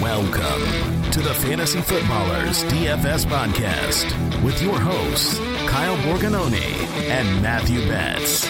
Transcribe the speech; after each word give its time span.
Welcome 0.00 1.10
to 1.12 1.20
the 1.20 1.32
Fantasy 1.32 1.80
Footballers 1.82 2.64
DFS 2.64 3.26
Podcast 3.26 4.42
with 4.42 4.60
your 4.60 4.76
hosts, 4.76 5.38
Kyle 5.68 5.96
Borgognoni 5.98 6.82
and 7.10 7.40
Matthew 7.40 7.86
Betz. 7.86 8.48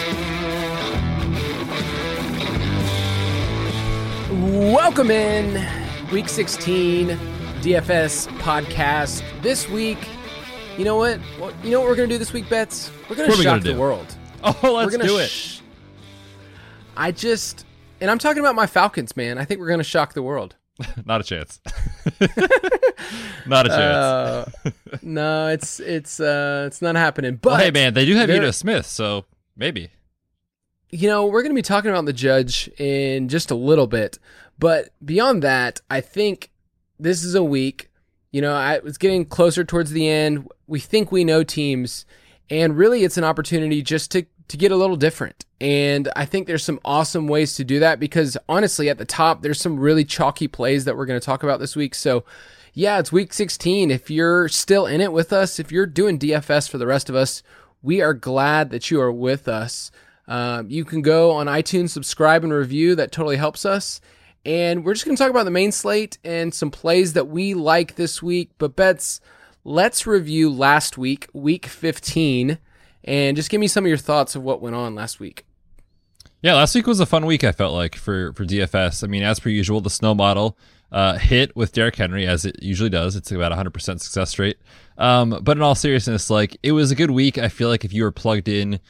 Welcome 4.31 5.11
in, 5.11 5.63
week 6.11 6.29
16 6.29 7.32
DFS 7.63 8.27
podcast. 8.39 9.23
This 9.41 9.69
week, 9.69 9.97
you 10.77 10.83
know 10.83 10.97
what? 10.97 11.19
Well, 11.39 11.53
you 11.63 11.71
know 11.71 11.79
what 11.79 11.87
we're 11.89 11.95
going 11.95 12.09
to 12.09 12.15
do 12.15 12.19
this 12.19 12.33
week, 12.33 12.49
Betz? 12.49 12.91
We're 13.09 13.15
gonna 13.15 13.31
shock 13.35 13.43
gonna 13.45 13.61
the 13.61 13.73
do? 13.73 13.79
world. 13.79 14.15
Oh, 14.45 14.53
We're 14.61 14.71
let's 14.71 14.91
gonna 14.97 15.07
do 15.07 15.19
it. 15.19 15.29
sh- 15.29 15.59
I 16.97 17.13
just, 17.13 17.65
and 18.01 18.11
I'm 18.11 18.19
talking 18.19 18.41
about 18.41 18.55
my 18.55 18.67
Falcons, 18.67 19.15
man. 19.15 19.37
I 19.37 19.45
think 19.45 19.61
we're 19.61 19.67
going 19.67 19.79
to 19.79 19.85
shock 19.85 20.13
the 20.13 20.21
world. 20.21 20.57
Not 21.05 21.21
a 21.21 21.23
chance. 21.23 21.61
Not 23.47 23.65
a 23.67 23.69
chance. 23.69 23.71
Uh, 23.71 24.51
no, 25.01 25.47
it's 25.47 25.79
it's 25.79 26.19
uh 26.19 26.65
it's 26.67 26.81
not 26.81 26.95
happening. 26.97 27.37
But 27.37 27.49
well, 27.51 27.57
hey, 27.59 27.71
man, 27.71 27.93
they 27.93 28.05
do 28.05 28.15
have 28.15 28.29
Ito 28.29 28.51
Smith, 28.51 28.85
so 28.85 29.23
maybe. 29.55 29.91
you 30.89 31.07
know, 31.07 31.25
we're 31.27 31.41
going 31.41 31.51
to 31.51 31.55
be 31.55 31.61
talking 31.61 31.89
about 31.91 32.03
the 32.05 32.11
judge 32.11 32.69
in 32.77 33.29
just 33.29 33.49
a 33.49 33.55
little 33.55 33.87
bit. 33.87 34.19
But 34.59 34.89
beyond 35.05 35.41
that, 35.43 35.79
I 35.89 36.01
think 36.01 36.49
this 36.99 37.23
is 37.23 37.35
a 37.35 37.43
week. 37.43 37.89
You 38.31 38.41
know, 38.41 38.53
I 38.53 38.79
was 38.79 38.97
getting 38.97 39.25
closer 39.25 39.63
towards 39.63 39.91
the 39.91 40.07
end. 40.07 40.47
We 40.67 40.79
think 40.79 41.11
we 41.11 41.23
know 41.23 41.43
teams, 41.43 42.05
and 42.49 42.77
really 42.77 43.03
it's 43.03 43.17
an 43.17 43.23
opportunity 43.23 43.81
just 43.81 44.11
to, 44.11 44.25
to 44.47 44.57
get 44.57 44.71
a 44.71 44.75
little 44.75 44.95
different. 44.95 45.45
And 45.61 46.09
I 46.15 46.25
think 46.25 46.47
there's 46.47 46.63
some 46.63 46.79
awesome 46.83 47.27
ways 47.27 47.55
to 47.55 47.63
do 47.63 47.79
that 47.79 47.99
because 47.99 48.37
honestly, 48.49 48.89
at 48.89 48.97
the 48.97 49.05
top, 49.05 49.41
there's 49.41 49.61
some 49.61 49.79
really 49.79 50.03
chalky 50.03 50.47
plays 50.47 50.85
that 50.85 50.97
we're 50.97 51.05
going 51.05 51.19
to 51.19 51.25
talk 51.25 51.43
about 51.43 51.59
this 51.59 51.75
week. 51.75 51.95
So, 51.95 52.25
yeah, 52.73 52.99
it's 52.99 53.11
week 53.11 53.33
16. 53.33 53.91
If 53.91 54.09
you're 54.09 54.49
still 54.49 54.87
in 54.87 54.99
it 54.99 55.13
with 55.13 55.31
us, 55.31 55.59
if 55.59 55.71
you're 55.71 55.85
doing 55.85 56.17
DFS 56.17 56.69
for 56.69 56.77
the 56.77 56.87
rest 56.87 57.07
of 57.07 57.15
us, 57.15 57.43
we 57.83 58.01
are 58.01 58.13
glad 58.13 58.71
that 58.71 58.89
you 58.89 58.99
are 58.99 59.11
with 59.11 59.47
us. 59.47 59.91
Um, 60.27 60.69
you 60.69 60.85
can 60.85 61.01
go 61.01 61.31
on 61.31 61.47
iTunes, 61.47 61.89
subscribe, 61.89 62.43
and 62.43 62.53
review. 62.53 62.95
That 62.95 63.11
totally 63.11 63.37
helps 63.37 63.65
us. 63.65 64.01
And 64.45 64.83
we're 64.83 64.93
just 64.93 65.05
going 65.05 65.15
to 65.15 65.23
talk 65.23 65.29
about 65.29 65.45
the 65.45 65.51
main 65.51 65.71
slate 65.71 66.17
and 66.23 66.53
some 66.53 66.69
plays 66.69 67.13
that 67.13 67.27
we 67.29 67.53
like 67.53 67.95
this 67.95 68.21
week. 68.21 68.51
But, 68.57 68.75
Betz, 68.75 69.21
let's 69.63 70.05
review 70.05 70.49
last 70.49 70.97
week, 70.97 71.29
week 71.33 71.65
15, 71.65 72.57
and 73.05 73.37
just 73.37 73.49
give 73.49 73.61
me 73.61 73.67
some 73.67 73.85
of 73.85 73.87
your 73.87 73.97
thoughts 73.97 74.35
of 74.35 74.43
what 74.43 74.61
went 74.61 74.75
on 74.75 74.95
last 74.95 75.19
week. 75.19 75.45
Yeah, 76.41 76.55
last 76.55 76.75
week 76.75 76.87
was 76.87 76.99
a 76.99 77.05
fun 77.05 77.25
week. 77.25 77.45
I 77.45 77.53
felt 77.53 77.73
like 77.73 77.95
for 77.95 78.33
for 78.33 78.43
DFS. 78.43 79.01
I 79.01 79.07
mean, 79.07 79.23
as 79.23 79.39
per 79.39 79.47
usual, 79.47 79.79
the 79.79 79.89
snow 79.89 80.13
model 80.13 80.57
uh, 80.91 81.17
hit 81.17 81.55
with 81.55 81.71
Derrick 81.71 81.95
Henry 81.95 82.27
as 82.27 82.43
it 82.43 82.61
usually 82.61 82.89
does. 82.89 83.15
It's 83.15 83.31
about 83.31 83.51
100 83.51 83.73
percent 83.73 84.01
success 84.01 84.37
rate. 84.37 84.57
Um, 84.97 85.39
but 85.41 85.55
in 85.55 85.63
all 85.63 85.73
seriousness, 85.73 86.29
like 86.29 86.57
it 86.61 86.73
was 86.73 86.91
a 86.91 86.95
good 86.95 87.11
week. 87.11 87.37
I 87.37 87.47
feel 87.47 87.69
like 87.69 87.85
if 87.85 87.93
you 87.93 88.03
were 88.03 88.11
plugged 88.11 88.49
in 88.49 88.81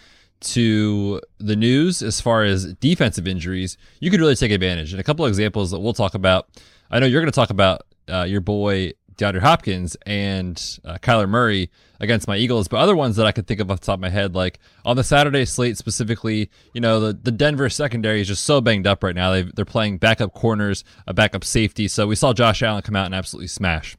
to 0.44 1.22
the 1.40 1.56
news 1.56 2.02
as 2.02 2.22
far 2.22 2.44
as 2.44 2.74
defensive 2.76 3.28
injuries, 3.28 3.78
you 4.00 4.12
could 4.12 4.20
really 4.20 4.36
take 4.36 4.52
advantage. 4.52 4.92
And 4.94 5.00
a 5.00 5.04
couple 5.04 5.26
of 5.26 5.30
examples 5.30 5.72
that 5.72 5.80
we'll 5.80 5.94
talk 5.94 6.14
about. 6.14 6.48
I 6.92 7.00
know 7.00 7.06
you're 7.06 7.22
going 7.22 7.32
to 7.32 7.36
talk 7.36 7.50
about 7.50 7.82
uh, 8.10 8.24
your 8.24 8.42
boy 8.42 8.94
DeAndre 9.16 9.42
Hopkins 9.42 9.96
and 10.06 10.80
uh, 10.86 10.98
Kyler 10.98 11.30
Murray 11.30 11.70
against 12.00 12.28
my 12.28 12.36
Eagles, 12.36 12.68
but 12.68 12.78
other 12.78 12.96
ones 12.96 13.16
that 13.16 13.26
I 13.26 13.32
could 13.32 13.48
think 13.48 13.60
of 13.60 13.72
off 13.72 13.80
the 13.80 13.86
top 13.86 13.96
of 13.96 14.02
my 14.02 14.10
head, 14.10 14.36
like 14.36 14.60
on 14.86 14.98
the 14.98 15.04
Saturday 15.04 15.46
slate 15.46 15.78
specifically, 15.78 16.50
you 16.74 16.82
know, 16.82 17.00
the, 17.00 17.14
the 17.14 17.32
Denver 17.32 17.70
secondary 17.70 18.22
is 18.22 18.28
just 18.28 18.44
so 18.44 18.62
banged 18.62 18.88
up 18.88 19.04
right 19.04 19.16
now. 19.16 19.32
they 19.32 19.44
they're 19.44 19.66
playing 19.66 19.98
backup 19.98 20.34
corners, 20.34 20.84
a 21.08 21.14
backup 21.14 21.44
safety. 21.44 21.88
So 21.88 22.08
we 22.08 22.16
saw 22.16 22.34
Josh 22.34 22.62
Allen 22.62 22.82
come 22.82 22.96
out 22.96 23.06
and 23.06 23.16
absolutely 23.16 23.48
smash. 23.48 23.96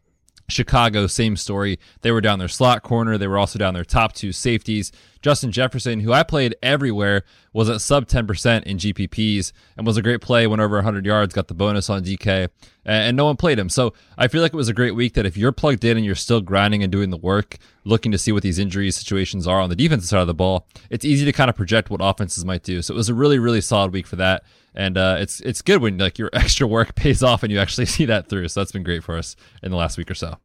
Chicago, 0.49 1.07
same 1.07 1.37
story. 1.37 1.79
They 2.03 2.13
were 2.13 2.21
down 2.21 2.39
their 2.39 2.49
slot 2.49 2.83
corner. 2.83 3.17
They 3.17 3.27
were 3.27 3.39
also 3.39 3.59
down 3.59 3.75
their 3.75 3.85
top 3.85 4.13
two 4.13 4.33
safeties. 4.33 4.93
Justin 5.23 5.53
Jefferson, 5.53 6.01
who 6.01 6.13
I 6.13 6.23
played 6.23 6.55
everywhere, 6.63 7.23
was 7.55 7.71
at 7.71 7.81
sub 7.81 8.07
10% 8.07 8.65
in 8.65 8.77
GPPs 8.77 9.53
and 9.77 9.87
was 9.87 9.97
a 9.97 10.03
great 10.03 10.21
play, 10.21 10.47
went 10.47 10.61
over 10.61 10.77
100 10.77 11.07
yards, 11.07 11.33
got 11.33 11.49
the 11.49 11.55
bonus 11.55 11.89
on 11.89 12.05
DK, 12.05 12.49
and, 12.85 13.17
no 13.17 13.25
one 13.25 13.37
played 13.37 13.59
him. 13.59 13.69
So 13.69 13.95
I 14.19 14.27
feel 14.27 14.43
like 14.43 14.53
it 14.53 14.57
was 14.57 14.69
a 14.69 14.75
great 14.75 14.97
week 14.97 15.15
that 15.15 15.25
if 15.25 15.37
you're 15.37 15.53
plugged 15.53 15.85
in 15.85 15.97
and 15.97 16.05
you're 16.05 16.17
still 16.17 16.41
grinding 16.41 16.83
and 16.83 16.91
doing 16.91 17.11
the 17.11 17.17
work, 17.17 17.59
looking 17.85 18.11
to 18.11 18.19
see 18.19 18.33
what 18.33 18.43
these 18.43 18.59
injury 18.59 18.91
situations 18.91 19.47
are 19.47 19.61
on 19.61 19.71
the 19.71 19.77
defensive 19.77 20.09
side 20.09 20.21
of 20.21 20.27
the 20.27 20.35
ball, 20.35 20.67
it's 20.91 21.05
easy 21.05 21.25
to 21.25 21.33
kind 21.33 21.49
of 21.49 21.55
project 21.55 21.91
what 21.91 22.01
offenses 22.03 22.45
might 22.45 22.65
do. 22.65 22.83
So 22.83 22.93
it 22.93 22.97
was 22.97 23.09
a 23.09 23.15
really, 23.15 23.39
really 23.39 23.61
solid 23.61 23.93
week 23.93 24.09
for 24.09 24.17
that. 24.17 24.43
And 24.75 24.99
uh, 24.99 25.19
it's 25.21 25.39
it's 25.41 25.63
good 25.63 25.81
when 25.81 25.99
like 25.99 26.19
your 26.19 26.31
extra 26.33 26.67
work 26.67 26.97
pays 26.97 27.23
off 27.23 27.45
and 27.45 27.53
you 27.53 27.61
actually 27.61 27.87
see 27.97 28.05
that 28.07 28.29
through. 28.29 28.49
So 28.49 28.61
that's 28.61 28.73
been 28.73 28.83
great 28.83 29.05
for 29.05 29.17
us 29.17 29.37
in 29.63 29.71
the 29.71 29.77
last 29.77 29.97
week 29.97 30.11
or 30.11 30.15
so. 30.15 30.37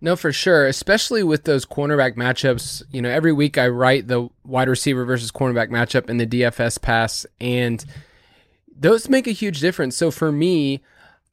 No, 0.00 0.16
for 0.16 0.32
sure, 0.32 0.66
especially 0.66 1.22
with 1.22 1.44
those 1.44 1.64
cornerback 1.64 2.16
matchups. 2.16 2.82
You 2.90 3.00
know, 3.00 3.10
every 3.10 3.32
week 3.32 3.56
I 3.56 3.68
write 3.68 4.08
the 4.08 4.28
wide 4.44 4.68
receiver 4.68 5.04
versus 5.04 5.32
cornerback 5.32 5.70
matchup 5.70 6.10
in 6.10 6.18
the 6.18 6.26
DFS 6.26 6.80
pass, 6.80 7.26
and 7.40 7.84
those 8.76 9.08
make 9.08 9.26
a 9.26 9.32
huge 9.32 9.60
difference. 9.60 9.96
So 9.96 10.10
for 10.10 10.30
me, 10.30 10.82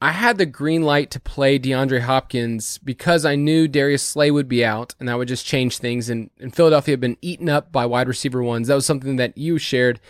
I 0.00 0.10
had 0.10 0.36
the 0.36 0.46
green 0.46 0.82
light 0.82 1.12
to 1.12 1.20
play 1.20 1.58
DeAndre 1.58 2.00
Hopkins 2.00 2.78
because 2.78 3.24
I 3.24 3.36
knew 3.36 3.68
Darius 3.68 4.02
Slay 4.02 4.30
would 4.30 4.48
be 4.48 4.64
out, 4.64 4.94
and 4.98 5.08
that 5.08 5.16
would 5.16 5.28
just 5.28 5.46
change 5.46 5.78
things. 5.78 6.08
And, 6.08 6.30
and 6.40 6.54
Philadelphia 6.54 6.94
had 6.94 7.00
been 7.00 7.18
eaten 7.22 7.48
up 7.48 7.70
by 7.70 7.86
wide 7.86 8.08
receiver 8.08 8.42
ones. 8.42 8.68
That 8.68 8.74
was 8.74 8.86
something 8.86 9.14
that 9.16 9.38
you 9.38 9.58
shared. 9.58 10.00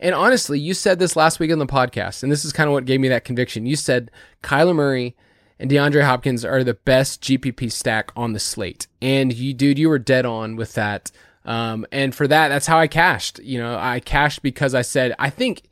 And 0.00 0.14
honestly, 0.14 0.58
you 0.58 0.74
said 0.74 0.98
this 0.98 1.16
last 1.16 1.38
week 1.38 1.52
on 1.52 1.58
the 1.58 1.66
podcast, 1.66 2.22
and 2.22 2.32
this 2.32 2.44
is 2.44 2.52
kind 2.52 2.68
of 2.68 2.72
what 2.72 2.86
gave 2.86 3.00
me 3.00 3.08
that 3.08 3.24
conviction. 3.24 3.66
You 3.66 3.76
said 3.76 4.10
Kyler 4.42 4.74
Murray 4.74 5.16
and 5.62 5.70
DeAndre 5.70 6.02
Hopkins 6.02 6.44
are 6.44 6.64
the 6.64 6.74
best 6.74 7.22
GPP 7.22 7.70
stack 7.70 8.10
on 8.16 8.32
the 8.32 8.40
slate. 8.40 8.88
And 9.00 9.32
you, 9.32 9.54
dude, 9.54 9.78
you 9.78 9.88
were 9.88 10.00
dead 10.00 10.26
on 10.26 10.56
with 10.56 10.74
that. 10.74 11.12
Um, 11.44 11.86
and 11.92 12.12
for 12.12 12.26
that, 12.26 12.48
that's 12.48 12.66
how 12.66 12.80
I 12.80 12.88
cashed. 12.88 13.38
You 13.38 13.60
know, 13.60 13.78
I 13.78 14.00
cashed 14.00 14.42
because 14.42 14.74
I 14.74 14.82
said, 14.82 15.14
I 15.20 15.30
think 15.30 15.62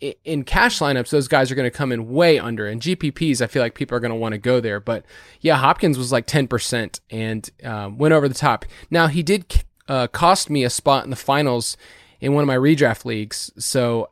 in 0.00 0.42
cash 0.42 0.80
lineups, 0.80 1.10
those 1.10 1.28
guys 1.28 1.52
are 1.52 1.54
going 1.54 1.70
to 1.70 1.76
come 1.76 1.92
in 1.92 2.08
way 2.08 2.40
under. 2.40 2.66
And 2.66 2.82
GPPs, 2.82 3.40
I 3.40 3.46
feel 3.46 3.62
like 3.62 3.76
people 3.76 3.96
are 3.96 4.00
going 4.00 4.10
to 4.10 4.16
want 4.16 4.32
to 4.32 4.38
go 4.38 4.58
there. 4.58 4.80
But 4.80 5.04
yeah, 5.40 5.54
Hopkins 5.54 5.98
was 5.98 6.10
like 6.10 6.26
10% 6.26 6.98
and 7.08 7.48
um, 7.62 7.96
went 7.96 8.14
over 8.14 8.26
the 8.26 8.34
top. 8.34 8.64
Now, 8.90 9.06
he 9.06 9.22
did 9.22 9.62
uh, 9.86 10.08
cost 10.08 10.50
me 10.50 10.64
a 10.64 10.70
spot 10.70 11.04
in 11.04 11.10
the 11.10 11.16
finals 11.16 11.76
in 12.20 12.32
one 12.32 12.42
of 12.42 12.48
my 12.48 12.56
redraft 12.56 13.04
leagues. 13.04 13.52
So, 13.56 14.10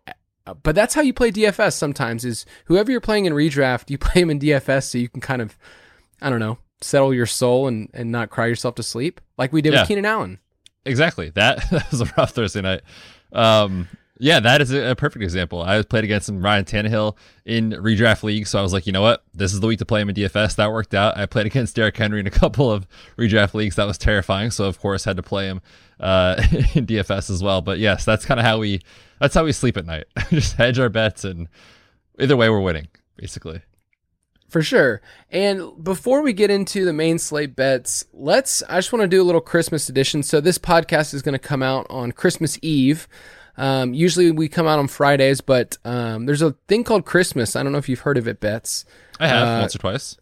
but 0.62 0.74
that's 0.74 0.94
how 0.94 1.00
you 1.02 1.12
play 1.12 1.30
DFS 1.30 1.72
sometimes 1.74 2.24
is 2.24 2.46
whoever 2.66 2.90
you're 2.90 3.00
playing 3.00 3.24
in 3.26 3.32
redraft, 3.32 3.90
you 3.90 3.98
play 4.06 4.20
them 4.22 4.30
in 4.30 4.38
DFS 4.38 4.84
so 4.90 4.98
you 4.98 5.08
can 5.08 5.20
kind 5.20 5.42
of, 5.42 5.58
I 6.20 6.30
don't 6.30 6.40
know, 6.40 6.58
settle 6.80 7.12
your 7.14 7.26
soul 7.26 7.66
and, 7.68 7.88
and 7.94 8.12
not 8.12 8.30
cry 8.30 8.46
yourself 8.46 8.74
to 8.76 8.82
sleep 8.82 9.20
like 9.38 9.52
we 9.52 9.62
did 9.62 9.72
Yeah. 9.72 9.80
with 9.82 9.88
Keenan 9.88 10.04
Allen. 10.04 10.38
Exactly. 10.84 11.30
That, 11.30 11.68
that 11.70 11.90
was 11.90 12.00
a 12.00 12.12
rough 12.16 12.30
Thursday 12.30 12.60
night. 12.60 12.82
Um, 13.32 13.88
yeah, 14.18 14.40
that 14.40 14.62
is 14.62 14.72
a, 14.72 14.94
perfect 14.96 15.22
example. 15.22 15.62
I 15.62 15.82
played 15.82 16.04
against 16.04 16.30
Ryan 16.32 16.64
Tannehill 16.64 17.16
in 17.44 17.72
redraft 17.72 18.22
league, 18.22 18.46
so 18.46 18.58
I 18.58 18.62
was 18.62 18.72
like, 18.72 18.86
you 18.86 18.92
know 18.92 19.02
what, 19.02 19.24
this 19.34 19.52
is 19.52 19.60
the 19.60 19.66
week 19.66 19.78
to 19.80 19.84
play 19.84 20.00
him 20.00 20.08
in 20.08 20.14
DFS. 20.14 20.56
That 20.56 20.72
worked 20.72 20.94
out. 20.94 21.16
I 21.16 21.26
played 21.26 21.46
against 21.46 21.76
Derrick 21.76 21.96
Henry 21.96 22.20
in 22.20 22.26
a 22.26 22.30
couple 22.30 22.70
of 22.70 22.86
redraft 23.18 23.54
leagues. 23.54 23.76
That 23.76 23.86
was 23.86 23.98
terrifying. 23.98 24.50
So 24.50 24.64
of 24.64 24.80
course 24.80 25.04
had 25.04 25.16
to 25.16 25.22
play 25.22 25.46
him 25.46 25.60
uh, 26.00 26.36
in 26.74 26.86
DFS 26.86 27.30
as 27.30 27.42
well. 27.42 27.60
But 27.60 27.78
yes, 27.78 28.04
that's 28.04 28.24
kind 28.24 28.40
of 28.40 28.46
how 28.46 28.58
we 28.58 28.80
that's 29.20 29.34
how 29.34 29.44
we 29.44 29.52
sleep 29.52 29.76
at 29.76 29.86
night. 29.86 30.06
Just 30.30 30.56
hedge 30.56 30.78
our 30.78 30.90
bets, 30.90 31.24
and 31.24 31.48
either 32.18 32.36
way, 32.36 32.50
we're 32.50 32.60
winning 32.60 32.88
basically. 33.16 33.62
For 34.48 34.62
sure. 34.62 35.02
And 35.30 35.82
before 35.82 36.22
we 36.22 36.32
get 36.32 36.50
into 36.50 36.84
the 36.84 36.92
main 36.92 37.18
slate 37.18 37.56
Betz, 37.56 38.04
let's, 38.12 38.62
I 38.68 38.76
just 38.76 38.92
want 38.92 39.02
to 39.02 39.08
do 39.08 39.20
a 39.20 39.24
little 39.24 39.40
Christmas 39.40 39.88
edition. 39.88 40.22
So 40.22 40.40
this 40.40 40.56
podcast 40.56 41.12
is 41.14 41.22
going 41.22 41.32
to 41.32 41.38
come 41.38 41.62
out 41.62 41.86
on 41.90 42.12
Christmas 42.12 42.58
Eve. 42.62 43.08
Um, 43.56 43.94
usually 43.94 44.30
we 44.30 44.48
come 44.48 44.66
out 44.66 44.78
on 44.78 44.86
Fridays, 44.88 45.40
but 45.40 45.78
um, 45.84 46.26
there's 46.26 46.42
a 46.42 46.52
thing 46.68 46.84
called 46.84 47.04
Christmas. 47.06 47.56
I 47.56 47.62
don't 47.62 47.72
know 47.72 47.78
if 47.78 47.88
you've 47.88 48.00
heard 48.00 48.18
of 48.18 48.28
it, 48.28 48.40
Betz. 48.40 48.84
I 49.18 49.28
have 49.28 49.48
Uh, 49.48 49.60
once 49.60 49.74
or 49.74 49.78
twice. 49.78 50.16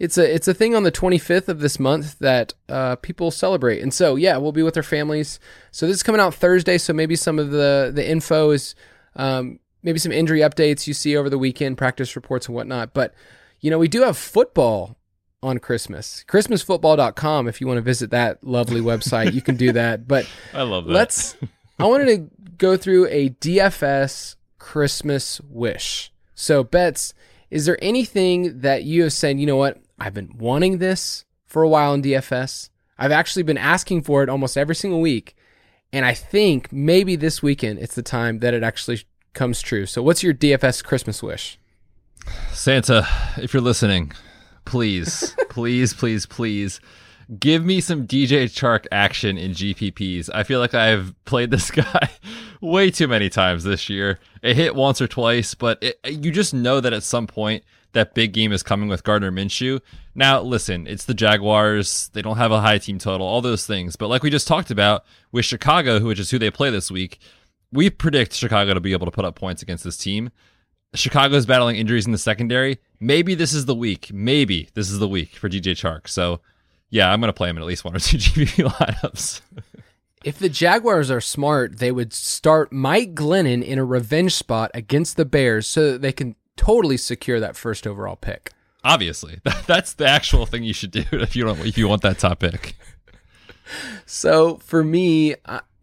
It's 0.00 0.18
a 0.18 0.34
it's 0.34 0.48
a 0.48 0.54
thing 0.54 0.74
on 0.74 0.82
the 0.82 0.90
25th 0.90 1.48
of 1.48 1.60
this 1.60 1.78
month 1.78 2.18
that 2.18 2.52
uh, 2.68 2.96
people 2.96 3.30
celebrate, 3.30 3.80
and 3.80 3.94
so 3.94 4.16
yeah, 4.16 4.36
we'll 4.38 4.50
be 4.52 4.62
with 4.62 4.76
our 4.76 4.82
families. 4.82 5.38
So 5.70 5.86
this 5.86 5.96
is 5.96 6.02
coming 6.02 6.20
out 6.20 6.34
Thursday, 6.34 6.78
so 6.78 6.92
maybe 6.92 7.14
some 7.14 7.38
of 7.38 7.50
the 7.52 7.92
the 7.94 8.06
info 8.06 8.50
is 8.50 8.74
um, 9.14 9.60
maybe 9.84 10.00
some 10.00 10.10
injury 10.10 10.40
updates 10.40 10.88
you 10.88 10.94
see 10.94 11.16
over 11.16 11.30
the 11.30 11.38
weekend, 11.38 11.78
practice 11.78 12.16
reports 12.16 12.46
and 12.46 12.56
whatnot. 12.56 12.92
But 12.92 13.14
you 13.60 13.70
know, 13.70 13.78
we 13.78 13.86
do 13.88 14.02
have 14.02 14.18
football 14.18 14.96
on 15.44 15.58
Christmas. 15.58 16.24
ChristmasFootball.com. 16.28 17.46
If 17.46 17.60
you 17.60 17.66
want 17.68 17.78
to 17.78 17.82
visit 17.82 18.10
that 18.10 18.42
lovely 18.42 18.80
website, 18.80 19.32
you 19.32 19.42
can 19.42 19.56
do 19.56 19.72
that. 19.72 20.08
But 20.08 20.28
I 20.54 20.62
love 20.62 20.86
that. 20.86 20.92
let's. 20.92 21.36
I 21.78 21.86
wanted 21.86 22.06
to 22.06 22.30
go 22.56 22.76
through 22.76 23.08
a 23.08 23.30
DFS 23.30 24.36
Christmas 24.58 25.40
wish. 25.48 26.12
So, 26.34 26.62
Betz, 26.62 27.14
is 27.50 27.66
there 27.66 27.78
anything 27.82 28.60
that 28.60 28.84
you 28.84 29.02
have 29.02 29.12
said, 29.12 29.38
you 29.38 29.46
know 29.46 29.56
what, 29.56 29.80
I've 29.98 30.14
been 30.14 30.36
wanting 30.38 30.78
this 30.78 31.24
for 31.46 31.62
a 31.62 31.68
while 31.68 31.94
in 31.94 32.02
DFS. 32.02 32.70
I've 32.98 33.12
actually 33.12 33.42
been 33.42 33.58
asking 33.58 34.02
for 34.02 34.22
it 34.22 34.28
almost 34.28 34.56
every 34.56 34.74
single 34.74 35.00
week. 35.00 35.36
And 35.92 36.04
I 36.04 36.14
think 36.14 36.72
maybe 36.72 37.16
this 37.16 37.42
weekend 37.42 37.78
it's 37.78 37.94
the 37.94 38.02
time 38.02 38.40
that 38.40 38.54
it 38.54 38.62
actually 38.62 39.04
comes 39.32 39.60
true. 39.60 39.86
So, 39.86 40.02
what's 40.02 40.22
your 40.22 40.34
DFS 40.34 40.82
Christmas 40.82 41.22
wish? 41.22 41.58
Santa, 42.52 43.06
if 43.36 43.52
you're 43.52 43.62
listening, 43.62 44.12
please, 44.64 45.36
please, 45.50 45.94
please, 45.94 46.26
please 46.26 46.80
give 47.38 47.64
me 47.64 47.80
some 47.80 48.06
DJ 48.06 48.44
Chark 48.44 48.86
action 48.92 49.38
in 49.38 49.52
GPPs. 49.52 50.30
I 50.32 50.42
feel 50.42 50.60
like 50.60 50.74
I've 50.74 51.14
played 51.24 51.50
this 51.50 51.70
guy 51.70 52.10
way 52.60 52.90
too 52.90 53.08
many 53.08 53.28
times 53.28 53.64
this 53.64 53.88
year. 53.88 54.18
It 54.42 54.56
hit 54.56 54.74
once 54.74 55.00
or 55.00 55.08
twice, 55.08 55.54
but 55.54 55.82
it, 55.82 55.98
you 56.04 56.30
just 56.30 56.54
know 56.54 56.80
that 56.80 56.92
at 56.92 57.02
some 57.02 57.26
point 57.26 57.64
that 57.92 58.14
big 58.14 58.32
game 58.32 58.52
is 58.52 58.62
coming 58.62 58.88
with 58.88 59.04
Gardner 59.04 59.30
Minshew. 59.30 59.80
Now, 60.14 60.40
listen, 60.40 60.86
it's 60.86 61.04
the 61.04 61.14
Jaguars. 61.14 62.10
They 62.12 62.22
don't 62.22 62.36
have 62.36 62.52
a 62.52 62.60
high 62.60 62.78
team 62.78 62.98
total, 62.98 63.26
all 63.26 63.40
those 63.40 63.66
things. 63.66 63.96
But 63.96 64.08
like 64.08 64.22
we 64.22 64.30
just 64.30 64.48
talked 64.48 64.70
about 64.70 65.04
with 65.32 65.44
Chicago, 65.44 66.00
which 66.00 66.20
is 66.20 66.30
who 66.30 66.38
they 66.38 66.50
play 66.50 66.70
this 66.70 66.90
week, 66.90 67.18
we 67.72 67.90
predict 67.90 68.34
Chicago 68.34 68.74
to 68.74 68.80
be 68.80 68.92
able 68.92 69.06
to 69.06 69.12
put 69.12 69.24
up 69.24 69.34
points 69.34 69.62
against 69.62 69.84
this 69.84 69.96
team. 69.96 70.30
Chicago's 70.94 71.46
battling 71.46 71.76
injuries 71.76 72.06
in 72.06 72.12
the 72.12 72.18
secondary. 72.18 72.78
Maybe 73.00 73.34
this 73.34 73.52
is 73.52 73.66
the 73.66 73.74
week. 73.74 74.12
Maybe 74.12 74.68
this 74.74 74.90
is 74.90 75.00
the 75.00 75.08
week 75.08 75.34
for 75.34 75.48
DJ 75.48 75.72
Chark. 75.72 76.06
So, 76.08 76.40
yeah, 76.90 77.10
I'm 77.10 77.20
going 77.20 77.28
to 77.28 77.32
play 77.36 77.48
him 77.48 77.56
in 77.56 77.62
at 77.62 77.66
least 77.66 77.84
one 77.84 77.96
or 77.96 78.00
two 78.00 78.16
GPP 78.18 78.68
lineups. 78.68 79.40
if 80.24 80.38
the 80.38 80.48
Jaguars 80.48 81.10
are 81.10 81.20
smart, 81.20 81.78
they 81.78 81.92
would 81.92 82.12
start 82.12 82.72
Mike 82.72 83.14
Glennon 83.14 83.64
in 83.64 83.78
a 83.78 83.84
revenge 83.84 84.34
spot 84.34 84.70
against 84.74 85.16
the 85.16 85.24
Bears 85.24 85.66
so 85.66 85.92
that 85.92 86.02
they 86.02 86.12
can 86.12 86.36
totally 86.56 86.96
secure 86.96 87.40
that 87.40 87.56
first 87.56 87.86
overall 87.86 88.16
pick. 88.16 88.52
Obviously, 88.84 89.40
that's 89.66 89.94
the 89.94 90.06
actual 90.06 90.46
thing 90.46 90.62
you 90.62 90.74
should 90.74 90.90
do 90.90 91.04
if 91.12 91.34
you 91.34 91.44
don't 91.44 91.60
if 91.60 91.78
you 91.78 91.88
want 91.88 92.02
that 92.02 92.18
top 92.18 92.40
pick. 92.40 92.76
So 94.04 94.56
for 94.58 94.84
me, 94.84 95.36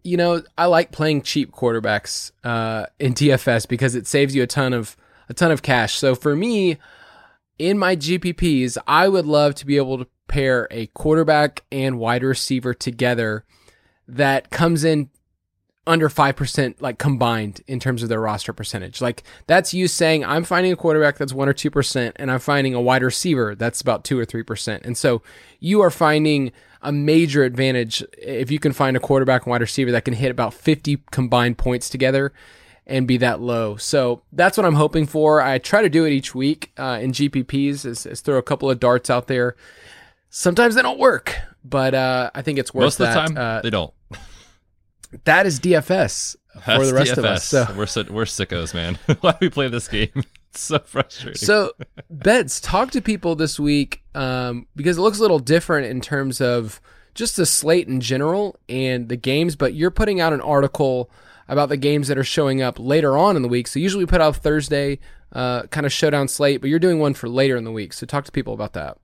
you 0.04 0.16
know, 0.16 0.42
I 0.56 0.66
like 0.66 0.92
playing 0.92 1.22
cheap 1.22 1.52
quarterbacks 1.52 2.32
uh, 2.44 2.86
in 2.98 3.14
DFS 3.14 3.68
because 3.68 3.94
it 3.94 4.06
saves 4.06 4.34
you 4.34 4.42
a 4.42 4.46
ton 4.46 4.72
of 4.72 4.96
a 5.28 5.34
ton 5.34 5.50
of 5.50 5.62
cash. 5.62 5.94
So 5.94 6.14
for 6.14 6.36
me, 6.36 6.78
in 7.58 7.78
my 7.78 7.96
GPPs, 7.96 8.78
I 8.86 9.08
would 9.08 9.26
love 9.26 9.54
to 9.56 9.66
be 9.66 9.76
able 9.76 9.98
to 9.98 10.06
pair 10.32 10.66
a 10.70 10.86
quarterback 10.88 11.62
and 11.70 11.98
wide 11.98 12.24
receiver 12.24 12.72
together 12.72 13.44
that 14.08 14.48
comes 14.48 14.82
in 14.82 15.10
under 15.86 16.08
5% 16.08 16.80
like 16.80 16.98
combined 16.98 17.60
in 17.66 17.78
terms 17.78 18.02
of 18.02 18.08
their 18.08 18.20
roster 18.20 18.54
percentage. 18.54 19.02
Like 19.02 19.24
that's 19.46 19.74
you 19.74 19.88
saying 19.88 20.24
I'm 20.24 20.44
finding 20.44 20.72
a 20.72 20.76
quarterback 20.76 21.18
that's 21.18 21.34
1 21.34 21.48
or 21.50 21.52
2% 21.52 22.12
and 22.16 22.30
I'm 22.30 22.38
finding 22.38 22.72
a 22.72 22.80
wide 22.80 23.02
receiver 23.02 23.54
that's 23.54 23.82
about 23.82 24.04
2 24.04 24.18
or 24.18 24.24
3%. 24.24 24.80
And 24.86 24.96
so 24.96 25.20
you 25.60 25.82
are 25.82 25.90
finding 25.90 26.50
a 26.80 26.92
major 26.92 27.44
advantage 27.44 28.02
if 28.16 28.50
you 28.50 28.58
can 28.58 28.72
find 28.72 28.96
a 28.96 29.00
quarterback 29.00 29.44
and 29.44 29.50
wide 29.50 29.60
receiver 29.60 29.90
that 29.90 30.06
can 30.06 30.14
hit 30.14 30.30
about 30.30 30.54
50 30.54 31.02
combined 31.10 31.58
points 31.58 31.90
together 31.90 32.32
and 32.86 33.06
be 33.06 33.18
that 33.18 33.42
low. 33.42 33.76
So 33.76 34.22
that's 34.32 34.56
what 34.56 34.64
I'm 34.64 34.76
hoping 34.76 35.06
for. 35.06 35.42
I 35.42 35.58
try 35.58 35.82
to 35.82 35.90
do 35.90 36.06
it 36.06 36.12
each 36.12 36.34
week 36.34 36.72
uh, 36.78 36.98
in 37.02 37.12
GPPs 37.12 37.84
is, 37.84 38.06
is, 38.06 38.22
throw 38.22 38.38
a 38.38 38.42
couple 38.42 38.70
of 38.70 38.80
darts 38.80 39.10
out 39.10 39.26
there. 39.26 39.56
Sometimes 40.34 40.74
they 40.74 40.82
don't 40.82 40.98
work, 40.98 41.36
but 41.62 41.94
uh, 41.94 42.30
I 42.34 42.42
think 42.42 42.58
it's 42.58 42.74
worth 42.74 42.84
Most 42.84 43.00
of 43.00 43.06
the 43.08 43.14
time, 43.14 43.36
uh, 43.36 43.60
they 43.60 43.70
don't 43.70 43.92
that 45.24 45.46
is 45.46 45.60
DFS 45.60 46.36
That's 46.54 46.64
for 46.64 46.86
the 46.86 46.94
rest 46.94 47.12
DFS. 47.12 47.18
of 47.18 47.24
us. 47.24 47.44
So 47.44 47.66
we're 47.70 48.14
we're 48.14 48.24
sickos, 48.24 48.74
man. 48.74 48.98
Why 49.20 49.32
do 49.32 49.38
we 49.40 49.50
play 49.50 49.68
this 49.68 49.88
game? 49.88 50.10
It's 50.52 50.60
so 50.60 50.80
frustrating. 50.80 51.38
So, 51.38 51.72
Betz, 52.10 52.60
talk 52.60 52.90
to 52.90 53.00
people 53.00 53.34
this 53.34 53.58
week 53.58 54.02
um, 54.14 54.66
because 54.76 54.98
it 54.98 55.00
looks 55.00 55.16
a 55.18 55.22
little 55.22 55.38
different 55.38 55.86
in 55.86 56.02
terms 56.02 56.42
of 56.42 56.78
just 57.14 57.38
the 57.38 57.46
slate 57.46 57.88
in 57.88 58.02
general 58.02 58.56
and 58.68 59.08
the 59.08 59.16
games, 59.16 59.56
but 59.56 59.72
you're 59.72 59.90
putting 59.90 60.20
out 60.20 60.34
an 60.34 60.42
article 60.42 61.10
about 61.48 61.70
the 61.70 61.78
games 61.78 62.06
that 62.08 62.18
are 62.18 62.22
showing 62.22 62.60
up 62.60 62.78
later 62.78 63.16
on 63.16 63.34
in 63.34 63.40
the 63.40 63.48
week. 63.48 63.66
So, 63.66 63.78
usually 63.78 64.04
we 64.04 64.08
put 64.08 64.20
out 64.20 64.36
Thursday 64.36 64.98
uh, 65.32 65.62
kind 65.68 65.86
of 65.86 65.92
showdown 65.92 66.28
slate, 66.28 66.60
but 66.60 66.68
you're 66.68 66.78
doing 66.78 66.98
one 66.98 67.14
for 67.14 67.30
later 67.30 67.56
in 67.56 67.64
the 67.64 67.72
week. 67.72 67.94
So, 67.94 68.04
talk 68.04 68.26
to 68.26 68.30
people 68.30 68.52
about 68.52 68.74
that. 68.74 68.98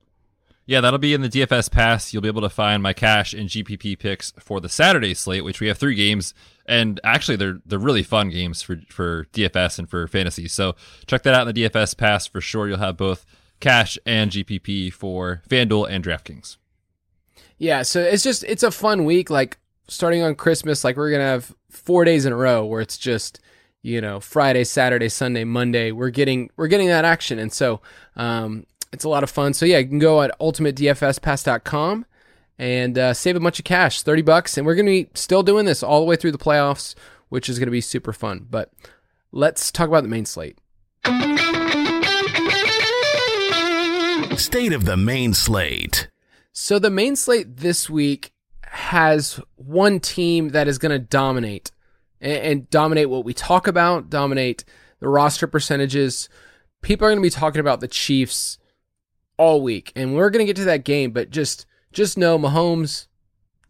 Yeah, 0.69 0.81
that'll 0.81 0.99
be 0.99 1.15
in 1.15 1.21
the 1.21 1.29
DFS 1.29 1.71
pass. 1.71 2.13
You'll 2.13 2.21
be 2.21 2.27
able 2.27 2.43
to 2.43 2.49
find 2.49 2.83
my 2.83 2.93
cash 2.93 3.33
and 3.33 3.49
GPP 3.49 3.97
picks 3.97 4.33
for 4.37 4.61
the 4.61 4.69
Saturday 4.69 5.15
slate, 5.15 5.43
which 5.43 5.59
we 5.59 5.65
have 5.65 5.79
three 5.79 5.95
games, 5.95 6.35
and 6.67 6.99
actually 7.03 7.37
they're 7.37 7.57
they're 7.65 7.79
really 7.79 8.03
fun 8.03 8.29
games 8.29 8.61
for 8.61 8.79
for 8.87 9.25
DFS 9.33 9.79
and 9.79 9.89
for 9.89 10.07
fantasy. 10.07 10.47
So 10.47 10.75
check 11.07 11.23
that 11.23 11.33
out 11.33 11.47
in 11.47 11.55
the 11.55 11.63
DFS 11.63 11.97
pass 11.97 12.27
for 12.27 12.39
sure. 12.39 12.67
You'll 12.67 12.77
have 12.77 12.97
both 12.97 13.25
cash 13.59 13.97
and 14.05 14.29
GPP 14.29 14.93
for 14.93 15.41
FanDuel 15.49 15.89
and 15.89 16.03
DraftKings. 16.03 16.57
Yeah, 17.57 17.81
so 17.81 18.01
it's 18.01 18.21
just 18.21 18.43
it's 18.43 18.61
a 18.61 18.69
fun 18.69 19.05
week. 19.05 19.31
Like 19.31 19.57
starting 19.87 20.21
on 20.21 20.35
Christmas, 20.35 20.83
like 20.83 20.97
we're 20.97 21.09
gonna 21.09 21.23
have 21.23 21.51
four 21.71 22.05
days 22.05 22.27
in 22.27 22.31
a 22.31 22.37
row 22.37 22.63
where 22.63 22.81
it's 22.81 22.99
just 22.99 23.39
you 23.81 24.01
know 24.01 24.19
Friday, 24.19 24.65
Saturday, 24.65 25.09
Sunday, 25.09 25.45
Monday. 25.45 25.91
We're 25.91 26.11
getting 26.11 26.51
we're 26.57 26.67
getting 26.67 26.89
that 26.89 27.05
action, 27.05 27.39
and 27.39 27.51
so 27.51 27.81
um, 28.15 28.67
it's 28.91 29.03
a 29.03 29.09
lot 29.09 29.23
of 29.23 29.29
fun. 29.29 29.53
So 29.53 29.65
yeah, 29.65 29.77
you 29.77 29.87
can 29.87 29.99
go 29.99 30.21
at 30.21 30.37
ultimatedfspass.com 30.39 32.05
and 32.57 32.97
uh, 32.97 33.13
save 33.13 33.35
a 33.35 33.39
bunch 33.39 33.59
of 33.59 33.65
cash, 33.65 34.01
30 34.01 34.21
bucks. 34.21 34.57
And 34.57 34.65
we're 34.65 34.75
going 34.75 34.85
to 34.85 35.03
be 35.05 35.09
still 35.13 35.43
doing 35.43 35.65
this 35.65 35.81
all 35.81 35.99
the 35.99 36.05
way 36.05 36.15
through 36.15 36.31
the 36.33 36.37
playoffs, 36.37 36.95
which 37.29 37.49
is 37.49 37.59
going 37.59 37.67
to 37.67 37.71
be 37.71 37.81
super 37.81 38.13
fun. 38.13 38.47
But 38.49 38.71
let's 39.31 39.71
talk 39.71 39.87
about 39.87 40.03
the 40.03 40.09
main 40.09 40.25
slate. 40.25 40.57
State 44.37 44.73
of 44.73 44.85
the 44.85 44.97
main 44.97 45.33
slate. 45.33 46.09
So 46.51 46.79
the 46.79 46.89
main 46.89 47.15
slate 47.15 47.57
this 47.57 47.89
week 47.89 48.31
has 48.63 49.39
one 49.55 49.99
team 49.99 50.49
that 50.49 50.67
is 50.67 50.77
going 50.77 50.91
to 50.91 50.99
dominate 50.99 51.71
and, 52.21 52.37
and 52.37 52.69
dominate 52.69 53.09
what 53.09 53.25
we 53.25 53.33
talk 53.33 53.67
about, 53.67 54.09
dominate 54.09 54.63
the 54.99 55.07
roster 55.07 55.47
percentages. 55.47 56.29
People 56.81 57.07
are 57.07 57.11
going 57.11 57.21
to 57.21 57.25
be 57.25 57.29
talking 57.29 57.59
about 57.59 57.79
the 57.79 57.87
Chiefs 57.87 58.57
all 59.39 59.61
week, 59.61 59.91
and 59.95 60.15
we're 60.15 60.29
going 60.29 60.45
to 60.45 60.45
get 60.45 60.57
to 60.57 60.65
that 60.65 60.83
game. 60.83 61.11
But 61.11 61.31
just 61.31 61.65
just 61.91 62.17
know 62.17 62.37
Mahomes, 62.37 63.07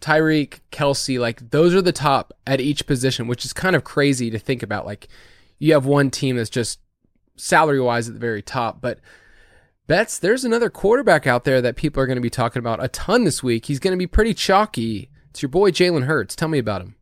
Tyreek, 0.01 0.59
Kelce, 0.71 1.17
like 1.17 1.51
those 1.51 1.73
are 1.73 1.81
the 1.81 1.93
top 1.93 2.33
at 2.45 2.59
each 2.59 2.85
position, 2.85 3.27
which 3.27 3.45
is 3.45 3.53
kind 3.53 3.77
of 3.77 3.85
crazy 3.85 4.29
to 4.31 4.39
think 4.39 4.61
about. 4.61 4.85
Like 4.85 5.07
you 5.59 5.71
have 5.73 5.85
one 5.85 6.09
team 6.09 6.35
that's 6.35 6.49
just 6.49 6.79
salary 7.37 7.79
wise 7.79 8.09
at 8.09 8.15
the 8.15 8.19
very 8.19 8.41
top, 8.41 8.81
but 8.81 8.99
Betz 9.87 10.19
there's 10.19 10.43
another 10.43 10.69
quarterback 10.69 11.25
out 11.25 11.45
there 11.45 11.61
that 11.61 11.77
people 11.77 12.03
are 12.03 12.07
going 12.07 12.17
to 12.17 12.21
be 12.21 12.29
talking 12.29 12.59
about 12.59 12.83
a 12.83 12.89
ton 12.89 13.23
this 13.23 13.41
week. 13.41 13.67
He's 13.67 13.79
going 13.79 13.93
to 13.93 13.97
be 13.97 14.07
pretty 14.07 14.33
chalky. 14.33 15.09
It's 15.29 15.41
your 15.41 15.49
boy 15.49 15.71
Jalen 15.71 16.05
Hurts. 16.05 16.35
Tell 16.35 16.49
me 16.49 16.59
about 16.59 16.81
him. 16.81 16.95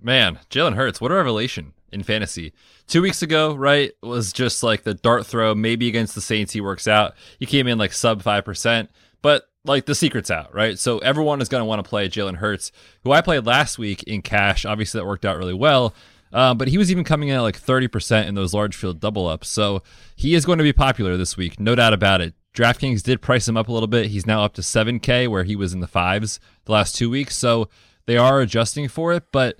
Man, 0.00 0.38
Jalen 0.50 0.76
Hurts, 0.76 1.00
what 1.00 1.10
a 1.10 1.14
revelation 1.14 1.72
in 1.94 2.02
fantasy. 2.02 2.52
Two 2.86 3.00
weeks 3.00 3.22
ago, 3.22 3.54
right, 3.54 3.92
was 4.02 4.32
just 4.32 4.62
like 4.62 4.82
the 4.82 4.94
dart 4.94 5.26
throw. 5.26 5.54
Maybe 5.54 5.88
against 5.88 6.14
the 6.14 6.20
Saints, 6.20 6.52
he 6.52 6.60
works 6.60 6.86
out. 6.86 7.14
He 7.38 7.46
came 7.46 7.66
in 7.66 7.78
like 7.78 7.92
sub 7.92 8.22
5%, 8.22 8.88
but 9.22 9.44
like 9.64 9.86
the 9.86 9.94
secret's 9.94 10.30
out, 10.30 10.54
right? 10.54 10.78
So 10.78 10.98
everyone 10.98 11.40
is 11.40 11.48
going 11.48 11.62
to 11.62 11.66
want 11.66 11.82
to 11.82 11.88
play 11.88 12.08
Jalen 12.08 12.36
Hurts, 12.36 12.72
who 13.02 13.12
I 13.12 13.22
played 13.22 13.46
last 13.46 13.78
week 13.78 14.02
in 14.02 14.20
cash. 14.20 14.66
Obviously, 14.66 15.00
that 15.00 15.06
worked 15.06 15.24
out 15.24 15.38
really 15.38 15.54
well. 15.54 15.94
Uh, 16.32 16.52
but 16.52 16.66
he 16.66 16.76
was 16.76 16.90
even 16.90 17.04
coming 17.04 17.28
in 17.28 17.36
at 17.36 17.42
like 17.42 17.58
30% 17.58 18.26
in 18.26 18.34
those 18.34 18.52
large 18.52 18.74
field 18.74 18.98
double 19.00 19.28
ups. 19.28 19.48
So 19.48 19.82
he 20.16 20.34
is 20.34 20.44
going 20.44 20.58
to 20.58 20.64
be 20.64 20.72
popular 20.72 21.16
this 21.16 21.36
week, 21.36 21.60
no 21.60 21.76
doubt 21.76 21.94
about 21.94 22.20
it. 22.20 22.34
DraftKings 22.54 23.02
did 23.02 23.22
price 23.22 23.48
him 23.48 23.56
up 23.56 23.68
a 23.68 23.72
little 23.72 23.88
bit. 23.88 24.06
He's 24.06 24.26
now 24.26 24.44
up 24.44 24.54
to 24.54 24.60
7K, 24.60 25.28
where 25.28 25.44
he 25.44 25.56
was 25.56 25.72
in 25.72 25.80
the 25.80 25.86
fives 25.86 26.38
the 26.64 26.72
last 26.72 26.94
two 26.94 27.10
weeks. 27.10 27.36
So 27.36 27.68
they 28.06 28.16
are 28.16 28.40
adjusting 28.40 28.88
for 28.88 29.12
it. 29.12 29.24
But 29.32 29.58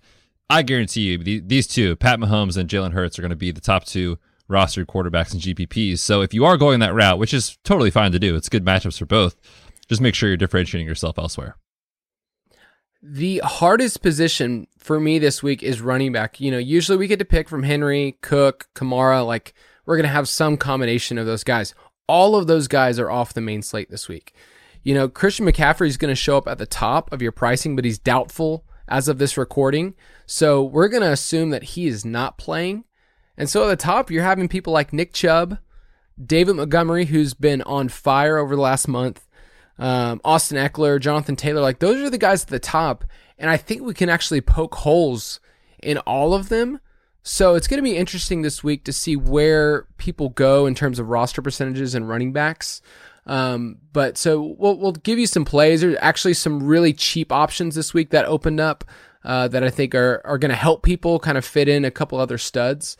I 0.51 0.63
guarantee 0.63 1.03
you, 1.03 1.41
these 1.41 1.67
two, 1.67 1.97
Pat 1.97 2.19
Mahomes 2.19 2.57
and 2.57 2.69
Jalen 2.69 2.93
Hurts, 2.93 3.19
are 3.19 3.23
going 3.23 3.31
to 3.31 3.37
be 3.37 3.51
the 3.51 3.61
top 3.61 3.85
two 3.85 4.19
rostered 4.49 4.87
quarterbacks 4.87 5.33
in 5.33 5.41
GPPs. 5.41 6.01
So 6.01 6.21
if 6.21 6.35
you 6.35 6.45
are 6.45 6.57
going 6.57 6.81
that 6.81 6.95
route, 6.95 7.19
which 7.19 7.33
is 7.33 7.59
totally 7.65 7.91
fine 7.91 8.13
to 8.13 8.19
do, 8.19 8.37
it's 8.37 8.49
good 8.49 8.65
matchups 8.65 8.99
for 8.99 9.07
both. 9.07 9.37
Just 9.89 10.01
make 10.01 10.15
sure 10.15 10.29
you're 10.29 10.37
differentiating 10.37 10.87
yourself 10.87 11.19
elsewhere. 11.19 11.57
The 13.03 13.43
hardest 13.45 14.03
position 14.03 14.67
for 14.79 14.99
me 14.99 15.19
this 15.19 15.43
week 15.43 15.63
is 15.63 15.81
running 15.81 16.13
back. 16.13 16.41
You 16.41 16.51
know, 16.51 16.59
usually 16.59 16.97
we 16.97 17.07
get 17.07 17.19
to 17.19 17.25
pick 17.25 17.49
from 17.49 17.63
Henry, 17.63 18.19
Cook, 18.23 18.69
Kamara. 18.75 19.27
Like 19.27 19.55
we're 19.85 19.97
going 19.97 20.05
to 20.05 20.13
have 20.13 20.29
some 20.29 20.57
combination 20.57 21.19
of 21.19 21.27
those 21.27 21.45
guys. 21.45 21.75
All 22.07 22.37
of 22.37 22.47
those 22.47 22.69
guys 22.69 22.99
are 22.99 23.11
off 23.11 23.35
the 23.35 23.41
main 23.41 23.63
slate 23.63 23.91
this 23.91 24.09
week. 24.09 24.35
You 24.83 24.95
know, 24.95 25.09
Christian 25.09 25.47
McCaffrey 25.47 25.87
is 25.87 25.97
going 25.97 26.13
to 26.13 26.15
show 26.15 26.37
up 26.37 26.49
at 26.49 26.59
the 26.59 26.67
top 26.67 27.13
of 27.13 27.23
your 27.23 27.33
pricing, 27.33 27.77
but 27.77 27.85
he's 27.85 27.99
doubtful 27.99 28.63
as 28.88 29.09
of 29.09 29.19
this 29.19 29.37
recording. 29.37 29.95
So 30.26 30.62
we're 30.62 30.88
going 30.88 31.03
to 31.03 31.12
assume 31.12 31.50
that 31.50 31.62
he 31.62 31.87
is 31.87 32.05
not 32.05 32.38
playing. 32.38 32.85
And 33.37 33.49
so 33.49 33.64
at 33.64 33.69
the 33.69 33.76
top, 33.76 34.11
you're 34.11 34.23
having 34.23 34.49
people 34.49 34.73
like 34.73 34.93
Nick 34.93 35.12
Chubb, 35.12 35.59
David 36.23 36.57
Montgomery, 36.57 37.07
who's 37.07 37.35
been 37.35 37.62
on 37.62 37.88
fire 37.88 38.38
over 38.38 38.55
the 38.55 38.62
last 38.62 38.87
month, 38.87 39.26
um, 39.79 40.21
Austin 40.25 40.57
Ekeler, 40.57 41.00
Jonathan 41.00 41.37
Taylor. 41.37 41.61
Like 41.61 41.81
those 41.81 41.97
are 41.97 42.11
the 42.11 42.19
guys 42.19 42.43
at 42.43 42.49
the 42.49 42.59
top. 42.59 43.05
And 43.38 43.50
I 43.50 43.57
think 43.57 43.83
we 43.83 43.95
can 43.95 44.09
actually 44.09 44.41
poke 44.41 44.76
holes 44.76 45.41
in 45.83 45.99
all 45.99 46.35
of 46.35 46.49
them. 46.49 46.81
So 47.23 47.55
it's 47.55 47.67
going 47.67 47.79
to 47.79 47.83
be 47.83 47.97
interesting 47.97 48.43
this 48.43 48.62
week 48.62 48.85
to 48.85 48.93
see 48.93 49.17
where 49.17 49.87
people 49.97 50.29
go 50.29 50.67
in 50.67 50.75
terms 50.75 50.99
of 50.99 51.09
roster 51.09 51.43
percentages 51.43 51.95
and 51.95 52.09
running 52.09 52.33
backs. 52.33 52.83
Um, 53.26 53.78
but 53.93 54.19
so 54.19 54.54
we'll 54.59 54.78
we'll 54.78 54.93
give 54.93 55.19
you 55.19 55.26
some 55.26 55.45
plays. 55.45 55.81
There's 55.81 55.97
actually 56.00 56.35
some 56.35 56.62
really 56.62 56.93
cheap 56.93 57.33
options 57.33 57.75
this 57.75 57.95
week 57.95 58.11
that 58.11 58.26
opened 58.26 58.61
up 58.61 58.85
uh, 59.25 59.49
that 59.49 59.64
I 59.64 59.71
think 59.71 59.95
are 59.95 60.21
are 60.25 60.38
going 60.38 60.50
to 60.50 60.57
help 60.57 60.83
people 60.83 61.19
kind 61.19 61.38
of 61.38 61.45
fit 61.45 61.69
in 61.69 61.85
a 61.85 61.90
couple 61.90 62.19
other 62.19 62.38
studs. 62.38 62.97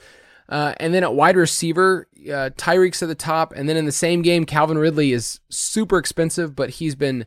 Uh, 0.49 0.75
and 0.78 0.93
then 0.93 1.02
at 1.02 1.14
wide 1.14 1.37
receiver, 1.37 2.07
uh, 2.26 2.50
Tyreek's 2.57 3.02
at 3.02 3.09
the 3.09 3.14
top. 3.14 3.52
And 3.57 3.69
then 3.69 3.76
in 3.76 3.87
the 3.87 3.93
same 3.93 4.21
game, 4.23 4.45
Calvin 4.45 4.76
Ridley 4.76 5.12
is 5.12 5.40
super 5.49 5.97
expensive, 5.97 6.54
but 6.54 6.69
he's 6.69 6.95
been, 6.95 7.25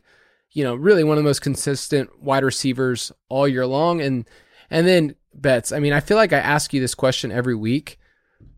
you 0.52 0.62
know, 0.62 0.76
really 0.76 1.02
one 1.02 1.18
of 1.18 1.24
the 1.24 1.28
most 1.28 1.42
consistent 1.42 2.22
wide 2.22 2.44
receivers 2.44 3.10
all 3.28 3.48
year 3.48 3.66
long. 3.66 4.00
And 4.00 4.24
and 4.70 4.86
then 4.86 5.14
Betz. 5.34 5.72
I 5.72 5.80
mean, 5.80 5.92
I 5.92 6.00
feel 6.00 6.16
like 6.16 6.32
I 6.32 6.38
ask 6.38 6.72
you 6.72 6.80
this 6.80 6.94
question 6.94 7.32
every 7.32 7.54
week, 7.54 7.98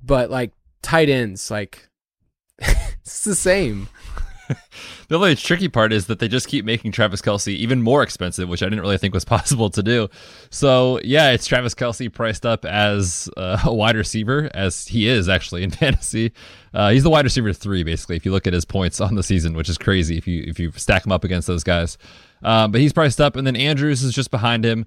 but 0.03 0.31
like 0.31 0.53
tight 0.83 1.09
ends, 1.09 1.51
like 1.51 1.89
it's 2.59 3.25
the 3.25 3.35
same. 3.35 3.89
the 5.09 5.17
only 5.17 5.35
tricky 5.35 5.69
part 5.69 5.93
is 5.93 6.07
that 6.07 6.19
they 6.19 6.29
just 6.29 6.49
keep 6.49 6.65
making 6.65 6.93
Travis 6.93 7.23
Kelce 7.23 7.55
even 7.55 7.83
more 7.83 8.03
expensive, 8.03 8.49
which 8.49 8.63
I 8.63 8.67
didn't 8.67 8.81
really 8.81 8.99
think 8.99 9.15
was 9.15 9.25
possible 9.37 9.71
to 9.71 9.83
do. 9.83 10.09
So 10.51 11.01
yeah, 11.05 11.31
it's 11.31 11.47
Travis 11.47 11.75
Kelce 11.75 12.13
priced 12.13 12.45
up 12.45 12.65
as 12.65 13.29
uh, 13.37 13.61
a 13.65 13.75
wide 13.75 13.97
receiver, 13.97 14.51
as 14.55 14.87
he 14.87 15.09
is 15.09 15.29
actually 15.29 15.63
in 15.63 15.71
fantasy. 15.71 16.33
Uh, 16.73 16.91
he's 16.91 17.03
the 17.03 17.11
wide 17.11 17.25
receiver 17.25 17.53
three, 17.53 17.83
basically, 17.83 18.17
if 18.17 18.25
you 18.25 18.33
look 18.33 18.47
at 18.47 18.53
his 18.53 18.65
points 18.65 19.01
on 19.01 19.15
the 19.15 19.23
season, 19.23 19.55
which 19.55 19.69
is 19.69 19.79
crazy 19.79 20.17
if 20.17 20.27
you 20.27 20.45
if 20.47 20.59
you 20.59 20.71
stack 20.73 21.05
him 21.05 21.13
up 21.13 21.25
against 21.25 21.47
those 21.47 21.65
guys. 21.65 21.99
Uh, 22.43 22.67
but 22.69 22.81
he's 22.81 22.93
priced 22.93 23.21
up, 23.21 23.37
and 23.37 23.47
then 23.47 23.57
Andrews 23.57 24.03
is 24.03 24.15
just 24.15 24.31
behind 24.31 24.65
him 24.65 24.87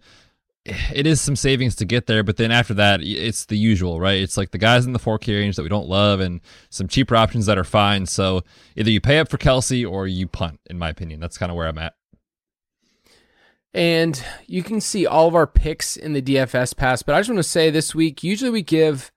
it 0.65 1.05
is 1.05 1.19
some 1.19 1.35
savings 1.35 1.75
to 1.75 1.85
get 1.85 2.07
there, 2.07 2.23
but 2.23 2.37
then 2.37 2.51
after 2.51 2.73
that, 2.75 3.01
it's 3.01 3.45
the 3.45 3.57
usual, 3.57 3.99
right? 3.99 4.21
It's 4.21 4.37
like 4.37 4.51
the 4.51 4.57
guys 4.57 4.85
in 4.85 4.93
the 4.93 4.99
4K 4.99 5.39
range 5.39 5.55
that 5.57 5.63
we 5.63 5.69
don't 5.69 5.89
love 5.89 6.19
and 6.19 6.39
some 6.69 6.87
cheaper 6.87 7.15
options 7.15 7.45
that 7.47 7.57
are 7.57 7.65
fine. 7.65 8.05
So 8.05 8.43
either 8.75 8.89
you 8.89 9.01
pay 9.01 9.19
up 9.19 9.29
for 9.29 9.37
Kelce 9.37 9.89
or 9.89 10.07
you 10.07 10.27
punt, 10.27 10.61
in 10.69 10.77
my 10.77 10.89
opinion. 10.89 11.19
That's 11.19 11.37
kind 11.37 11.51
of 11.51 11.57
where 11.57 11.67
I'm 11.67 11.77
at. 11.77 11.93
And 13.73 14.23
you 14.47 14.63
can 14.63 14.79
see 14.79 15.05
all 15.05 15.27
of 15.27 15.35
our 15.35 15.47
picks 15.47 15.97
in 15.97 16.13
the 16.13 16.21
DFS 16.21 16.77
pass, 16.77 17.03
but 17.03 17.15
I 17.15 17.19
just 17.19 17.29
want 17.29 17.39
to 17.39 17.43
say 17.43 17.69
this 17.69 17.93
week, 17.93 18.23
usually 18.23 18.51
we 18.51 18.61
give 18.61 19.11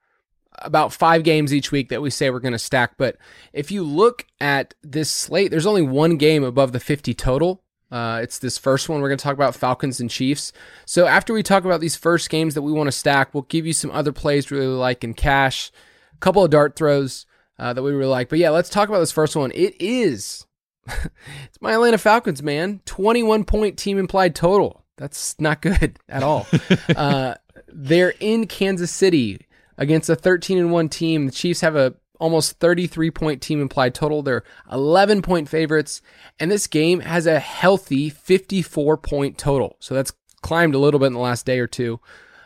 about 0.61 0.93
five 0.93 1.23
games 1.23 1.53
each 1.53 1.71
week 1.71 1.91
that 1.91 2.01
we 2.01 2.11
say 2.11 2.31
we're 2.31 2.41
going 2.41 2.53
to 2.53 2.59
stack. 2.59 2.97
But 2.97 3.19
if 3.53 3.71
you 3.71 3.83
look 3.83 4.27
at 4.41 4.75
this 4.83 5.11
slate, 5.11 5.51
there's 5.51 5.67
only 5.67 5.83
one 5.83 6.17
game 6.17 6.43
above 6.43 6.73
the 6.73 6.81
50 6.81 7.15
total. 7.15 7.63
Uh, 7.91 8.21
it's 8.23 8.39
this 8.39 8.59
first 8.59 8.89
one 8.89 9.01
we're 9.01 9.09
going 9.09 9.19
to 9.19 9.23
talk 9.23 9.35
about 9.35 9.55
Falcons 9.55 10.01
and 10.01 10.11
Chiefs. 10.11 10.53
So 10.85 11.07
after 11.07 11.33
we 11.33 11.43
talk 11.43 11.65
about 11.65 11.81
these 11.81 11.97
first 11.97 12.31
games 12.31 12.55
that 12.55 12.63
we 12.63 12.73
want 12.73 12.89
to 12.89 12.93
stack, 12.93 13.33
we'll 13.33 13.45
give 13.45 13.67
you 13.67 13.73
some 13.73 13.91
other 13.93 14.13
plays 14.13 14.51
we 14.51 14.59
really 14.59 14.75
like 14.75 15.05
in 15.05 15.15
cash, 15.15 15.71
a 16.13 16.19
couple 16.19 16.45
of 16.45 16.51
dart 16.51 16.77
throws 16.77 17.27
uh, 17.59 17.73
that 17.73 17.83
we 17.83 17.93
really 17.93 18.11
like. 18.11 18.29
But 18.29 18.39
yeah, 18.39 18.51
let's 18.51 18.69
talk 18.69 18.89
about 18.89 19.01
this 19.01 19.13
first 19.13 19.37
one. 19.37 19.53
It 19.55 19.81
is 19.81 20.47
it's 20.87 21.61
my 21.61 21.73
Atlanta 21.73 21.99
Falcons, 21.99 22.43
man. 22.43 22.81
21 22.87 23.45
point 23.45 23.79
team 23.79 23.99
implied 23.99 24.35
total. 24.35 24.85
That's 24.97 25.39
not 25.41 25.63
good 25.63 25.99
at 26.09 26.23
all. 26.23 26.47
uh, 26.97 27.35
they're 27.69 28.15
in 28.21 28.47
Kansas 28.47 28.91
City 28.91 29.47
against 29.79 30.09
a 30.09 30.17
13 30.17 30.59
and 30.59 30.73
1 30.73 30.89
team. 30.89 31.27
The 31.27 31.33
Chiefs 31.33 31.61
have 31.61 31.77
a 31.77 31.95
almost 32.19 32.59
33 32.59 33.11
point 33.11 33.43
team 33.43 33.61
implied 33.61 33.95
total. 33.95 34.23
They're 34.23 34.45
11 34.71 35.23
point 35.23 35.49
favorites, 35.49 36.03
and 36.39 36.51
this 36.51 36.67
game 36.67 37.01
has 37.01 37.27
a 37.27 37.39
healthy 37.39 38.11
54 38.11 38.97
point 38.97 39.39
total. 39.39 39.77
So 39.81 39.95
that's 39.95 40.13
climbed 40.43 40.75
a 40.75 40.79
little 40.79 41.01
bit 41.01 41.07
in 41.07 41.13
the 41.13 41.19
last 41.19 41.47
day 41.47 41.59
or 41.59 41.67
two. 41.67 42.01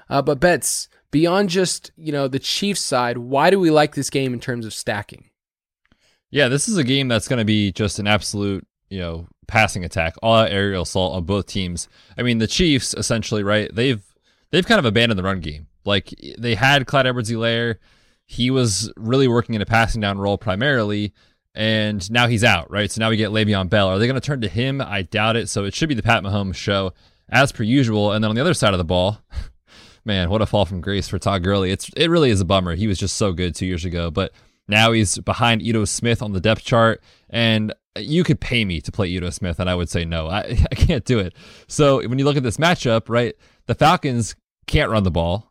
Uh, 0.08 0.22
but 0.22 0.40
Betz 0.40 0.88
beyond 1.10 1.48
just 1.48 1.90
you 1.96 2.12
know 2.12 2.28
the 2.28 2.38
Chiefs 2.38 2.80
side, 2.80 3.18
why 3.18 3.50
do 3.50 3.58
we 3.58 3.70
like 3.70 3.94
this 3.94 4.10
game 4.10 4.32
in 4.32 4.40
terms 4.40 4.66
of 4.66 4.74
stacking? 4.74 5.30
Yeah, 6.30 6.48
this 6.48 6.68
is 6.68 6.76
a 6.76 6.84
game 6.84 7.08
that's 7.08 7.28
going 7.28 7.38
to 7.38 7.44
be 7.44 7.72
just 7.72 7.98
an 7.98 8.06
absolute 8.06 8.66
you 8.88 8.98
know 8.98 9.26
passing 9.46 9.84
attack, 9.84 10.14
all 10.22 10.44
aerial 10.44 10.82
assault 10.82 11.14
on 11.14 11.24
both 11.24 11.46
teams. 11.46 11.88
I 12.16 12.22
mean, 12.22 12.38
the 12.38 12.46
Chiefs 12.46 12.94
essentially, 12.94 13.42
right? 13.42 13.72
They've 13.74 14.02
they've 14.50 14.66
kind 14.66 14.78
of 14.78 14.84
abandoned 14.84 15.18
the 15.18 15.24
run 15.24 15.40
game. 15.40 15.66
Like 15.84 16.14
they 16.38 16.54
had 16.54 16.86
Clyde 16.86 17.06
Edwards-Helaire 17.06 17.76
he 18.30 18.48
was 18.48 18.92
really 18.96 19.26
working 19.26 19.56
in 19.56 19.60
a 19.60 19.66
passing 19.66 20.00
down 20.00 20.16
role 20.16 20.38
primarily, 20.38 21.12
and 21.52 22.08
now 22.12 22.28
he's 22.28 22.44
out, 22.44 22.70
right? 22.70 22.88
So 22.88 23.00
now 23.00 23.10
we 23.10 23.16
get 23.16 23.30
Le'Veon 23.30 23.68
Bell. 23.68 23.88
Are 23.88 23.98
they 23.98 24.06
going 24.06 24.20
to 24.20 24.24
turn 24.24 24.40
to 24.42 24.48
him? 24.48 24.80
I 24.80 25.02
doubt 25.02 25.34
it. 25.34 25.48
So 25.48 25.64
it 25.64 25.74
should 25.74 25.88
be 25.88 25.96
the 25.96 26.02
Pat 26.02 26.22
Mahomes 26.22 26.54
show 26.54 26.92
as 27.28 27.50
per 27.50 27.64
usual. 27.64 28.12
And 28.12 28.22
then 28.22 28.28
on 28.28 28.36
the 28.36 28.40
other 28.40 28.54
side 28.54 28.72
of 28.72 28.78
the 28.78 28.84
ball, 28.84 29.18
man, 30.04 30.30
what 30.30 30.42
a 30.42 30.46
fall 30.46 30.64
from 30.64 30.80
grace 30.80 31.08
for 31.08 31.18
Todd 31.18 31.42
Gurley. 31.42 31.72
It's 31.72 31.90
it 31.96 32.06
really 32.08 32.30
is 32.30 32.40
a 32.40 32.44
bummer. 32.44 32.76
He 32.76 32.86
was 32.86 32.98
just 32.98 33.16
so 33.16 33.32
good 33.32 33.56
two 33.56 33.66
years 33.66 33.84
ago, 33.84 34.12
but 34.12 34.30
now 34.68 34.92
he's 34.92 35.18
behind 35.18 35.60
Ito 35.62 35.84
Smith 35.84 36.22
on 36.22 36.32
the 36.32 36.40
depth 36.40 36.62
chart, 36.62 37.02
and 37.30 37.74
you 37.98 38.22
could 38.22 38.40
pay 38.40 38.64
me 38.64 38.80
to 38.80 38.92
play 38.92 39.08
Ito 39.08 39.30
Smith, 39.30 39.58
and 39.58 39.68
I 39.68 39.74
would 39.74 39.88
say 39.88 40.04
no. 40.04 40.28
I, 40.28 40.56
I 40.70 40.74
can't 40.76 41.04
do 41.04 41.18
it. 41.18 41.34
So 41.66 41.96
when 42.08 42.20
you 42.20 42.24
look 42.24 42.36
at 42.36 42.44
this 42.44 42.58
matchup, 42.58 43.08
right, 43.08 43.34
the 43.66 43.74
Falcons 43.74 44.36
can't 44.68 44.88
run 44.88 45.02
the 45.02 45.10
ball 45.10 45.49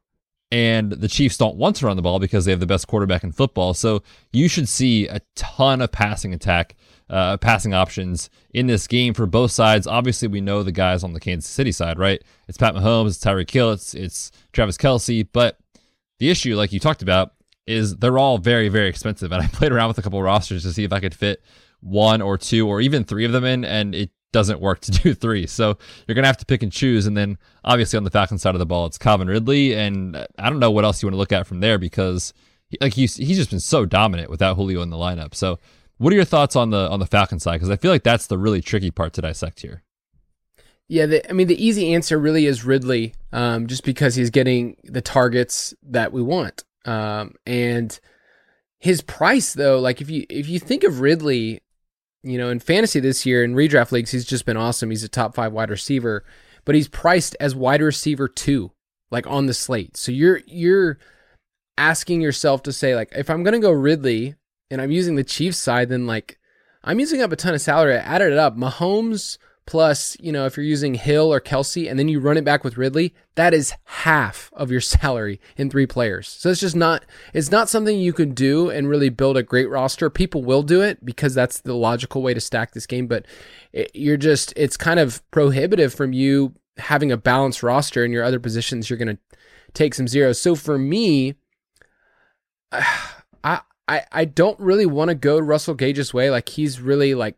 and 0.52 0.92
the 0.92 1.08
Chiefs 1.08 1.38
don't 1.38 1.58
want 1.58 1.76
to 1.78 1.86
run 1.86 1.96
the 1.96 2.02
ball 2.02 2.20
because 2.20 2.46
they 2.46 2.52
have 2.52 2.60
the 2.60 2.66
best 2.66 2.88
quarterback 2.88 3.24
in 3.24 3.32
football. 3.32 3.74
So 3.74 4.02
you 4.32 4.48
should 4.48 4.68
see 4.68 5.08
a 5.08 5.22
ton 5.36 5.82
of 5.82 5.92
passing 5.92 6.34
attack, 6.34 6.76
uh, 7.10 7.38
passing 7.38 7.74
options 7.74 8.30
in 8.54 8.68
this 8.68 8.88
game 8.88 9.14
for 9.14 9.28
both 9.28 9.52
sides. 9.52 9.86
Obviously, 9.86 10.28
we 10.28 10.42
know 10.42 10.64
the 10.64 10.72
guys 10.72 11.04
on 11.04 11.14
the 11.14 11.20
Kansas 11.20 11.50
City 11.50 11.72
side, 11.72 12.00
right? 12.00 12.22
It's 12.48 12.58
Pat 12.58 12.74
Mahomes, 12.74 13.10
it's 13.10 13.20
Tyreek 13.20 13.52
Hill, 13.52 13.72
it's, 13.72 13.94
it's 13.94 14.32
Travis 14.52 14.78
Kelce. 14.78 15.28
But 15.32 15.60
the 16.18 16.30
issue, 16.30 16.56
like 16.56 16.74
you 16.74 16.80
talked 16.80 17.04
about, 17.04 17.34
is 17.68 17.98
they're 17.98 18.18
all 18.18 18.40
very, 18.40 18.70
very 18.70 18.90
expensive. 18.90 19.32
And 19.32 19.44
I 19.44 19.48
played 19.54 19.72
around 19.72 19.90
with 19.90 20.00
a 20.00 20.02
couple 20.02 20.22
rosters 20.24 20.64
to 20.64 20.74
see 20.74 20.84
if 20.84 20.94
I 20.94 21.00
could 21.00 21.14
fit 21.14 21.44
one 21.82 22.22
or 22.22 22.38
two 22.38 22.68
or 22.68 22.82
even 22.82 23.04
three 23.04 23.26
of 23.26 23.32
them 23.32 23.46
in, 23.46 23.64
and 23.64 23.94
it 23.94 24.10
doesn't 24.32 24.60
work 24.60 24.80
to 24.82 24.92
do 25.04 25.14
three. 25.14 25.48
So 25.48 25.78
you're 26.08 26.16
going 26.16 26.24
to 26.24 26.28
have 26.30 26.38
to 26.38 26.46
pick 26.46 26.64
and 26.64 26.72
choose. 26.72 27.08
And 27.08 27.16
then 27.16 27.38
obviously 27.64 27.98
on 27.98 28.04
the 28.04 28.12
Falcons 28.12 28.42
side 28.42 28.56
of 28.56 28.60
the 28.60 28.66
ball, 28.66 28.86
it's 28.86 28.98
Calvin 28.98 29.28
Ridley. 29.28 29.76
And 29.76 30.16
I 30.38 30.50
don't 30.50 30.60
know 30.60 30.72
what 30.72 30.86
else 30.86 31.02
you 31.02 31.08
want 31.08 31.14
to 31.14 31.20
look 31.20 31.32
at 31.32 31.48
from 31.48 31.60
there 31.60 31.78
because 31.78 32.34
like 32.82 32.94
he's, 32.94 33.16
he's 33.16 33.38
just 33.38 33.50
been 33.50 33.60
so 33.60 33.86
dominant 33.86 34.30
without 34.30 34.56
Julio 34.56 34.82
in 34.82 34.90
the 34.90 34.98
lineup. 34.98 35.34
So 35.34 35.60
what 35.98 36.14
are 36.14 36.16
your 36.16 36.26
thoughts 36.26 36.56
on 36.56 36.70
the, 36.70 36.90
on 36.90 37.00
the 37.00 37.06
Falcon 37.06 37.40
side? 37.40 37.60
Cause 37.60 37.70
I 37.70 37.76
feel 37.76 37.92
like 37.92 38.04
that's 38.04 38.28
the 38.28 38.38
really 38.38 38.62
tricky 38.62 38.92
part 38.92 39.14
to 39.14 39.22
dissect 39.22 39.62
here. 39.62 39.84
Yeah, 40.92 41.06
the, 41.06 41.30
I 41.30 41.34
mean, 41.34 41.48
the 41.48 41.64
easy 41.64 41.94
answer 41.94 42.18
really 42.18 42.48
is 42.48 42.66
Ridley, 42.66 43.14
um, 43.32 43.68
just 43.68 43.84
because 43.84 44.16
he's 44.16 44.32
getting 44.32 44.76
the 44.84 45.02
targets 45.02 45.72
that 45.84 46.12
we 46.12 46.24
want. 46.24 46.64
Um, 46.84 47.36
and 47.46 47.98
his 48.80 49.02
price, 49.02 49.54
though, 49.54 49.80
like 49.80 50.02
if 50.02 50.10
you 50.10 50.26
if 50.30 50.50
you 50.50 50.58
think 50.58 50.84
of 50.84 51.00
Ridley 51.00 51.62
you 52.24 52.38
know, 52.38 52.50
in 52.50 52.60
fantasy 52.60 53.00
this 53.00 53.26
year 53.26 53.44
in 53.44 53.54
redraft 53.54 53.92
leagues, 53.92 54.12
he's 54.12 54.26
just 54.26 54.46
been 54.46 54.58
awesome. 54.58 54.90
He's 54.90 55.04
a 55.04 55.10
top 55.10 55.36
five 55.36 55.54
wide 55.54 55.70
receiver, 55.70 56.24
but 56.66 56.76
he's 56.76 56.88
priced 56.88 57.36
as 57.40 57.56
wide 57.56 57.82
receiver 57.82 58.28
two, 58.28 58.72
like 59.12 59.28
on 59.28 59.46
the 59.46 59.54
slate. 59.54 59.98
So 59.98 60.12
you're 60.12 60.42
you're 60.46 60.98
asking 61.78 62.22
yourself 62.22 62.64
to 62.64 62.74
say, 62.74 62.96
like, 62.96 63.12
if 63.16 63.30
I'm 63.30 63.44
gonna 63.44 63.60
go 63.60 63.72
Ridley 63.72 64.36
and 64.70 64.82
I'm 64.82 64.92
using 64.92 65.16
the 65.16 65.24
Chiefs 65.24 65.58
side, 65.58 65.90
then 65.90 66.06
like 66.08 66.38
I'm 66.84 67.00
using 67.00 67.22
up 67.22 67.32
a 67.32 67.36
ton 67.36 67.54
of 67.54 67.62
salary. 67.62 67.96
I 67.96 68.00
added 68.00 68.34
it 68.34 68.38
up. 68.38 68.56
Mahomes 68.56 69.38
plus, 69.70 70.18
you 70.20 70.32
know, 70.32 70.48
if 70.48 70.58
you're 70.58 70.66
using 70.66 70.96
Hill 70.96 71.32
or 71.32 71.40
Kelce 71.40 71.88
and 71.88 72.00
then 72.00 72.08
you 72.08 72.20
run 72.20 72.38
it 72.38 72.44
back 72.44 72.64
with 72.64 72.76
Ridley, 72.76 73.14
that 73.36 73.54
is 73.54 73.72
half 73.84 74.50
of 74.54 74.72
your 74.72 74.82
salary 74.96 75.40
in 75.58 75.70
three 75.70 75.86
players. 75.86 76.28
So 76.28 76.50
it's 76.50 76.60
just 76.60 76.76
not 76.76 77.06
it's 77.36 77.52
not 77.52 77.70
something 77.70 78.00
you 78.00 78.12
can 78.12 78.34
do 78.34 78.72
and 78.72 78.90
really 78.90 79.10
build 79.10 79.38
a 79.38 79.44
great 79.44 79.70
roster. 79.70 80.10
People 80.10 80.44
will 80.44 80.64
do 80.64 80.82
it 80.82 81.06
because 81.06 81.36
that's 81.36 81.62
the 81.62 81.76
logical 81.76 82.24
way 82.24 82.34
to 82.34 82.42
stack 82.42 82.72
this 82.72 82.88
game, 82.88 83.06
but 83.06 83.28
it, 83.72 83.92
you're 83.94 84.18
just 84.18 84.54
it's 84.56 84.76
kind 84.76 85.00
of 85.00 85.22
prohibitive 85.30 85.94
from 85.94 86.14
you 86.14 86.56
having 86.80 87.12
a 87.12 87.18
balanced 87.18 87.62
roster 87.62 88.04
in 88.04 88.12
your 88.12 88.24
other 88.24 88.40
positions. 88.40 88.90
You're 88.90 88.98
going 88.98 89.18
to 89.18 89.38
take 89.74 89.94
some 89.94 90.08
zeros. 90.08 90.42
So 90.42 90.56
for 90.56 90.80
me, 90.80 91.36
I 92.72 93.62
I 93.88 94.02
I 94.12 94.26
don't 94.26 94.60
really 94.60 94.88
want 94.88 95.10
to 95.10 95.16
go 95.16 95.38
Russell 95.38 95.76
Gage's 95.76 96.12
way. 96.12 96.32
Like 96.32 96.50
he's 96.50 96.82
really 96.82 97.14
like 97.14 97.36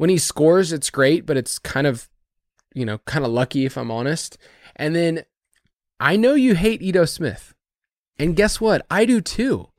when 0.00 0.08
he 0.08 0.16
scores, 0.16 0.72
it's 0.72 0.88
great, 0.88 1.26
but 1.26 1.36
it's 1.36 1.58
kind 1.58 1.86
of, 1.86 2.08
you 2.72 2.86
know, 2.86 2.96
kind 3.04 3.22
of 3.22 3.30
lucky 3.30 3.66
if 3.66 3.76
I'm 3.76 3.90
honest. 3.90 4.38
And 4.74 4.96
then 4.96 5.24
I 6.00 6.16
know 6.16 6.32
you 6.32 6.54
hate 6.54 6.80
Ito 6.80 7.04
Smith. 7.04 7.52
And 8.18 8.34
guess 8.34 8.62
what? 8.62 8.86
I 8.90 9.04
do 9.04 9.20
too. 9.20 9.68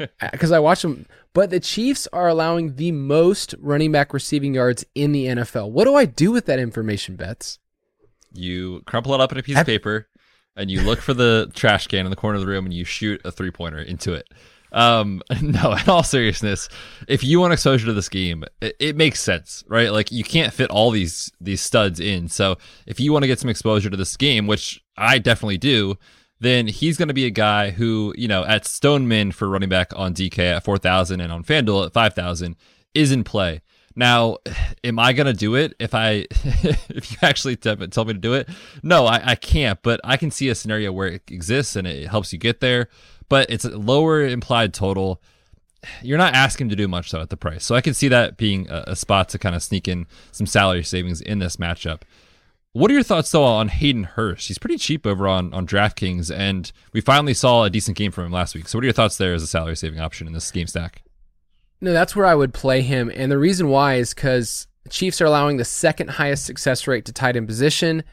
Uh, 0.00 0.30
because 0.32 0.50
I 0.50 0.58
watch 0.58 0.84
him. 0.84 1.06
But 1.32 1.50
the 1.50 1.60
Chiefs 1.60 2.08
are 2.12 2.26
allowing 2.26 2.74
the 2.74 2.90
most 2.90 3.54
running 3.60 3.92
back 3.92 4.12
receiving 4.12 4.52
yards 4.52 4.84
in 4.96 5.12
the 5.12 5.26
NFL. 5.26 5.70
What 5.70 5.84
do 5.84 5.94
I 5.94 6.06
do 6.06 6.32
with 6.32 6.46
that 6.46 6.58
information, 6.58 7.14
Betz? 7.14 7.60
You 8.32 8.82
crumple 8.84 9.14
it 9.14 9.20
up 9.20 9.30
in 9.30 9.38
a 9.38 9.44
piece 9.44 9.60
of 9.60 9.66
paper 9.66 10.08
and 10.56 10.72
you 10.72 10.80
look 10.80 11.00
for 11.00 11.14
the 11.14 11.52
trash 11.54 11.86
can 11.86 12.04
in 12.04 12.10
the 12.10 12.16
corner 12.16 12.34
of 12.34 12.40
the 12.40 12.48
room 12.48 12.64
and 12.64 12.74
you 12.74 12.84
shoot 12.84 13.20
a 13.24 13.30
three 13.30 13.52
pointer 13.52 13.78
into 13.78 14.12
it. 14.12 14.28
Um, 14.72 15.22
no, 15.42 15.74
in 15.74 15.88
all 15.88 16.02
seriousness, 16.02 16.68
if 17.06 17.22
you 17.22 17.38
want 17.40 17.52
exposure 17.52 17.86
to 17.86 17.92
this 17.92 18.08
game, 18.08 18.44
it, 18.60 18.74
it, 18.80 18.96
makes 18.96 19.20
sense, 19.20 19.62
right? 19.68 19.92
Like 19.92 20.10
you 20.10 20.24
can't 20.24 20.52
fit 20.52 20.70
all 20.70 20.90
these 20.90 21.30
these 21.40 21.60
studs 21.60 22.00
in. 22.00 22.28
So 22.28 22.56
if 22.86 22.98
you 22.98 23.12
want 23.12 23.22
to 23.22 23.26
get 23.26 23.38
some 23.38 23.50
exposure 23.50 23.90
to 23.90 23.96
this 23.96 24.16
game, 24.16 24.46
which 24.46 24.82
I 24.96 25.18
definitely 25.18 25.58
do, 25.58 25.96
then 26.40 26.66
he's 26.66 26.96
going 26.96 27.08
to 27.08 27.14
be 27.14 27.26
a 27.26 27.30
guy 27.30 27.70
who, 27.70 28.14
you 28.16 28.28
know, 28.28 28.44
at 28.44 28.66
Stoneman 28.66 29.32
for 29.32 29.48
running 29.48 29.68
back 29.68 29.92
on 29.94 30.14
DK 30.14 30.38
at 30.56 30.64
4,000 30.64 31.20
and 31.20 31.30
on 31.30 31.44
FanDuel 31.44 31.86
at 31.86 31.92
5,000 31.92 32.56
is 32.94 33.12
in 33.12 33.24
play. 33.24 33.60
Now, 33.94 34.38
am 34.84 34.98
I 34.98 35.12
gonna 35.12 35.32
do 35.32 35.54
it 35.54 35.74
if 35.78 35.94
I 35.94 36.26
if 36.32 37.12
you 37.12 37.18
actually 37.22 37.56
tell 37.56 37.76
me 37.76 37.86
to 37.88 38.14
do 38.14 38.34
it? 38.34 38.48
No, 38.82 39.06
I, 39.06 39.30
I 39.30 39.34
can't. 39.34 39.80
But 39.82 40.00
I 40.04 40.16
can 40.16 40.30
see 40.30 40.48
a 40.48 40.54
scenario 40.54 40.92
where 40.92 41.08
it 41.08 41.22
exists 41.28 41.76
and 41.76 41.86
it 41.86 42.08
helps 42.08 42.32
you 42.32 42.38
get 42.38 42.60
there. 42.60 42.88
But 43.28 43.50
it's 43.50 43.64
a 43.64 43.76
lower 43.76 44.26
implied 44.26 44.74
total. 44.74 45.20
You're 46.02 46.18
not 46.18 46.34
asking 46.34 46.68
to 46.68 46.76
do 46.76 46.86
much 46.86 47.10
though 47.10 47.20
at 47.20 47.30
the 47.30 47.36
price, 47.36 47.64
so 47.64 47.74
I 47.74 47.80
can 47.80 47.94
see 47.94 48.08
that 48.08 48.36
being 48.36 48.70
a, 48.70 48.84
a 48.88 48.96
spot 48.96 49.28
to 49.30 49.38
kind 49.38 49.54
of 49.54 49.62
sneak 49.62 49.88
in 49.88 50.06
some 50.30 50.46
salary 50.46 50.84
savings 50.84 51.20
in 51.20 51.38
this 51.40 51.56
matchup. 51.56 52.02
What 52.72 52.90
are 52.90 52.94
your 52.94 53.02
thoughts 53.02 53.30
though 53.30 53.44
on 53.44 53.68
Hayden 53.68 54.04
Hurst? 54.04 54.48
He's 54.48 54.58
pretty 54.58 54.78
cheap 54.78 55.06
over 55.06 55.26
on 55.26 55.52
on 55.52 55.66
DraftKings, 55.66 56.34
and 56.34 56.70
we 56.92 57.00
finally 57.00 57.34
saw 57.34 57.64
a 57.64 57.70
decent 57.70 57.96
game 57.96 58.12
from 58.12 58.26
him 58.26 58.32
last 58.32 58.54
week. 58.54 58.68
So, 58.68 58.78
what 58.78 58.84
are 58.84 58.86
your 58.86 58.94
thoughts 58.94 59.16
there 59.16 59.34
as 59.34 59.42
a 59.42 59.46
salary 59.46 59.76
saving 59.76 60.00
option 60.00 60.26
in 60.26 60.32
this 60.32 60.50
game 60.50 60.66
stack? 60.66 61.02
No, 61.82 61.92
that's 61.92 62.14
where 62.14 62.26
I 62.26 62.36
would 62.36 62.54
play 62.54 62.80
him. 62.80 63.10
And 63.12 63.30
the 63.30 63.38
reason 63.38 63.68
why 63.68 63.96
is 63.96 64.14
because 64.14 64.68
Chiefs 64.88 65.20
are 65.20 65.26
allowing 65.26 65.56
the 65.56 65.64
second 65.64 66.10
highest 66.10 66.44
success 66.44 66.86
rate 66.86 67.04
to 67.06 67.12
tight 67.12 67.36
end 67.36 67.48
position. 67.48 68.04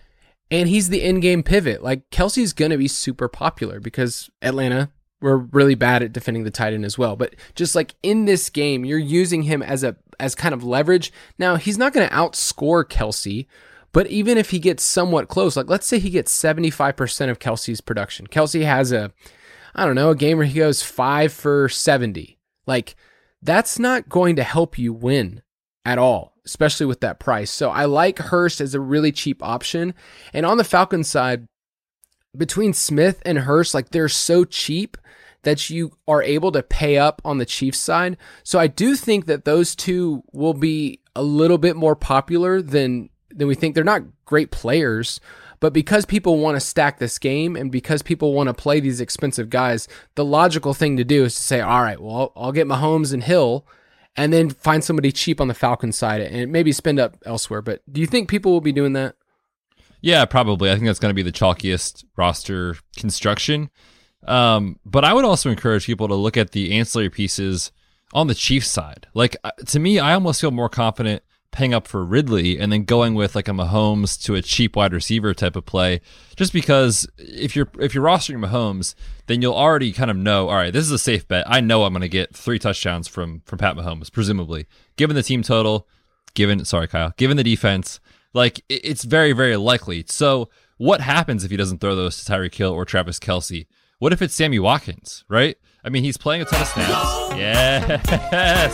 And 0.51 0.67
he's 0.67 0.89
the 0.89 1.03
in 1.03 1.19
game 1.19 1.43
pivot. 1.43 1.83
Like 1.83 2.09
Kelce's 2.09 2.53
going 2.53 2.71
to 2.71 2.77
be 2.77 2.87
super 2.87 3.27
popular 3.27 3.79
because 3.79 4.29
Atlanta, 4.41 4.91
we're 5.21 5.37
really 5.37 5.75
bad 5.75 6.01
at 6.01 6.13
defending 6.13 6.43
the 6.43 6.51
tight 6.51 6.73
end 6.73 6.85
as 6.85 6.97
well. 6.97 7.15
But 7.15 7.35
just 7.55 7.75
like 7.75 7.95
in 8.03 8.25
this 8.25 8.49
game, 8.49 8.85
you're 8.85 8.97
using 8.97 9.43
him 9.43 9.61
as 9.61 9.83
a 9.83 9.95
as 10.19 10.35
kind 10.35 10.53
of 10.53 10.63
leverage. 10.63 11.11
Now, 11.37 11.55
he's 11.55 11.77
not 11.77 11.93
going 11.93 12.07
to 12.07 12.13
outscore 12.13 12.83
Kelce, 12.83 13.47
but 13.91 14.07
even 14.07 14.37
if 14.37 14.49
he 14.49 14.59
gets 14.59 14.83
somewhat 14.83 15.29
close, 15.29 15.55
like 15.55 15.69
let's 15.69 15.87
say 15.87 15.99
he 15.99 16.09
gets 16.09 16.35
75% 16.37 17.29
of 17.29 17.39
Kelce's 17.39 17.81
production. 17.81 18.27
Kelce 18.27 18.63
has 18.63 18.91
a, 18.91 19.11
I 19.73 19.85
don't 19.85 19.95
know, 19.95 20.09
a 20.09 20.15
game 20.15 20.37
where 20.37 20.45
he 20.45 20.59
goes 20.59 20.83
five 20.83 21.31
for 21.33 21.69
70. 21.69 22.37
Like 22.67 22.95
that's 23.41 23.79
not 23.79 24.09
going 24.09 24.35
to 24.35 24.43
help 24.43 24.77
you 24.77 24.93
win 24.93 25.41
at 25.85 25.97
all, 25.97 26.33
especially 26.45 26.85
with 26.85 26.99
that 26.99 27.19
price. 27.19 27.49
So 27.49 27.69
I 27.69 27.85
like 27.85 28.19
Hurst 28.19 28.61
as 28.61 28.75
a 28.75 28.79
really 28.79 29.11
cheap 29.11 29.41
option. 29.41 29.93
And 30.33 30.45
on 30.45 30.57
the 30.57 30.63
Falcons 30.63 31.09
side, 31.09 31.47
between 32.35 32.73
Smith 32.73 33.21
and 33.25 33.39
Hurst, 33.39 33.73
like 33.73 33.89
they're 33.89 34.09
so 34.09 34.45
cheap 34.45 34.97
that 35.43 35.69
you 35.69 35.91
are 36.07 36.21
able 36.21 36.51
to 36.51 36.63
pay 36.63 36.97
up 36.97 37.21
on 37.23 37.37
the 37.37 37.45
Chiefs 37.45 37.79
side. 37.79 38.17
So 38.43 38.59
I 38.59 38.67
do 38.67 38.95
think 38.95 39.25
that 39.25 39.45
those 39.45 39.75
two 39.75 40.23
will 40.31 40.53
be 40.53 40.99
a 41.15 41.23
little 41.23 41.57
bit 41.57 41.75
more 41.75 41.95
popular 41.95 42.61
than 42.61 43.09
than 43.31 43.47
we 43.47 43.55
think. 43.55 43.75
They're 43.75 43.83
not 43.83 44.03
great 44.25 44.51
players, 44.51 45.19
but 45.59 45.73
because 45.73 46.05
people 46.05 46.37
want 46.37 46.55
to 46.55 46.61
stack 46.61 46.99
this 46.99 47.19
game 47.19 47.55
and 47.55 47.71
because 47.71 48.01
people 48.01 48.33
want 48.33 48.47
to 48.47 48.53
play 48.53 48.79
these 48.79 49.01
expensive 49.01 49.49
guys, 49.49 49.87
the 50.15 50.25
logical 50.25 50.73
thing 50.73 50.97
to 50.97 51.03
do 51.03 51.25
is 51.25 51.35
to 51.35 51.43
say, 51.43 51.61
all 51.61 51.81
right, 51.81 51.99
well, 51.99 52.31
I'll, 52.35 52.51
get 52.51 52.67
Mahomes 52.67 53.13
and 53.13 53.23
Hill 53.23 53.65
and 54.15 54.31
then 54.31 54.49
find 54.49 54.83
somebody 54.83 55.11
cheap 55.11 55.39
on 55.41 55.47
the 55.47 55.53
Falcon 55.53 55.91
side 55.91 56.21
and 56.21 56.51
maybe 56.51 56.71
spend 56.71 56.99
up 56.99 57.17
elsewhere. 57.25 57.61
But 57.61 57.81
do 57.91 58.01
you 58.01 58.07
think 58.07 58.29
people 58.29 58.51
will 58.51 58.61
be 58.61 58.71
doing 58.71 58.93
that? 58.93 59.15
Yeah, 60.01 60.25
probably. 60.25 60.71
I 60.71 60.75
think 60.75 60.85
that's 60.85 60.99
going 60.99 61.11
to 61.11 61.15
be 61.15 61.23
the 61.23 61.31
chalkiest 61.31 62.05
roster 62.15 62.75
construction. 62.95 63.69
Um, 64.25 64.79
but 64.85 65.03
I 65.03 65.13
would 65.13 65.25
also 65.25 65.49
encourage 65.49 65.85
people 65.85 66.07
to 66.07 66.15
look 66.15 66.37
at 66.37 66.51
the 66.51 66.77
ancillary 66.77 67.09
pieces 67.09 67.71
on 68.13 68.27
the 68.27 68.35
Chiefs 68.35 68.69
side. 68.69 69.07
Like 69.13 69.35
uh, 69.43 69.51
to 69.67 69.79
me, 69.79 69.99
I 69.99 70.13
almost 70.13 70.41
feel 70.41 70.51
more 70.51 70.69
confident 70.69 71.23
paying 71.51 71.73
up 71.73 71.87
for 71.87 72.05
Ridley 72.05 72.59
and 72.59 72.71
then 72.71 72.83
going 72.83 73.15
with 73.15 73.35
like 73.35 73.47
a 73.47 73.51
Mahomes 73.51 74.21
to 74.23 74.35
a 74.35 74.41
cheap 74.41 74.75
wide 74.75 74.93
receiver 74.93 75.33
type 75.33 75.55
of 75.55 75.65
play. 75.65 76.01
Just 76.35 76.53
because 76.53 77.07
if 77.17 77.55
you're 77.55 77.69
if 77.79 77.93
you're 77.93 78.03
rostering 78.03 78.45
Mahomes, 78.45 78.93
then 79.27 79.41
you'll 79.41 79.55
already 79.55 79.91
kind 79.91 80.11
of 80.11 80.17
know, 80.17 80.49
all 80.49 80.55
right, 80.55 80.73
this 80.73 80.85
is 80.85 80.91
a 80.91 80.99
safe 80.99 81.27
bet. 81.27 81.49
I 81.49 81.61
know 81.61 81.83
I'm 81.83 81.93
going 81.93 82.01
to 82.01 82.09
get 82.09 82.35
three 82.35 82.59
touchdowns 82.59 83.07
from 83.07 83.41
from 83.45 83.57
Pat 83.57 83.75
Mahomes, 83.75 84.11
presumably, 84.11 84.67
given 84.95 85.15
the 85.15 85.23
team 85.23 85.41
total, 85.41 85.87
given 86.33 86.63
sorry 86.65 86.87
Kyle, 86.87 87.13
given 87.17 87.37
the 87.37 87.43
defense, 87.43 87.99
like 88.33 88.63
it's 88.69 89.03
very 89.03 89.33
very 89.33 89.57
likely. 89.57 90.03
So 90.07 90.49
what 90.77 91.01
happens 91.01 91.43
if 91.43 91.51
he 91.51 91.57
doesn't 91.57 91.79
throw 91.79 91.95
those 91.95 92.23
to 92.23 92.31
Tyreek 92.31 92.55
Hill 92.55 92.71
or 92.71 92.85
Travis 92.85 93.19
Kelce? 93.19 93.67
What 93.99 94.13
if 94.13 94.21
it's 94.21 94.33
Sammy 94.33 94.59
Watkins, 94.59 95.25
right? 95.27 95.57
I 95.83 95.89
mean, 95.89 96.03
he's 96.03 96.17
playing 96.17 96.41
a 96.41 96.45
ton 96.45 96.61
of 96.61 96.67
snaps. 96.67 97.35
Yes, 97.37 97.85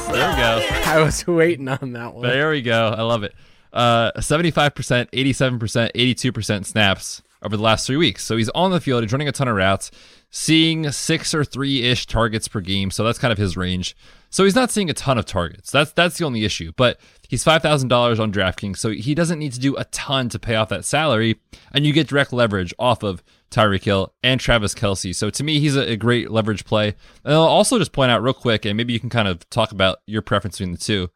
there 0.08 0.30
we 0.30 0.36
go. 0.36 0.68
I 0.90 1.02
was 1.02 1.26
waiting 1.26 1.68
on 1.68 1.94
that 1.94 2.14
one. 2.14 2.24
There 2.24 2.52
we 2.52 2.62
go. 2.62 2.90
I 2.96 3.02
love 3.02 3.24
it. 3.24 3.34
Uh, 3.72 4.12
75%, 4.18 4.72
87%, 5.12 5.92
82% 5.94 6.66
snaps 6.66 7.22
over 7.42 7.58
the 7.58 7.64
last 7.64 7.86
three 7.86 7.98
weeks. 7.98 8.24
So 8.24 8.38
he's 8.38 8.50
on 8.50 8.72
the 8.72 8.80
field, 8.80 9.04
he's 9.04 9.12
running 9.12 9.28
a 9.28 9.32
ton 9.32 9.48
of 9.48 9.56
routes, 9.56 9.92
seeing 10.32 10.92
six 10.92 11.34
or 11.34 11.44
three 11.44 11.84
ish 11.84 12.08
targets 12.08 12.48
per 12.48 12.62
game. 12.62 12.90
So 12.90 13.04
that's 13.04 13.20
kind 13.20 13.32
of 13.32 13.38
his 13.38 13.58
range. 13.58 13.96
So 14.30 14.44
he's 14.44 14.56
not 14.56 14.72
seeing 14.72 14.90
a 14.90 14.94
ton 14.94 15.18
of 15.18 15.26
targets. 15.26 15.72
That's 15.72 15.92
that's 15.92 16.18
the 16.18 16.26
only 16.26 16.44
issue. 16.46 16.72
But 16.76 17.00
he's 17.28 17.44
five 17.44 17.62
thousand 17.62 17.90
dollars 17.90 18.20
on 18.20 18.32
DraftKings, 18.32 18.78
so 18.78 18.90
he 18.90 19.16
doesn't 19.16 19.40
need 19.40 19.54
to 19.54 19.60
do 19.60 19.76
a 19.78 19.86
ton 19.86 20.30
to 20.30 20.40
pay 20.40 20.56
off 20.56 20.70
that 20.70 20.86
salary, 20.86 21.40
and 21.72 21.86
you 21.86 21.94
get 21.94 22.08
direct 22.08 22.34
leverage 22.34 22.74
off 22.80 23.04
of 23.04 23.24
Tyreek 23.52 23.84
Hill 23.84 24.14
and 24.24 24.40
Travis 24.40 24.76
Kelce. 24.76 25.16
So 25.16 25.30
to 25.30 25.44
me, 25.44 25.60
he's 25.60 25.76
a, 25.76 25.92
a, 25.92 25.96
great 25.96 26.30
leverage 26.30 26.66
play. 26.66 26.96
And 27.24 27.34
I'll 27.34 27.44
also 27.44 27.80
just 27.80 27.94
point 27.94 28.12
out 28.12 28.22
real 28.22 28.34
quick, 28.34 28.66
and 28.66 28.76
maybe 28.76 28.94
you 28.94 29.00
can 29.00 29.10
kind 29.10 29.28
of 29.28 29.50
talk 29.50 29.72
about 29.72 30.00
your 30.08 30.22
preference 30.22 30.58
between 30.58 30.74
the 30.74 30.78
two. 30.78 31.10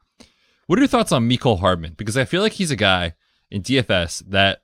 What 0.67 0.79
are 0.79 0.81
your 0.81 0.87
thoughts 0.87 1.11
on 1.11 1.27
Mecole 1.27 1.59
Hardman? 1.59 1.95
Because 1.97 2.15
I 2.15 2.25
feel 2.25 2.41
like 2.41 2.53
he's 2.53 2.71
a 2.71 2.75
guy 2.75 3.15
in 3.49 3.61
DFS 3.61 4.23
that 4.29 4.61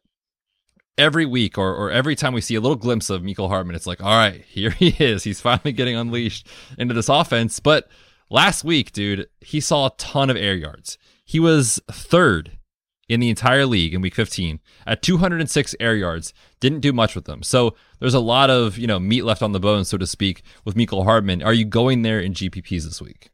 every 0.98 1.26
week 1.26 1.58
or, 1.58 1.74
or 1.74 1.92
every 1.92 2.16
time 2.16 2.34
we 2.34 2.42
see 2.42 2.56
a 2.56 2.62
little 2.62 2.78
glimpse 2.78 3.10
of 3.10 3.22
Mecole 3.22 3.50
Hardman, 3.50 3.76
it's 3.76 3.88
like, 3.88 4.02
all 4.02 4.16
right, 4.16 4.44
here 4.48 4.70
he 4.70 4.90
is. 5.00 5.24
He's 5.24 5.42
finally 5.42 5.72
getting 5.72 5.96
unleashed 5.96 6.48
into 6.78 6.94
this 6.94 7.10
offense. 7.10 7.60
But 7.60 7.90
last 8.30 8.64
week, 8.64 8.92
dude, 8.92 9.28
he 9.42 9.60
saw 9.60 9.88
a 9.88 9.96
ton 9.98 10.30
of 10.30 10.38
air 10.38 10.56
yards. 10.56 10.98
He 11.26 11.40
was 11.40 11.82
third 11.92 12.60
in 13.08 13.20
the 13.20 13.30
entire 13.30 13.66
league 13.66 13.94
in 13.94 14.02
week 14.02 14.16
15 14.16 14.60
at 14.88 15.02
206 15.02 15.76
air 15.80 15.96
yards. 15.96 16.34
Didn't 16.60 16.80
do 16.80 16.94
much 16.94 17.16
with 17.16 17.26
them. 17.26 17.44
So 17.44 17.76
there's 18.00 18.14
a 18.14 18.20
lot 18.20 18.50
of, 18.50 18.78
you 18.78 18.88
know, 18.88 19.00
meat 19.00 19.24
left 19.24 19.42
on 19.42 19.52
the 19.52 19.60
bone, 19.60 19.86
so 19.86 19.98
to 19.98 20.08
speak, 20.08 20.44
with 20.64 20.76
Mecole 20.76 21.04
Hardman. 21.04 21.44
Are 21.44 21.54
you 21.54 21.66
going 21.66 22.02
there 22.02 22.20
in 22.20 22.34
GPPs 22.34 22.84
this 22.84 23.02
week? 23.02 23.32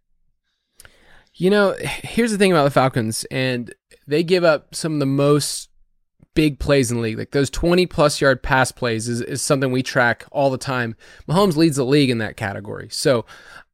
You 1.33 1.49
know, 1.49 1.75
here's 1.79 2.31
the 2.31 2.37
thing 2.37 2.51
about 2.51 2.65
the 2.65 2.71
Falcons, 2.71 3.25
and 3.31 3.73
they 4.05 4.23
give 4.23 4.43
up 4.43 4.75
some 4.75 4.93
of 4.93 4.99
the 4.99 5.05
most 5.05 5.69
big 6.33 6.59
plays 6.59 6.91
in 6.91 6.97
the 6.97 7.03
league. 7.03 7.17
Like 7.17 7.31
those 7.31 7.49
20 7.49 7.85
plus 7.85 8.21
yard 8.21 8.43
pass 8.43 8.71
plays 8.71 9.07
is, 9.07 9.21
is 9.21 9.41
something 9.41 9.71
we 9.71 9.83
track 9.83 10.25
all 10.31 10.49
the 10.49 10.57
time. 10.57 10.95
Mahomes 11.27 11.55
leads 11.55 11.77
the 11.77 11.85
league 11.85 12.09
in 12.09 12.19
that 12.19 12.37
category. 12.37 12.89
So 12.91 13.25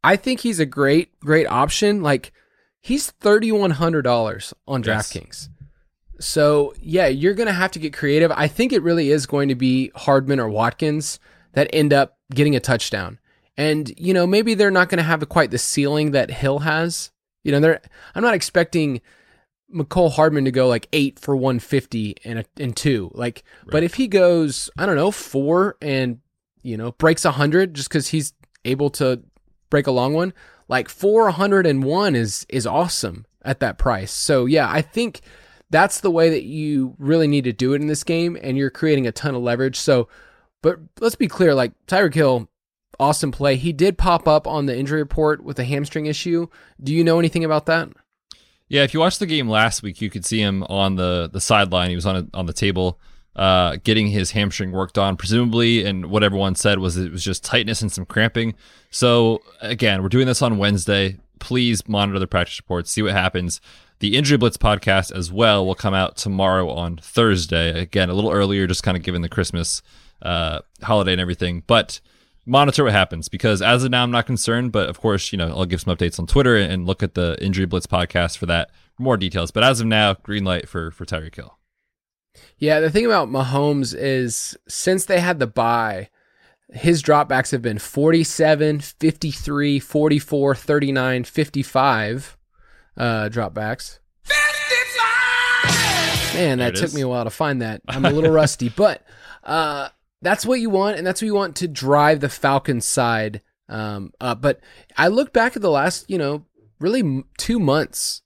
I 0.04 0.16
think 0.16 0.42
he's 0.42 0.60
a 0.60 0.66
great, 0.66 1.20
great 1.20 1.48
option. 1.48 2.02
Like 2.02 2.32
he's 2.82 3.12
$3,100 3.22 4.54
on 4.68 4.84
DraftKings. 4.84 5.26
Yes. 5.26 5.50
So 6.20 6.74
yeah, 6.82 7.08
you're 7.08 7.34
going 7.34 7.48
to 7.48 7.54
have 7.54 7.72
to 7.72 7.80
get 7.80 7.94
creative. 7.94 8.32
I 8.32 8.48
think 8.48 8.74
it 8.74 8.82
really 8.82 9.12
is 9.12 9.26
going 9.26 9.50
to 9.50 9.56
be 9.56 9.92
Hardman 9.96 10.40
or 10.40 10.50
Watkins 10.50 11.20
that 11.54 11.70
end 11.74 11.94
up 11.94 12.18
getting 12.34 12.56
a 12.56 12.60
touchdown. 12.60 13.20
And, 13.56 13.92
you 13.98 14.14
know, 14.14 14.28
maybe 14.28 14.54
they're 14.54 14.72
not 14.72 14.90
going 14.90 14.98
to 14.98 15.04
have 15.04 15.28
quite 15.30 15.52
the 15.52 15.58
ceiling 15.58 16.12
that 16.12 16.30
Hill 16.30 16.60
has. 16.60 17.12
You 17.44 17.52
know, 17.52 17.60
they're, 17.60 17.82
I'm 18.14 18.24
not 18.24 18.36
expecting 18.36 19.02
Mecole 19.74 20.12
Hardman 20.12 20.46
to 20.46 20.52
go 20.52 20.68
like 20.68 20.88
eight 20.94 21.20
for 21.20 21.36
150 21.36 22.16
and 22.24 22.40
a, 22.40 22.46
and 22.58 22.76
two. 22.76 23.12
Like, 23.14 23.44
right. 23.64 23.72
but 23.72 23.84
if 23.84 23.96
he 23.96 24.08
goes, 24.08 24.70
I 24.78 24.86
don't 24.86 24.96
know, 24.96 25.12
four 25.12 25.78
and 25.82 26.20
you 26.64 26.78
know 26.78 26.92
breaks 26.94 27.26
a 27.26 27.32
hundred 27.32 27.74
just 27.74 27.90
because 27.90 28.08
he's 28.08 28.34
able 28.66 28.90
to 28.92 29.22
break 29.70 29.88
a 29.88 29.92
long 29.92 30.14
one, 30.14 30.34
like 30.68 30.90
four 30.90 31.30
hundred 31.32 31.66
and 31.66 31.84
one 31.84 32.16
is 32.16 32.46
is 32.50 32.68
awesome 32.68 33.26
at 33.44 33.60
that 33.60 33.78
price. 33.78 34.12
So 34.12 34.46
yeah, 34.46 34.70
I 34.70 34.82
think 34.82 35.22
that's 35.70 36.00
the 36.00 36.12
way 36.12 36.30
that 36.30 36.44
you 36.44 36.96
really 36.98 37.28
need 37.28 37.44
to 37.44 37.54
do 37.54 37.74
it 37.74 37.82
in 37.82 37.88
this 37.88 38.04
game, 38.04 38.38
and 38.42 38.58
you're 38.58 38.70
creating 38.70 39.08
a 39.08 39.12
ton 39.12 39.36
of 39.36 39.42
leverage. 39.42 39.78
So, 39.78 40.08
but 40.62 40.80
let's 41.00 41.16
be 41.16 41.28
clear, 41.28 41.54
like 41.54 41.74
Tyreek 41.88 42.14
Hill, 42.14 42.50
awesome 43.00 43.32
play. 43.32 43.58
He 43.58 43.74
did 43.74 43.98
pop 43.98 44.28
up 44.28 44.48
on 44.48 44.66
the 44.66 44.78
injury 44.78 45.02
report 45.02 45.44
with 45.44 45.60
a 45.60 45.66
hamstring 45.66 46.06
issue. 46.06 46.48
Do 46.82 46.94
you 46.94 47.04
know 47.04 47.20
anything 47.20 47.44
about 47.44 47.66
that? 47.66 47.90
Yeah, 48.70 48.84
if 48.84 48.94
you 48.94 49.00
watched 49.00 49.20
the 49.20 49.26
game 49.26 49.48
last 49.50 49.82
week, 49.82 50.02
you 50.02 50.10
could 50.10 50.26
see 50.26 50.40
him 50.40 50.64
on 50.64 50.96
the 50.96 51.30
the 51.32 51.42
sideline. 51.42 51.90
He 51.90 51.96
was 51.96 52.06
on 52.06 52.16
a, 52.16 52.28
on 52.34 52.46
the 52.46 52.54
table, 52.54 53.00
uh, 53.38 53.78
getting 53.84 54.08
his 54.08 54.32
hamstring 54.32 54.72
worked 54.72 54.98
on, 54.98 55.16
presumably. 55.16 55.86
And 55.86 56.08
what 56.08 56.24
everyone 56.24 56.56
said 56.56 56.80
was 56.80 56.98
it 56.98 57.12
was 57.12 57.24
just 57.24 57.44
tightness 57.44 57.82
and 57.82 57.92
some 57.92 58.06
cramping. 58.06 58.56
So 58.90 59.42
again, 59.62 60.02
we're 60.02 60.10
doing 60.10 60.28
this 60.28 60.42
on 60.42 60.58
Wednesday. 60.58 61.18
Please 61.40 61.88
monitor 61.88 62.18
the 62.18 62.28
practice 62.28 62.60
reports, 62.60 62.92
see 62.92 63.04
what 63.04 63.14
happens. 63.14 63.62
The 64.00 64.16
Injury 64.16 64.38
Blitz 64.38 64.58
podcast 64.58 65.16
as 65.16 65.32
well 65.32 65.66
will 65.66 65.76
come 65.76 65.94
out 65.94 66.18
tomorrow 66.18 66.70
on 66.70 66.98
Thursday. 66.98 67.80
Again, 67.80 68.10
a 68.10 68.14
little 68.14 68.32
earlier, 68.32 68.68
just 68.68 68.84
kind 68.84 68.98
of 68.98 69.04
given 69.04 69.22
the 69.22 69.30
Christmas 69.30 69.82
uh, 70.22 70.60
holiday 70.82 71.14
and 71.14 71.22
everything. 71.22 71.64
But 71.66 72.00
monitor 72.46 72.84
what 72.84 72.94
happens 72.94 73.28
because 73.28 73.62
as 73.62 73.84
of 73.84 73.92
now, 73.92 74.04
I'm 74.04 74.12
not 74.12 74.26
concerned. 74.26 74.72
But 74.72 74.90
of 74.90 75.00
course, 75.00 75.32
you 75.32 75.38
know, 75.38 75.50
I'll 75.50 75.66
give 75.66 75.82
some 75.82 75.96
updates 75.96 76.20
on 76.20 76.26
Twitter 76.26 76.56
and 76.56 76.88
look 76.88 77.04
at 77.04 77.14
the 77.14 77.38
Injury 77.44 77.66
Blitz 77.66 77.88
podcast 77.88 78.38
for 78.38 78.48
that 78.48 78.72
for 78.96 79.04
more 79.04 79.18
details. 79.18 79.52
But 79.52 79.64
as 79.64 79.80
of 79.80 79.88
now, 79.88 80.16
green 80.16 80.44
light 80.44 80.68
for 80.68 80.90
for 80.92 81.06
Tyreek 81.06 81.36
Hill. 81.36 81.58
Yeah, 82.58 82.80
the 82.80 82.90
thing 82.90 83.06
about 83.06 83.30
Mahomes 83.30 83.96
is 83.98 84.58
since 84.68 85.06
they 85.06 85.20
had 85.20 85.40
the 85.40 85.48
bye, 85.48 86.10
his 86.74 87.02
dropbacks 87.02 87.52
have 87.52 87.62
been 87.62 87.78
47, 87.78 88.80
53, 88.82 89.80
44, 89.80 90.56
39, 90.56 91.24
55 91.24 92.38
uh, 92.98 93.30
dropbacks. 93.30 94.00
Man, 96.34 96.60
that 96.60 96.76
took 96.76 96.86
is. 96.86 96.96
me 96.96 97.02
a 97.02 97.08
while 97.08 97.24
to 97.24 97.30
find 97.30 97.62
that. 97.62 97.82
I'm 97.88 98.06
a 98.06 98.12
little 98.12 98.32
rusty, 98.34 98.70
but 98.70 99.02
uh, 99.44 99.90
that's 100.22 100.46
what 100.46 100.60
you 100.60 100.70
want, 100.70 100.98
and 100.98 101.08
that's 101.08 101.22
what 101.22 101.26
you 101.26 101.34
want 101.34 101.56
to 101.58 101.68
drive 101.68 102.20
the 102.20 102.30
Falcons 102.30 102.86
side 102.86 103.42
um, 103.70 104.12
up. 104.20 104.42
But 104.42 104.60
I 104.96 105.08
look 105.08 105.34
back 105.34 105.56
at 105.56 105.62
the 105.62 105.72
last, 105.72 106.10
you 106.10 106.18
know, 106.18 106.46
really 106.80 107.24
two 107.38 107.60
months 107.60 108.22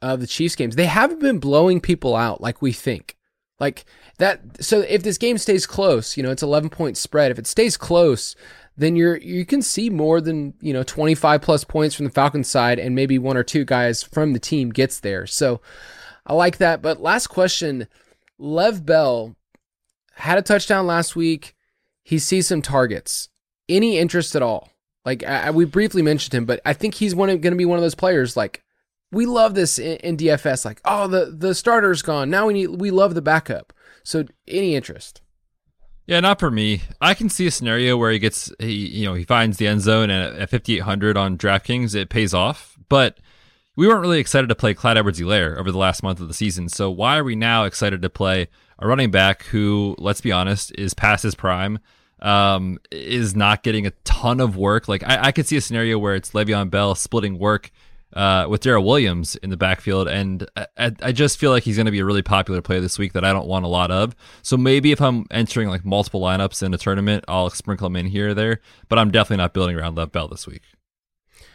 of 0.00 0.20
the 0.20 0.26
Chiefs 0.26 0.56
games. 0.56 0.76
They 0.76 0.86
haven't 0.86 1.20
been 1.20 1.38
blowing 1.38 1.80
people 1.80 2.16
out 2.16 2.40
like 2.40 2.60
we 2.60 2.72
think. 2.72 3.16
Like 3.62 3.84
that. 4.18 4.40
So 4.64 4.80
if 4.80 5.04
this 5.04 5.18
game 5.18 5.38
stays 5.38 5.66
close, 5.66 6.16
you 6.16 6.22
know, 6.24 6.32
it's 6.32 6.42
11 6.42 6.68
point 6.68 6.96
spread. 6.96 7.30
If 7.30 7.38
it 7.38 7.46
stays 7.46 7.76
close, 7.76 8.34
then 8.76 8.96
you're 8.96 9.18
you 9.18 9.46
can 9.46 9.62
see 9.62 9.88
more 9.88 10.20
than 10.20 10.54
you 10.60 10.72
know 10.72 10.82
25 10.82 11.40
plus 11.40 11.62
points 11.62 11.94
from 11.94 12.06
the 12.06 12.10
Falcons 12.10 12.48
side, 12.48 12.80
and 12.80 12.96
maybe 12.96 13.20
one 13.20 13.36
or 13.36 13.44
two 13.44 13.64
guys 13.64 14.02
from 14.02 14.32
the 14.32 14.40
team 14.40 14.70
gets 14.70 14.98
there. 14.98 15.28
So 15.28 15.60
I 16.26 16.34
like 16.34 16.56
that. 16.56 16.82
But 16.82 17.00
last 17.00 17.28
question, 17.28 17.86
Lev 18.36 18.84
Bell 18.84 19.36
had 20.16 20.38
a 20.38 20.42
touchdown 20.42 20.88
last 20.88 21.14
week. 21.14 21.54
He 22.02 22.18
sees 22.18 22.48
some 22.48 22.62
targets. 22.62 23.28
Any 23.68 23.96
interest 23.96 24.34
at 24.34 24.42
all? 24.42 24.70
Like 25.04 25.22
I, 25.22 25.52
we 25.52 25.66
briefly 25.66 26.02
mentioned 26.02 26.34
him, 26.34 26.46
but 26.46 26.60
I 26.64 26.72
think 26.72 26.94
he's 26.94 27.14
one 27.14 27.28
going 27.28 27.42
to 27.42 27.54
be 27.54 27.64
one 27.64 27.78
of 27.78 27.82
those 27.82 27.94
players. 27.94 28.36
Like 28.36 28.64
we 29.12 29.26
love 29.26 29.54
this 29.54 29.78
in, 29.78 29.96
in 29.98 30.16
DFS. 30.16 30.64
Like 30.64 30.80
oh 30.84 31.06
the 31.06 31.26
the 31.26 31.54
starter's 31.54 32.02
gone. 32.02 32.30
Now 32.30 32.46
we 32.46 32.54
need 32.54 32.80
we 32.80 32.90
love 32.90 33.14
the 33.14 33.22
backup. 33.22 33.72
So 34.02 34.24
any 34.48 34.74
interest? 34.74 35.20
Yeah, 36.06 36.18
not 36.18 36.40
for 36.40 36.50
me. 36.50 36.82
I 37.00 37.14
can 37.14 37.28
see 37.28 37.46
a 37.46 37.50
scenario 37.52 37.96
where 37.96 38.10
he 38.10 38.18
gets 38.18 38.52
he 38.58 38.72
you 38.72 39.04
know 39.06 39.14
he 39.14 39.24
finds 39.24 39.58
the 39.58 39.68
end 39.68 39.82
zone 39.82 40.10
and 40.10 40.36
at 40.36 40.50
5800 40.50 41.16
on 41.16 41.38
DraftKings 41.38 41.94
it 41.94 42.08
pays 42.08 42.34
off, 42.34 42.76
but 42.88 43.18
we 43.76 43.86
weren't 43.86 44.02
really 44.02 44.20
excited 44.20 44.48
to 44.48 44.54
play 44.54 44.74
Clyde 44.74 44.98
Edwards-Helaire 44.98 45.56
over 45.56 45.72
the 45.72 45.78
last 45.78 46.02
month 46.02 46.20
of 46.20 46.28
the 46.28 46.34
season. 46.34 46.68
So 46.68 46.90
why 46.90 47.16
are 47.16 47.24
we 47.24 47.34
now 47.34 47.64
excited 47.64 48.02
to 48.02 48.10
play 48.10 48.48
a 48.78 48.86
running 48.86 49.10
back 49.10 49.44
who, 49.44 49.96
let's 49.98 50.20
be 50.20 50.30
honest, 50.30 50.72
is 50.76 50.92
past 50.92 51.22
his 51.22 51.34
prime, 51.34 51.78
um, 52.20 52.78
is 52.90 53.34
not 53.34 53.62
getting 53.62 53.86
a 53.86 53.92
ton 54.04 54.40
of 54.40 54.58
work? 54.58 54.88
Like 54.88 55.02
I, 55.04 55.28
I 55.28 55.32
could 55.32 55.46
see 55.46 55.56
a 55.56 55.62
scenario 55.62 55.98
where 55.98 56.14
it's 56.14 56.32
Le'Veon 56.32 56.68
Bell 56.68 56.94
splitting 56.94 57.38
work 57.38 57.70
uh, 58.14 58.46
with 58.48 58.60
Darrel 58.62 58.84
Williams 58.84 59.36
in 59.36 59.50
the 59.50 59.56
backfield, 59.56 60.08
and 60.08 60.46
I, 60.56 60.66
I- 60.78 60.96
I 61.02 61.12
just 61.12 61.38
feel 61.38 61.50
like 61.50 61.62
he's 61.62 61.76
going 61.76 61.86
to 61.86 61.92
be 61.92 62.00
a 62.00 62.04
really 62.04 62.22
popular 62.22 62.60
player 62.62 62.80
this 62.80 62.98
week 62.98 63.12
that 63.14 63.24
I 63.24 63.32
don't 63.32 63.46
want 63.46 63.64
a 63.64 63.68
lot 63.68 63.90
of. 63.90 64.14
So 64.42 64.56
maybe 64.56 64.92
if 64.92 65.00
I'm 65.00 65.26
entering 65.30 65.68
like 65.68 65.84
multiple 65.84 66.20
lineups 66.20 66.62
in 66.62 66.72
a 66.74 66.78
tournament, 66.78 67.24
I'll 67.28 67.50
sprinkle 67.50 67.86
him 67.86 67.96
in 67.96 68.06
here 68.06 68.30
or 68.30 68.34
there. 68.34 68.60
But 68.88 68.98
I'm 68.98 69.10
definitely 69.10 69.38
not 69.38 69.54
building 69.54 69.76
around 69.76 69.96
Lev 69.96 70.12
Bell 70.12 70.28
this 70.28 70.46
week. 70.46 70.62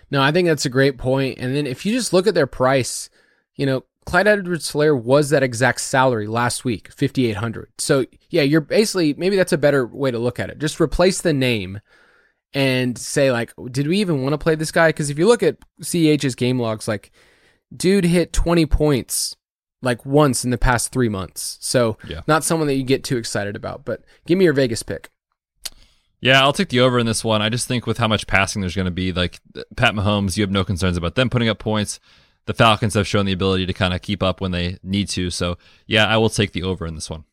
No, 0.10 0.22
I 0.22 0.32
think 0.32 0.48
that's 0.48 0.66
a 0.66 0.70
great 0.70 0.98
point. 0.98 1.38
And 1.40 1.56
then 1.56 1.68
if 1.68 1.86
you 1.86 1.92
just 1.94 2.14
look 2.14 2.28
at 2.28 2.34
their 2.34 2.48
price, 2.48 3.10
you 3.56 3.66
know, 3.66 3.84
Clyde 4.06 4.26
Edwards-Helaire 4.28 4.98
was 5.02 5.32
that 5.32 5.44
exact 5.44 5.82
salary 5.82 6.28
last 6.28 6.64
week, 6.64 6.90
5800. 6.94 7.70
So, 7.78 8.06
yeah, 8.30 8.42
you're 8.42 8.62
basically 8.62 9.14
maybe 9.16 9.36
that's 9.36 9.52
a 9.52 9.58
better 9.58 9.86
way 9.86 10.12
to 10.12 10.18
look 10.20 10.40
at 10.40 10.50
it. 10.50 10.60
Just 10.60 10.80
replace 10.80 11.20
the 11.20 11.34
name 11.34 11.82
and 12.58 12.98
say 12.98 13.32
like, 13.32 13.54
did 13.72 13.88
we 13.88 14.00
even 14.00 14.24
want 14.24 14.34
to 14.34 14.38
play 14.38 14.56
this 14.56 14.72
guy? 14.72 14.92
Cuz 14.92 15.10
if 15.10 15.20
you 15.20 15.28
look 15.28 15.44
at 15.44 15.58
CEH's 15.82 16.36
game 16.36 16.60
logs 16.60 16.88
like 16.88 17.12
dude 17.76 18.06
hit 18.06 18.34
20 18.34 18.66
points 18.66 19.36
like 19.84 20.06
once 20.06 20.44
in 20.44 20.50
the 20.50 20.58
past 20.58 20.92
3 20.92 21.08
months. 21.10 21.58
So, 21.62 21.98
Yeah. 22.08 22.22
not 22.28 22.44
someone 22.44 22.68
that 22.68 22.76
you 22.76 22.84
get 22.84 23.04
too 23.04 23.18
excited 23.18 23.56
about. 23.56 23.86
But 23.86 24.02
give 24.26 24.38
me 24.38 24.46
your 24.46 24.54
Vegas 24.54 24.82
pick. 24.82 25.12
Yeah, 26.20 26.42
I'll 26.42 26.54
take 26.54 26.70
the 26.70 26.80
over 26.80 26.98
in 26.98 27.06
this 27.06 27.24
one. 27.24 27.44
I 27.44 27.50
just 27.50 27.68
think 27.68 27.86
with 27.86 28.00
how 28.00 28.08
much 28.08 28.26
passing 28.26 28.62
there's 28.62 28.76
going 28.76 28.86
to 28.86 28.92
be, 28.92 29.14
like 29.14 29.40
Pat 29.76 29.94
Mahomes, 29.94 30.36
you 30.36 30.42
have 30.42 30.50
no 30.50 30.64
concerns 30.64 30.98
about 30.98 31.14
them 31.14 31.30
putting 31.30 31.48
up 31.48 31.60
points. 31.60 32.00
The 32.48 32.56
Falcons 32.56 32.96
have 32.96 33.06
shown 33.06 33.28
the 33.28 33.34
ability 33.34 33.68
to 33.68 33.74
kind 33.74 33.94
of 33.94 34.02
keep 34.02 34.24
up 34.24 34.42
when 34.42 34.50
they 34.52 34.78
need 34.82 35.10
to. 35.10 35.30
So, 35.30 35.60
yeah, 35.86 36.08
I 36.08 36.18
will 36.18 36.32
take 36.32 36.54
the 36.54 36.64
over 36.64 36.88
in 36.88 36.96
this 36.96 37.10
one. 37.10 37.26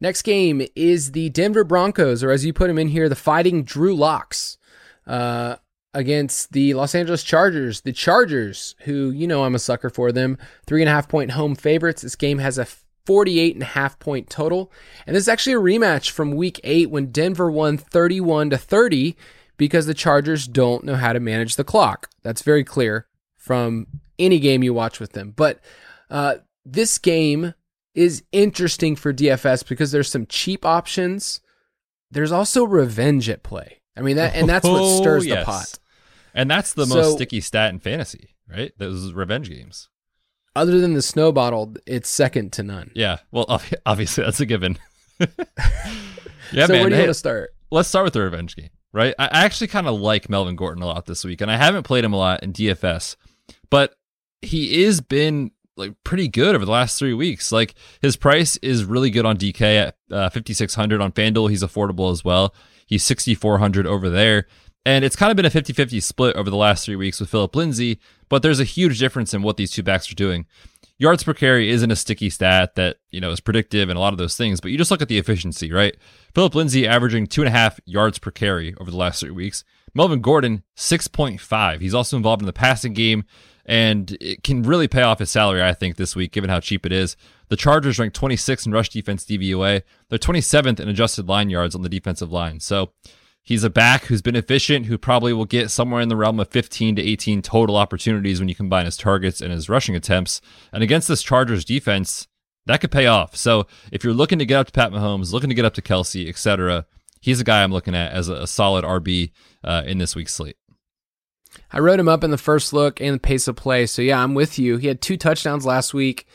Next 0.00 0.22
game 0.22 0.62
is 0.74 1.12
the 1.12 1.30
Denver 1.30 1.64
Broncos, 1.64 2.22
or 2.22 2.30
as 2.30 2.44
you 2.44 2.52
put 2.52 2.68
them 2.68 2.78
in 2.78 2.88
here, 2.88 3.08
the 3.08 3.16
Fighting 3.16 3.64
Drew 3.64 3.94
Locks, 3.94 4.58
uh, 5.06 5.56
against 5.94 6.52
the 6.52 6.74
Los 6.74 6.94
Angeles 6.94 7.22
Chargers. 7.22 7.80
The 7.80 7.92
Chargers, 7.92 8.74
who 8.80 9.10
you 9.10 9.26
know 9.26 9.44
I'm 9.44 9.54
a 9.54 9.58
sucker 9.58 9.88
for 9.88 10.12
them, 10.12 10.36
three 10.66 10.82
and 10.82 10.88
a 10.88 10.92
half 10.92 11.08
point 11.08 11.32
home 11.32 11.54
favorites. 11.54 12.02
This 12.02 12.16
game 12.16 12.38
has 12.38 12.58
a 12.58 12.66
48 13.06 13.54
and 13.54 13.62
a 13.62 13.66
half 13.66 13.98
point 13.98 14.28
total, 14.28 14.70
and 15.06 15.16
this 15.16 15.22
is 15.22 15.28
actually 15.28 15.54
a 15.54 15.60
rematch 15.60 16.10
from 16.10 16.32
Week 16.32 16.60
Eight 16.64 16.90
when 16.90 17.12
Denver 17.12 17.50
won 17.50 17.78
31 17.78 18.50
to 18.50 18.58
30 18.58 19.16
because 19.56 19.86
the 19.86 19.94
Chargers 19.94 20.46
don't 20.46 20.84
know 20.84 20.96
how 20.96 21.12
to 21.12 21.20
manage 21.20 21.56
the 21.56 21.64
clock. 21.64 22.10
That's 22.22 22.42
very 22.42 22.64
clear 22.64 23.06
from 23.36 23.86
any 24.18 24.38
game 24.38 24.62
you 24.62 24.74
watch 24.74 25.00
with 25.00 25.12
them. 25.12 25.32
But 25.34 25.60
uh, 26.10 26.36
this 26.64 26.98
game 26.98 27.54
is 27.96 28.22
interesting 28.30 28.94
for 28.94 29.12
DFS 29.12 29.66
because 29.66 29.90
there's 29.90 30.08
some 30.10 30.26
cheap 30.26 30.64
options. 30.64 31.40
There's 32.10 32.30
also 32.30 32.64
revenge 32.64 33.28
at 33.28 33.42
play. 33.42 33.80
I 33.96 34.02
mean 34.02 34.16
that, 34.16 34.36
and 34.36 34.48
that's 34.48 34.64
what 34.68 34.80
Oh, 34.80 35.00
stirs 35.00 35.24
the 35.24 35.42
pot. 35.44 35.78
And 36.34 36.50
that's 36.50 36.74
the 36.74 36.86
So- 36.86 36.94
most 36.96 37.12
sticky 37.14 37.40
stat 37.40 37.72
in 37.72 37.80
fantasy, 37.80 38.36
right? 38.48 38.72
Those 38.78 39.12
revenge 39.12 39.48
games. 39.48 39.88
Other 40.54 40.80
than 40.80 40.94
the 40.94 41.02
snow 41.02 41.32
model, 41.32 41.74
it's 41.86 42.08
second 42.08 42.52
to 42.54 42.62
none. 42.62 42.90
Yeah. 42.94 43.18
Well, 43.30 43.46
obviously 43.86 44.24
that's 44.24 44.40
a 44.40 44.46
given. 44.46 44.78
yeah, 46.52 46.66
so 46.66 46.72
man. 46.72 46.80
where 46.82 46.88
do 46.90 46.94
you 46.94 46.94
Hey, 46.94 47.00
want 47.02 47.08
to 47.08 47.14
start? 47.14 47.50
let's 47.70 47.88
start 47.88 48.04
with 48.04 48.12
the 48.12 48.20
revenge 48.20 48.54
game, 48.56 48.70
right? 48.92 49.14
I 49.18 49.24
I 49.26 49.44
actually 49.44 49.68
kind 49.68 49.86
of 49.88 49.98
like 50.00 50.28
Melvin 50.28 50.56
Gordon 50.56 50.82
a 50.82 50.86
lot 50.86 51.06
this 51.06 51.24
week, 51.24 51.40
and 51.40 51.50
I 51.50 51.56
haven't 51.56 51.82
played 51.84 52.04
him 52.04 52.12
a 52.12 52.16
lot 52.18 52.42
in 52.42 52.52
DFS, 52.52 53.16
but 53.70 53.94
he 54.42 54.84
is 54.84 55.00
been 55.00 55.50
like 55.76 55.92
pretty 56.04 56.28
good 56.28 56.54
over 56.54 56.64
the 56.64 56.70
last 56.70 56.98
three 56.98 57.14
weeks. 57.14 57.52
Like 57.52 57.74
his 58.00 58.16
price 58.16 58.56
is 58.58 58.84
really 58.84 59.10
good 59.10 59.26
on 59.26 59.36
DK 59.36 59.86
at 59.86 59.96
uh, 60.10 60.30
5600 60.30 61.00
on 61.00 61.12
FanDuel. 61.12 61.50
He's 61.50 61.62
affordable 61.62 62.10
as 62.10 62.24
well. 62.24 62.54
He's 62.86 63.04
6400 63.04 63.86
over 63.86 64.08
there. 64.08 64.46
And 64.84 65.04
it's 65.04 65.16
kind 65.16 65.30
of 65.30 65.36
been 65.36 65.44
a 65.44 65.50
50 65.50 65.72
50 65.72 65.98
split 66.00 66.36
over 66.36 66.48
the 66.48 66.56
last 66.56 66.84
three 66.84 66.94
weeks 66.96 67.18
with 67.18 67.28
Phillip 67.28 67.56
Lindsay, 67.56 67.98
but 68.28 68.42
there's 68.42 68.60
a 68.60 68.64
huge 68.64 69.00
difference 69.00 69.34
in 69.34 69.42
what 69.42 69.56
these 69.56 69.72
two 69.72 69.82
backs 69.82 70.10
are 70.10 70.14
doing. 70.14 70.46
Yards 70.96 71.24
per 71.24 71.34
carry 71.34 71.70
isn't 71.70 71.90
a 71.90 71.96
sticky 71.96 72.30
stat 72.30 72.76
that, 72.76 72.98
you 73.10 73.20
know, 73.20 73.30
is 73.30 73.40
predictive 73.40 73.88
and 73.88 73.96
a 73.96 74.00
lot 74.00 74.14
of 74.14 74.18
those 74.18 74.36
things, 74.36 74.60
but 74.60 74.70
you 74.70 74.78
just 74.78 74.92
look 74.92 75.02
at 75.02 75.08
the 75.08 75.18
efficiency, 75.18 75.72
right? 75.72 75.96
Phillip 76.34 76.54
Lindsay 76.54 76.86
averaging 76.86 77.26
two 77.26 77.42
and 77.42 77.48
a 77.48 77.50
half 77.50 77.80
yards 77.84 78.18
per 78.18 78.30
carry 78.30 78.74
over 78.80 78.90
the 78.90 78.96
last 78.96 79.20
three 79.20 79.30
weeks. 79.30 79.64
Melvin 79.92 80.20
Gordon, 80.20 80.62
6.5. 80.76 81.80
He's 81.80 81.94
also 81.94 82.16
involved 82.16 82.42
in 82.42 82.46
the 82.46 82.52
passing 82.52 82.92
game 82.92 83.24
and 83.66 84.16
it 84.20 84.44
can 84.44 84.62
really 84.62 84.88
pay 84.88 85.02
off 85.02 85.18
his 85.18 85.30
salary, 85.30 85.62
I 85.62 85.74
think, 85.74 85.96
this 85.96 86.14
week, 86.14 86.32
given 86.32 86.48
how 86.48 86.60
cheap 86.60 86.86
it 86.86 86.92
is. 86.92 87.16
The 87.48 87.56
Chargers 87.56 87.98
rank 87.98 88.14
26 88.14 88.66
in 88.66 88.72
rush 88.72 88.88
defense 88.88 89.24
DVOA. 89.24 89.82
They're 90.08 90.18
27th 90.18 90.80
in 90.80 90.88
adjusted 90.88 91.28
line 91.28 91.50
yards 91.50 91.74
on 91.74 91.82
the 91.82 91.88
defensive 91.88 92.32
line. 92.32 92.60
So 92.60 92.92
he's 93.42 93.64
a 93.64 93.70
back 93.70 94.04
who's 94.04 94.22
been 94.22 94.36
efficient, 94.36 94.86
who 94.86 94.96
probably 94.96 95.32
will 95.32 95.44
get 95.44 95.70
somewhere 95.70 96.00
in 96.00 96.08
the 96.08 96.16
realm 96.16 96.38
of 96.38 96.48
15 96.48 96.96
to 96.96 97.02
18 97.02 97.42
total 97.42 97.76
opportunities 97.76 98.38
when 98.38 98.48
you 98.48 98.54
combine 98.54 98.84
his 98.84 98.96
targets 98.96 99.40
and 99.40 99.52
his 99.52 99.68
rushing 99.68 99.96
attempts. 99.96 100.40
And 100.72 100.84
against 100.84 101.08
this 101.08 101.22
Chargers 101.22 101.64
defense, 101.64 102.28
that 102.66 102.80
could 102.80 102.92
pay 102.92 103.06
off. 103.06 103.34
So 103.34 103.66
if 103.90 104.04
you're 104.04 104.12
looking 104.12 104.38
to 104.38 104.46
get 104.46 104.58
up 104.58 104.66
to 104.66 104.72
Pat 104.72 104.92
Mahomes, 104.92 105.32
looking 105.32 105.50
to 105.50 105.54
get 105.54 105.64
up 105.64 105.74
to 105.74 105.82
Kelce, 105.82 106.28
etc., 106.28 106.86
he's 107.20 107.40
a 107.40 107.44
guy 107.44 107.62
I'm 107.64 107.72
looking 107.72 107.94
at 107.96 108.12
as 108.12 108.28
a, 108.28 108.34
a 108.34 108.46
solid 108.46 108.84
RB 108.84 109.32
uh, 109.64 109.82
in 109.86 109.98
this 109.98 110.14
week's 110.14 110.34
slate. 110.34 110.56
I 111.72 111.78
wrote 111.78 112.00
him 112.00 112.08
up 112.08 112.24
in 112.24 112.30
the 112.30 112.38
first 112.38 112.72
look 112.72 113.00
and 113.00 113.14
the 113.14 113.20
pace 113.20 113.48
of 113.48 113.56
play. 113.56 113.86
So 113.86 114.02
yeah, 114.02 114.22
I'm 114.22 114.34
with 114.34 114.58
you. 114.58 114.76
He 114.76 114.88
had 114.88 115.00
two 115.00 115.16
touchdowns 115.16 115.66
last 115.66 115.94
week 115.94 116.26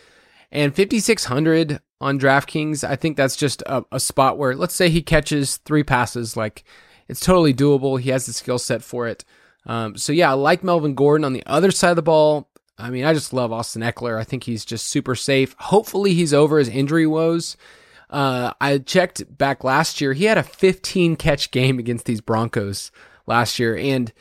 and 0.52 0.76
5600 0.76 1.80
on 2.00 2.20
DraftKings. 2.20 2.88
I 2.88 2.96
think 2.96 3.18
that's 3.18 3.36
just 3.36 3.62
a, 3.64 3.86
a 3.92 4.00
spot 4.00 4.38
where 4.38 4.56
let's 4.56 4.76
say 4.76 4.90
he 4.90 5.02
catches 5.02 5.58
three 5.58 5.84
passes, 5.84 6.36
like 6.36 6.64
it's 7.08 7.20
totally 7.20 7.54
doable. 7.54 8.00
He 8.00 8.10
has 8.10 8.26
the 8.26 8.34
skill 8.34 8.60
set 8.60 8.84
for 8.84 9.08
it. 9.08 9.24
Um, 9.66 9.96
so 9.98 10.12
yeah, 10.12 10.32
I 10.32 10.34
like 10.34 10.64
Melvin 10.64 10.96
Gordon 10.96 11.26
on 11.26 11.34
the 11.34 11.44
other 11.46 11.72
side 11.72 11.92
of 11.92 11.96
the 11.96 12.02
ball. 12.02 12.50
I 12.78 12.90
mean, 12.90 13.06
I 13.06 13.14
just 13.14 13.34
love 13.34 13.52
Austin 13.52 13.84
Ekeler. 13.84 14.18
I 14.18 14.24
think 14.24 14.44
he's 14.44 14.66
just 14.66 14.88
super 14.88 15.14
safe. 15.14 15.56
Hopefully, 15.60 16.14
he's 16.14 16.34
over 16.34 16.58
his 16.58 16.70
injury 16.70 17.06
woes. 17.06 17.56
Uh, 18.10 18.54
I 18.60 18.80
checked 18.80 19.38
back 19.38 19.64
last 19.64 20.02
year. 20.02 20.14
He 20.14 20.26
had 20.26 20.38
a 20.38 20.44
15 20.44 21.16
catch 21.16 21.52
game 21.52 21.80
against 21.80 22.06
these 22.06 22.22
Broncos 22.22 22.92
last 23.28 23.60
year, 23.60 23.78
and 23.78 24.12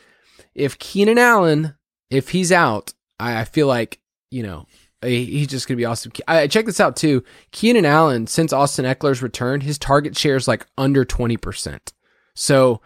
if 0.55 0.79
Keenan 0.79 1.19
Allen, 1.19 1.75
if 2.11 2.31
he's 2.31 2.53
out, 2.53 2.93
I, 3.19 3.41
I 3.41 3.45
feel 3.45 3.67
like 3.67 4.01
you 4.31 4.43
know 4.43 4.67
he's 5.03 5.47
just 5.47 5.67
gonna 5.67 5.77
be 5.77 5.85
awesome. 5.85 6.13
I 6.29 6.43
I 6.43 6.47
this 6.67 6.81
out 6.81 6.97
too. 6.97 7.25
Keenan 7.53 7.87
Allen, 7.87 8.27
since 8.27 8.53
Austin 8.53 8.85
Ekeler's 8.85 9.23
return, 9.23 9.61
his 9.61 9.79
target 9.79 10.17
share 10.17 10.37
is 10.37 10.49
like 10.49 10.67
under 10.77 11.05
20 11.05 11.37
percent. 11.37 11.93
So, 12.35 12.81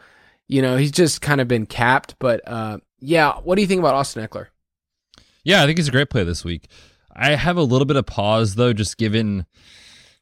you 0.48 0.62
know, 0.62 0.76
he's 0.76 0.92
just 0.92 1.20
kind 1.20 1.40
of 1.40 1.48
been 1.48 1.66
capped. 1.66 2.16
But 2.18 2.40
uh, 2.46 2.78
yeah, 3.00 3.34
what 3.42 3.56
do 3.56 3.62
you 3.62 3.68
think 3.68 3.80
about 3.80 3.94
Austin 3.94 4.26
Ekeler? 4.26 4.46
Yeah, 5.42 5.62
I 5.62 5.66
think 5.66 5.78
he's 5.78 5.88
a 5.88 5.92
great 5.92 6.10
play 6.10 6.24
this 6.24 6.44
week. 6.44 6.68
I 7.12 7.34
have 7.34 7.56
a 7.56 7.62
little 7.62 7.84
bit 7.84 7.96
of 7.96 8.06
pause 8.06 8.54
though, 8.54 8.72
just 8.72 8.96
given 8.96 9.46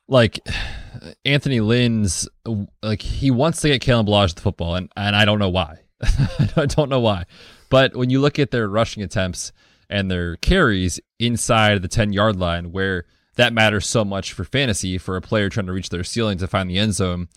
like 0.09 0.41
Anthony 1.25 1.61
Lynn's 1.61 2.29
like 2.83 3.03
he 3.03 3.31
wants 3.31 3.61
to 3.63 3.69
get 3.69 3.83
Kalen 3.83 4.07
Ballage 4.07 4.35
the 4.35 4.41
football, 4.41 4.77
and 4.77 4.91
and 4.97 5.15
I 5.15 5.25
don't 5.25 5.39
know 5.39 5.51
why. 5.51 5.81
I 6.57 6.67
don't 6.67 6.91
know 6.91 7.01
why, 7.01 7.25
but 7.71 7.97
when 7.97 8.11
you 8.11 8.21
look 8.21 8.39
at 8.39 8.51
their 8.51 8.69
rushing 8.69 9.03
attempts 9.03 9.53
and 9.89 10.11
their 10.11 10.37
carries 10.37 11.01
inside 11.19 11.83
the 11.83 11.89
ten 11.89 12.13
yard 12.13 12.37
line, 12.37 12.73
where 12.73 13.07
that 13.37 13.53
matters 13.53 13.87
so 13.87 14.05
much 14.05 14.33
for 14.33 14.45
fantasy 14.45 14.99
for 14.99 15.17
a 15.17 15.23
player 15.23 15.49
trying 15.49 15.67
to 15.67 15.73
reach 15.73 15.89
their 15.89 16.05
ceiling 16.05 16.39
to 16.39 16.47
find 16.47 16.69
the 16.69 16.79
end 16.79 16.95
zone. 16.95 17.29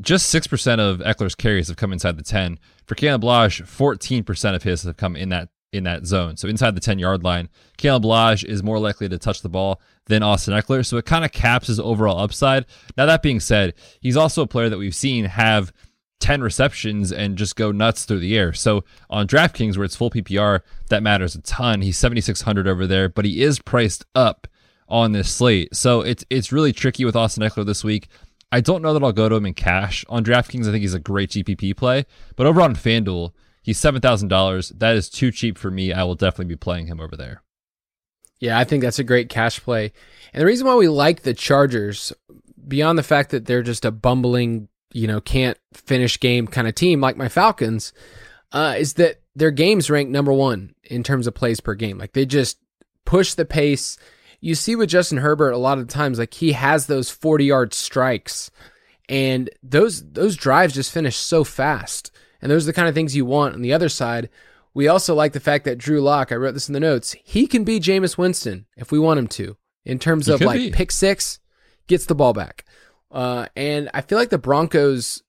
Just 0.00 0.32
6% 0.32 0.78
of 0.78 1.00
Ekeler's 1.00 1.34
carries 1.34 1.68
have 1.68 1.76
come 1.76 1.92
inside 1.92 2.16
the 2.16 2.22
10. 2.22 2.58
For 2.86 2.94
Kalen 2.94 3.20
Ballage, 3.20 3.62
14% 3.64 4.54
of 4.54 4.62
his 4.62 4.84
have 4.84 4.96
come 4.96 5.16
in 5.16 5.30
that 5.30 5.48
in 5.70 5.84
that 5.84 6.06
zone. 6.06 6.36
So 6.36 6.48
inside 6.48 6.74
the 6.74 6.80
10 6.80 6.98
yard 6.98 7.24
line, 7.24 7.48
Kalen 7.76 8.02
Ballage 8.02 8.44
is 8.44 8.62
more 8.62 8.78
likely 8.78 9.08
to 9.08 9.18
touch 9.18 9.42
the 9.42 9.50
ball 9.50 9.82
than 10.06 10.22
Austin 10.22 10.54
Ekeler. 10.54 10.86
So 10.86 10.96
it 10.96 11.04
kind 11.04 11.24
of 11.24 11.32
caps 11.32 11.66
his 11.66 11.78
overall 11.78 12.20
upside. 12.20 12.64
Now, 12.96 13.06
that 13.06 13.22
being 13.22 13.40
said, 13.40 13.74
he's 14.00 14.16
also 14.16 14.42
a 14.42 14.46
player 14.46 14.70
that 14.70 14.78
we've 14.78 14.94
seen 14.94 15.26
have 15.26 15.72
10 16.20 16.42
receptions 16.42 17.12
and 17.12 17.36
just 17.36 17.56
go 17.56 17.70
nuts 17.70 18.04
through 18.04 18.20
the 18.20 18.36
air. 18.36 18.52
So 18.52 18.84
on 19.08 19.26
DraftKings, 19.26 19.76
where 19.76 19.84
it's 19.84 19.96
full 19.96 20.10
PPR, 20.10 20.60
that 20.90 21.02
matters 21.02 21.34
a 21.34 21.40
ton. 21.42 21.82
He's 21.82 21.98
7,600 21.98 22.66
over 22.66 22.86
there, 22.86 23.08
but 23.08 23.24
he 23.24 23.42
is 23.42 23.58
priced 23.60 24.04
up 24.14 24.46
on 24.88 25.12
this 25.12 25.30
slate. 25.30 25.74
So 25.74 26.00
it's, 26.00 26.24
it's 26.30 26.52
really 26.52 26.72
tricky 26.72 27.04
with 27.04 27.16
Austin 27.16 27.42
Ekeler 27.42 27.66
this 27.66 27.84
week. 27.84 28.08
I 28.50 28.60
don't 28.60 28.82
know 28.82 28.94
that 28.94 29.02
I'll 29.02 29.12
go 29.12 29.28
to 29.28 29.36
him 29.36 29.46
in 29.46 29.54
cash 29.54 30.04
on 30.08 30.24
DraftKings. 30.24 30.66
I 30.66 30.72
think 30.72 30.80
he's 30.80 30.94
a 30.94 30.98
great 30.98 31.30
GPP 31.30 31.76
play, 31.76 32.06
but 32.34 32.46
over 32.46 32.62
on 32.62 32.74
FanDuel, 32.74 33.32
he's 33.62 33.78
seven 33.78 34.00
thousand 34.00 34.28
dollars. 34.28 34.70
That 34.70 34.96
is 34.96 35.10
too 35.10 35.30
cheap 35.30 35.58
for 35.58 35.70
me. 35.70 35.92
I 35.92 36.04
will 36.04 36.14
definitely 36.14 36.54
be 36.54 36.56
playing 36.56 36.86
him 36.86 37.00
over 37.00 37.14
there. 37.14 37.42
Yeah, 38.40 38.58
I 38.58 38.64
think 38.64 38.82
that's 38.82 38.98
a 38.98 39.04
great 39.04 39.28
cash 39.28 39.60
play. 39.60 39.92
And 40.32 40.40
the 40.40 40.46
reason 40.46 40.66
why 40.66 40.76
we 40.76 40.88
like 40.88 41.22
the 41.22 41.34
Chargers, 41.34 42.12
beyond 42.66 42.98
the 42.98 43.02
fact 43.02 43.30
that 43.30 43.46
they're 43.46 43.62
just 43.62 43.84
a 43.84 43.90
bumbling, 43.90 44.68
you 44.92 45.06
know, 45.06 45.20
can't 45.20 45.58
finish 45.72 46.18
game 46.18 46.46
kind 46.46 46.68
of 46.68 46.74
team 46.74 47.00
like 47.00 47.16
my 47.16 47.28
Falcons, 47.28 47.92
uh, 48.52 48.74
is 48.78 48.94
that 48.94 49.20
their 49.34 49.50
games 49.50 49.90
rank 49.90 50.08
number 50.08 50.32
one 50.32 50.74
in 50.84 51.02
terms 51.02 51.26
of 51.26 51.34
plays 51.34 51.60
per 51.60 51.74
game. 51.74 51.98
Like 51.98 52.12
they 52.12 52.26
just 52.26 52.58
push 53.04 53.34
the 53.34 53.44
pace 53.44 53.98
you 54.40 54.54
see 54.54 54.76
with 54.76 54.88
Justin 54.88 55.18
Herbert 55.18 55.50
a 55.50 55.58
lot 55.58 55.78
of 55.78 55.88
times, 55.88 56.18
like 56.18 56.34
he 56.34 56.52
has 56.52 56.86
those 56.86 57.10
40 57.10 57.44
yard 57.44 57.74
strikes 57.74 58.50
and 59.08 59.50
those, 59.62 60.08
those 60.12 60.36
drives 60.36 60.74
just 60.74 60.92
finish 60.92 61.16
so 61.16 61.44
fast. 61.44 62.10
And 62.40 62.50
those 62.50 62.64
are 62.64 62.70
the 62.70 62.74
kind 62.74 62.88
of 62.88 62.94
things 62.94 63.16
you 63.16 63.24
want 63.24 63.54
on 63.54 63.62
the 63.62 63.72
other 63.72 63.88
side. 63.88 64.28
We 64.74 64.86
also 64.86 65.14
like 65.14 65.32
the 65.32 65.40
fact 65.40 65.64
that 65.64 65.78
Drew 65.78 66.00
Lock, 66.00 66.30
I 66.30 66.36
wrote 66.36 66.54
this 66.54 66.68
in 66.68 66.72
the 66.72 66.80
notes, 66.80 67.16
he 67.24 67.46
can 67.46 67.64
be 67.64 67.80
Jameis 67.80 68.16
Winston 68.16 68.66
if 68.76 68.92
we 68.92 68.98
want 68.98 69.18
him 69.18 69.26
to, 69.28 69.56
in 69.84 69.98
terms 69.98 70.28
of 70.28 70.40
like 70.40 70.58
be. 70.58 70.70
pick 70.70 70.92
six, 70.92 71.40
gets 71.88 72.06
the 72.06 72.14
ball 72.14 72.32
back. 72.32 72.64
Uh, 73.10 73.46
and 73.56 73.90
I 73.94 74.00
feel 74.00 74.18
like 74.18 74.30
the 74.30 74.38
Broncos, 74.38 75.22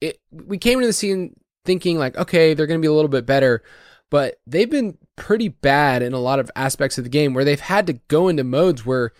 it, 0.00 0.18
we 0.30 0.58
came 0.58 0.78
into 0.78 0.86
the 0.86 0.92
season 0.92 1.38
thinking 1.64 1.98
like, 1.98 2.16
okay, 2.16 2.54
they're 2.54 2.66
going 2.66 2.80
to 2.80 2.84
be 2.84 2.90
a 2.90 2.94
little 2.94 3.08
bit 3.08 3.26
better, 3.26 3.62
but 4.10 4.40
they've 4.46 4.70
been 4.70 4.98
pretty 5.16 5.48
bad 5.48 6.02
in 6.02 6.12
a 6.12 6.18
lot 6.18 6.38
of 6.38 6.50
aspects 6.56 6.98
of 6.98 7.04
the 7.04 7.10
game 7.10 7.34
where 7.34 7.44
they've 7.44 7.60
had 7.60 7.86
to 7.88 7.94
go 8.08 8.28
into 8.28 8.44
modes 8.44 8.86
where, 8.86 9.12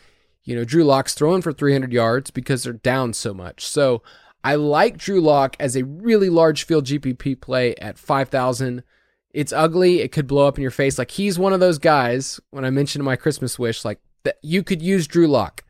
you 0.44 0.54
know, 0.54 0.64
Drew 0.64 0.84
Lock's 0.84 1.14
throwing 1.14 1.42
for 1.42 1.52
300 1.52 1.92
yards 1.92 2.30
because 2.30 2.62
they're 2.62 2.72
down 2.72 3.12
so 3.12 3.34
much. 3.34 3.66
So 3.66 4.02
I 4.44 4.54
like 4.54 4.96
Drew 4.96 5.20
Lock 5.20 5.56
as 5.58 5.76
a 5.76 5.84
really 5.84 6.30
large 6.30 6.64
field 6.64 6.86
GPP 6.86 7.40
play 7.40 7.74
at 7.76 7.98
5,000. 7.98 8.84
It's 9.32 9.52
ugly. 9.52 10.00
It 10.00 10.12
could 10.12 10.28
blow 10.28 10.46
up 10.46 10.56
in 10.56 10.62
your 10.62 10.70
face. 10.70 10.98
Like 10.98 11.10
he's 11.10 11.38
one 11.38 11.52
of 11.52 11.60
those 11.60 11.78
guys 11.78 12.38
when 12.50 12.64
I 12.64 12.70
mentioned 12.70 13.04
my 13.04 13.16
Christmas 13.16 13.58
wish, 13.58 13.84
like 13.84 13.98
that 14.22 14.36
you 14.42 14.62
could 14.62 14.80
use 14.80 15.06
Drew 15.06 15.26
Lock. 15.26 15.64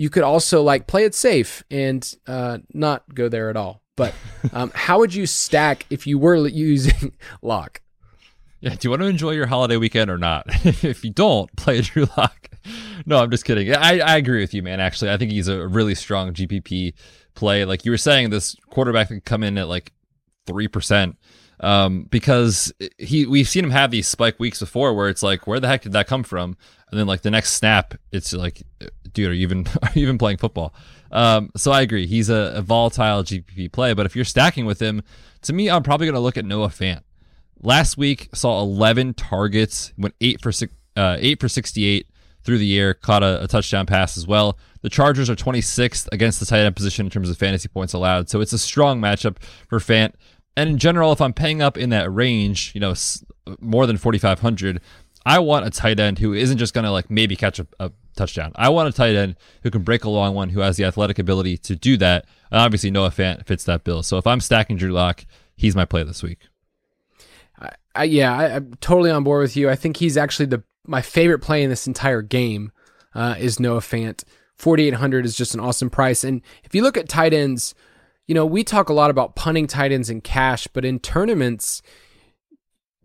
You 0.00 0.08
could 0.08 0.22
also 0.22 0.62
like 0.62 0.86
play 0.86 1.04
it 1.04 1.14
safe 1.14 1.62
and 1.70 2.10
uh, 2.26 2.60
not 2.72 3.14
go 3.14 3.28
there 3.28 3.50
at 3.50 3.56
all. 3.58 3.82
But 3.96 4.14
um, 4.54 4.72
how 4.74 4.98
would 5.00 5.12
you 5.12 5.26
stack 5.26 5.84
if 5.90 6.06
you 6.06 6.18
were 6.18 6.46
using 6.46 7.12
Lock? 7.42 7.82
Yeah, 8.60 8.70
do 8.70 8.78
you 8.80 8.90
want 8.90 9.02
to 9.02 9.08
enjoy 9.08 9.32
your 9.32 9.44
holiday 9.44 9.76
weekend 9.76 10.10
or 10.10 10.16
not? 10.16 10.46
if 10.82 11.04
you 11.04 11.10
don't, 11.10 11.54
play 11.54 11.82
Drew 11.82 12.06
Lock. 12.16 12.48
No, 13.04 13.18
I'm 13.18 13.30
just 13.30 13.44
kidding. 13.44 13.74
I, 13.74 13.98
I 13.98 14.16
agree 14.16 14.40
with 14.40 14.54
you, 14.54 14.62
man. 14.62 14.80
Actually, 14.80 15.10
I 15.10 15.18
think 15.18 15.32
he's 15.32 15.48
a 15.48 15.68
really 15.68 15.94
strong 15.94 16.32
GPP 16.32 16.94
play. 17.34 17.66
Like 17.66 17.84
you 17.84 17.90
were 17.90 17.98
saying, 17.98 18.30
this 18.30 18.56
quarterback 18.70 19.08
could 19.08 19.26
come 19.26 19.42
in 19.42 19.58
at 19.58 19.68
like 19.68 19.92
three 20.46 20.68
percent 20.68 21.18
um, 21.60 22.04
because 22.10 22.72
he 22.98 23.26
we've 23.26 23.48
seen 23.48 23.64
him 23.64 23.70
have 23.70 23.90
these 23.90 24.08
spike 24.08 24.40
weeks 24.40 24.60
before 24.60 24.94
where 24.94 25.08
it's 25.08 25.22
like, 25.22 25.46
where 25.46 25.60
the 25.60 25.68
heck 25.68 25.82
did 25.82 25.92
that 25.92 26.06
come 26.06 26.22
from? 26.22 26.56
And 26.90 26.98
then 26.98 27.06
like 27.06 27.22
the 27.22 27.30
next 27.30 27.52
snap, 27.52 27.94
it's 28.10 28.32
like, 28.32 28.62
dude, 29.12 29.30
are 29.30 29.34
you 29.34 29.42
even 29.42 29.66
are 29.82 29.90
you 29.94 30.02
even 30.02 30.18
playing 30.18 30.38
football? 30.38 30.74
Um, 31.12 31.50
so 31.56 31.72
I 31.72 31.82
agree, 31.82 32.06
he's 32.06 32.30
a, 32.30 32.54
a 32.56 32.62
volatile 32.62 33.22
GPP 33.22 33.72
play. 33.72 33.94
But 33.94 34.06
if 34.06 34.16
you're 34.16 34.24
stacking 34.24 34.64
with 34.66 34.80
him, 34.80 35.02
to 35.42 35.52
me, 35.52 35.68
I'm 35.68 35.82
probably 35.82 36.06
to 36.10 36.20
look 36.20 36.36
at 36.36 36.44
Noah 36.44 36.68
Fant. 36.68 37.02
Last 37.62 37.98
week 37.98 38.30
saw 38.32 38.60
11 38.60 39.14
targets, 39.14 39.92
went 39.98 40.14
eight 40.20 40.40
for 40.40 40.50
uh, 40.96 41.16
eight 41.18 41.40
for 41.40 41.48
68 41.48 42.06
through 42.42 42.58
the 42.58 42.78
air, 42.78 42.94
caught 42.94 43.22
a, 43.22 43.44
a, 43.44 43.48
touchdown 43.48 43.84
pass 43.84 44.16
as 44.16 44.26
well. 44.26 44.58
The 44.80 44.88
Chargers 44.88 45.28
are 45.28 45.36
26th 45.36 46.08
against 46.10 46.40
the 46.40 46.46
tight 46.46 46.60
end 46.60 46.74
position 46.74 47.06
in 47.06 47.10
terms 47.10 47.28
of 47.28 47.36
fantasy 47.36 47.68
points 47.68 47.92
allowed, 47.92 48.30
so 48.30 48.40
it's 48.40 48.54
a 48.54 48.58
strong 48.58 48.98
matchup 49.00 49.36
for 49.68 49.78
Fant. 49.78 50.14
And 50.56 50.70
in 50.70 50.78
general, 50.78 51.12
if 51.12 51.20
I'm 51.20 51.32
paying 51.32 51.62
up 51.62 51.78
in 51.78 51.90
that 51.90 52.12
range, 52.12 52.72
you 52.74 52.80
know, 52.80 52.94
more 53.60 53.86
than 53.86 53.96
4,500, 53.96 54.80
I 55.24 55.38
want 55.38 55.66
a 55.66 55.70
tight 55.70 56.00
end 56.00 56.18
who 56.18 56.32
isn't 56.32 56.58
just 56.58 56.74
going 56.74 56.84
to 56.84 56.90
like 56.90 57.10
maybe 57.10 57.36
catch 57.36 57.58
a, 57.58 57.66
a, 57.78 57.90
touchdown. 58.16 58.52
I 58.56 58.68
want 58.68 58.88
a 58.88 58.92
tight 58.92 59.14
end 59.14 59.36
who 59.62 59.70
can 59.70 59.82
break 59.82 60.04
a 60.04 60.10
long 60.10 60.34
one, 60.34 60.50
who 60.50 60.60
has 60.60 60.76
the 60.76 60.84
athletic 60.84 61.18
ability 61.18 61.56
to 61.58 61.76
do 61.76 61.96
that. 61.98 62.26
And 62.50 62.60
obviously, 62.60 62.90
Noah 62.90 63.10
Fant 63.10 63.46
fits 63.46 63.64
that 63.64 63.84
bill. 63.84 64.02
So 64.02 64.18
if 64.18 64.26
I'm 64.26 64.40
stacking 64.40 64.76
Drew 64.76 64.90
Lock, 64.90 65.24
he's 65.56 65.76
my 65.76 65.84
play 65.84 66.02
this 66.02 66.22
week. 66.22 66.40
I, 67.94 68.04
yeah, 68.04 68.36
I, 68.36 68.48
am 68.48 68.74
totally 68.80 69.10
on 69.10 69.24
board 69.24 69.42
with 69.42 69.56
you. 69.56 69.68
I 69.68 69.76
think 69.76 69.96
he's 69.96 70.16
actually 70.16 70.46
the 70.46 70.62
my 70.86 71.02
favorite 71.02 71.40
play 71.40 71.62
in 71.62 71.70
this 71.70 71.86
entire 71.86 72.22
game 72.22 72.72
uh, 73.14 73.36
is 73.38 73.60
Noah 73.60 73.80
Fant. 73.80 74.24
4,800 74.56 75.24
is 75.24 75.36
just 75.36 75.54
an 75.54 75.60
awesome 75.60 75.90
price. 75.90 76.24
And 76.24 76.42
if 76.64 76.74
you 76.74 76.82
look 76.82 76.96
at 76.96 77.08
tight 77.08 77.32
ends, 77.32 77.74
you 78.30 78.34
know, 78.34 78.46
we 78.46 78.62
talk 78.62 78.88
a 78.88 78.92
lot 78.92 79.10
about 79.10 79.34
punting 79.34 79.66
tight 79.66 79.90
ends 79.90 80.08
in 80.08 80.20
cash, 80.20 80.68
but 80.68 80.84
in 80.84 81.00
tournaments, 81.00 81.82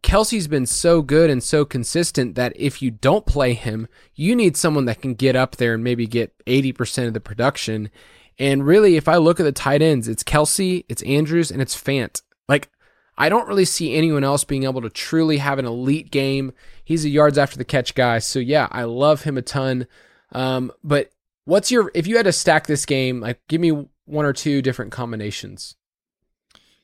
Kelce's 0.04 0.48
been 0.48 0.68
so 0.68 1.02
good 1.02 1.32
and 1.32 1.42
so 1.42 1.66
consistent 1.66 2.36
that 2.36 2.54
if 2.56 2.80
you 2.80 2.92
don't 2.92 3.26
play 3.26 3.56
him, 3.56 3.88
you 4.14 4.36
need 4.36 4.56
someone 4.56 4.86
that 4.86 5.02
can 5.02 5.16
get 5.16 5.36
up 5.36 5.56
there 5.56 5.74
and 5.74 5.84
maybe 5.84 6.06
get 6.06 6.38
80% 6.46 7.08
of 7.08 7.16
the 7.16 7.20
production. 7.20 7.90
And 8.38 8.68
really, 8.68 8.98
if 8.98 9.08
I 9.08 9.18
look 9.18 9.40
at 9.40 9.46
the 9.46 9.52
tight 9.52 9.82
ends, 9.82 10.08
it's 10.08 10.24
Kelce, 10.24 10.86
it's 10.88 11.02
Andrews, 11.02 11.50
and 11.50 11.60
it's 11.60 11.76
Fant. 11.76 12.22
Like, 12.48 12.70
I 13.18 13.28
don't 13.28 13.48
really 13.48 13.66
see 13.66 13.96
anyone 13.96 14.24
else 14.24 14.44
being 14.44 14.66
able 14.66 14.84
to 14.84 14.92
truly 14.92 15.40
have 15.40 15.58
an 15.58 15.66
elite 15.66 16.12
game. 16.12 16.54
He's 16.84 17.04
a 17.04 17.10
yards 17.10 17.40
after 17.40 17.58
the 17.58 17.66
catch 17.66 17.96
guy. 17.96 18.20
So 18.20 18.38
yeah, 18.38 18.68
I 18.70 18.84
love 18.84 19.24
him 19.24 19.40
a 19.40 19.42
ton. 19.42 19.88
Um, 20.34 20.72
but 20.84 21.10
what's 21.46 21.72
your, 21.72 21.90
if 21.96 22.06
you 22.06 22.16
had 22.16 22.26
to 22.26 22.32
stack 22.32 22.68
this 22.68 22.86
game, 22.86 23.22
like 23.22 23.40
give 23.48 23.60
me 23.60 23.88
one 24.06 24.26
or 24.26 24.34
two 24.34 24.62
different 24.62 24.92
combinations. 24.92 25.76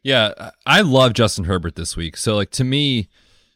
Yeah, 0.04 0.52
I 0.66 0.82
love 0.82 1.14
Justin 1.14 1.46
Herbert 1.46 1.76
this 1.76 1.96
week. 1.96 2.18
So 2.18 2.36
like 2.36 2.50
to 2.52 2.64
me, 2.64 3.10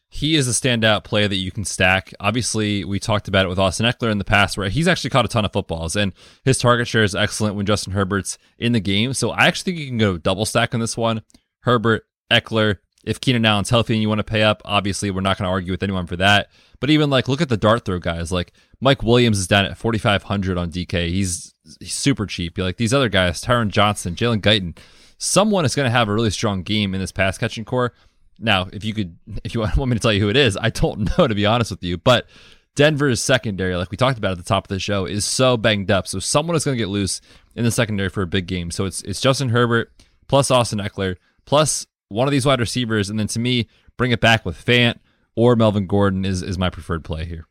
he 0.08 0.36
is 0.36 0.48
a 0.48 0.52
standout 0.52 1.04
play 1.04 1.28
that 1.28 1.36
you 1.36 1.52
can 1.52 1.66
stack. 1.66 2.14
Obviously, 2.20 2.86
we 2.86 3.00
talked 3.00 3.28
about 3.28 3.46
it 3.46 3.50
with 3.50 3.60
Austin 3.60 3.86
Ekeler 3.86 4.12
in 4.12 4.20
the 4.20 4.24
past, 4.24 4.58
where 4.58 4.70
he's 4.70 4.88
actually 4.88 5.10
caught 5.10 5.26
a 5.26 5.28
ton 5.28 5.44
of 5.44 5.52
footballs, 5.52 5.96
and 5.96 6.14
his 6.44 6.58
target 6.58 6.88
share 6.88 7.04
is 7.04 7.16
excellent 7.16 7.56
when 7.56 7.66
Justin 7.66 7.94
Herbert's 7.94 8.38
in 8.58 8.72
the 8.72 8.80
game. 8.80 9.14
So 9.14 9.32
I 9.32 9.48
actually 9.48 9.74
think 9.74 9.82
you 9.82 9.90
can 9.90 9.98
go 9.98 10.18
double 10.18 10.46
stack 10.46 10.74
on 10.74 10.80
this 10.80 10.96
one. 10.96 11.24
Herbert, 11.62 12.06
Ekeler. 12.32 12.78
If 13.04 13.22
Keenan 13.22 13.46
Allen's 13.46 13.70
healthy 13.70 13.94
and 13.94 14.02
you 14.02 14.10
want 14.10 14.20
to 14.20 14.24
pay 14.24 14.42
up, 14.42 14.64
obviously 14.66 15.12
we're 15.12 15.22
not 15.22 15.38
going 15.38 15.48
to 15.48 15.52
argue 15.52 15.72
with 15.72 15.84
anyone 15.84 16.08
for 16.08 16.16
that. 16.16 16.50
But 16.80 16.90
even 16.90 17.10
like 17.10 17.28
look 17.28 17.42
at 17.42 17.50
the 17.50 17.58
dart 17.58 17.86
throw 17.86 18.00
guys. 18.00 18.32
Like 18.32 18.52
Mike 18.82 19.04
Williams 19.04 19.38
is 19.38 19.48
down 19.48 19.66
at 19.66 19.78
4,500 19.78 20.58
on 20.58 20.72
DK. 20.72 21.10
He's, 21.10 21.54
he's 21.80 21.94
super 21.94 22.26
cheap. 22.26 22.58
You're 22.58 22.66
like 22.66 22.78
these 22.78 22.94
other 22.94 23.10
guys, 23.10 23.44
Tyron 23.44 23.70
Johnson, 23.70 24.16
Jalen 24.16 24.42
Guyton. 24.42 24.78
Someone 25.18 25.66
is 25.66 25.76
going 25.76 25.86
to 25.86 25.92
have 25.92 26.10
a 26.10 26.14
really 26.14 26.30
strong 26.30 26.64
game 26.64 26.94
in 26.94 27.00
this 27.00 27.12
pass 27.12 27.38
catching 27.38 27.66
core. 27.66 27.94
Now, 28.40 28.68
if 28.74 28.84
you 28.84 28.94
could, 28.94 29.18
if 29.44 29.54
you 29.54 29.62
want 29.78 29.88
me 29.88 29.96
to 29.96 30.00
tell 30.00 30.14
you 30.14 30.22
who 30.22 30.30
it 30.30 30.38
is, 30.38 30.58
I 30.58 30.70
don't 30.70 31.10
know 31.18 31.28
to 31.28 31.36
be 31.36 31.46
honest 31.46 31.72
with 31.72 31.84
you. 31.84 31.98
But 31.98 32.28
Denver's 32.76 33.22
secondary, 33.22 33.76
like 33.76 33.92
we 33.92 33.98
talked 33.98 34.18
about 34.18 34.32
at 34.32 34.38
the 34.38 34.44
top 34.44 34.66
of 34.66 34.70
the 34.70 34.80
show, 34.80 35.06
is 35.06 35.26
so 35.26 35.58
banged 35.58 35.92
up. 35.92 36.08
So 36.08 36.20
someone 36.20 36.56
is 36.56 36.66
going 36.66 36.76
to 36.76 36.82
get 36.82 36.90
loose 36.90 37.22
in 37.56 37.64
the 37.64 37.72
secondary 37.72 38.10
for 38.10 38.22
a 38.22 38.28
big 38.28 38.48
game. 38.48 38.72
So 38.72 38.86
it's 38.86 39.02
it's 39.04 39.22
Justin 39.22 39.50
Herbert 39.50 39.92
plus 40.28 40.52
Austin 40.52 40.80
Ekeler 40.80 41.16
plus 41.46 41.86
one 42.10 42.28
of 42.28 42.32
these 42.32 42.46
wide 42.46 42.60
receivers, 42.60 43.10
and 43.10 43.20
then 43.20 43.28
to 43.28 43.40
me, 43.40 43.68
bring 43.98 44.12
it 44.12 44.22
back 44.22 44.46
with 44.46 44.64
Fant 44.64 45.00
or 45.36 45.56
Melvin 45.56 45.88
Gordon 45.88 46.26
is 46.26 46.42
is 46.42 46.58
my 46.58 46.70
preferred 46.70 47.04
play 47.04 47.26
here. 47.26 47.48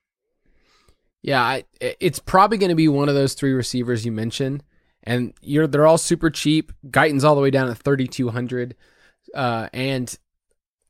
Yeah, 1.25 1.41
I, 1.41 1.65
it's 1.81 2.19
probably 2.19 2.59
going 2.59 2.69
to 2.69 2.75
be 2.75 2.87
one 2.87 3.09
of 3.09 3.15
those 3.15 3.33
three 3.33 3.55
receivers 3.55 4.05
you 4.05 4.13
mentioned, 4.13 4.63
and 5.03 5.33
you're 5.41 5.67
they're 5.67 5.87
all 5.87 5.97
super 5.97 6.29
cheap. 6.29 6.71
Guyton's 6.91 7.25
all 7.25 7.35
the 7.35 7.41
way 7.41 7.51
down 7.51 7.71
at 7.71 7.79
thirty 7.79 8.07
two 8.07 8.29
hundred, 8.29 8.77
uh, 9.35 9.71
and 9.73 10.15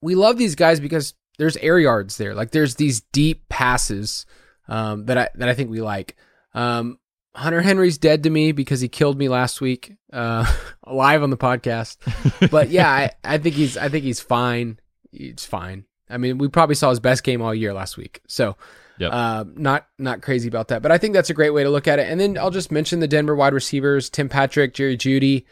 we 0.01 0.17
love 0.17 0.37
these 0.37 0.57
guys 0.57 0.81
because 0.81 1.15
there's 1.39 1.57
air 1.59 1.79
yards 1.79 2.17
there. 2.17 2.35
Like 2.35 2.51
there's 2.51 2.75
these 2.75 3.03
deep 3.13 3.49
passes 3.49 4.27
um, 4.67 5.07
that 5.07 5.17
I 5.17 5.29
that 5.37 5.49
I 5.49 5.55
think 5.55 5.71
we 5.71 5.81
like. 5.81 6.17
Um, 6.53 6.99
Hunter 7.37 7.63
Henry's 7.63 7.99
dead 7.99 8.25
to 8.25 8.31
me 8.31 8.51
because 8.51 8.81
he 8.81 8.89
killed 8.89 9.17
me 9.17 9.29
last 9.29 9.61
week, 9.61 9.95
uh, 10.13 10.53
live 10.85 11.23
on 11.23 11.31
the 11.31 11.37
podcast. 11.37 12.51
But 12.51 12.71
yeah, 12.71 12.91
I, 12.91 13.11
I 13.25 13.39
think 13.39 13.55
he's 13.55 13.77
I 13.77 13.89
think 13.89 14.03
he's 14.03 14.19
fine. 14.19 14.81
He's 15.13 15.45
fine. 15.45 15.85
I 16.11 16.17
mean, 16.17 16.39
we 16.39 16.49
probably 16.49 16.75
saw 16.75 16.91
his 16.91 16.99
best 16.99 17.23
game 17.23 17.41
all 17.41 17.55
year 17.55 17.73
last 17.73 17.97
week. 17.97 18.21
So 18.27 18.57
Yep. 18.99 19.13
Uh, 19.13 19.45
not 19.57 19.87
not 19.99 20.23
crazy 20.23 20.49
about 20.49 20.69
that, 20.69 20.83
but 20.83 20.93
I 20.93 20.99
think 20.99 21.15
that's 21.15 21.31
a 21.31 21.35
great 21.35 21.51
way 21.51 21.65
to 21.65 21.71
look 21.71 21.89
at 21.89 21.99
it. 21.99 22.09
And 22.09 22.21
then 22.21 22.39
I'll 22.39 22.51
just 22.51 22.71
mention 22.71 23.01
the 23.01 23.09
Denver 23.09 23.35
wide 23.35 23.53
receivers: 23.53 24.09
Tim 24.09 24.29
Patrick, 24.29 24.75
Jerry 24.75 24.97
Jeudy. 24.97 25.45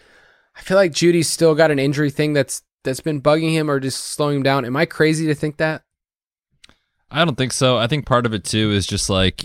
I 0.56 0.60
feel 0.60 0.76
like 0.76 0.92
Jeudy's 0.92 1.28
still 1.28 1.54
got 1.54 1.70
an 1.70 1.78
injury 1.78 2.10
thing 2.10 2.34
that's 2.34 2.62
that's 2.84 3.00
been 3.00 3.20
bugging 3.20 3.52
him 3.52 3.70
or 3.70 3.80
just 3.80 4.04
slowing 4.04 4.38
him 4.38 4.42
down. 4.42 4.64
Am 4.64 4.76
I 4.76 4.86
crazy 4.86 5.26
to 5.26 5.34
think 5.34 5.56
that? 5.56 5.82
I 7.10 7.24
don't 7.24 7.36
think 7.36 7.52
so. 7.52 7.76
I 7.76 7.86
think 7.86 8.06
part 8.06 8.26
of 8.26 8.32
it 8.32 8.44
too 8.44 8.70
is 8.70 8.86
just 8.86 9.10
like, 9.10 9.44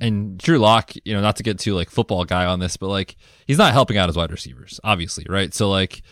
and 0.00 0.38
Drew 0.38 0.58
Lock, 0.58 0.92
you 1.04 1.14
know, 1.14 1.20
not 1.20 1.36
to 1.36 1.42
get 1.42 1.58
too 1.58 1.74
like 1.74 1.90
football 1.90 2.24
guy 2.24 2.44
on 2.46 2.60
this, 2.60 2.76
but 2.76 2.88
like 2.88 3.16
he's 3.46 3.58
not 3.58 3.72
helping 3.72 3.96
out 3.96 4.08
his 4.08 4.16
wide 4.16 4.30
receivers, 4.30 4.78
obviously, 4.84 5.26
right? 5.28 5.52
So 5.52 5.68
like 5.68 6.02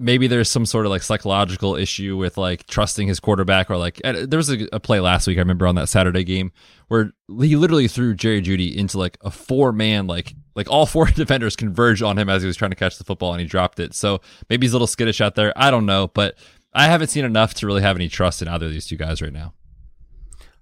maybe 0.00 0.26
there's 0.26 0.50
some 0.50 0.66
sort 0.66 0.86
of 0.86 0.90
like 0.90 1.02
psychological 1.02 1.76
issue 1.76 2.16
with 2.16 2.36
like 2.36 2.66
trusting 2.66 3.06
his 3.06 3.20
quarterback 3.20 3.70
or 3.70 3.76
like 3.76 4.00
there 4.02 4.36
was 4.36 4.50
a, 4.50 4.68
a, 4.72 4.80
play 4.80 4.98
last 4.98 5.26
week 5.26 5.38
I 5.38 5.40
remember 5.40 5.66
on 5.66 5.76
that 5.76 5.88
Saturday 5.88 6.24
game 6.24 6.52
where 6.88 7.12
he 7.28 7.56
literally 7.56 7.86
threw 7.86 8.14
Jerry 8.14 8.42
Jeudy 8.42 8.74
into 8.74 8.98
like 8.98 9.16
a 9.22 9.30
four 9.30 9.72
man 9.72 10.06
like 10.06 10.34
like 10.56 10.68
all 10.68 10.86
four 10.86 11.06
defenders 11.14 11.56
converged 11.56 12.02
on 12.02 12.18
him 12.18 12.28
as 12.28 12.42
he 12.42 12.46
was 12.46 12.56
trying 12.56 12.72
to 12.72 12.76
catch 12.76 12.98
the 12.98 13.04
football 13.04 13.32
and 13.32 13.40
he 13.40 13.46
dropped 13.46 13.78
it. 13.78 13.94
So 13.94 14.20
maybe 14.48 14.66
he's 14.66 14.72
a 14.72 14.76
little 14.76 14.86
skittish 14.86 15.20
out 15.20 15.36
there. 15.36 15.52
I 15.56 15.70
don't 15.70 15.86
know, 15.86 16.08
but 16.08 16.36
I 16.72 16.86
haven't 16.86 17.08
seen 17.08 17.24
enough 17.24 17.54
to 17.54 17.66
really 17.66 17.82
have 17.82 17.96
any 17.96 18.08
trust 18.08 18.42
in 18.42 18.48
either 18.48 18.66
of 18.66 18.72
these 18.72 18.86
two 18.86 18.96
guys 18.96 19.22
right 19.22 19.32
now. 19.32 19.54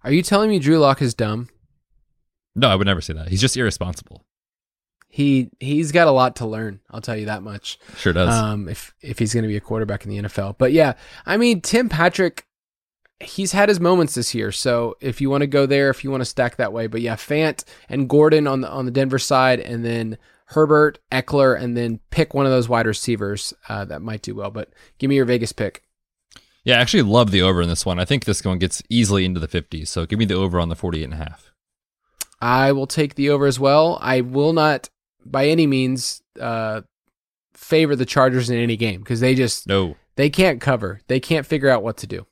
Are 0.04 0.12
you 0.12 0.22
telling 0.22 0.50
me 0.50 0.58
Drew 0.58 0.78
Lock 0.78 1.00
is 1.00 1.14
dumb? 1.14 1.48
No, 2.54 2.68
I 2.68 2.74
would 2.74 2.86
never 2.86 3.00
say 3.00 3.14
that. 3.14 3.28
He's 3.28 3.40
just 3.40 3.56
irresponsible. 3.56 4.24
He 5.14 5.50
he's 5.60 5.92
got 5.92 6.08
a 6.08 6.10
lot 6.10 6.36
to 6.36 6.46
learn. 6.46 6.80
I'll 6.90 7.02
tell 7.02 7.16
you 7.18 7.26
that 7.26 7.42
much. 7.42 7.78
Sure 7.98 8.14
does. 8.14 8.34
Um, 8.34 8.66
if 8.66 8.94
if 9.02 9.18
he's 9.18 9.34
going 9.34 9.42
to 9.42 9.48
be 9.48 9.58
a 9.58 9.60
quarterback 9.60 10.06
in 10.06 10.10
the 10.10 10.22
NFL, 10.22 10.56
but 10.56 10.72
yeah, 10.72 10.94
I 11.26 11.36
mean 11.36 11.60
Tim 11.60 11.90
Patrick, 11.90 12.46
he's 13.20 13.52
had 13.52 13.68
his 13.68 13.78
moments 13.78 14.14
this 14.14 14.34
year. 14.34 14.50
So 14.50 14.96
if 15.02 15.20
you 15.20 15.28
want 15.28 15.42
to 15.42 15.46
go 15.46 15.66
there, 15.66 15.90
if 15.90 16.02
you 16.02 16.10
want 16.10 16.22
to 16.22 16.24
stack 16.24 16.56
that 16.56 16.72
way, 16.72 16.86
but 16.86 17.02
yeah, 17.02 17.16
Fant 17.16 17.62
and 17.90 18.08
Gordon 18.08 18.46
on 18.46 18.62
the 18.62 18.70
on 18.70 18.86
the 18.86 18.90
Denver 18.90 19.18
side, 19.18 19.60
and 19.60 19.84
then 19.84 20.16
Herbert, 20.46 20.98
Ekeler, 21.12 21.60
and 21.60 21.76
then 21.76 22.00
pick 22.08 22.32
one 22.32 22.46
of 22.46 22.52
those 22.52 22.70
wide 22.70 22.86
receivers 22.86 23.52
uh, 23.68 23.84
that 23.84 24.00
might 24.00 24.22
do 24.22 24.34
well. 24.34 24.50
But 24.50 24.72
give 24.96 25.10
me 25.10 25.16
your 25.16 25.26
Vegas 25.26 25.52
pick. 25.52 25.82
Yeah, 26.64 26.78
I 26.78 26.80
actually 26.80 27.02
love 27.02 27.32
the 27.32 27.42
over 27.42 27.60
in 27.60 27.68
this 27.68 27.84
one. 27.84 27.98
I 27.98 28.06
think 28.06 28.24
this 28.24 28.42
one 28.42 28.58
gets 28.58 28.82
easily 28.88 29.26
into 29.26 29.40
the 29.40 29.48
50s. 29.48 29.88
So 29.88 30.06
give 30.06 30.18
me 30.18 30.24
the 30.24 30.36
over 30.36 30.58
on 30.58 30.70
the 30.70 30.76
48 30.76 31.04
and 31.04 31.12
a 31.12 31.16
half. 31.16 31.50
I 32.40 32.72
will 32.72 32.86
take 32.86 33.14
the 33.14 33.30
over 33.30 33.46
as 33.46 33.60
well. 33.60 33.98
I 34.00 34.20
will 34.20 34.52
not 34.52 34.88
by 35.24 35.46
any 35.48 35.66
means 35.66 36.22
uh, 36.40 36.82
favor 37.54 37.96
the 37.96 38.06
Chargers 38.06 38.50
in 38.50 38.58
any 38.58 38.76
game 38.76 39.00
because 39.00 39.20
they 39.20 39.34
just 39.34 39.66
no 39.66 39.96
they 40.16 40.30
can't 40.30 40.60
cover. 40.60 41.00
They 41.06 41.20
can't 41.20 41.46
figure 41.46 41.68
out 41.68 41.82
what 41.82 41.98
to 41.98 42.06
do. 42.06 42.26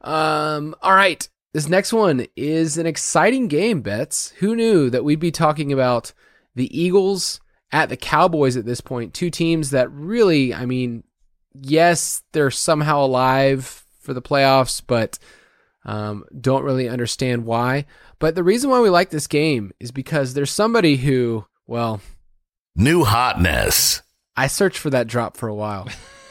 Um. 0.00 0.74
All 0.82 0.94
right. 0.94 1.28
This 1.52 1.68
next 1.68 1.92
one 1.92 2.26
is 2.36 2.78
an 2.78 2.86
exciting 2.86 3.48
game, 3.48 3.80
Betz. 3.80 4.30
Who 4.38 4.54
knew 4.54 4.88
that 4.90 5.04
we'd 5.04 5.18
be 5.18 5.32
talking 5.32 5.72
about 5.72 6.12
the 6.54 6.78
Eagles 6.78 7.40
at 7.72 7.88
the 7.88 7.96
Cowboys 7.96 8.56
at 8.56 8.64
this 8.64 8.80
point? 8.80 9.14
Two 9.14 9.30
teams 9.30 9.70
that 9.70 9.90
really, 9.90 10.54
I 10.54 10.64
mean, 10.64 11.02
yes, 11.60 12.22
they're 12.32 12.52
somehow 12.52 13.04
alive 13.04 13.84
for 13.98 14.14
the 14.14 14.22
playoffs, 14.22 14.80
but 14.86 15.18
um, 15.84 16.24
don't 16.40 16.62
really 16.62 16.88
understand 16.88 17.44
why. 17.44 17.86
But 18.20 18.36
the 18.36 18.44
reason 18.44 18.70
why 18.70 18.80
we 18.80 18.90
like 18.90 19.10
this 19.10 19.26
game 19.26 19.72
is 19.80 19.90
because 19.90 20.34
there's 20.34 20.52
somebody 20.52 20.96
who 20.98 21.46
well, 21.70 22.00
new 22.74 23.04
hotness. 23.04 24.02
I 24.36 24.48
searched 24.48 24.78
for 24.78 24.90
that 24.90 25.06
drop 25.06 25.36
for 25.36 25.48
a 25.48 25.54
while, 25.54 25.88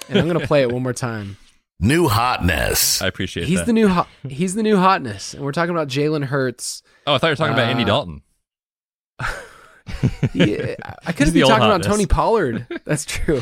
and 0.10 0.20
I'm 0.20 0.28
going 0.28 0.40
to 0.40 0.46
play 0.46 0.62
it 0.64 0.72
one 0.72 0.84
more 0.84 0.94
time. 0.94 1.38
New 1.82 2.10
hotness. 2.10 3.02
I 3.02 3.08
appreciate 3.08 3.48
he's 3.48 3.60
that. 3.60 3.66
the 3.66 3.72
new 3.72 3.88
ho- 3.88 4.08
he's 4.28 4.54
the 4.54 4.64
new 4.64 4.76
hotness, 4.76 5.34
and 5.34 5.46
we're 5.46 5.54
talking 5.54 5.70
about 5.70 5.88
Jalen 5.88 6.26
Hurts. 6.26 6.84
Oh, 7.08 7.14
I 7.14 7.18
thought 7.20 7.28
you 7.28 7.32
were 7.32 7.36
talking 7.38 7.52
uh, 7.52 7.56
about 7.56 7.70
Andy 7.70 7.84
uh, 7.84 7.86
Dalton. 7.86 8.22
yeah, 10.34 10.76
I 11.06 11.14
could 11.14 11.34
be 11.34 11.40
talking 11.40 11.64
about 11.64 11.84
Tony 11.84 12.06
Pollard. 12.06 12.68
That's 12.84 13.06
true. 13.06 13.42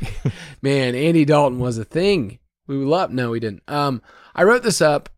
Man, 0.62 0.94
Andy 0.94 1.24
Dalton 1.24 1.60
was 1.60 1.78
a 1.78 1.84
thing. 1.86 2.40
We 2.66 2.76
love. 2.76 3.10
No, 3.10 3.30
we 3.30 3.40
didn't. 3.40 3.62
Um, 3.68 4.02
I 4.34 4.42
wrote 4.42 4.64
this 4.64 4.82
up. 4.82 5.08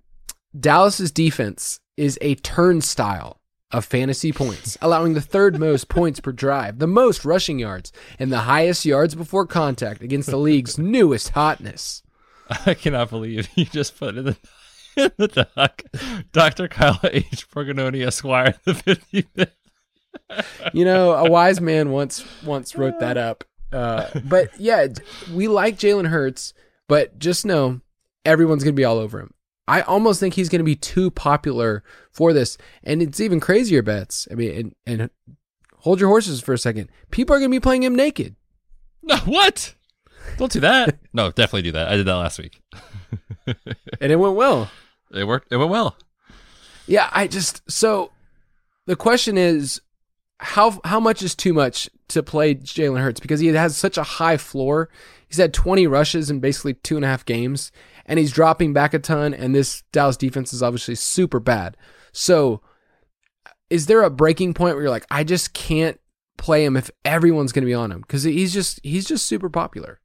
Dallas's 0.57 1.11
defense 1.11 1.81
is 1.97 2.17
a 2.21 2.37
turnstile 2.37 3.41
of 3.75 3.85
fantasy 3.85 4.33
points, 4.33 4.79
allowing 4.81 5.15
the 5.15 5.21
third 5.21 5.59
most 5.59 5.89
points 5.89 6.21
per 6.21 6.31
drive, 6.31 6.79
the 6.79 6.87
most 6.87 7.25
rushing 7.25 7.59
yards, 7.59 7.93
and 8.21 8.31
the 8.33 8.43
highest 8.43 8.85
yards 8.85 9.17
before 9.17 9.47
contact 9.47 10.01
against 10.01 10.31
the 10.31 10.37
league's 10.37 10.79
newest 10.79 11.31
hotness. 11.31 12.03
I 12.67 12.75
cannot 12.75 13.11
believe 13.11 13.49
you 13.57 13.65
just 13.65 13.99
put 13.99 14.17
in 14.17 14.25
the, 14.27 14.37
in 14.97 15.11
the 15.19 15.49
doc, 15.57 15.83
Dr. 16.31 16.69
Kyle 16.69 17.01
H. 17.03 17.51
Borgognoni 17.51 18.07
Esquire, 18.07 18.55
the 18.65 18.75
50th. 18.75 19.51
you 20.73 20.85
know, 20.85 21.13
a 21.13 21.29
wise 21.29 21.61
man 21.61 21.91
once 21.91 22.25
once 22.45 22.77
wrote 22.77 23.01
that 23.01 23.17
up. 23.17 23.43
Uh, 23.73 24.07
but 24.25 24.51
yeah, 24.61 24.87
we 25.33 25.49
like 25.49 25.77
Jalen 25.77 26.07
Hurts, 26.07 26.55
but 26.87 27.19
just 27.19 27.45
know 27.45 27.81
everyone's 28.25 28.63
gonna 28.63 28.75
be 28.75 28.85
all 28.85 28.99
over 28.99 29.19
him. 29.19 29.35
I 29.67 29.81
almost 29.83 30.21
think 30.21 30.35
he's 30.35 30.49
going 30.49 30.61
to 30.61 30.65
be 30.65 30.77
too 30.77 31.11
popular 31.11 31.83
for 32.13 32.33
this. 32.33 32.59
And 32.83 33.01
it's 33.03 33.21
even 33.21 33.41
crazier 33.41 33.83
Betz. 33.83 34.29
I 34.31 34.35
mean, 34.35 34.75
and, 34.87 35.01
and 35.01 35.11
hold 35.79 36.01
your 36.01 36.09
horses 36.09 36.41
for 36.41 36.53
a 36.53 36.59
second. 36.59 36.91
People 37.11 37.35
are 37.35 37.39
going 37.39 37.51
to 37.51 37.55
be 37.55 37.61
playing 37.61 37.83
him 37.83 37.95
naked. 37.95 38.37
No, 39.07 39.19
what? 39.27 39.75
Don't 40.39 40.51
do 40.51 40.61
that. 40.61 40.99
no, 41.13 41.31
definitely 41.31 41.61
do 41.61 41.73
that. 41.73 41.89
I 41.89 41.97
did 41.99 42.07
that 42.07 42.15
last 42.15 42.39
week. 42.39 42.59
and 43.47 44.11
it 44.13 44.17
went 44.17 44.35
well. 44.35 44.71
It 45.13 45.27
worked. 45.27 45.53
It 45.53 45.59
went 45.59 45.71
well. 45.71 45.95
Yeah, 46.87 47.11
I 47.13 47.27
just 47.27 47.71
so 47.71 48.13
the 48.87 48.97
question 48.97 49.37
is 49.37 49.83
how 50.39 50.81
how 50.85 51.01
much 51.01 51.23
is 51.23 51.35
too 51.35 51.53
much 51.53 51.89
to 52.09 52.23
play 52.23 52.55
Jalen 52.55 53.01
Hurts 53.01 53.21
because 53.21 53.41
he 53.41 53.49
has 53.49 53.77
such 53.77 53.97
a 53.97 54.03
high 54.03 54.37
floor. 54.37 54.89
He's 55.29 55.39
had 55.39 55.55
20 55.55 55.87
rushes 55.87 56.31
in 56.31 56.41
basically 56.41 56.75
two 56.75 56.97
and 56.97 57.05
a 57.05 57.09
half 57.09 57.25
games, 57.25 57.73
and 58.07 58.19
he's 58.19 58.33
dropping 58.33 58.73
back 58.73 58.95
a 58.95 58.99
ton. 58.99 59.35
And 59.35 59.55
this 59.55 59.83
Dallas 59.93 60.17
defense 60.17 60.53
is 60.53 60.63
obviously 60.63 60.95
super 60.95 61.41
bad. 61.41 61.77
So, 62.13 62.61
is 63.71 63.87
there 63.87 64.03
a 64.03 64.11
breaking 64.11 64.55
point 64.55 64.75
where 64.75 64.85
you're 64.85 64.91
like, 64.91 65.07
I 65.11 65.25
just 65.25 65.53
can't 65.53 65.99
play 66.37 66.65
him 66.65 66.77
if 66.77 66.91
everyone's 67.05 67.53
going 67.53 67.63
to 67.63 67.67
be 67.67 67.75
on 67.75 67.93
him 67.93 68.01
because 68.01 68.23
he's 68.23 68.53
just 68.53 68.81
he's 68.83 69.07
just 69.07 69.27
super 69.27 69.49
popular. 69.49 70.01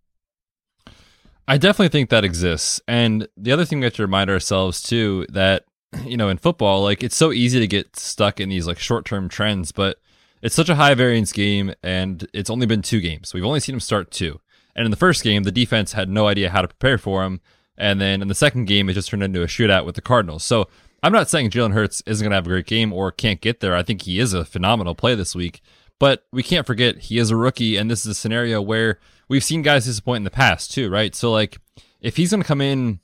I 1.47 1.57
definitely 1.57 1.89
think 1.89 2.09
that 2.09 2.23
exists. 2.23 2.79
And 2.88 3.27
the 3.35 3.51
other 3.51 3.65
thing 3.65 3.79
we 3.79 3.85
have 3.85 3.93
to 3.95 4.03
remind 4.03 4.29
ourselves 4.29 4.81
too 4.81 5.25
that 5.29 5.65
you 6.05 6.17
know 6.17 6.29
in 6.29 6.38
football, 6.38 6.83
like 6.83 7.03
it's 7.03 7.17
so 7.17 7.31
easy 7.31 7.59
to 7.59 7.67
get 7.67 7.95
stuck 7.95 8.39
in 8.39 8.49
these 8.49 8.67
like 8.67 8.79
short 8.79 9.05
term 9.05 9.29
trends, 9.29 9.71
but 9.71 9.97
it's 10.41 10.55
such 10.55 10.69
a 10.69 10.75
high 10.75 10.93
variance 10.93 11.33
game, 11.33 11.73
and 11.83 12.27
it's 12.33 12.49
only 12.49 12.65
been 12.65 12.81
two 12.81 13.01
games. 13.01 13.33
We've 13.33 13.45
only 13.45 13.59
seen 13.59 13.75
him 13.75 13.81
start 13.81 14.09
two. 14.09 14.39
And 14.73 14.85
in 14.85 14.91
the 14.91 14.97
first 14.97 15.23
game, 15.23 15.43
the 15.43 15.51
defense 15.51 15.93
had 15.93 16.07
no 16.07 16.27
idea 16.27 16.51
how 16.51 16.62
to 16.62 16.69
prepare 16.69 16.97
for 16.97 17.25
him. 17.25 17.41
And 17.79 17.99
then 17.99 18.21
in 18.21 18.27
the 18.27 18.35
second 18.35 18.65
game, 18.65 18.89
it 18.89 18.93
just 18.93 19.09
turned 19.09 19.23
into 19.23 19.41
a 19.41 19.47
shootout 19.47 19.85
with 19.85 19.95
the 19.95 20.01
Cardinals. 20.01 20.43
So 20.43 20.67
I'm 21.01 21.13
not 21.13 21.29
saying 21.29 21.49
Jalen 21.49 21.73
Hurts 21.73 22.03
isn't 22.05 22.23
going 22.23 22.31
to 22.31 22.35
have 22.35 22.45
a 22.45 22.49
great 22.49 22.65
game 22.65 22.91
or 22.91 23.11
can't 23.11 23.39
get 23.39 23.61
there. 23.61 23.73
I 23.73 23.83
think 23.83 24.01
he 24.01 24.19
is 24.19 24.33
a 24.33 24.45
phenomenal 24.45 24.95
play 24.95 25.15
this 25.15 25.33
week. 25.33 25.61
But 25.97 26.25
we 26.31 26.43
can't 26.43 26.67
forget 26.67 26.97
he 26.97 27.17
is 27.17 27.29
a 27.29 27.35
rookie, 27.35 27.75
and 27.75 27.91
this 27.91 28.05
is 28.05 28.11
a 28.11 28.15
scenario 28.15 28.61
where 28.61 28.99
we've 29.27 29.43
seen 29.43 29.61
guys 29.61 29.85
disappoint 29.85 30.17
in 30.17 30.23
the 30.23 30.29
past 30.31 30.71
too, 30.71 30.89
right? 30.89 31.13
So 31.13 31.31
like, 31.31 31.57
if 31.99 32.15
he's 32.15 32.31
going 32.31 32.41
to 32.41 32.47
come 32.47 32.61
in, 32.61 32.99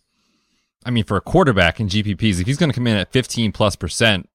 I 0.85 0.91
mean, 0.91 1.03
for 1.03 1.17
a 1.17 1.21
quarterback 1.21 1.81
in 1.81 1.89
GPPs, 1.89 2.39
if 2.39 2.47
he's 2.47 2.57
going 2.57 2.69
to 2.69 2.75
come 2.75 2.87
in 2.87 2.95
at 2.95 3.11
15 3.11 3.51
plus 3.51 3.75
percent, 3.75 4.29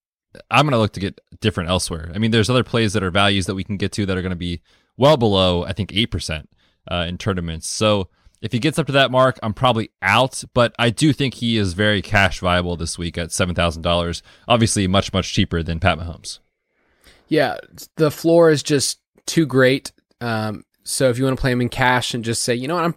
I'm 0.50 0.66
going 0.66 0.72
to 0.72 0.78
look 0.78 0.92
to 0.92 1.00
get 1.00 1.20
different 1.40 1.70
elsewhere. 1.70 2.10
I 2.14 2.18
mean, 2.18 2.32
there's 2.32 2.50
other 2.50 2.62
plays 2.62 2.92
that 2.92 3.02
are 3.02 3.10
values 3.10 3.46
that 3.46 3.54
we 3.54 3.64
can 3.64 3.78
get 3.78 3.92
to 3.92 4.04
that 4.06 4.16
are 4.16 4.22
going 4.22 4.30
to 4.30 4.36
be 4.36 4.60
well 4.96 5.16
below, 5.16 5.64
I 5.64 5.72
think, 5.72 5.90
8% 5.90 6.46
uh, 6.90 7.06
in 7.08 7.16
tournaments. 7.16 7.66
So 7.66 8.08
if 8.42 8.52
he 8.52 8.58
gets 8.58 8.78
up 8.78 8.86
to 8.86 8.92
that 8.92 9.10
mark, 9.10 9.38
I'm 9.42 9.54
probably 9.54 9.90
out, 10.00 10.42
but 10.54 10.74
I 10.78 10.90
do 10.90 11.12
think 11.12 11.34
he 11.34 11.56
is 11.56 11.74
very 11.74 12.02
cash 12.02 12.40
viable 12.40 12.76
this 12.76 12.98
week 12.98 13.18
at 13.18 13.28
$7,000. 13.28 14.22
Obviously, 14.48 14.86
much, 14.86 15.12
much 15.12 15.32
cheaper 15.32 15.62
than 15.62 15.80
Pat 15.80 15.98
Mahomes. 15.98 16.38
Yeah, 17.28 17.58
the 17.96 18.10
floor 18.10 18.50
is 18.50 18.62
just 18.62 19.00
too 19.26 19.46
great. 19.46 19.92
Um, 20.20 20.64
so 20.84 21.10
if 21.10 21.18
you 21.18 21.24
want 21.24 21.36
to 21.36 21.40
play 21.40 21.52
him 21.52 21.60
in 21.60 21.68
cash 21.68 22.14
and 22.14 22.24
just 22.24 22.42
say, 22.42 22.54
you 22.54 22.66
know 22.66 22.74
what, 22.74 22.84
I'm 22.84 22.94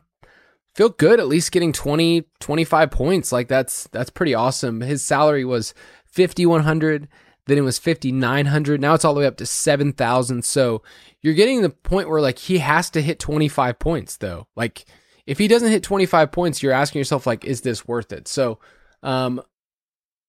feel 0.75 0.89
good 0.89 1.19
at 1.19 1.27
least 1.27 1.51
getting 1.51 1.71
20 1.71 2.25
25 2.39 2.91
points 2.91 3.31
like 3.31 3.47
that's 3.47 3.87
that's 3.89 4.09
pretty 4.09 4.33
awesome 4.33 4.81
his 4.81 5.03
salary 5.03 5.45
was 5.45 5.73
5100 6.05 7.07
then 7.45 7.57
it 7.57 7.61
was 7.61 7.77
5900 7.77 8.81
now 8.81 8.93
it's 8.93 9.05
all 9.05 9.13
the 9.13 9.19
way 9.19 9.25
up 9.25 9.37
to 9.37 9.45
7000 9.45 10.43
so 10.43 10.81
you're 11.21 11.33
getting 11.33 11.61
the 11.61 11.69
point 11.69 12.09
where 12.09 12.21
like 12.21 12.39
he 12.39 12.57
has 12.57 12.89
to 12.91 13.01
hit 13.01 13.19
25 13.19 13.77
points 13.79 14.17
though 14.17 14.47
like 14.55 14.85
if 15.25 15.37
he 15.37 15.47
doesn't 15.47 15.71
hit 15.71 15.83
25 15.83 16.31
points, 16.31 16.61
you're 16.61 16.73
asking 16.73 16.99
yourself 16.99 17.25
like, 17.25 17.45
is 17.45 17.61
this 17.61 17.87
worth 17.87 18.11
it? 18.11 18.27
So, 18.27 18.59
um, 19.01 19.41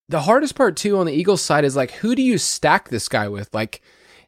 the 0.09 0.21
hardest 0.21 0.55
part 0.55 0.77
too 0.77 0.99
on 0.99 1.07
the 1.07 1.13
Eagles 1.13 1.43
side 1.43 1.65
is 1.65 1.77
like, 1.77 1.91
who 1.93 2.15
do 2.15 2.23
you 2.23 2.39
stack 2.39 2.89
this 2.89 3.09
guy 3.09 3.29
with? 3.29 3.53
Like 3.55 3.81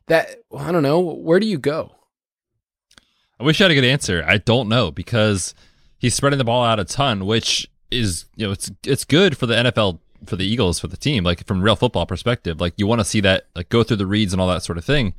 that, 0.06 0.36
I 0.56 0.72
don't 0.72 0.82
know. 0.82 1.00
Where 1.00 1.38
do 1.40 1.46
you 1.46 1.58
go? 1.58 1.92
I 3.38 3.44
wish 3.44 3.60
I 3.60 3.64
had 3.64 3.70
a 3.70 3.74
good 3.74 3.84
answer. 3.84 4.24
I 4.26 4.38
don't 4.38 4.68
know 4.68 4.90
because 4.90 5.54
he's 5.98 6.14
spreading 6.14 6.38
the 6.38 6.44
ball 6.44 6.64
out 6.64 6.80
a 6.80 6.84
ton, 6.84 7.26
which 7.26 7.68
is 7.90 8.24
you 8.34 8.46
know 8.46 8.52
it's 8.52 8.70
it's 8.84 9.04
good 9.04 9.36
for 9.36 9.46
the 9.46 9.54
NFL 9.54 10.00
for 10.24 10.36
the 10.36 10.46
Eagles 10.46 10.80
for 10.80 10.88
the 10.88 10.96
team, 10.96 11.24
like 11.24 11.46
from 11.46 11.60
real 11.60 11.76
football 11.76 12.06
perspective. 12.06 12.60
Like 12.60 12.74
you 12.76 12.86
want 12.86 13.00
to 13.00 13.04
see 13.04 13.20
that 13.20 13.46
like 13.54 13.68
go 13.68 13.82
through 13.82 13.98
the 13.98 14.06
reads 14.06 14.32
and 14.32 14.40
all 14.40 14.48
that 14.48 14.62
sort 14.62 14.78
of 14.78 14.84
thing. 14.84 15.14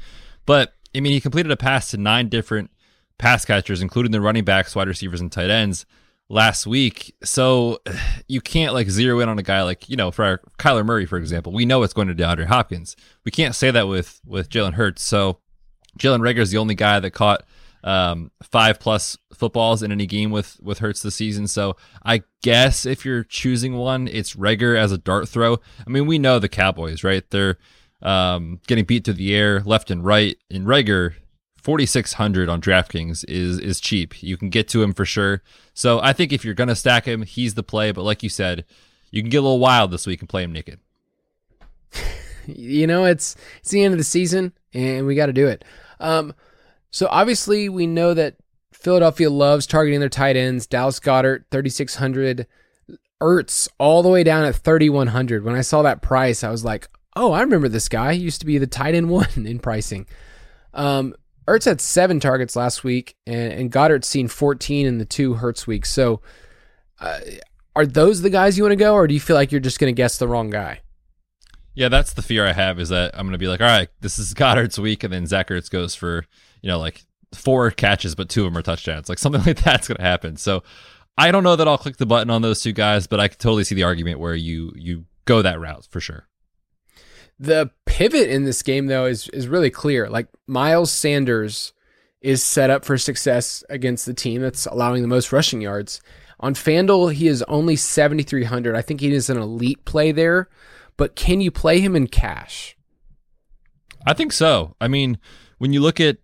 But 0.45 0.73
I 0.95 0.99
mean, 0.99 1.13
he 1.13 1.21
completed 1.21 1.51
a 1.51 1.57
pass 1.57 1.91
to 1.91 1.97
nine 1.97 2.29
different 2.29 2.71
pass 3.17 3.45
catchers, 3.45 3.81
including 3.81 4.11
the 4.11 4.21
running 4.21 4.43
backs, 4.43 4.75
wide 4.75 4.87
receivers, 4.87 5.21
and 5.21 5.31
tight 5.31 5.49
ends 5.49 5.85
last 6.29 6.67
week. 6.67 7.15
So 7.23 7.79
you 8.27 8.41
can't 8.41 8.73
like 8.73 8.89
zero 8.89 9.19
in 9.19 9.29
on 9.29 9.39
a 9.39 9.43
guy 9.43 9.61
like, 9.63 9.89
you 9.89 9.95
know, 9.95 10.11
for 10.11 10.25
our, 10.25 10.41
Kyler 10.59 10.85
Murray, 10.85 11.05
for 11.05 11.17
example. 11.17 11.51
We 11.51 11.65
know 11.65 11.83
it's 11.83 11.93
going 11.93 12.07
to 12.07 12.15
DeAndre 12.15 12.45
Hopkins. 12.45 12.95
We 13.25 13.31
can't 13.31 13.55
say 13.55 13.71
that 13.71 13.87
with 13.87 14.21
with 14.25 14.49
Jalen 14.49 14.73
Hurts. 14.73 15.01
So 15.03 15.39
Jalen 15.99 16.21
Reagor 16.21 16.39
is 16.39 16.51
the 16.51 16.57
only 16.57 16.75
guy 16.75 16.99
that 16.99 17.11
caught 17.11 17.43
um, 17.83 18.31
five 18.43 18.79
plus 18.79 19.17
footballs 19.33 19.83
in 19.83 19.91
any 19.91 20.05
game 20.05 20.31
with 20.31 20.59
with 20.61 20.79
Hurts 20.79 21.01
this 21.01 21.15
season. 21.15 21.47
So 21.47 21.75
I 22.03 22.23
guess 22.41 22.85
if 22.85 23.05
you're 23.05 23.23
choosing 23.23 23.75
one, 23.75 24.07
it's 24.07 24.35
Reagor 24.35 24.77
as 24.77 24.91
a 24.91 24.97
dart 24.97 25.29
throw. 25.29 25.59
I 25.85 25.89
mean, 25.89 26.05
we 26.05 26.19
know 26.19 26.39
the 26.39 26.49
Cowboys, 26.49 27.03
right? 27.03 27.23
They're 27.29 27.57
um, 28.01 28.59
getting 28.67 28.85
beat 28.85 29.05
to 29.05 29.13
the 29.13 29.35
air 29.35 29.61
left 29.61 29.89
and 29.89 30.03
right. 30.03 30.37
In 30.49 30.65
Reagor, 30.65 31.15
4600 31.67 32.47
on 32.47 32.61
DraftKings 32.61 33.25
is 33.27 33.59
is 33.59 33.81
cheap. 33.81 34.23
You 34.23 34.37
can 34.37 34.49
get 34.49 34.69
to 34.69 34.81
him 34.81 34.93
for 34.93 35.03
sure. 35.03 35.41
So 35.73 35.99
I 35.99 36.13
think 36.13 36.31
if 36.31 36.45
you're 36.45 36.53
going 36.53 36.69
to 36.69 36.77
stack 36.77 37.03
him, 37.03 37.23
he's 37.23 37.55
the 37.55 37.61
play, 37.61 37.91
but 37.91 38.03
like 38.03 38.23
you 38.23 38.29
said, 38.29 38.63
you 39.11 39.21
can 39.21 39.29
get 39.29 39.39
a 39.39 39.41
little 39.41 39.59
wild 39.59 39.91
this 39.91 40.07
week 40.07 40.21
and 40.21 40.29
play 40.29 40.43
him 40.43 40.53
naked. 40.53 40.79
you 42.45 42.87
know, 42.87 43.03
it's 43.03 43.35
it's 43.59 43.71
the 43.71 43.83
end 43.83 43.93
of 43.93 43.97
the 43.97 44.05
season 44.05 44.53
and 44.73 45.05
we 45.05 45.13
got 45.13 45.25
to 45.25 45.33
do 45.33 45.49
it. 45.49 45.65
Um 45.99 46.33
so 46.89 47.09
obviously 47.11 47.67
we 47.67 47.85
know 47.85 48.13
that 48.13 48.37
Philadelphia 48.71 49.29
loves 49.29 49.67
targeting 49.67 49.99
their 49.99 50.07
tight 50.07 50.37
ends. 50.37 50.67
Dallas 50.67 51.01
Goedert 51.01 51.47
3600 51.51 52.47
Ertz 53.19 53.67
all 53.77 54.03
the 54.03 54.09
way 54.09 54.23
down 54.23 54.45
at 54.45 54.55
3100. 54.55 55.43
When 55.43 55.55
I 55.55 55.61
saw 55.61 55.81
that 55.81 56.01
price, 56.01 56.45
I 56.45 56.49
was 56.49 56.63
like, 56.63 56.87
"Oh, 57.17 57.33
I 57.33 57.41
remember 57.41 57.67
this 57.67 57.89
guy. 57.89 58.13
He 58.13 58.21
used 58.21 58.39
to 58.39 58.45
be 58.45 58.57
the 58.57 58.67
tight 58.67 58.95
end 58.95 59.09
one 59.09 59.27
in 59.35 59.59
pricing." 59.59 60.07
Um, 60.73 61.13
Ertz 61.47 61.65
had 61.65 61.79
seven 61.79 62.19
targets 62.19 62.55
last 62.55 62.83
week, 62.83 63.15
and, 63.25 63.53
and 63.53 63.71
Goedert's 63.71 64.07
seen 64.07 64.27
14 64.27 64.85
in 64.85 64.97
the 64.97 65.05
two 65.05 65.35
Hurts 65.35 65.65
weeks. 65.65 65.89
So, 65.89 66.21
uh, 66.99 67.19
are 67.75 67.85
those 67.85 68.21
the 68.21 68.29
guys 68.29 68.57
you 68.57 68.63
want 68.63 68.71
to 68.73 68.77
go, 68.77 68.93
or 68.93 69.07
do 69.07 69.13
you 69.13 69.19
feel 69.19 69.35
like 69.35 69.51
you're 69.51 69.61
just 69.61 69.79
going 69.79 69.93
to 69.93 69.95
guess 69.95 70.17
the 70.17 70.27
wrong 70.27 70.49
guy? 70.49 70.81
Yeah, 71.73 71.89
that's 71.89 72.13
the 72.13 72.23
fear 72.23 72.45
I 72.45 72.53
have 72.53 72.79
is 72.79 72.89
that 72.89 73.11
I'm 73.13 73.27
going 73.27 73.33
to 73.33 73.37
be 73.37 73.47
like, 73.47 73.61
all 73.61 73.67
right, 73.67 73.87
this 74.01 74.17
is 74.17 74.33
Goedert's 74.33 74.79
week, 74.79 75.03
and 75.03 75.13
then 75.13 75.27
Zach 75.27 75.49
Ertz 75.49 75.69
goes 75.69 75.93
for, 75.93 76.25
you 76.61 76.67
know, 76.67 76.79
like 76.79 77.05
four 77.33 77.71
catches, 77.71 78.15
but 78.15 78.29
two 78.29 78.45
of 78.45 78.51
them 78.51 78.57
are 78.57 78.63
touchdowns. 78.63 79.09
Like 79.09 79.19
something 79.19 79.43
like 79.45 79.61
that's 79.61 79.87
going 79.87 79.97
to 79.97 80.03
happen. 80.03 80.37
So 80.37 80.63
I 81.17 81.31
don't 81.31 81.43
know 81.43 81.55
that 81.55 81.67
I'll 81.67 81.77
click 81.77 81.97
the 81.97 82.05
button 82.05 82.29
on 82.29 82.41
those 82.41 82.61
two 82.61 82.73
guys, 82.73 83.07
but 83.07 83.19
I 83.19 83.27
can 83.27 83.37
totally 83.37 83.63
see 83.63 83.75
the 83.75 83.83
argument 83.83 84.19
where 84.19 84.35
you 84.35 84.73
you 84.75 85.05
go 85.25 85.41
that 85.41 85.59
route 85.59 85.87
for 85.89 85.99
sure. 85.99 86.27
The 87.39 87.71
pivot 87.85 88.29
in 88.29 88.45
this 88.45 88.63
game, 88.63 88.87
though, 88.87 89.05
is 89.05 89.29
is 89.29 89.47
really 89.47 89.69
clear. 89.69 90.09
Like 90.09 90.27
Miles 90.47 90.91
Sanders 90.91 91.73
is 92.21 92.43
set 92.43 92.69
up 92.69 92.83
for 92.83 92.97
success 92.97 93.63
against 93.69 94.05
the 94.05 94.13
team 94.13 94.41
that's 94.41 94.65
allowing 94.65 95.01
the 95.01 95.07
most 95.07 95.31
rushing 95.31 95.61
yards. 95.61 96.01
On 96.39 96.53
FanDuel, 96.53 97.13
he 97.13 97.27
is 97.27 97.43
only 97.43 97.75
7,300. 97.75 98.75
I 98.75 98.81
think 98.81 99.01
he 99.01 99.11
is 99.11 99.29
an 99.29 99.37
elite 99.37 99.85
play 99.85 100.11
there, 100.11 100.49
but 100.95 101.15
can 101.15 101.41
you 101.41 101.51
play 101.51 101.79
him 101.79 101.95
in 101.95 102.07
cash? 102.07 102.75
I 104.05 104.13
think 104.13 104.31
so. 104.31 104.75
I 104.79 104.87
mean, 104.87 105.17
when 105.57 105.73
you 105.73 105.79
look 105.79 105.99
at 105.99 106.17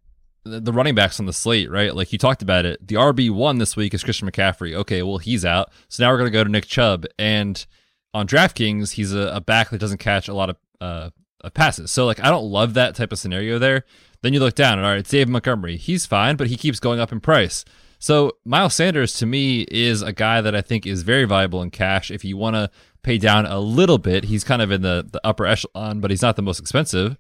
the 0.46 0.74
running 0.74 0.94
backs 0.94 1.20
on 1.20 1.26
the 1.26 1.34
slate, 1.34 1.72
right? 1.72 1.96
Like 1.96 2.12
you 2.12 2.20
talked 2.20 2.42
about 2.42 2.66
it, 2.66 2.86
the 2.86 2.96
RB 2.96 3.32
one 3.32 3.58
this 3.58 3.76
week 3.76 3.94
is 3.94 4.04
Christian 4.04 4.30
McCaffrey. 4.30 4.74
Okay, 4.74 5.02
well 5.02 5.18
he's 5.18 5.46
out, 5.46 5.72
so 5.88 6.04
now 6.04 6.12
we're 6.12 6.18
going 6.18 6.32
to 6.32 6.38
go 6.38 6.44
to 6.44 6.50
Nick 6.50 6.66
Chubb, 6.66 7.06
and 7.18 7.66
on 8.14 8.28
DraftKings, 8.28 8.92
he's 8.92 9.14
a, 9.14 9.30
a 9.34 9.42
back 9.42 9.70
that 9.70 9.80
doesn't 9.80 10.00
catch 10.00 10.28
a 10.28 10.34
lot 10.34 10.50
of 10.50 10.58
uh, 10.84 11.10
of 11.42 11.54
passes. 11.54 11.92
So 11.92 12.06
like 12.06 12.20
I 12.20 12.30
don't 12.30 12.50
love 12.50 12.74
that 12.74 12.96
type 12.96 13.12
of 13.12 13.20
scenario 13.20 13.60
there. 13.60 13.86
Then 14.22 14.34
you 14.34 14.40
look 14.40 14.56
down 14.56 14.78
and 14.78 14.86
all 14.86 14.94
right, 14.94 15.08
Dave 15.08 15.28
Montgomery, 15.28 15.78
he's 15.78 16.06
fine, 16.06 16.36
but 16.36 16.48
he 16.48 16.56
keeps 16.56 16.80
going 16.80 17.00
up 17.00 17.12
in 17.12 17.20
price. 17.20 17.66
So 18.00 18.34
Miles 18.46 18.76
Sanders 18.76 19.14
to 19.16 19.26
me 19.26 19.62
is 19.70 20.02
a 20.02 20.12
guy 20.12 20.42
that 20.42 20.56
I 20.56 20.62
think 20.62 20.86
is 20.86 21.04
very 21.04 21.26
valuable 21.26 21.62
in 21.62 21.72
cash. 21.72 22.12
If 22.12 22.26
you 22.26 22.36
want 22.36 22.56
to 22.56 22.70
pay 23.02 23.18
down 23.18 23.46
a 23.46 23.60
little 23.60 23.98
bit, 23.98 24.26
he's 24.26 24.44
kind 24.44 24.62
of 24.62 24.72
in 24.72 24.82
the, 24.82 25.08
the 25.10 25.22
upper 25.26 25.46
echelon, 25.46 26.02
but 26.02 26.12
he's 26.12 26.22
not 26.22 26.36
the 26.36 26.42
most 26.42 26.60
expensive 26.60 27.18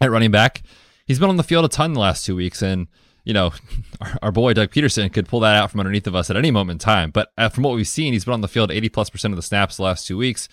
at 0.00 0.10
running 0.10 0.30
back. 0.30 0.62
He's 1.06 1.18
been 1.18 1.28
on 1.28 1.36
the 1.36 1.42
field 1.42 1.64
a 1.64 1.68
ton 1.68 1.92
the 1.92 2.00
last 2.00 2.24
two 2.24 2.34
weeks, 2.34 2.62
and 2.62 2.88
you 3.24 3.34
know, 3.34 3.52
our, 4.00 4.18
our, 4.22 4.32
boy 4.32 4.54
Doug 4.54 4.70
Pederson 4.70 5.12
could 5.12 5.28
pull 5.28 5.40
that 5.40 5.56
out 5.56 5.70
from 5.70 5.80
underneath 5.80 6.06
of 6.06 6.14
us 6.14 6.30
at 6.30 6.36
any 6.36 6.50
moment 6.50 6.76
in 6.76 6.84
time. 6.84 7.10
But 7.10 7.30
uh, 7.36 7.48
from 7.50 7.64
what 7.64 7.74
we've 7.74 7.86
seen, 7.86 8.12
he's 8.12 8.24
been 8.24 8.34
on 8.34 8.40
the 8.40 8.48
field 8.48 8.70
80 8.70 8.88
plus 8.88 9.10
percent 9.10 9.32
of 9.32 9.36
the 9.36 9.42
snaps 9.42 9.76
the 9.76 9.82
last 9.82 10.06
two 10.06 10.16
weeks, 10.16 10.48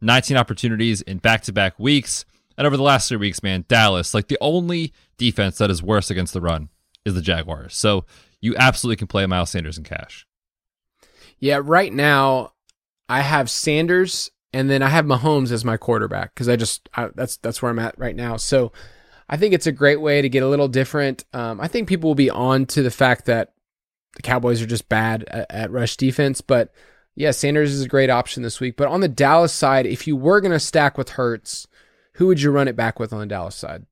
19 0.00 0.36
opportunities 0.36 1.02
in 1.02 1.18
back 1.18 1.42
to 1.42 1.52
back 1.52 1.78
weeks. 1.78 2.24
And 2.58 2.66
over 2.66 2.76
the 2.76 2.82
last 2.82 3.08
three 3.08 3.18
weeks, 3.18 3.42
man, 3.42 3.64
Dallas, 3.68 4.14
like 4.14 4.28
the 4.28 4.38
only 4.40 4.92
defense 5.18 5.58
that 5.58 5.70
is 5.70 5.82
worse 5.82 6.10
against 6.10 6.32
the 6.32 6.40
run 6.40 6.68
is 7.04 7.14
the 7.14 7.22
Jaguars. 7.22 7.74
So 7.76 8.04
you 8.40 8.54
absolutely 8.56 8.96
can 8.96 9.06
play 9.06 9.26
Miles 9.26 9.50
Sanders 9.50 9.78
in 9.78 9.84
cash. 9.84 10.26
Yeah, 11.38 11.60
right 11.62 11.92
now 11.92 12.52
I 13.08 13.20
have 13.20 13.50
Sanders 13.50 14.30
and 14.52 14.70
then 14.70 14.82
I 14.82 14.88
have 14.88 15.04
Mahomes 15.04 15.52
as 15.52 15.64
my 15.64 15.76
quarterback 15.76 16.34
because 16.34 16.48
I 16.48 16.56
just 16.56 16.88
I, 16.94 17.10
that's 17.14 17.36
that's 17.38 17.60
where 17.60 17.70
I'm 17.70 17.78
at 17.78 17.98
right 17.98 18.16
now. 18.16 18.36
So 18.36 18.72
I 19.28 19.36
think 19.36 19.52
it's 19.52 19.66
a 19.66 19.72
great 19.72 20.00
way 20.00 20.22
to 20.22 20.28
get 20.28 20.42
a 20.42 20.48
little 20.48 20.68
different. 20.68 21.24
Um, 21.32 21.60
I 21.60 21.68
think 21.68 21.88
people 21.88 22.08
will 22.08 22.14
be 22.14 22.30
on 22.30 22.64
to 22.66 22.82
the 22.82 22.90
fact 22.90 23.26
that 23.26 23.52
the 24.14 24.22
Cowboys 24.22 24.62
are 24.62 24.66
just 24.66 24.88
bad 24.88 25.24
at, 25.24 25.46
at 25.50 25.70
rush 25.70 25.96
defense, 25.96 26.40
but 26.40 26.72
yeah, 27.16 27.30
Sanders 27.30 27.72
is 27.72 27.82
a 27.82 27.88
great 27.88 28.10
option 28.10 28.42
this 28.42 28.60
week. 28.60 28.76
But 28.76 28.88
on 28.88 29.00
the 29.00 29.08
Dallas 29.08 29.52
side, 29.52 29.86
if 29.86 30.06
you 30.06 30.14
were 30.14 30.40
going 30.40 30.52
to 30.52 30.60
stack 30.60 30.96
with 30.98 31.10
Hurts, 31.10 31.66
who 32.14 32.26
would 32.26 32.40
you 32.40 32.50
run 32.50 32.68
it 32.68 32.76
back 32.76 33.00
with 33.00 33.12
on 33.12 33.18
the 33.18 33.26
Dallas 33.26 33.56
side? 33.56 33.86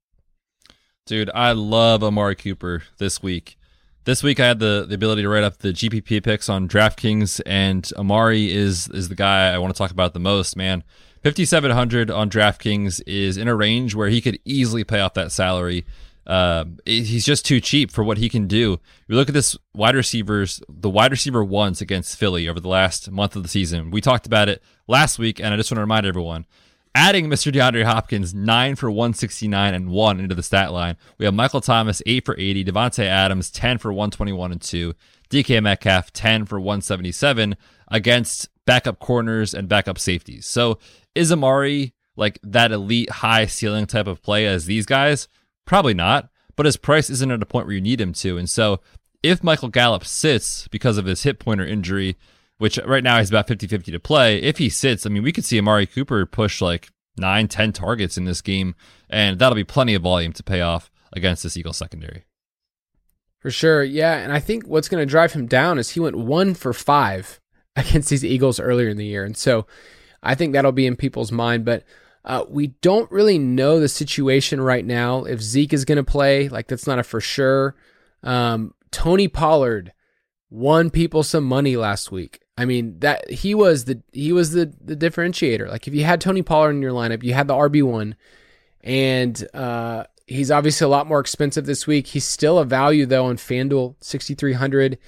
Dude, 1.06 1.30
I 1.34 1.52
love 1.52 2.04
Amari 2.04 2.36
Cooper 2.36 2.82
this 2.98 3.22
week. 3.22 3.58
This 4.04 4.22
week 4.22 4.38
I 4.38 4.46
had 4.46 4.58
the, 4.58 4.84
the 4.86 4.94
ability 4.94 5.22
to 5.22 5.28
write 5.30 5.44
up 5.44 5.58
the 5.58 5.70
GPP 5.70 6.22
picks 6.22 6.50
on 6.50 6.68
DraftKings, 6.68 7.40
and 7.46 7.90
Amari 7.96 8.52
is 8.52 8.88
is 8.88 9.08
the 9.08 9.14
guy 9.14 9.48
I 9.48 9.58
want 9.58 9.74
to 9.74 9.78
talk 9.78 9.90
about 9.90 10.12
the 10.12 10.20
most, 10.20 10.56
man. 10.56 10.84
5700 11.22 12.10
on 12.10 12.28
DraftKings 12.28 13.00
is 13.06 13.38
in 13.38 13.48
a 13.48 13.54
range 13.54 13.94
where 13.94 14.10
he 14.10 14.20
could 14.20 14.38
easily 14.44 14.84
pay 14.84 15.00
off 15.00 15.14
that 15.14 15.32
salary. 15.32 15.86
Uh, 16.26 16.64
he's 16.84 17.24
just 17.24 17.44
too 17.44 17.60
cheap 17.60 17.90
for 17.90 18.02
what 18.02 18.18
he 18.18 18.28
can 18.28 18.46
do. 18.46 18.78
You 19.08 19.16
look 19.16 19.28
at 19.28 19.34
this 19.34 19.56
wide 19.74 19.94
receivers, 19.94 20.62
the 20.68 20.90
wide 20.90 21.10
receiver 21.10 21.44
ones 21.44 21.80
against 21.80 22.16
Philly 22.16 22.48
over 22.48 22.60
the 22.60 22.68
last 22.68 23.10
month 23.10 23.36
of 23.36 23.42
the 23.42 23.48
season. 23.48 23.90
We 23.90 24.00
talked 24.00 24.26
about 24.26 24.48
it 24.48 24.62
last 24.86 25.18
week, 25.18 25.38
and 25.38 25.52
I 25.52 25.56
just 25.56 25.70
want 25.70 25.76
to 25.76 25.82
remind 25.82 26.06
everyone 26.06 26.46
adding 26.94 27.26
Mr. 27.26 27.52
DeAndre 27.52 27.84
Hopkins, 27.84 28.32
9 28.32 28.76
for 28.76 28.90
169 28.90 29.74
and 29.74 29.90
1 29.90 30.20
into 30.20 30.34
the 30.34 30.42
stat 30.42 30.72
line. 30.72 30.96
We 31.18 31.24
have 31.24 31.34
Michael 31.34 31.60
Thomas, 31.60 32.00
8 32.06 32.24
for 32.24 32.36
80, 32.38 32.64
Davante 32.64 33.04
Adams, 33.04 33.50
10 33.50 33.78
for 33.78 33.92
121 33.92 34.52
and 34.52 34.62
2, 34.62 34.94
DK 35.28 35.62
Metcalf, 35.62 36.12
10 36.12 36.46
for 36.46 36.60
177 36.60 37.56
against 37.88 38.48
backup 38.64 38.98
corners 39.00 39.54
and 39.54 39.68
backup 39.68 39.98
safeties. 39.98 40.46
So 40.46 40.78
is 41.14 41.32
Amari 41.32 41.94
like 42.16 42.38
that 42.44 42.70
elite 42.70 43.10
high 43.10 43.46
ceiling 43.46 43.86
type 43.86 44.06
of 44.06 44.22
play 44.22 44.46
as 44.46 44.66
these 44.66 44.86
guys? 44.86 45.28
Probably 45.64 45.94
not, 45.94 46.28
but 46.56 46.66
his 46.66 46.76
price 46.76 47.10
isn't 47.10 47.30
at 47.30 47.42
a 47.42 47.46
point 47.46 47.66
where 47.66 47.74
you 47.74 47.80
need 47.80 48.00
him 48.00 48.12
to. 48.14 48.38
And 48.38 48.48
so 48.48 48.80
if 49.22 49.42
Michael 49.42 49.68
Gallup 49.68 50.04
sits 50.04 50.68
because 50.68 50.98
of 50.98 51.06
his 51.06 51.22
hip 51.22 51.38
pointer 51.38 51.66
injury, 51.66 52.16
which 52.58 52.78
right 52.84 53.02
now 53.02 53.18
he's 53.18 53.30
about 53.30 53.48
50 53.48 53.66
50 53.66 53.92
to 53.92 54.00
play. 54.00 54.40
If 54.40 54.58
he 54.58 54.68
sits, 54.68 55.06
I 55.06 55.08
mean, 55.10 55.22
we 55.22 55.32
could 55.32 55.44
see 55.44 55.58
Amari 55.58 55.86
Cooper 55.86 56.24
push 56.26 56.60
like 56.60 56.90
nine, 57.16 57.48
10 57.48 57.72
targets 57.72 58.16
in 58.16 58.24
this 58.24 58.40
game, 58.40 58.74
and 59.08 59.38
that'll 59.38 59.56
be 59.56 59.64
plenty 59.64 59.94
of 59.94 60.02
volume 60.02 60.32
to 60.32 60.42
pay 60.42 60.60
off 60.60 60.90
against 61.12 61.42
this 61.42 61.56
Eagles 61.56 61.76
secondary. 61.76 62.24
For 63.38 63.50
sure. 63.50 63.84
Yeah. 63.84 64.14
And 64.14 64.32
I 64.32 64.40
think 64.40 64.66
what's 64.66 64.88
going 64.88 65.02
to 65.02 65.10
drive 65.10 65.32
him 65.32 65.46
down 65.46 65.78
is 65.78 65.90
he 65.90 66.00
went 66.00 66.16
one 66.16 66.54
for 66.54 66.72
five 66.72 67.40
against 67.76 68.08
these 68.08 68.24
Eagles 68.24 68.58
earlier 68.58 68.88
in 68.88 68.96
the 68.96 69.04
year. 69.04 69.24
And 69.24 69.36
so 69.36 69.66
I 70.22 70.34
think 70.34 70.52
that'll 70.52 70.72
be 70.72 70.86
in 70.86 70.96
people's 70.96 71.32
mind. 71.32 71.64
But 71.64 71.84
uh, 72.24 72.44
we 72.48 72.68
don't 72.68 73.10
really 73.10 73.38
know 73.38 73.80
the 73.80 73.88
situation 73.88 74.60
right 74.60 74.84
now. 74.84 75.24
If 75.24 75.42
Zeke 75.42 75.72
is 75.72 75.84
going 75.84 75.96
to 75.96 76.04
play, 76.04 76.48
like 76.48 76.68
that's 76.68 76.86
not 76.86 76.98
a 76.98 77.02
for 77.02 77.20
sure. 77.20 77.76
Um, 78.22 78.74
Tony 78.90 79.28
Pollard 79.28 79.92
won 80.50 80.90
people 80.90 81.22
some 81.22 81.44
money 81.44 81.76
last 81.76 82.10
week. 82.10 82.40
I 82.56 82.64
mean 82.64 83.00
that 83.00 83.28
he 83.28 83.54
was 83.54 83.84
the 83.84 84.00
he 84.12 84.32
was 84.32 84.52
the 84.52 84.72
the 84.80 84.96
differentiator. 84.96 85.68
Like 85.68 85.88
if 85.88 85.94
you 85.94 86.04
had 86.04 86.20
Tony 86.20 86.42
Pollard 86.42 86.70
in 86.70 86.82
your 86.82 86.92
lineup, 86.92 87.22
you 87.22 87.34
had 87.34 87.48
the 87.48 87.54
RB 87.54 87.82
one, 87.82 88.14
and 88.82 89.46
uh, 89.52 90.04
he's 90.26 90.52
obviously 90.52 90.84
a 90.84 90.88
lot 90.88 91.08
more 91.08 91.20
expensive 91.20 91.66
this 91.66 91.86
week. 91.86 92.06
He's 92.06 92.24
still 92.24 92.58
a 92.58 92.64
value 92.64 93.06
though 93.06 93.26
on 93.26 93.36
FanDuel, 93.36 93.96
sixty 94.00 94.34
three 94.34 94.52
hundred. 94.52 94.98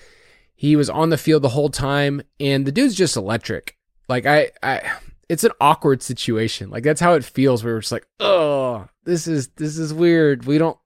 He 0.56 0.74
was 0.74 0.90
on 0.90 1.10
the 1.10 1.18
field 1.18 1.42
the 1.42 1.50
whole 1.50 1.68
time, 1.70 2.22
and 2.40 2.66
the 2.66 2.72
dude's 2.72 2.94
just 2.94 3.16
electric. 3.16 3.76
Like 4.08 4.26
I, 4.26 4.50
I, 4.62 4.90
it's 5.28 5.44
an 5.44 5.52
awkward 5.60 6.02
situation. 6.02 6.70
Like 6.70 6.82
that's 6.82 7.00
how 7.00 7.14
it 7.14 7.24
feels. 7.24 7.64
Where 7.64 7.74
we're 7.74 7.80
just 7.80 7.92
like, 7.92 8.06
oh, 8.20 8.88
this 9.04 9.26
is 9.26 9.48
this 9.56 9.78
is 9.78 9.92
weird. 9.92 10.46
We 10.46 10.58
don't 10.58 10.78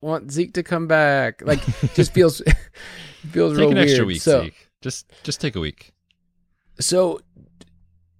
want 0.00 0.30
Zeke 0.30 0.54
to 0.54 0.62
come 0.62 0.86
back. 0.86 1.42
Like 1.44 1.60
just 1.94 2.12
feels 2.12 2.42
feels 3.30 3.52
take 3.52 3.60
real 3.60 3.70
an 3.70 3.74
weird. 3.76 3.88
extra 3.88 4.04
week, 4.04 4.22
so, 4.22 4.44
Zeke. 4.44 4.68
Just 4.80 5.12
just 5.22 5.40
take 5.40 5.56
a 5.56 5.60
week. 5.60 5.92
So 6.80 7.20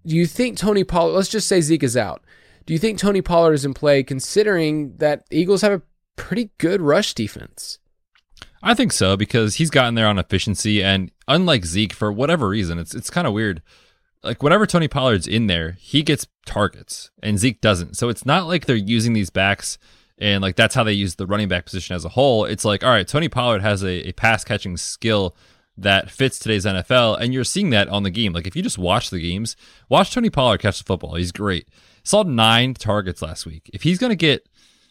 do 0.06 0.14
you 0.14 0.26
think 0.26 0.58
Tony 0.58 0.84
Pollard, 0.84 1.12
let's 1.12 1.28
just 1.28 1.48
say 1.48 1.60
Zeke 1.60 1.82
is 1.82 1.96
out. 1.96 2.22
Do 2.66 2.72
you 2.72 2.78
think 2.78 2.98
Tony 2.98 3.22
Pollard 3.22 3.54
is 3.54 3.64
in 3.64 3.74
play 3.74 4.02
considering 4.02 4.96
that 4.96 5.24
Eagles 5.30 5.62
have 5.62 5.72
a 5.72 5.82
pretty 6.16 6.50
good 6.58 6.80
rush 6.80 7.14
defense? 7.14 7.78
I 8.62 8.74
think 8.74 8.92
so 8.92 9.16
because 9.16 9.56
he's 9.56 9.70
gotten 9.70 9.94
there 9.94 10.06
on 10.06 10.18
efficiency, 10.18 10.82
and 10.82 11.10
unlike 11.28 11.66
Zeke, 11.66 11.92
for 11.92 12.10
whatever 12.10 12.48
reason, 12.48 12.78
it's 12.78 12.94
it's 12.94 13.10
kind 13.10 13.26
of 13.26 13.34
weird. 13.34 13.62
Like 14.24 14.42
whenever 14.42 14.66
Tony 14.66 14.88
Pollard's 14.88 15.26
in 15.26 15.46
there, 15.46 15.76
he 15.78 16.02
gets 16.02 16.26
targets, 16.46 17.10
and 17.22 17.38
Zeke 17.38 17.60
doesn't. 17.60 17.96
So 17.96 18.08
it's 18.08 18.26
not 18.26 18.46
like 18.46 18.66
they're 18.66 18.76
using 18.76 19.12
these 19.12 19.30
backs 19.30 19.78
and 20.18 20.42
like 20.42 20.56
that's 20.56 20.74
how 20.74 20.84
they 20.84 20.92
use 20.92 21.16
the 21.16 21.26
running 21.26 21.48
back 21.48 21.64
position 21.64 21.96
as 21.96 22.04
a 22.04 22.10
whole. 22.10 22.44
It's 22.44 22.64
like, 22.64 22.84
all 22.84 22.90
right, 22.90 23.06
Tony 23.06 23.28
Pollard 23.28 23.62
has 23.62 23.82
a, 23.82 24.08
a 24.08 24.12
pass 24.12 24.44
catching 24.44 24.76
skill 24.76 25.36
that 25.76 26.10
fits 26.10 26.38
today's 26.38 26.64
NFL, 26.64 27.20
and 27.20 27.34
you're 27.34 27.42
seeing 27.42 27.70
that 27.70 27.88
on 27.88 28.04
the 28.04 28.10
game. 28.10 28.32
Like 28.32 28.46
if 28.46 28.54
you 28.54 28.62
just 28.62 28.78
watch 28.78 29.10
the 29.10 29.20
games, 29.20 29.56
watch 29.88 30.12
Tony 30.12 30.30
Pollard 30.30 30.58
catch 30.58 30.78
the 30.78 30.84
football. 30.84 31.16
He's 31.16 31.32
great. 31.32 31.68
Saw 32.04 32.22
nine 32.22 32.74
targets 32.74 33.22
last 33.22 33.44
week. 33.44 33.70
If 33.72 33.82
he's 33.82 33.98
gonna 33.98 34.14
get 34.14 34.48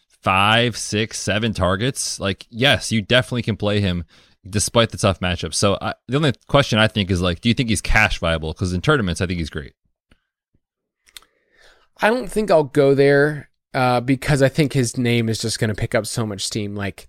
five, 0.07 0.75
six, 0.75 1.19
seven 1.19 1.53
targets, 1.53 2.19
like 2.19 2.45
yes, 2.49 2.91
you 2.91 3.01
definitely 3.01 3.43
can 3.43 3.55
play 3.55 3.79
him 3.79 4.03
despite 4.47 4.89
the 4.89 4.97
tough 4.97 5.19
matchup. 5.19 5.53
So 5.53 5.77
I, 5.81 5.93
the 6.07 6.17
only 6.17 6.33
question 6.47 6.79
I 6.79 6.87
think 6.87 7.09
is 7.09 7.21
like, 7.21 7.41
do 7.41 7.49
you 7.49 7.55
think 7.55 7.69
he's 7.69 7.81
cash 7.81 8.19
viable? 8.19 8.53
Because 8.53 8.73
in 8.73 8.81
tournaments, 8.81 9.21
I 9.21 9.27
think 9.27 9.39
he's 9.39 9.49
great. 9.49 9.73
I 12.01 12.09
don't 12.09 12.29
think 12.29 12.51
I'll 12.51 12.63
go 12.63 12.93
there 12.93 13.49
uh, 13.73 14.01
because 14.01 14.41
I 14.41 14.49
think 14.49 14.73
his 14.73 14.97
name 14.97 15.29
is 15.29 15.39
just 15.39 15.59
going 15.59 15.69
to 15.69 15.75
pick 15.75 15.95
up 15.95 16.05
so 16.05 16.25
much 16.25 16.43
steam. 16.43 16.75
Like 16.75 17.07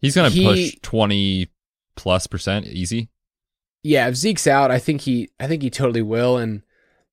he's 0.00 0.14
going 0.14 0.30
to 0.32 0.42
push 0.42 0.76
twenty 0.82 1.50
plus 1.94 2.26
percent 2.26 2.66
easy. 2.66 3.10
Yeah, 3.82 4.08
if 4.08 4.16
Zeke's 4.16 4.46
out, 4.46 4.70
I 4.70 4.78
think 4.78 5.02
he, 5.02 5.30
I 5.38 5.46
think 5.46 5.62
he 5.62 5.70
totally 5.70 6.02
will. 6.02 6.36
And 6.36 6.62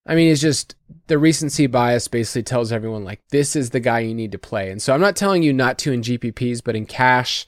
I 0.08 0.16
mean, 0.16 0.32
it's 0.32 0.42
just 0.42 0.76
the 1.08 1.18
recency 1.18 1.68
bias 1.68 2.08
basically 2.08 2.44
tells 2.44 2.72
everyone 2.72 3.04
like 3.04 3.22
this 3.30 3.56
is 3.56 3.70
the 3.70 3.80
guy 3.80 4.00
you 4.00 4.16
need 4.16 4.32
to 4.32 4.40
play. 4.40 4.72
And 4.72 4.82
so 4.82 4.94
I'm 4.94 5.02
not 5.02 5.16
telling 5.16 5.44
you 5.44 5.54
not 5.54 5.78
to 5.80 5.92
in 5.92 6.02
GPPs, 6.02 6.64
but 6.64 6.76
in 6.76 6.86
cash, 6.86 7.46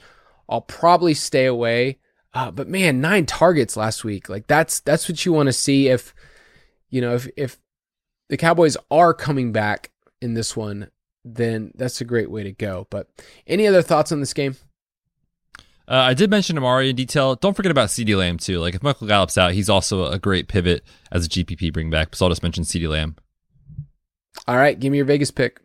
I'll 0.50 0.62
probably 0.62 1.14
stay 1.14 1.46
away. 1.46 2.00
Uh, 2.34 2.52
but 2.52 2.68
man, 2.68 3.02
nine 3.02 3.26
targets 3.26 3.76
last 3.78 4.04
week. 4.04 4.30
Like 4.30 4.48
that's 4.48 4.80
that's 4.82 5.10
what 5.10 5.26
you 5.26 5.34
want 5.34 5.48
to 5.48 5.54
see 5.54 5.88
if 5.88 6.14
you 6.90 7.02
know 7.02 7.16
if 7.16 7.28
if 7.36 7.58
the 8.30 8.38
Cowboys 8.38 8.78
are 8.92 9.14
coming 9.14 9.52
back 9.52 9.92
in 10.22 10.34
this 10.34 10.56
one, 10.56 10.92
then 11.24 11.72
that's 11.76 12.02
a 12.02 12.06
great 12.06 12.30
way 12.30 12.44
to 12.44 12.52
go. 12.52 12.88
But 12.90 13.08
any 13.46 13.68
other 13.68 13.82
thoughts 13.82 14.12
on 14.12 14.20
this 14.20 14.34
game? 14.34 14.56
Uh, 15.90 15.96
I 15.96 16.14
did 16.14 16.30
mention 16.30 16.58
Amari 16.58 16.90
in 16.90 16.98
detail. 16.98 17.36
Don't 17.36 17.56
forget 17.56 17.72
about 17.72 17.90
CD 17.90 18.16
Lamb 18.16 18.38
too. 18.38 18.60
Like 18.60 18.76
if 18.76 18.84
Michael 18.84 19.08
Gallup's 19.08 19.38
out, 19.38 19.54
he's 19.54 19.70
also 19.70 20.06
a 20.06 20.20
great 20.20 20.50
pivot 20.50 20.84
as 21.12 21.26
a 21.26 21.30
GPP 21.30 21.72
bring 21.72 21.90
back. 21.90 22.14
So 22.16 22.26
I'll 22.26 22.30
just 22.30 22.44
mention 22.44 22.66
CD 22.66 22.88
Lamb. 22.88 23.16
All 24.48 24.58
right, 24.58 24.78
give 24.78 24.92
me 24.92 24.98
your 24.98 25.06
Vegas 25.06 25.32
pick. 25.32 25.62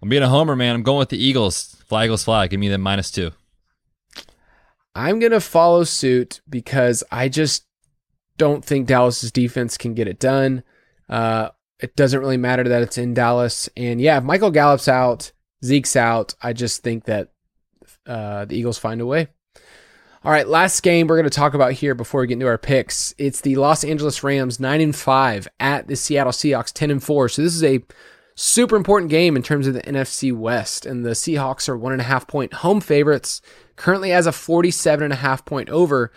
I'm 0.00 0.08
being 0.08 0.22
a 0.22 0.28
homer, 0.28 0.56
man. 0.56 0.74
I'm 0.74 0.82
going 0.82 0.98
with 0.98 1.10
the 1.10 1.22
Eagles. 1.22 1.76
Flag 1.86 2.06
Eagles 2.06 2.24
flag. 2.24 2.50
Give 2.50 2.58
me 2.58 2.68
them 2.68 2.80
minus 2.80 3.10
two. 3.10 3.32
I'm 4.94 5.18
gonna 5.18 5.40
follow 5.40 5.84
suit 5.84 6.40
because 6.48 7.02
I 7.10 7.28
just 7.28 7.66
don't 8.36 8.64
think 8.64 8.86
Dallas's 8.86 9.32
defense 9.32 9.76
can 9.76 9.94
get 9.94 10.08
it 10.08 10.18
done. 10.18 10.62
Uh, 11.08 11.50
it 11.80 11.96
doesn't 11.96 12.20
really 12.20 12.36
matter 12.36 12.64
that 12.64 12.82
it's 12.82 12.98
in 12.98 13.14
Dallas, 13.14 13.68
and 13.76 14.00
yeah, 14.00 14.18
if 14.18 14.24
Michael 14.24 14.50
Gallup's 14.50 14.88
out, 14.88 15.32
Zeke's 15.64 15.96
out. 15.96 16.34
I 16.42 16.52
just 16.52 16.82
think 16.82 17.04
that 17.04 17.32
uh, 18.06 18.44
the 18.44 18.56
Eagles 18.56 18.78
find 18.78 19.00
a 19.00 19.06
way. 19.06 19.28
All 20.24 20.30
right, 20.30 20.46
last 20.46 20.84
game 20.84 21.08
we're 21.08 21.16
going 21.16 21.28
to 21.28 21.30
talk 21.30 21.54
about 21.54 21.72
here 21.72 21.96
before 21.96 22.20
we 22.20 22.28
get 22.28 22.34
into 22.34 22.46
our 22.46 22.56
picks. 22.56 23.12
It's 23.18 23.40
the 23.40 23.56
Los 23.56 23.82
Angeles 23.82 24.22
Rams 24.22 24.60
9 24.60 24.80
and 24.80 24.94
5 24.94 25.48
at 25.58 25.88
the 25.88 25.96
Seattle 25.96 26.32
Seahawks 26.32 26.72
10 26.72 26.92
and 26.92 27.02
4. 27.02 27.28
So 27.28 27.42
this 27.42 27.54
is 27.54 27.64
a 27.64 27.82
super 28.34 28.76
important 28.76 29.10
game 29.10 29.36
in 29.36 29.42
terms 29.42 29.66
of 29.66 29.74
the 29.74 29.82
NFC 29.82 30.34
West. 30.34 30.86
And 30.86 31.04
the 31.04 31.10
Seahawks 31.10 31.68
are 31.68 31.76
one 31.76 31.92
and 31.92 32.00
a 32.00 32.04
half 32.04 32.26
point 32.26 32.54
home 32.54 32.80
favorites, 32.80 33.40
currently 33.76 34.10
has 34.10 34.26
a 34.26 34.32
47 34.32 35.04
and 35.04 35.12
a 35.12 35.16
half 35.16 35.44
point 35.44 35.68
over. 35.68 36.12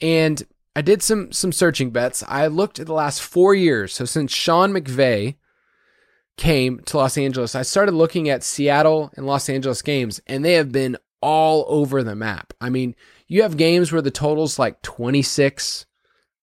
And 0.00 0.42
I 0.76 0.82
did 0.82 1.02
some 1.02 1.30
some 1.32 1.52
searching 1.52 1.90
Betz. 1.90 2.24
I 2.26 2.46
looked 2.48 2.78
at 2.78 2.86
the 2.86 2.94
last 2.94 3.22
four 3.22 3.54
years. 3.54 3.92
So 3.92 4.04
since 4.04 4.32
Sean 4.32 4.72
McVay 4.72 5.36
came 6.36 6.80
to 6.80 6.96
Los 6.96 7.16
Angeles, 7.16 7.54
I 7.54 7.62
started 7.62 7.92
looking 7.92 8.28
at 8.28 8.42
Seattle 8.42 9.10
and 9.16 9.26
Los 9.26 9.48
Angeles 9.48 9.82
games, 9.82 10.20
and 10.26 10.44
they 10.44 10.54
have 10.54 10.72
been 10.72 10.96
all 11.20 11.64
over 11.68 12.02
the 12.02 12.16
map. 12.16 12.52
I 12.60 12.70
mean, 12.70 12.96
you 13.28 13.42
have 13.42 13.56
games 13.56 13.92
where 13.92 14.02
the 14.02 14.10
total's 14.10 14.58
like 14.58 14.82
26, 14.82 15.86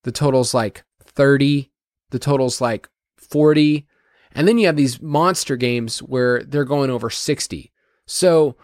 the 0.04 0.12
total's 0.12 0.54
like 0.54 0.84
30, 1.04 1.70
the 2.10 2.20
total's 2.20 2.62
like 2.62 2.90
40, 3.18 3.86
and 4.34 4.48
then 4.48 4.58
you 4.58 4.68
have 4.68 4.78
these 4.78 5.02
monster 5.02 5.56
games 5.56 6.00
where 6.00 6.44
they're 6.44 6.66
going 6.66 6.90
over 6.90 7.10
60. 7.10 7.72
So, 8.06 8.56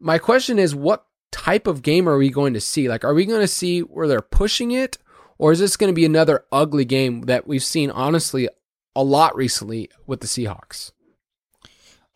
my 0.00 0.18
question 0.18 0.58
is 0.58 0.74
what 0.74 1.06
type 1.30 1.66
of 1.66 1.82
game 1.82 2.08
are 2.08 2.16
we 2.16 2.30
going 2.30 2.54
to 2.54 2.60
see? 2.60 2.88
Like, 2.88 3.04
are 3.04 3.14
we 3.14 3.24
going 3.26 3.40
to 3.40 3.48
see 3.48 3.80
where 3.80 4.08
they're 4.08 4.20
pushing 4.20 4.70
it? 4.70 4.98
Or 5.38 5.52
is 5.52 5.58
this 5.58 5.76
going 5.76 5.88
to 5.88 5.94
be 5.94 6.04
another 6.04 6.44
ugly 6.52 6.84
game 6.84 7.22
that 7.22 7.46
we've 7.46 7.64
seen, 7.64 7.90
honestly, 7.90 8.48
a 8.94 9.02
lot 9.02 9.34
recently 9.34 9.90
with 10.06 10.20
the 10.20 10.26
Seahawks? 10.26 10.92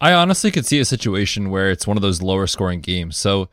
I 0.01 0.12
honestly 0.12 0.53
could 0.53 0.66
see 0.66 0.78
a 0.78 0.84
situation 0.84 1.51
where 1.51 1.70
it's 1.70 1.86
one 1.86 1.96
of 1.96 2.03
those 2.03 2.22
lower 2.22 2.46
scoring 2.46 2.80
games. 2.80 3.16
So 3.16 3.49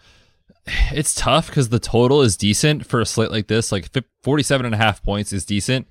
it's 0.91 1.15
tough 1.15 1.47
because 1.47 1.69
the 1.69 1.79
total 1.79 2.21
is 2.21 2.37
decent 2.37 2.85
for 2.85 3.01
a 3.01 3.05
slate 3.05 3.31
like 3.31 3.47
this. 3.47 3.71
Like 3.71 3.89
47 4.21 4.65
and 4.65 4.75
a 4.75 4.77
half 4.77 5.01
points 5.01 5.33
is 5.33 5.45
decent 5.45 5.87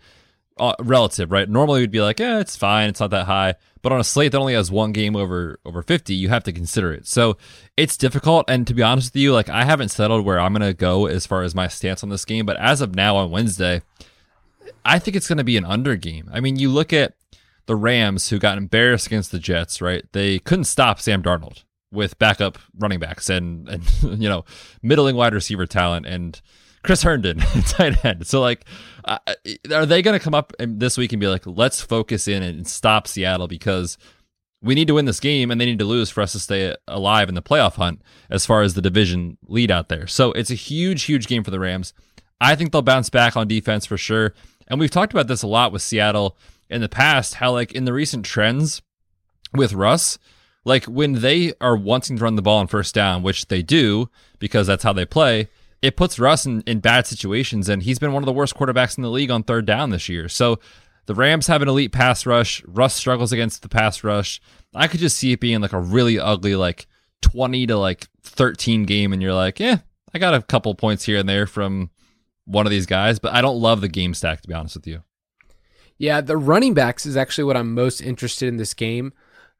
uh, 0.58 0.74
relative, 0.80 1.32
right? 1.32 1.48
Normally 1.48 1.80
we'd 1.80 1.90
be 1.90 2.00
like, 2.00 2.20
yeah, 2.20 2.40
it's 2.40 2.56
fine. 2.56 2.88
It's 2.88 3.00
not 3.00 3.10
that 3.10 3.26
high. 3.26 3.54
But 3.82 3.92
on 3.92 4.00
a 4.00 4.04
slate 4.04 4.32
that 4.32 4.38
only 4.38 4.54
has 4.54 4.70
one 4.70 4.92
game 4.92 5.14
over 5.14 5.58
over 5.64 5.82
50, 5.82 6.14
you 6.14 6.28
have 6.30 6.44
to 6.44 6.52
consider 6.52 6.92
it. 6.92 7.06
So 7.06 7.36
it's 7.76 7.96
difficult. 7.96 8.48
And 8.48 8.66
to 8.66 8.74
be 8.74 8.82
honest 8.82 9.12
with 9.12 9.20
you, 9.20 9.32
like 9.32 9.48
I 9.48 9.64
haven't 9.64 9.90
settled 9.90 10.24
where 10.24 10.40
I'm 10.40 10.54
to 10.54 10.72
go 10.72 11.06
as 11.06 11.26
far 11.26 11.42
as 11.42 11.54
my 11.54 11.68
stance 11.68 12.02
on 12.02 12.08
this 12.08 12.24
game. 12.24 12.46
But 12.46 12.56
as 12.58 12.80
of 12.80 12.94
now 12.94 13.16
on 13.16 13.30
Wednesday, 13.30 13.82
I 14.84 14.98
think 14.98 15.16
it's 15.16 15.28
to 15.28 15.44
be 15.44 15.56
an 15.56 15.64
under 15.64 15.96
game. 15.96 16.30
I 16.32 16.40
mean, 16.40 16.56
you 16.56 16.70
look 16.70 16.92
at 16.92 17.14
the 17.66 17.76
Rams 17.76 18.28
who 18.30 18.38
got 18.38 18.58
embarrassed 18.58 19.06
against 19.06 19.32
the 19.32 19.38
Jets, 19.38 19.80
right? 19.82 20.04
They 20.12 20.38
couldn't 20.38 20.64
stop 20.64 21.00
Sam 21.00 21.22
Darnold 21.22 21.64
with 21.90 22.18
backup 22.18 22.58
running 22.78 22.98
backs 22.98 23.30
and 23.30 23.68
and 23.68 23.82
you 24.02 24.28
know 24.28 24.44
middling 24.82 25.16
wide 25.16 25.34
receiver 25.34 25.66
talent 25.66 26.06
and 26.06 26.40
Chris 26.82 27.02
Herndon 27.02 27.38
tight 27.66 28.04
end. 28.04 28.26
So 28.26 28.40
like, 28.40 28.64
uh, 29.04 29.18
are 29.72 29.86
they 29.86 30.02
going 30.02 30.18
to 30.18 30.22
come 30.22 30.34
up 30.34 30.52
this 30.58 30.96
week 30.96 31.12
and 31.12 31.20
be 31.20 31.28
like, 31.28 31.46
let's 31.46 31.80
focus 31.80 32.26
in 32.28 32.42
and 32.42 32.66
stop 32.66 33.06
Seattle 33.06 33.48
because 33.48 33.98
we 34.62 34.74
need 34.74 34.88
to 34.88 34.94
win 34.94 35.04
this 35.04 35.20
game 35.20 35.50
and 35.50 35.60
they 35.60 35.66
need 35.66 35.78
to 35.78 35.84
lose 35.84 36.08
for 36.08 36.22
us 36.22 36.32
to 36.32 36.38
stay 36.38 36.74
alive 36.88 37.28
in 37.28 37.34
the 37.34 37.42
playoff 37.42 37.74
hunt 37.74 38.00
as 38.30 38.46
far 38.46 38.62
as 38.62 38.74
the 38.74 38.80
division 38.80 39.36
lead 39.46 39.70
out 39.70 39.90
there. 39.90 40.06
So 40.06 40.32
it's 40.32 40.50
a 40.50 40.54
huge, 40.54 41.02
huge 41.02 41.26
game 41.26 41.44
for 41.44 41.50
the 41.50 41.60
Rams. 41.60 41.92
I 42.40 42.54
think 42.54 42.72
they'll 42.72 42.82
bounce 42.82 43.10
back 43.10 43.36
on 43.36 43.46
defense 43.46 43.84
for 43.84 43.98
sure. 43.98 44.34
And 44.66 44.80
we've 44.80 44.90
talked 44.90 45.12
about 45.12 45.28
this 45.28 45.42
a 45.42 45.46
lot 45.46 45.70
with 45.70 45.82
Seattle 45.82 46.38
in 46.70 46.80
the 46.80 46.88
past, 46.88 47.34
how 47.34 47.52
like 47.52 47.72
in 47.72 47.84
the 47.84 47.92
recent 47.92 48.24
trends 48.24 48.80
with 49.52 49.74
Russ, 49.74 50.18
like 50.64 50.86
when 50.86 51.20
they 51.20 51.52
are 51.60 51.76
wanting 51.76 52.16
to 52.16 52.24
run 52.24 52.36
the 52.36 52.42
ball 52.42 52.58
on 52.58 52.66
first 52.66 52.94
down, 52.94 53.22
which 53.22 53.48
they 53.48 53.62
do 53.62 54.08
because 54.38 54.66
that's 54.66 54.82
how 54.82 54.94
they 54.94 55.04
play, 55.04 55.48
it 55.84 55.98
puts 55.98 56.18
Russ 56.18 56.46
in, 56.46 56.62
in 56.62 56.80
bad 56.80 57.06
situations. 57.06 57.68
And 57.68 57.82
he's 57.82 57.98
been 57.98 58.14
one 58.14 58.22
of 58.22 58.26
the 58.26 58.32
worst 58.32 58.54
quarterbacks 58.54 58.96
in 58.96 59.02
the 59.02 59.10
league 59.10 59.30
on 59.30 59.42
third 59.42 59.66
down 59.66 59.90
this 59.90 60.08
year. 60.08 60.30
So 60.30 60.58
the 61.04 61.14
Rams 61.14 61.46
have 61.48 61.60
an 61.60 61.68
elite 61.68 61.92
pass 61.92 62.24
rush. 62.24 62.64
Russ 62.64 62.94
struggles 62.94 63.32
against 63.32 63.60
the 63.60 63.68
pass 63.68 64.02
rush. 64.02 64.40
I 64.74 64.88
could 64.88 65.00
just 65.00 65.18
see 65.18 65.32
it 65.32 65.40
being 65.40 65.60
like 65.60 65.74
a 65.74 65.78
really 65.78 66.18
ugly, 66.18 66.56
like 66.56 66.86
20 67.20 67.66
to 67.66 67.76
like 67.76 68.08
13 68.22 68.84
game. 68.84 69.12
And 69.12 69.20
you're 69.20 69.34
like, 69.34 69.60
yeah, 69.60 69.80
I 70.14 70.18
got 70.18 70.32
a 70.32 70.40
couple 70.40 70.74
points 70.74 71.04
here 71.04 71.18
and 71.18 71.28
there 71.28 71.46
from 71.46 71.90
one 72.46 72.66
of 72.66 72.70
these 72.70 72.86
guys, 72.86 73.18
but 73.18 73.34
I 73.34 73.42
don't 73.42 73.60
love 73.60 73.82
the 73.82 73.88
game 73.88 74.14
stack, 74.14 74.40
to 74.40 74.48
be 74.48 74.54
honest 74.54 74.76
with 74.76 74.86
you. 74.86 75.02
Yeah, 75.98 76.22
the 76.22 76.38
running 76.38 76.72
backs 76.72 77.04
is 77.04 77.16
actually 77.16 77.44
what 77.44 77.58
I'm 77.58 77.74
most 77.74 78.00
interested 78.00 78.48
in 78.48 78.56
this 78.56 78.72
game. 78.72 79.12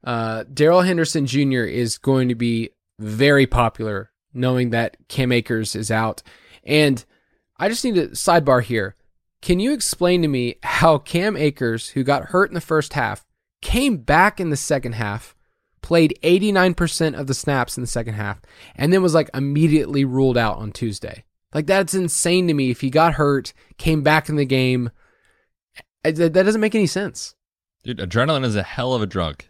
Uh, 0.02 0.44
Darrell 0.52 0.82
Henderson 0.82 1.26
Jr. 1.26 1.64
is 1.64 1.98
going 1.98 2.30
to 2.30 2.34
be 2.34 2.70
very 2.98 3.46
popular, 3.46 4.10
knowing 4.35 4.70
that 4.70 4.97
Cam 5.09 5.32
Akers 5.32 5.74
is 5.74 5.91
out. 5.91 6.22
And 6.64 7.05
I 7.59 7.68
just 7.68 7.85
need 7.85 7.95
to 7.95 8.09
sidebar 8.09 8.62
here. 8.62 8.97
Can 9.41 9.61
you 9.61 9.72
explain 9.72 10.22
to 10.22 10.28
me 10.28 10.57
how 10.62 10.99
Cam 10.99 11.37
Akers, 11.37 11.91
who 11.91 12.03
got 12.03 12.26
hurt 12.26 12.51
in 12.51 12.55
the 12.55 12.61
first 12.61 12.95
half, 12.95 13.24
came 13.62 13.99
back 13.99 14.41
in 14.41 14.51
the 14.51 14.57
second 14.57 14.93
half, 14.93 15.35
played 15.82 16.18
89% 16.22 17.18
of 17.18 17.26
the 17.26 17.35
snaps 17.35 17.76
in 17.76 17.82
the 17.82 17.87
second 17.87 18.14
half, 18.14 18.41
and 18.74 18.93
then 18.93 19.03
was 19.03 19.14
like 19.14 19.28
immediately 19.35 20.05
ruled 20.05 20.39
out 20.39 20.57
on 20.57 20.72
Tuesday? 20.72 21.24
Like, 21.53 21.66
that's 21.66 21.95
insane 21.95 22.49
to 22.49 22.55
me. 22.55 22.70
If 22.70 22.80
he 22.80 22.91
got 22.91 23.14
hurt, 23.14 23.53
came 23.78 24.03
back 24.03 24.28
in 24.28 24.37
the 24.37 24.45
game, 24.45 24.91
that 26.03 26.32
doesn't 26.32 26.61
make 26.61 26.74
any 26.74 26.87
sense. 26.87 27.35
Dude, 27.85 27.99
adrenaline 27.99 28.45
is 28.45 28.57
a 28.57 28.62
hell 28.62 28.95
of 28.95 29.03
a 29.03 29.07
drug. 29.07 29.45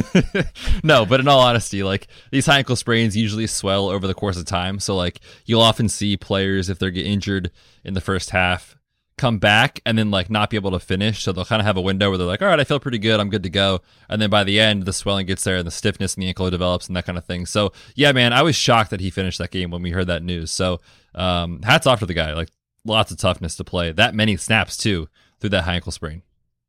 no, 0.84 1.06
but 1.06 1.20
in 1.20 1.28
all 1.28 1.40
honesty, 1.40 1.82
like 1.82 2.08
these 2.30 2.46
high 2.46 2.58
ankle 2.58 2.76
sprains 2.76 3.16
usually 3.16 3.46
swell 3.46 3.88
over 3.88 4.06
the 4.06 4.14
course 4.14 4.36
of 4.36 4.44
time. 4.44 4.78
So 4.78 4.96
like 4.96 5.20
you'll 5.44 5.62
often 5.62 5.88
see 5.88 6.16
players 6.16 6.68
if 6.68 6.78
they 6.78 6.90
get 6.90 7.06
injured 7.06 7.50
in 7.84 7.94
the 7.94 8.00
first 8.00 8.30
half 8.30 8.76
come 9.18 9.38
back 9.38 9.80
and 9.84 9.96
then 9.96 10.10
like 10.10 10.30
not 10.30 10.50
be 10.50 10.56
able 10.56 10.70
to 10.72 10.80
finish. 10.80 11.22
So 11.22 11.32
they'll 11.32 11.44
kind 11.44 11.60
of 11.60 11.66
have 11.66 11.76
a 11.76 11.82
window 11.82 12.08
where 12.08 12.18
they're 12.18 12.26
like, 12.26 12.42
all 12.42 12.48
right, 12.48 12.58
I 12.58 12.64
feel 12.64 12.80
pretty 12.80 12.98
good. 12.98 13.20
I'm 13.20 13.30
good 13.30 13.42
to 13.42 13.50
go. 13.50 13.80
And 14.08 14.20
then 14.20 14.30
by 14.30 14.42
the 14.44 14.58
end, 14.58 14.84
the 14.84 14.92
swelling 14.92 15.26
gets 15.26 15.44
there 15.44 15.56
and 15.56 15.66
the 15.66 15.70
stiffness 15.70 16.14
in 16.14 16.22
the 16.22 16.28
ankle 16.28 16.50
develops 16.50 16.88
and 16.88 16.96
that 16.96 17.06
kind 17.06 17.18
of 17.18 17.24
thing. 17.24 17.46
So 17.46 17.72
yeah, 17.94 18.12
man, 18.12 18.32
I 18.32 18.42
was 18.42 18.56
shocked 18.56 18.90
that 18.90 19.00
he 19.00 19.10
finished 19.10 19.38
that 19.38 19.50
game 19.50 19.70
when 19.70 19.82
we 19.82 19.90
heard 19.90 20.08
that 20.08 20.22
news. 20.22 20.50
So 20.50 20.80
um, 21.14 21.62
hats 21.62 21.86
off 21.86 22.00
to 22.00 22.06
the 22.06 22.14
guy. 22.14 22.32
Like 22.32 22.48
lots 22.84 23.12
of 23.12 23.18
toughness 23.18 23.54
to 23.56 23.64
play 23.64 23.92
that 23.92 24.14
many 24.14 24.36
snaps 24.36 24.76
too 24.76 25.08
through 25.38 25.50
that 25.50 25.64
high 25.64 25.74
ankle 25.74 25.92
sprain. 25.92 26.22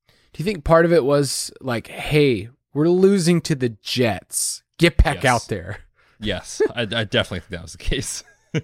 Do 0.07 0.41
you 0.41 0.45
think 0.45 0.63
part 0.63 0.85
of 0.85 0.91
it 0.91 1.03
was 1.03 1.51
like, 1.61 1.87
hey, 1.87 2.49
we're 2.73 2.89
losing 2.89 3.41
to 3.41 3.55
the 3.55 3.69
Jets. 3.81 4.63
Get 4.79 4.97
back 4.97 5.23
Yes. 5.23 5.25
out 5.25 5.47
there. 5.49 5.79
Yes, 6.19 6.61
I, 6.75 6.81
I 6.81 7.03
definitely 7.03 7.39
think 7.41 7.49
that 7.51 7.61
was 7.63 7.73
the 7.73 7.77
case. 7.79 8.23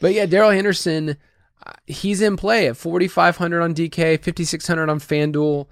But 0.00 0.12
yeah, 0.14 0.26
Darrell 0.26 0.50
Henderson, 0.52 1.16
uh, 1.66 1.72
he's 1.88 2.22
in 2.22 2.36
play 2.36 2.68
at 2.68 2.76
4,500 2.76 3.60
on 3.60 3.74
DK, 3.74 4.22
5,600 4.22 4.88
on 4.88 5.00
FanDuel. 5.00 5.66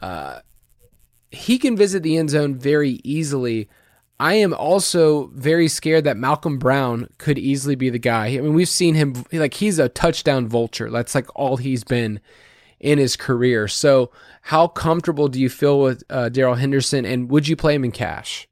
Uh, 0.00 0.40
he 1.30 1.58
can 1.58 1.76
visit 1.76 2.02
the 2.02 2.16
end 2.16 2.30
zone 2.30 2.54
very 2.54 3.00
easily. 3.04 3.68
I 4.18 4.34
am 4.34 4.54
also 4.54 5.26
very 5.34 5.68
scared 5.68 6.04
that 6.04 6.16
Malcolm 6.16 6.58
Brown 6.58 7.08
could 7.18 7.38
easily 7.38 7.74
be 7.74 7.90
the 7.90 7.98
guy. 7.98 8.28
I 8.28 8.40
mean, 8.40 8.54
we've 8.54 8.66
seen 8.66 8.94
him, 8.94 9.26
like, 9.30 9.52
he's 9.54 9.78
a 9.78 9.90
touchdown 9.90 10.48
vulture. 10.48 10.88
That's 10.90 11.14
like 11.14 11.26
all 11.34 11.58
he's 11.58 11.84
been 11.84 12.20
in 12.86 12.98
his 12.98 13.16
career. 13.16 13.66
So, 13.66 14.12
how 14.42 14.68
comfortable 14.68 15.26
do 15.26 15.40
you 15.40 15.50
feel 15.50 15.80
with 15.80 16.04
uh, 16.08 16.28
Darrell 16.28 16.54
Henderson, 16.54 17.04
and 17.04 17.28
would 17.28 17.48
you 17.48 17.56
play 17.56 17.74
him 17.74 17.84
in 17.84 17.90
cash? 17.90 18.46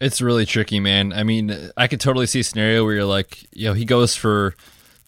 It's 0.00 0.22
really 0.22 0.46
tricky, 0.46 0.80
man. 0.80 1.12
I 1.12 1.24
mean, 1.24 1.70
I 1.76 1.88
could 1.88 2.00
totally 2.00 2.26
see 2.26 2.40
a 2.40 2.44
scenario 2.44 2.84
where 2.84 2.94
you're 2.94 3.04
like, 3.04 3.46
you 3.52 3.66
know, 3.66 3.74
he 3.74 3.84
goes 3.84 4.16
for 4.16 4.54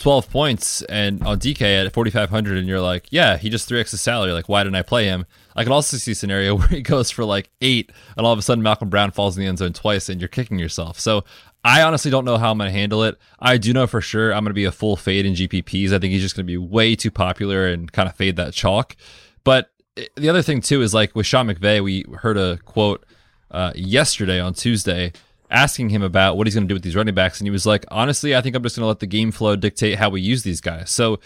12 0.01 0.29
points 0.29 0.83
and 0.83 1.23
on 1.23 1.39
DK 1.39 1.87
at 1.87 1.93
4,500, 1.95 2.59
and 2.59 2.69
you're 2.69 2.81
like, 2.81 3.07
yeah, 3.11 3.39
he 3.39 3.49
just 3.49 3.71
3x 3.71 3.93
his 3.93 4.03
salary. 4.03 4.33
Like, 4.33 4.51
why 4.51 4.63
didn't 4.65 4.77
I 4.77 4.83
play 4.83 5.07
him? 5.07 5.25
I 5.57 5.63
can 5.63 5.73
also 5.73 5.97
see 5.97 6.13
a 6.13 6.15
scenario 6.15 6.55
where 6.59 6.69
he 6.69 6.83
goes 6.83 7.11
for 7.11 7.25
like 7.25 7.49
eight, 7.63 7.91
and 8.19 8.27
all 8.27 8.35
of 8.35 8.39
a 8.39 8.43
sudden 8.43 8.63
Malcolm 8.63 8.91
Brown 8.91 9.13
falls 9.13 9.35
in 9.39 9.43
the 9.43 9.49
end 9.49 9.59
zone 9.59 9.73
twice, 9.73 10.11
and 10.11 10.21
you're 10.21 10.29
kicking 10.29 10.59
yourself. 10.59 11.01
So 11.01 11.25
I 11.65 11.83
honestly 11.83 12.11
don't 12.11 12.25
know 12.25 12.39
how 12.39 12.51
I'm 12.51 12.59
going 12.59 12.69
to 12.69 12.79
handle 12.79 13.05
it. 13.05 13.19
I 13.39 13.59
do 13.59 13.73
know 13.73 13.87
for 13.87 14.01
sure 14.01 14.33
I'm 14.33 14.45
going 14.45 14.51
to 14.51 14.55
be 14.55 14.65
a 14.65 14.73
full 14.73 14.97
fade 14.97 15.27
in 15.27 15.35
GPPs. 15.35 15.93
I 15.93 15.99
think 15.99 16.13
he's 16.13 16.23
just 16.23 16.35
going 16.35 16.47
to 16.47 16.51
be 16.51 16.57
way 16.57 16.97
too 16.97 17.11
popular 17.11 17.67
and 17.67 17.91
kind 17.93 18.09
of 18.09 18.17
fade 18.17 18.37
that 18.37 18.55
chalk. 18.55 18.97
But 19.45 19.71
eh, 19.97 20.07
the 20.17 20.29
other 20.29 20.43
thing 20.43 20.61
too 20.63 20.83
is 20.83 20.95
like 20.95 21.15
with 21.15 21.27
Sean 21.27 21.49
McVay, 21.49 21.83
we 21.83 22.05
heard 22.19 22.39
a 22.39 22.59
quote 22.65 23.05
uh, 23.51 23.73
yesterday 23.75 24.41
on 24.41 24.55
Tuesday 24.55 25.13
asking 25.51 25.91
him 25.91 26.03
about 26.03 26.37
what 26.37 26.47
he's 26.47 26.55
going 26.55 26.65
to 26.65 26.69
do 26.69 26.75
with 26.75 26.85
these 26.85 26.97
running 26.97 27.15
backs, 27.15 27.41
and 27.41 27.47
he 27.47 27.51
was 27.51 27.67
like, 27.67 27.85
"Honestly, 27.91 28.37
I 28.37 28.41
think 28.41 28.55
I'm 28.55 28.63
just 28.63 28.77
going 28.77 28.85
to 28.85 28.89
let 28.89 29.01
the 29.01 29.07
game 29.07 29.33
flow 29.33 29.57
dictate 29.57 29.99
how 29.99 30.09
we 30.09 30.21
use 30.21 30.43
these 30.43 30.61
guys." 30.61 30.91
So 30.91 31.19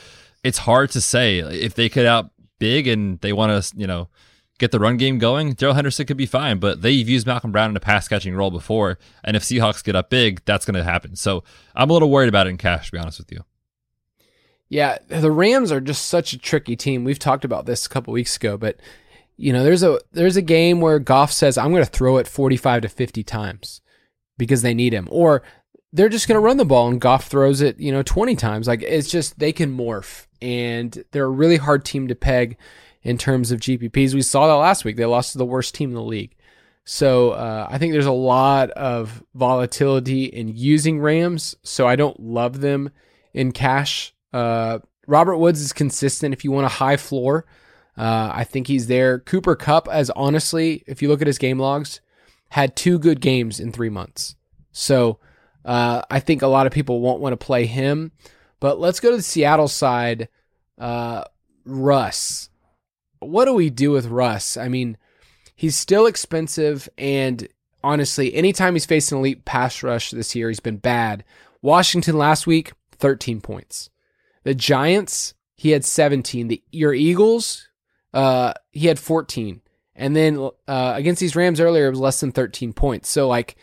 it's 0.43 0.59
hard 0.59 0.91
to 0.93 1.01
say 1.01 1.39
if 1.39 1.75
they 1.75 1.89
get 1.89 2.07
out 2.07 2.31
big 2.59 2.87
and 2.87 3.21
they 3.21 3.33
want 3.33 3.63
to, 3.63 3.77
you 3.77 3.87
know, 3.87 4.09
get 4.59 4.71
the 4.71 4.81
run 4.81 4.97
game 4.97 5.19
going. 5.19 5.53
Darrell 5.53 5.75
Henderson 5.75 6.07
could 6.07 6.17
be 6.17 6.27
fine, 6.27 6.59
but 6.59 6.83
they've 6.83 7.09
used 7.09 7.27
Malcolm 7.27 7.53
Brown 7.53 7.71
in 7.71 7.77
a 7.77 7.81
pass 7.81 8.09
catching 8.09 8.35
role 8.35 8.51
before, 8.51 8.99
and 9.23 9.37
if 9.37 9.43
Seahawks 9.43 9.83
get 9.83 9.97
up 9.97 10.11
big, 10.11 10.43
that's 10.45 10.65
going 10.65 10.75
to 10.75 10.85
happen. 10.85 11.17
So 11.17 11.45
I'm 11.75 11.91
a 11.91 11.93
little 11.93 12.11
worried 12.11 12.29
about 12.29 12.47
it 12.47 12.51
in 12.51 12.57
cash, 12.57 12.87
to 12.87 12.93
be 12.93 12.99
honest 12.99 13.19
with 13.19 13.33
you. 13.33 13.45
Yeah, 14.69 14.99
the 15.09 15.31
Rams 15.31 15.71
are 15.71 15.81
just 15.81 16.07
such 16.07 16.33
a 16.33 16.39
tricky 16.39 16.77
team. 16.77 17.05
We've 17.05 17.19
talked 17.19 17.45
about 17.45 17.67
this 17.67 17.87
a 17.87 17.89
couple 17.89 18.13
weeks 18.13 18.37
ago, 18.37 18.57
but 18.57 18.79
you 19.37 19.53
know, 19.53 19.65
there's 19.65 19.83
a 19.83 20.01
there's 20.13 20.37
a 20.37 20.43
game 20.43 20.81
where 20.81 20.99
Goff 20.99 21.33
says, 21.33 21.59
"I'm 21.59 21.71
going 21.71 21.85
to 21.85 21.91
throw 21.91 22.19
it 22.19 22.29
45 22.29 22.83
to 22.83 22.89
50 22.89 23.23
times 23.25 23.81
because 24.39 24.63
they 24.63 24.75
need 24.75 24.93
him," 24.93 25.09
or 25.11 25.43
they're 25.93 26.09
just 26.09 26.27
going 26.27 26.37
to 26.37 26.45
run 26.45 26.57
the 26.57 26.65
ball 26.65 26.89
and 26.89 27.01
Goff 27.01 27.27
throws 27.27 27.61
it, 27.61 27.79
you 27.79 27.93
know, 27.93 28.03
20 28.03 28.35
times. 28.37 28.67
Like 28.67 28.83
it's 28.83 29.11
just 29.11 29.39
they 29.39 29.53
can 29.53 29.77
morph, 29.77 30.27
and 30.41 31.05
they're 31.13 31.25
a 31.25 31.31
really 31.31 31.57
hard 31.57 31.85
team 31.85 32.09
to 32.09 32.15
peg 32.15 32.57
in 33.05 33.19
terms 33.19 33.53
of 33.53 33.61
GPPs. 33.61 34.15
We 34.15 34.23
saw 34.23 34.49
that 34.49 34.55
last 34.55 34.85
week; 34.85 34.97
they 34.97 35.05
lost 35.05 35.33
to 35.33 35.39
the 35.39 35.47
worst 35.47 35.75
team 35.75 35.91
in 35.91 35.95
the 35.95 36.03
league. 36.03 36.35
So 36.85 37.31
uh, 37.31 37.67
I 37.71 37.79
think 37.79 37.93
there's 37.93 38.07
a 38.07 38.13
lot 38.13 38.71
of 38.71 39.23
volatility 39.35 40.25
in 40.25 40.49
using 40.49 41.01
Rams. 41.01 41.57
So 41.63 41.87
I 41.87 41.97
don't 41.97 42.21
love 42.21 42.61
them 42.61 42.91
in 43.33 43.53
cash. 43.53 44.15
Uh, 44.33 44.81
Robert 45.07 45.39
Woods 45.39 45.61
is 45.61 45.73
consistent. 45.73 46.35
If 46.35 46.45
you 46.45 46.53
want 46.53 46.67
a 46.67 46.71
high 46.71 46.97
floor, 46.97 47.47
uh, 47.97 48.31
I 48.33 48.45
think 48.45 48.67
he's 48.67 48.87
there. 48.87 49.19
Cooper 49.19 49.57
Kupp, 49.57 49.89
as 49.91 50.11
honestly, 50.11 50.83
if 50.87 51.01
you 51.01 51.09
look 51.09 51.21
at 51.21 51.27
his 51.27 51.39
game 51.39 51.59
logs, 51.59 52.01
had 52.51 52.77
two 52.77 52.99
good 52.99 53.21
games 53.21 53.61
in 53.61 53.73
three 53.73 53.91
months. 53.91 54.37
So 54.73 55.19
uh, 55.65 56.03
I 56.11 56.21
think 56.21 56.43
a 56.43 56.47
lot 56.49 56.67
of 56.67 56.73
people 56.73 57.01
won't 57.01 57.21
want 57.21 57.33
to 57.33 57.45
play 57.45 57.67
him. 57.67 58.13
But 58.61 58.79
let's 58.79 59.01
go 59.01 59.11
to 59.11 59.17
the 59.17 59.23
Seattle 59.23 59.69
side. 59.69 60.29
Uh, 60.79 61.25
Russ. 61.65 62.51
What 63.29 63.47
do 63.47 63.55
we 63.55 63.71
do 63.71 63.91
with 63.91 64.07
Russ? 64.07 64.57
I 64.57 64.69
mean, 64.69 64.97
he's 65.55 65.77
still 65.77 66.07
expensive, 66.07 66.89
and 66.99 67.49
honestly, 67.83 68.35
anytime 68.35 68.75
he's 68.75 68.87
faced 68.87 69.13
an 69.13 69.19
elite 69.19 69.45
pass 69.45 69.83
rush 69.83 70.11
this 70.11 70.35
year, 70.35 70.49
he's 70.49 70.61
been 70.61 70.79
bad. 70.79 71.25
Washington 71.63 72.19
last 72.19 72.47
week, 72.47 72.73
13 72.93 73.41
points. 73.41 73.91
The 74.43 74.55
Giants, 74.55 75.35
he 75.57 75.71
had 75.71 75.85
17. 75.85 76.49
The 76.49 76.63
your 76.71 76.95
Eagles, 76.95 77.69
uh, 78.13 78.55
he 78.73 78.87
had 78.87 78.99
14. 78.99 79.61
And 79.97 80.17
then 80.17 80.51
uh, 80.67 80.93
against 80.97 81.21
these 81.21 81.37
Rams 81.37 81.61
earlier, 81.61 81.87
it 81.87 81.91
was 81.91 82.01
less 82.01 82.21
than 82.21 82.33
13 82.33 82.73
points. 82.73 83.09
So 83.09 83.29
like, 83.29 83.57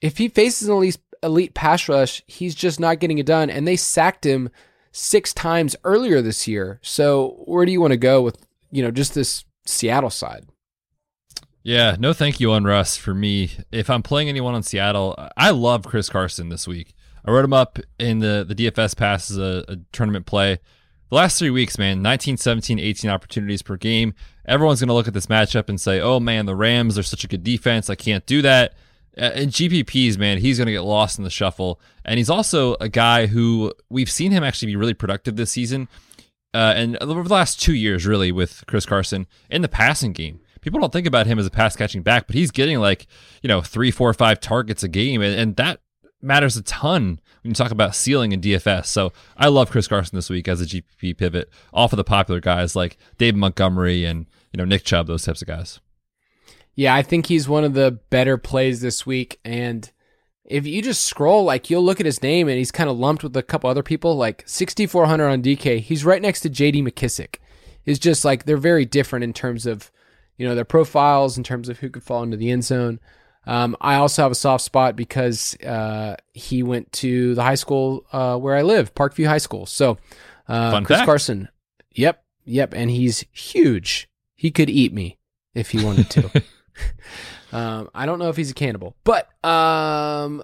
if 0.00 0.18
he 0.18 0.28
faces 0.28 0.68
an 0.68 0.74
elite 0.74 0.98
elite 1.22 1.54
pass 1.54 1.88
rush, 1.88 2.22
he's 2.26 2.54
just 2.54 2.78
not 2.78 3.00
getting 3.00 3.18
it 3.18 3.26
done. 3.26 3.50
And 3.50 3.66
they 3.66 3.76
sacked 3.76 4.24
him 4.24 4.50
six 4.92 5.34
times 5.34 5.76
earlier 5.84 6.22
this 6.22 6.46
year. 6.46 6.78
So 6.82 7.42
where 7.44 7.66
do 7.66 7.72
you 7.72 7.80
want 7.80 7.92
to 7.92 7.98
go 7.98 8.22
with 8.22 8.45
you 8.76 8.82
know 8.82 8.90
just 8.90 9.14
this 9.14 9.44
Seattle 9.64 10.10
side? 10.10 10.46
Yeah, 11.62 11.96
no 11.98 12.12
thank 12.12 12.38
you 12.38 12.52
on 12.52 12.64
Russ 12.64 12.96
for 12.96 13.14
me. 13.14 13.50
If 13.72 13.88
I'm 13.88 14.02
playing 14.02 14.28
anyone 14.28 14.54
on 14.54 14.62
Seattle, 14.62 15.16
I 15.36 15.50
love 15.50 15.84
Chris 15.84 16.10
Carson 16.10 16.50
this 16.50 16.68
week. 16.68 16.94
I 17.24 17.30
wrote 17.30 17.44
him 17.44 17.54
up 17.54 17.78
in 17.98 18.20
the, 18.20 18.44
the 18.46 18.54
DFS 18.54 18.96
pass 18.96 19.30
as 19.30 19.38
a, 19.38 19.64
a 19.66 19.76
tournament 19.92 20.26
play. 20.26 20.60
The 21.08 21.14
last 21.14 21.38
three 21.38 21.50
weeks, 21.50 21.78
man, 21.78 22.02
19, 22.02 22.36
17, 22.36 22.78
18 22.78 23.10
opportunities 23.10 23.62
per 23.62 23.76
game. 23.76 24.14
Everyone's 24.44 24.80
going 24.80 24.88
to 24.88 24.94
look 24.94 25.08
at 25.08 25.14
this 25.14 25.26
matchup 25.26 25.68
and 25.68 25.80
say, 25.80 26.00
oh 26.00 26.20
man, 26.20 26.46
the 26.46 26.54
Rams 26.54 26.98
are 26.98 27.02
such 27.02 27.24
a 27.24 27.28
good 27.28 27.42
defense. 27.42 27.88
I 27.88 27.94
can't 27.94 28.26
do 28.26 28.42
that. 28.42 28.74
Uh, 29.16 29.30
and 29.34 29.50
GPPs, 29.50 30.18
man, 30.18 30.38
he's 30.38 30.58
going 30.58 30.66
to 30.66 30.72
get 30.72 30.82
lost 30.82 31.18
in 31.18 31.24
the 31.24 31.30
shuffle. 31.30 31.80
And 32.04 32.18
he's 32.18 32.30
also 32.30 32.74
a 32.80 32.88
guy 32.88 33.26
who 33.26 33.72
we've 33.88 34.10
seen 34.10 34.30
him 34.30 34.44
actually 34.44 34.66
be 34.66 34.76
really 34.76 34.94
productive 34.94 35.36
this 35.36 35.50
season. 35.50 35.88
Uh, 36.56 36.72
and 36.74 36.96
over 37.02 37.22
the 37.22 37.34
last 37.34 37.60
two 37.60 37.74
years, 37.74 38.06
really, 38.06 38.32
with 38.32 38.64
Chris 38.66 38.86
Carson 38.86 39.26
in 39.50 39.60
the 39.60 39.68
passing 39.68 40.14
game. 40.14 40.40
People 40.62 40.80
don't 40.80 40.90
think 40.90 41.06
about 41.06 41.26
him 41.26 41.38
as 41.38 41.44
a 41.44 41.50
pass 41.50 41.76
catching 41.76 42.00
back, 42.00 42.26
but 42.26 42.34
he's 42.34 42.50
getting 42.50 42.78
like, 42.78 43.06
you 43.42 43.48
know, 43.48 43.60
three, 43.60 43.90
four, 43.90 44.12
five 44.14 44.40
targets 44.40 44.82
a 44.82 44.88
game. 44.88 45.20
And, 45.20 45.38
and 45.38 45.56
that 45.56 45.80
matters 46.22 46.56
a 46.56 46.62
ton 46.62 47.20
when 47.42 47.50
you 47.50 47.54
talk 47.54 47.72
about 47.72 47.94
ceiling 47.94 48.32
in 48.32 48.40
DFS. 48.40 48.86
So 48.86 49.12
I 49.36 49.48
love 49.48 49.70
Chris 49.70 49.86
Carson 49.86 50.16
this 50.16 50.30
week 50.30 50.48
as 50.48 50.62
a 50.62 50.64
GPP 50.64 51.18
pivot 51.18 51.50
off 51.74 51.92
of 51.92 51.98
the 51.98 52.04
popular 52.04 52.40
guys 52.40 52.74
like 52.74 52.96
Dave 53.18 53.36
Montgomery 53.36 54.06
and, 54.06 54.24
you 54.50 54.56
know, 54.56 54.64
Nick 54.64 54.82
Chubb, 54.84 55.08
those 55.08 55.24
types 55.26 55.42
of 55.42 55.48
guys. 55.48 55.80
Yeah, 56.74 56.94
I 56.94 57.02
think 57.02 57.26
he's 57.26 57.46
one 57.46 57.64
of 57.64 57.74
the 57.74 58.00
better 58.08 58.38
plays 58.38 58.80
this 58.80 59.04
week. 59.04 59.38
And 59.44 59.92
if 60.46 60.66
you 60.66 60.80
just 60.80 61.04
scroll, 61.04 61.44
like 61.44 61.70
you'll 61.70 61.84
look 61.84 62.00
at 62.00 62.06
his 62.06 62.22
name 62.22 62.48
and 62.48 62.56
he's 62.56 62.70
kind 62.70 62.88
of 62.88 62.98
lumped 62.98 63.22
with 63.22 63.36
a 63.36 63.42
couple 63.42 63.68
other 63.68 63.82
people, 63.82 64.16
like 64.16 64.44
6,400 64.46 65.28
on 65.28 65.42
DK. 65.42 65.80
He's 65.80 66.04
right 66.04 66.22
next 66.22 66.40
to 66.40 66.50
JD 66.50 66.88
McKissic. 66.88 67.36
It's 67.84 67.98
just 67.98 68.24
like 68.24 68.44
they're 68.44 68.56
very 68.56 68.84
different 68.84 69.24
in 69.24 69.32
terms 69.32 69.66
of, 69.66 69.90
you 70.36 70.46
know, 70.46 70.54
their 70.54 70.64
profiles, 70.64 71.36
in 71.36 71.44
terms 71.44 71.68
of 71.68 71.78
who 71.78 71.90
could 71.90 72.02
fall 72.02 72.22
into 72.22 72.36
the 72.36 72.50
end 72.50 72.64
zone. 72.64 73.00
Um, 73.46 73.76
I 73.80 73.96
also 73.96 74.22
have 74.22 74.32
a 74.32 74.36
soft 74.36 74.64
spot 74.64 74.96
because 74.96 75.56
uh, 75.62 76.16
he 76.32 76.62
went 76.62 76.92
to 76.94 77.34
the 77.34 77.42
high 77.42 77.54
school 77.54 78.04
uh, 78.12 78.36
where 78.36 78.56
I 78.56 78.62
live, 78.62 78.94
Parkview 78.94 79.26
High 79.26 79.38
School. 79.38 79.66
So, 79.66 79.98
uh, 80.48 80.72
Fun 80.72 80.84
Chris 80.84 80.98
fact. 80.98 81.06
Carson. 81.06 81.48
Yep, 81.92 82.24
yep, 82.44 82.74
and 82.74 82.90
he's 82.90 83.24
huge. 83.32 84.08
He 84.34 84.50
could 84.50 84.68
eat 84.68 84.92
me 84.92 85.18
if 85.54 85.70
he 85.70 85.84
wanted 85.84 86.10
to. 86.10 86.42
um, 87.52 87.88
I 87.94 88.06
don't 88.06 88.18
know 88.18 88.28
if 88.28 88.36
he's 88.36 88.50
a 88.50 88.54
cannibal, 88.54 88.96
but 89.04 89.28
um, 89.44 90.42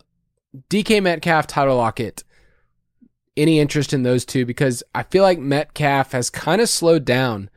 DK 0.71 1.03
Metcalf, 1.03 1.47
Tyler 1.47 1.75
Lockett. 1.75 2.25
Any 3.35 3.61
interest 3.61 3.95
in 3.95 4.03
those 4.03 4.27
two? 4.27 4.45
Because 4.45 4.83
I 4.95 5.05
feel 5.05 5.23
like 5.23 5.39
Metcalf 5.39 6.13
has 6.13 6.29
kind 6.29 6.61
of 6.61 6.69
slowed 6.69 7.07
down, 7.07 7.49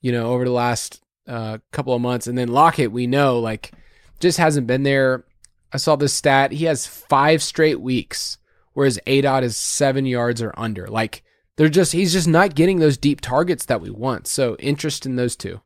you 0.00 0.10
know, 0.10 0.30
over 0.32 0.44
the 0.44 0.50
last 0.50 1.02
uh, 1.26 1.58
couple 1.70 1.94
of 1.94 2.00
months, 2.00 2.26
and 2.26 2.38
then 2.38 2.48
Lockett, 2.48 2.92
we 2.92 3.06
know, 3.06 3.38
like, 3.38 3.72
just 4.20 4.38
hasn't 4.38 4.66
been 4.66 4.84
there. 4.84 5.24
I 5.70 5.76
saw 5.76 5.96
this 5.96 6.14
stat. 6.14 6.52
He 6.52 6.64
has 6.64 6.86
five 6.86 7.42
straight 7.42 7.80
weeks 7.80 8.38
where 8.72 8.86
his 8.86 8.98
ADOT 9.06 9.42
is 9.42 9.56
seven 9.56 10.06
yards 10.06 10.40
or 10.40 10.54
under. 10.56 10.88
Like, 10.88 11.22
they're 11.56 11.68
just, 11.68 11.92
he's 11.92 12.14
just 12.14 12.28
not 12.28 12.54
getting 12.54 12.78
those 12.78 12.96
deep 12.96 13.20
targets 13.20 13.66
that 13.66 13.82
we 13.82 13.90
want. 13.90 14.26
So, 14.26 14.56
interest 14.56 15.04
in 15.04 15.16
those 15.16 15.36
two. 15.36 15.60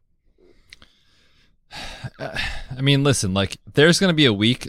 I 2.19 2.81
mean, 2.81 3.05
listen, 3.05 3.35
like 3.35 3.59
there's 3.75 3.99
going 3.99 4.11
to 4.11 4.15
be 4.15 4.27
a 4.27 4.33
week 4.33 4.69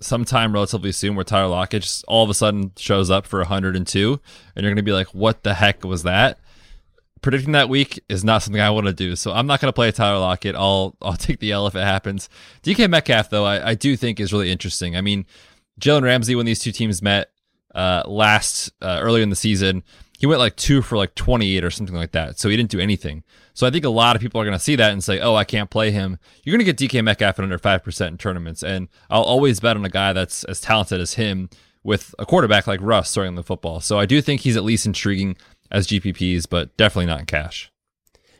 sometime 0.00 0.52
relatively 0.52 0.92
soon 0.92 1.14
where 1.14 1.24
Tyler 1.24 1.48
Lockett 1.48 1.82
just 1.82 2.04
all 2.06 2.24
of 2.24 2.30
a 2.30 2.34
sudden 2.34 2.72
shows 2.76 3.10
up 3.10 3.26
for 3.26 3.38
102 3.40 4.20
and 4.54 4.62
you're 4.62 4.70
going 4.70 4.76
to 4.76 4.82
be 4.82 4.92
like, 4.92 5.08
what 5.08 5.42
the 5.42 5.54
heck 5.54 5.84
was 5.84 6.02
that? 6.02 6.38
predicting 7.24 7.52
that 7.52 7.70
week 7.70 7.98
is 8.10 8.22
not 8.22 8.42
something 8.42 8.60
I 8.60 8.68
want 8.68 8.86
to 8.86 8.92
do. 8.92 9.16
So 9.16 9.32
I'm 9.32 9.46
not 9.46 9.58
going 9.58 9.70
to 9.70 9.72
play 9.72 9.90
Tyler 9.90 10.18
Lockett. 10.18 10.54
I'll 10.54 10.94
I'll 11.02 11.16
take 11.16 11.40
the 11.40 11.50
L 11.50 11.66
if 11.66 11.74
it 11.74 11.82
happens. 11.82 12.28
DK 12.62 12.88
Metcalf 12.88 13.30
though, 13.30 13.46
I, 13.46 13.70
I 13.70 13.74
do 13.74 13.96
think 13.96 14.20
is 14.20 14.32
really 14.32 14.52
interesting. 14.52 14.94
I 14.94 15.00
mean, 15.00 15.26
Jalen 15.80 16.02
Ramsey 16.02 16.36
when 16.36 16.46
these 16.46 16.60
two 16.60 16.70
teams 16.70 17.02
met 17.02 17.30
uh, 17.74 18.02
last 18.06 18.70
uh, 18.80 19.00
earlier 19.00 19.22
in 19.22 19.30
the 19.30 19.36
season, 19.36 19.82
he 20.18 20.26
went 20.26 20.38
like 20.40 20.56
two 20.56 20.80
for 20.80 20.96
like 20.96 21.14
28 21.14 21.64
or 21.64 21.70
something 21.70 21.96
like 21.96 22.12
that. 22.12 22.38
So 22.38 22.48
he 22.48 22.56
didn't 22.56 22.70
do 22.70 22.80
anything. 22.80 23.24
So 23.52 23.66
I 23.66 23.70
think 23.70 23.84
a 23.84 23.90
lot 23.90 24.16
of 24.16 24.22
people 24.22 24.40
are 24.40 24.44
going 24.44 24.56
to 24.56 24.62
see 24.62 24.76
that 24.76 24.92
and 24.92 25.02
say, 25.02 25.20
"Oh, 25.20 25.34
I 25.34 25.44
can't 25.44 25.70
play 25.70 25.90
him." 25.90 26.18
You're 26.42 26.56
going 26.56 26.64
to 26.64 26.72
get 26.72 26.78
DK 26.78 27.02
Metcalf 27.02 27.38
at 27.38 27.42
under 27.42 27.58
five 27.58 27.82
percent 27.82 28.12
in 28.12 28.18
tournaments, 28.18 28.62
and 28.62 28.88
I'll 29.10 29.22
always 29.22 29.60
bet 29.60 29.76
on 29.76 29.84
a 29.84 29.90
guy 29.90 30.12
that's 30.12 30.44
as 30.44 30.60
talented 30.60 31.00
as 31.00 31.14
him 31.14 31.50
with 31.82 32.14
a 32.18 32.26
quarterback 32.26 32.66
like 32.66 32.80
Russ 32.82 33.12
throwing 33.12 33.34
the 33.34 33.42
football. 33.42 33.80
So 33.80 33.98
I 33.98 34.06
do 34.06 34.20
think 34.20 34.40
he's 34.40 34.56
at 34.56 34.64
least 34.64 34.86
intriguing 34.86 35.36
as 35.70 35.86
GPPs, 35.86 36.46
but 36.48 36.76
definitely 36.76 37.06
not 37.06 37.20
in 37.20 37.26
cash. 37.26 37.70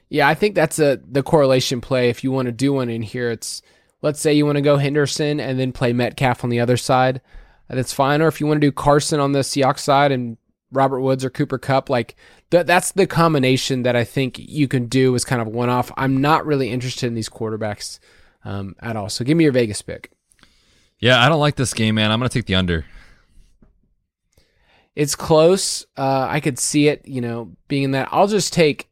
Yeah, 0.08 0.28
I 0.28 0.34
think 0.34 0.54
that's 0.54 0.78
a 0.78 1.00
the 1.06 1.22
correlation 1.22 1.80
play. 1.80 2.08
If 2.08 2.24
you 2.24 2.32
want 2.32 2.46
to 2.46 2.52
do 2.52 2.72
one 2.72 2.88
in 2.88 3.02
here, 3.02 3.30
it's 3.30 3.62
let's 4.02 4.20
say 4.20 4.32
you 4.32 4.46
want 4.46 4.56
to 4.56 4.62
go 4.62 4.76
Henderson 4.76 5.40
and 5.40 5.58
then 5.58 5.72
play 5.72 5.92
Metcalf 5.92 6.44
on 6.44 6.50
the 6.50 6.60
other 6.60 6.76
side. 6.76 7.20
That's 7.68 7.92
fine. 7.92 8.20
Or 8.20 8.28
if 8.28 8.40
you 8.40 8.46
want 8.46 8.60
to 8.60 8.66
do 8.66 8.72
Carson 8.72 9.20
on 9.20 9.32
the 9.32 9.40
Seahawks 9.40 9.80
side 9.80 10.12
and 10.12 10.36
Robert 10.74 11.00
Woods 11.00 11.24
or 11.24 11.30
Cooper 11.30 11.58
Kupp. 11.58 11.88
like 11.88 12.16
th- 12.50 12.66
that's 12.66 12.92
the 12.92 13.06
combination 13.06 13.82
that 13.82 13.96
I 13.96 14.04
think 14.04 14.38
you 14.38 14.68
can 14.68 14.86
do 14.86 15.14
as 15.14 15.24
kind 15.24 15.40
of 15.40 15.48
one 15.48 15.68
off. 15.68 15.90
I'm 15.96 16.20
not 16.20 16.46
really 16.46 16.70
interested 16.70 17.06
in 17.06 17.14
these 17.14 17.28
quarterbacks 17.28 17.98
um, 18.44 18.76
at 18.80 18.96
all. 18.96 19.08
So 19.08 19.24
give 19.24 19.36
me 19.36 19.44
your 19.44 19.52
Vegas 19.52 19.82
pick. 19.82 20.10
Yeah, 20.98 21.22
I 21.22 21.28
don't 21.28 21.40
like 21.40 21.56
this 21.56 21.74
game, 21.74 21.96
man. 21.96 22.10
I'm 22.10 22.18
going 22.18 22.28
to 22.28 22.38
take 22.38 22.46
the 22.46 22.54
under. 22.54 22.84
It's 24.94 25.16
close. 25.16 25.84
Uh, 25.96 26.26
I 26.30 26.40
could 26.40 26.58
see 26.58 26.88
it, 26.88 27.06
you 27.06 27.20
know, 27.20 27.56
being 27.66 27.82
in 27.82 27.90
that. 27.92 28.08
I'll 28.12 28.28
just 28.28 28.52
take, 28.52 28.88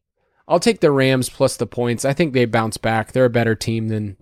I'll 0.49 0.61
take 0.61 0.81
the 0.81 0.91
Rams 0.91 1.31
plus 1.31 1.57
the 1.57 1.67
points. 1.67 2.05
I 2.05 2.13
think 2.13 2.33
they 2.33 2.45
bounce 2.45 2.77
back. 2.77 3.13
They're 3.13 3.25
a 3.25 3.31
better 3.31 3.55
team 3.55 3.89
than, 3.89 4.17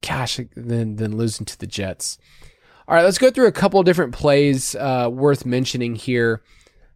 gosh, 0.00 0.40
than 0.56 0.96
than 0.96 1.16
losing 1.16 1.44
to 1.46 1.58
the 1.58 1.66
Jets. 1.66 2.18
All 2.88 2.94
right, 2.94 3.04
let's 3.04 3.18
go 3.18 3.30
through 3.30 3.48
a 3.48 3.52
couple 3.52 3.82
different 3.82 4.14
plays 4.14 4.74
uh, 4.74 5.10
worth 5.12 5.44
mentioning 5.44 5.94
here. 5.94 6.42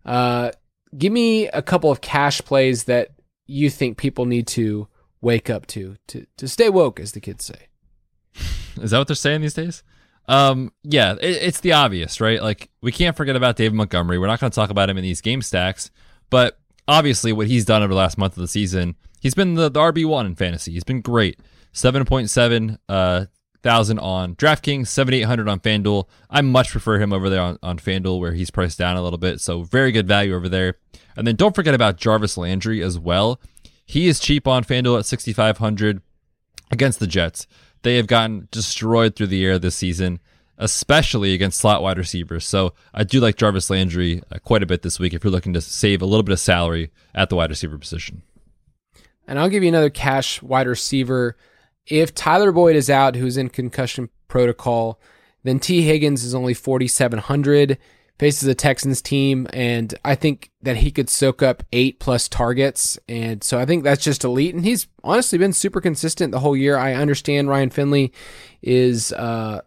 Uh, 0.05 0.50
give 0.96 1.12
me 1.12 1.48
a 1.48 1.62
couple 1.62 1.90
of 1.90 2.00
cash 2.00 2.40
plays 2.42 2.84
that 2.84 3.11
you 3.46 3.70
think 3.70 3.96
people 3.96 4.26
need 4.26 4.46
to 4.48 4.88
wake 5.20 5.48
up 5.48 5.66
to 5.66 5.96
to 6.09 6.26
to 6.36 6.48
stay 6.48 6.68
woke, 6.68 7.00
as 7.00 7.12
the 7.12 7.20
kids 7.20 7.44
say. 7.44 7.68
Is 8.82 8.90
that 8.90 8.98
what 8.98 9.07
they're 9.07 9.14
saying 9.14 9.42
these 9.42 9.55
days? 9.55 9.82
Um, 10.28 10.72
yeah, 10.82 11.14
it, 11.20 11.42
it's 11.42 11.61
the 11.61 11.72
obvious, 11.72 12.20
right? 12.20 12.42
Like 12.42 12.70
we 12.80 12.92
can't 12.92 13.16
forget 13.16 13.36
about 13.36 13.57
David 13.57 13.74
Montgomery. 13.74 14.18
We're 14.18 14.28
not 14.28 14.40
going 14.40 14.50
to 14.50 14.55
talk 14.55 14.70
about 14.70 14.88
him 14.88 14.96
in 14.96 15.03
these 15.03 15.20
game 15.20 15.42
stacks, 15.42 15.90
but 16.30 16.59
obviously 16.86 17.32
what 17.32 17.48
he's 17.48 17.64
done 17.64 17.82
over 17.82 17.92
the 17.92 17.98
last 17.98 18.18
month 18.18 18.36
of 18.36 18.40
the 18.40 18.48
season, 18.48 18.96
he's 19.20 19.34
been 19.34 19.55
the, 19.55 19.68
the 19.68 19.80
RB 19.80 20.07
one 20.07 20.26
in 20.26 20.34
fantasy. 20.34 20.72
He's 20.72 20.84
been 20.84 21.00
great. 21.00 21.40
Seven 21.72 22.05
point 22.05 22.30
seven 22.30 22.78
uh 22.88 23.26
thousand 23.63 23.99
on 23.99 24.35
DraftKings, 24.37 24.89
seventy 24.89 25.21
eight 25.21 25.27
hundred 25.27 25.49
on 25.49 25.61
FanDuel. 25.61 26.07
I 26.29 26.41
much 26.41 26.71
prefer 26.71 26.99
him 26.99 27.13
over 27.13 27.31
there 27.31 27.41
on, 27.41 27.59
on 27.63 27.79
FanDuel 27.79 28.21
where 28.21 28.33
he's 28.33 28.51
priced 28.51 28.79
down 28.79 28.97
a 28.97 29.03
little 29.03 29.19
bit. 29.19 29.41
So 29.41 29.63
very 29.63 29.93
good 29.93 30.09
value 30.09 30.35
over 30.35 30.49
there. 30.49 30.77
And 31.17 31.27
then 31.27 31.37
don't 31.37 31.55
forget 31.55 31.75
about 31.75 31.97
Jarvis 31.97 32.37
Landry 32.37 32.83
as 32.83 32.99
well. 32.99 33.41
He 33.85 34.09
is 34.09 34.21
cheap 34.21 34.49
on 34.49 34.65
FanDuel 34.65 34.99
at 34.99 35.07
sixty 35.07 35.33
five 35.33 35.59
hundred 35.59 36.03
against 36.71 37.01
the 37.01 37.07
Jets. 37.07 37.47
They 37.83 37.97
have 37.97 38.07
gotten 38.07 38.49
destroyed 38.51 39.17
through 39.17 39.27
the 39.27 39.45
air 39.45 39.59
this 39.59 39.75
season, 39.77 40.21
especially 40.57 41.35
against 41.35 41.59
slot 41.59 41.83
wide 41.83 41.99
receivers. 41.99 42.47
So 42.47 42.75
I 42.95 43.05
do 43.05 43.21
like 43.21 43.37
Jarvis 43.37 43.71
Landry 43.71 44.23
uh, 44.31 44.39
quite 44.39 44.63
a 44.63 44.67
bit 44.67 44.83
this 44.83 45.01
week 45.01 45.13
if 45.13 45.25
you're 45.25 45.33
looking 45.33 45.53
to 45.55 45.61
save 45.61 46.01
a 46.01 46.07
little 46.07 46.23
bit 46.23 46.33
of 46.33 46.41
salary 46.41 46.93
at 47.15 47.29
the 47.29 47.37
wide 47.37 47.51
receiver 47.51 47.77
position. 47.79 48.23
And 49.27 49.39
I'll 49.39 49.49
give 49.49 49.63
you 49.63 49.69
another 49.69 49.91
cash 49.91 50.41
wide 50.43 50.67
receiver. 50.67 51.37
If 51.87 52.14
Tyler 52.14 52.53
Boyd 52.53 52.76
is 52.76 52.91
out, 52.91 53.16
who's 53.16 53.37
in 53.37 53.49
concussion 53.49 54.09
protocol, 54.28 55.01
then 55.43 55.59
Tee 55.59 55.83
Higgins 55.83 56.22
is 56.24 56.35
only 56.35 56.55
4,700 56.55 57.78
faces 58.22 58.47
a 58.47 58.55
Texans 58.55 59.03
team, 59.03 59.49
and 59.53 59.95
I 60.05 60.14
think 60.14 60.53
that 60.62 60.76
he 60.76 60.93
could 60.93 61.11
soak 61.11 61.43
up 61.43 61.64
eight 61.72 61.99
plus 61.99 62.28
targets. 62.28 62.97
And 63.09 63.43
so 63.43 63.59
I 63.59 63.66
think 63.66 63.83
that's 63.83 64.05
just 64.05 64.22
elite. 64.22 64.55
And 64.55 64.64
he's 64.64 64.87
honestly 65.03 65.39
been 65.39 65.53
super 65.53 65.80
consistent 65.80 66.30
the 66.30 66.39
whole 66.39 66.57
year. 66.57 66.76
I 66.76 66.95
understand 66.95 67.49
Ryan 67.49 67.70
Finley 67.70 68.12
is 68.62 69.12
uh, 69.12 69.62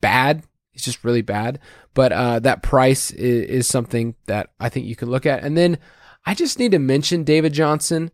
bad. 0.00 0.42
He's 0.70 0.84
just 0.84 1.04
really 1.04 1.20
bad. 1.20 1.58
But 1.92 2.12
uh, 2.12 2.38
that 2.40 2.62
price 2.62 3.10
is, 3.10 3.44
is, 3.50 3.68
something 3.68 4.14
that 4.24 4.52
I 4.58 4.70
think 4.70 4.86
you 4.86 4.96
can 4.96 5.10
look 5.10 5.26
at. 5.26 5.42
And 5.42 5.54
then 5.54 5.76
I 6.24 6.34
just 6.34 6.58
need 6.58 6.70
to 6.72 6.78
mention 6.78 7.24
David 7.24 7.52
Johnson. 7.52 8.10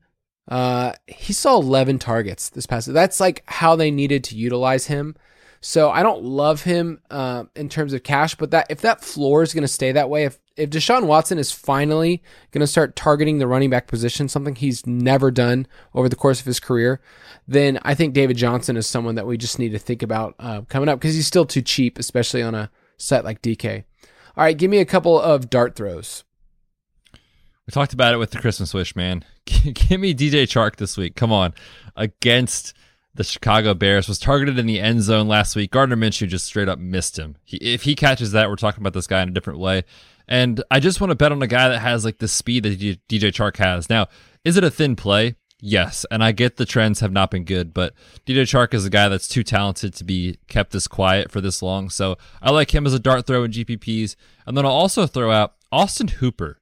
Uh, 0.48 0.92
he 1.06 1.32
saw 1.32 1.56
11 1.56 1.98
targets 1.98 2.50
this 2.50 2.66
past. 2.66 2.92
That's 2.92 3.20
like 3.20 3.42
how 3.46 3.76
they 3.76 3.90
needed 3.90 4.24
to 4.24 4.36
utilize 4.36 4.86
him. 4.86 5.16
So 5.60 5.90
I 5.90 6.02
don't 6.02 6.22
love 6.22 6.62
him 6.64 7.00
uh, 7.10 7.44
in 7.56 7.70
terms 7.70 7.94
of 7.94 8.02
cash, 8.02 8.34
but 8.34 8.50
that 8.50 8.66
if 8.68 8.82
that 8.82 9.02
floor 9.02 9.42
is 9.42 9.54
going 9.54 9.62
to 9.62 9.68
stay 9.68 9.92
that 9.92 10.10
way, 10.10 10.24
if 10.24 10.38
if 10.56 10.70
Deshaun 10.70 11.06
Watson 11.06 11.38
is 11.38 11.50
finally 11.50 12.22
going 12.52 12.60
to 12.60 12.66
start 12.66 12.94
targeting 12.94 13.38
the 13.38 13.46
running 13.46 13.70
back 13.70 13.88
position, 13.88 14.28
something 14.28 14.54
he's 14.54 14.86
never 14.86 15.30
done 15.30 15.66
over 15.94 16.08
the 16.08 16.16
course 16.16 16.38
of 16.38 16.46
his 16.46 16.60
career, 16.60 17.00
then 17.48 17.80
I 17.82 17.94
think 17.94 18.14
David 18.14 18.36
Johnson 18.36 18.76
is 18.76 18.86
someone 18.86 19.16
that 19.16 19.26
we 19.26 19.36
just 19.36 19.58
need 19.58 19.70
to 19.70 19.78
think 19.78 20.02
about 20.02 20.34
uh, 20.38 20.60
coming 20.68 20.88
up 20.88 21.00
because 21.00 21.14
he's 21.14 21.26
still 21.26 21.46
too 21.46 21.62
cheap, 21.62 21.98
especially 21.98 22.42
on 22.42 22.54
a 22.54 22.70
site 22.98 23.24
like 23.24 23.42
DK. 23.42 23.84
All 24.36 24.44
right, 24.44 24.56
give 24.56 24.70
me 24.70 24.78
a 24.78 24.84
couple 24.84 25.18
of 25.18 25.50
dart 25.50 25.74
throws. 25.74 26.24
We 27.66 27.70
talked 27.70 27.94
about 27.94 28.12
it 28.12 28.18
with 28.18 28.30
the 28.30 28.40
Christmas 28.40 28.74
wish, 28.74 28.94
man. 28.94 29.24
give 29.46 30.00
me 30.00 30.14
DJ 30.14 30.42
Chark 30.42 30.76
this 30.76 30.96
week. 30.96 31.16
Come 31.16 31.32
on, 31.32 31.54
against 31.96 32.74
the 33.14 33.24
Chicago 33.24 33.74
Bears, 33.74 34.08
was 34.08 34.18
targeted 34.18 34.58
in 34.58 34.66
the 34.66 34.80
end 34.80 35.02
zone 35.02 35.28
last 35.28 35.56
week. 35.56 35.70
Gardner 35.70 35.96
Minshew 35.96 36.28
just 36.28 36.46
straight 36.46 36.68
up 36.68 36.78
missed 36.78 37.18
him. 37.18 37.36
He, 37.44 37.56
if 37.58 37.82
he 37.82 37.94
catches 37.94 38.32
that, 38.32 38.50
we're 38.50 38.56
talking 38.56 38.82
about 38.82 38.92
this 38.92 39.06
guy 39.06 39.22
in 39.22 39.28
a 39.28 39.32
different 39.32 39.60
way. 39.60 39.84
And 40.26 40.62
I 40.70 40.80
just 40.80 41.00
want 41.00 41.10
to 41.10 41.14
bet 41.14 41.32
on 41.32 41.42
a 41.42 41.46
guy 41.46 41.68
that 41.68 41.78
has 41.78 42.04
like 42.04 42.18
the 42.18 42.28
speed 42.28 42.64
that 42.64 42.78
DJ 42.78 42.98
Chark 43.08 43.56
has. 43.58 43.88
Now, 43.88 44.08
is 44.44 44.56
it 44.56 44.64
a 44.64 44.70
thin 44.70 44.96
play? 44.96 45.36
Yes, 45.60 46.04
and 46.10 46.22
I 46.22 46.32
get 46.32 46.56
the 46.56 46.66
trends 46.66 47.00
have 47.00 47.12
not 47.12 47.30
been 47.30 47.44
good, 47.44 47.72
but 47.72 47.94
DJ 48.26 48.42
Chark 48.42 48.74
is 48.74 48.84
a 48.84 48.90
guy 48.90 49.08
that's 49.08 49.28
too 49.28 49.42
talented 49.42 49.94
to 49.94 50.04
be 50.04 50.38
kept 50.48 50.72
this 50.72 50.86
quiet 50.86 51.30
for 51.30 51.40
this 51.40 51.62
long. 51.62 51.88
So 51.88 52.18
I 52.42 52.50
like 52.50 52.74
him 52.74 52.86
as 52.86 52.92
a 52.92 52.98
dart 52.98 53.26
throw 53.26 53.44
in 53.44 53.52
GPPs. 53.52 54.16
And 54.46 54.56
then 54.56 54.66
I'll 54.66 54.72
also 54.72 55.06
throw 55.06 55.30
out 55.30 55.54
Austin 55.72 56.08
Hooper 56.08 56.60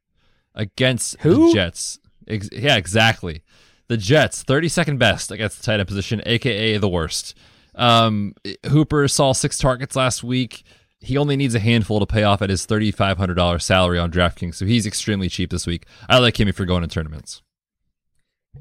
against 0.54 1.20
Who? 1.20 1.48
the 1.48 1.54
Jets. 1.54 1.98
Ex- 2.28 2.48
yeah, 2.52 2.76
exactly. 2.76 3.42
The 3.88 3.96
Jets, 3.96 4.44
32nd 4.44 4.98
best 4.98 5.30
against 5.30 5.58
the 5.58 5.62
tight 5.64 5.80
end 5.80 5.88
position, 5.88 6.22
aka 6.24 6.78
the 6.78 6.88
worst. 6.88 7.36
Um, 7.74 8.34
Hooper 8.68 9.08
saw 9.08 9.32
six 9.32 9.58
targets 9.58 9.96
last 9.96 10.22
week. 10.22 10.62
He 11.00 11.16
only 11.16 11.36
needs 11.36 11.54
a 11.54 11.58
handful 11.58 11.98
to 12.00 12.06
pay 12.06 12.22
off 12.22 12.42
at 12.42 12.50
his 12.50 12.66
$3,500 12.66 13.60
salary 13.60 13.98
on 13.98 14.12
DraftKings, 14.12 14.54
so 14.54 14.66
he's 14.66 14.86
extremely 14.86 15.28
cheap 15.28 15.50
this 15.50 15.66
week. 15.66 15.86
I 16.08 16.18
like 16.18 16.38
him 16.38 16.48
if 16.48 16.58
you're 16.58 16.66
going 16.66 16.82
to 16.82 16.88
tournaments. 16.88 17.42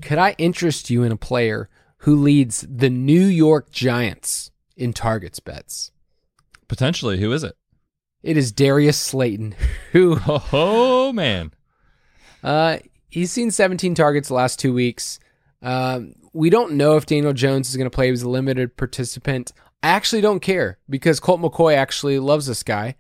Could 0.01 0.17
I 0.17 0.35
interest 0.37 0.89
you 0.89 1.03
in 1.03 1.11
a 1.11 1.17
player 1.17 1.69
who 1.97 2.15
leads 2.15 2.65
the 2.67 2.89
New 2.89 3.25
York 3.25 3.71
Giants 3.71 4.51
in 4.75 4.91
targets 4.93 5.39
Betz? 5.39 5.91
Potentially. 6.67 7.19
Who 7.19 7.31
is 7.31 7.43
it? 7.43 7.55
It 8.23 8.37
is 8.37 8.51
Darius 8.51 8.97
Slayton, 8.97 9.55
who 9.91 10.19
oh, 10.27 10.47
oh 10.51 11.13
man, 11.13 11.51
uh, 12.43 12.77
he's 13.09 13.31
seen 13.31 13.51
17 13.51 13.95
targets 13.95 14.27
the 14.29 14.33
last 14.33 14.59
two 14.59 14.73
weeks. 14.73 15.19
Um, 15.61 16.15
we 16.33 16.49
don't 16.49 16.73
know 16.73 16.95
if 16.97 17.05
Daniel 17.05 17.33
Jones 17.33 17.69
is 17.69 17.77
going 17.77 17.89
to 17.89 17.93
play. 17.93 18.05
He 18.05 18.11
was 18.11 18.23
a 18.23 18.29
limited 18.29 18.77
participant. 18.77 19.51
I 19.83 19.89
actually 19.89 20.21
don't 20.21 20.39
care 20.39 20.77
because 20.89 21.19
Colt 21.19 21.41
McCoy 21.41 21.75
actually 21.75 22.19
loves 22.19 22.45
this 22.45 22.63
guy. 22.63 22.95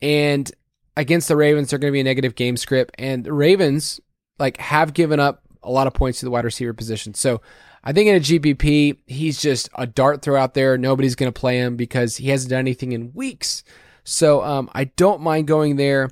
And 0.00 0.50
against 0.96 1.28
the 1.28 1.36
Ravens, 1.36 1.70
they're 1.70 1.78
going 1.78 1.90
to 1.90 1.96
be 1.96 2.00
a 2.00 2.04
negative 2.04 2.34
game 2.34 2.56
script. 2.56 2.94
And 2.98 3.24
the 3.24 3.32
Ravens 3.32 4.00
like 4.38 4.56
have 4.58 4.94
given 4.94 5.20
up 5.20 5.42
a 5.62 5.70
lot 5.70 5.86
of 5.86 5.94
points 5.94 6.20
to 6.20 6.26
the 6.26 6.30
wide 6.30 6.44
receiver 6.44 6.74
position. 6.74 7.14
So 7.14 7.40
I 7.84 7.92
think 7.92 8.08
in 8.08 8.16
a 8.16 8.20
GPP, 8.20 8.98
he's 9.06 9.40
just 9.40 9.68
a 9.74 9.86
dart 9.86 10.22
throw 10.22 10.40
out 10.40 10.54
there. 10.54 10.78
Nobody's 10.78 11.14
going 11.14 11.32
to 11.32 11.38
play 11.38 11.58
him 11.58 11.76
because 11.76 12.16
he 12.16 12.28
hasn't 12.28 12.50
done 12.50 12.60
anything 12.60 12.92
in 12.92 13.12
weeks. 13.12 13.64
So 14.04 14.42
um, 14.42 14.70
I 14.72 14.84
don't 14.84 15.20
mind 15.20 15.46
going 15.46 15.76
there. 15.76 16.10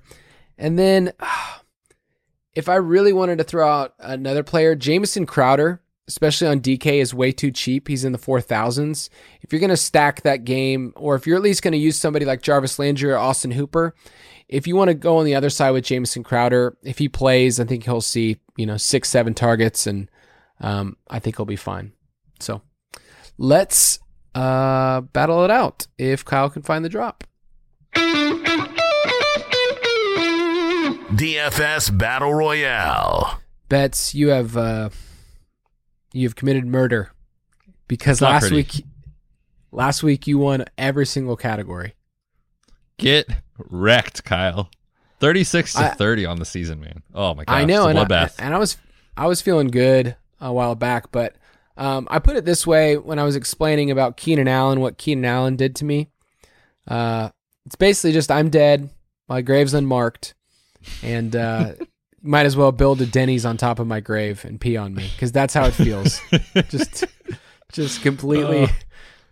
And 0.59 0.79
then 0.79 1.13
if 2.55 2.69
I 2.69 2.77
really 2.77 3.13
wanted 3.13 3.39
to 3.39 3.45
throw 3.45 3.69
out 3.69 3.95
another 3.99 4.43
player, 4.43 4.75
Jamison 4.75 5.27
Crowder, 5.27 5.81
especially 6.09 6.49
on 6.49 6.61
DK, 6.61 7.01
is 7.01 7.15
way 7.15 7.33
too 7.33 7.51
cheap. 7.51 7.89
He's 7.89 8.05
in 8.05 8.13
the 8.13 8.19
4000s. 8.19 9.09
If 9.43 9.53
you're 9.53 9.61
going 9.61 9.71
to 9.71 9.77
stack 9.77 10.23
that 10.23 10.45
game, 10.45 10.93
or 10.97 11.15
if 11.15 11.27
you're 11.27 11.37
at 11.37 11.43
least 11.43 11.63
going 11.63 11.73
to 11.73 11.79
use 11.79 11.97
somebody 11.97 12.25
like 12.25 12.43
Jarvis 12.43 12.79
Landry 12.79 13.13
or 13.13 13.17
Austin 13.17 13.53
Hooper, 13.53 13.95
if 14.49 14.67
you 14.67 14.75
want 14.75 14.89
to 14.89 14.95
go 14.95 15.19
on 15.19 15.25
the 15.25 15.37
other 15.37 15.51
side 15.51 15.71
with 15.71 15.85
Jamison 15.85 16.25
Crowder, 16.25 16.77
if 16.83 16.99
he 16.99 17.09
plays, 17.09 17.61
I 17.61 17.65
think 17.65 17.85
he'll 17.85 18.01
see, 18.01 18.41
you 18.57 18.67
know, 18.67 18.77
six, 18.77 19.09
seven 19.09 19.33
targets, 19.33 19.87
and 19.87 20.11
um, 20.61 20.97
I 21.09 21.21
think 21.21 21.37
he'll 21.37 21.47
be 21.47 21.57
fine. 21.57 21.93
So 22.41 22.63
let's 23.39 24.01
uh, 24.35 25.03
battle 25.03 25.45
it 25.45 25.53
out 25.53 25.87
if 25.99 26.25
Kyle 26.25 26.51
can 26.51 26.63
find 26.63 26.85
the 26.85 26.89
drop. 26.89 27.25
DFS 31.11 31.97
Battle 31.97 32.33
Royale. 32.33 33.41
Betz, 33.69 34.15
you 34.15 34.29
have 34.29 34.57
uh, 34.57 34.91
you 36.13 36.27
have 36.27 36.37
committed 36.37 36.67
murder 36.67 37.11
because 37.89 38.21
last 38.21 38.43
pretty. 38.43 38.57
week 38.57 38.85
last 39.73 40.03
week 40.03 40.27
you 40.27 40.39
won 40.39 40.65
every 40.79 41.07
single 41.07 41.37
category. 41.37 41.95
Get 42.97 43.29
wrecked, 43.59 44.25
Kyle. 44.25 44.71
36 45.21 45.75
to 45.75 45.79
I- 45.81 45.89
30 45.91 46.27
on 46.27 46.39
the 46.39 46.45
season, 46.45 46.81
man. 46.81 47.03
Oh 47.15 47.35
my 47.35 47.45
god. 47.45 47.55
I 47.55 47.65
know, 47.65 47.89
It's 47.89 47.91
and 47.91 47.99
a 47.99 48.03
I, 48.03 48.05
bloodbath. 48.05 48.35
and 48.39 48.55
I 48.55 48.59
was 48.59 48.77
I 49.17 49.27
was 49.27 49.43
feeling 49.43 49.69
good 49.69 50.17
a 50.41 50.53
while 50.53 50.75
back, 50.75 51.11
but 51.13 51.35
um, 51.77 52.07
I 52.11 52.19
put 52.21 52.37
it 52.37 52.45
this 52.45 52.67
way 52.67 52.97
when 52.97 53.19
I 53.19 53.25
was 53.25 53.37
explaining 53.37 53.91
about 53.91 54.17
Keenan 54.17 54.49
Allen, 54.49 54.81
what 54.81 54.97
Keenan 54.97 55.25
Allen 55.25 55.57
did 55.57 55.75
to 55.77 55.85
me. 55.85 56.09
Uh, 56.89 57.31
it's 57.67 57.75
basically 57.75 58.13
just 58.13 58.31
I'm 58.31 58.49
dead, 58.49 58.89
my 59.29 59.43
grave's 59.43 59.75
unmarked, 59.75 60.35
and 61.03 61.35
uh, 61.35 61.75
might 62.23 62.47
as 62.47 62.57
well 62.57 62.73
build 62.73 63.01
a 63.01 63.07
Denny's 63.07 63.45
on 63.45 63.57
top 63.57 63.79
of 63.79 63.87
my 63.87 64.01
grave 64.01 64.45
and 64.45 64.61
pee 64.61 64.77
on 64.77 64.95
me 64.95 65.09
because 65.15 65.33
that's 65.33 65.55
how 65.55 65.65
it 65.65 65.73
feels. 65.73 66.21
just 66.69 67.05
just 67.73 68.03
completely. 68.03 68.65
Oh. 68.65 68.69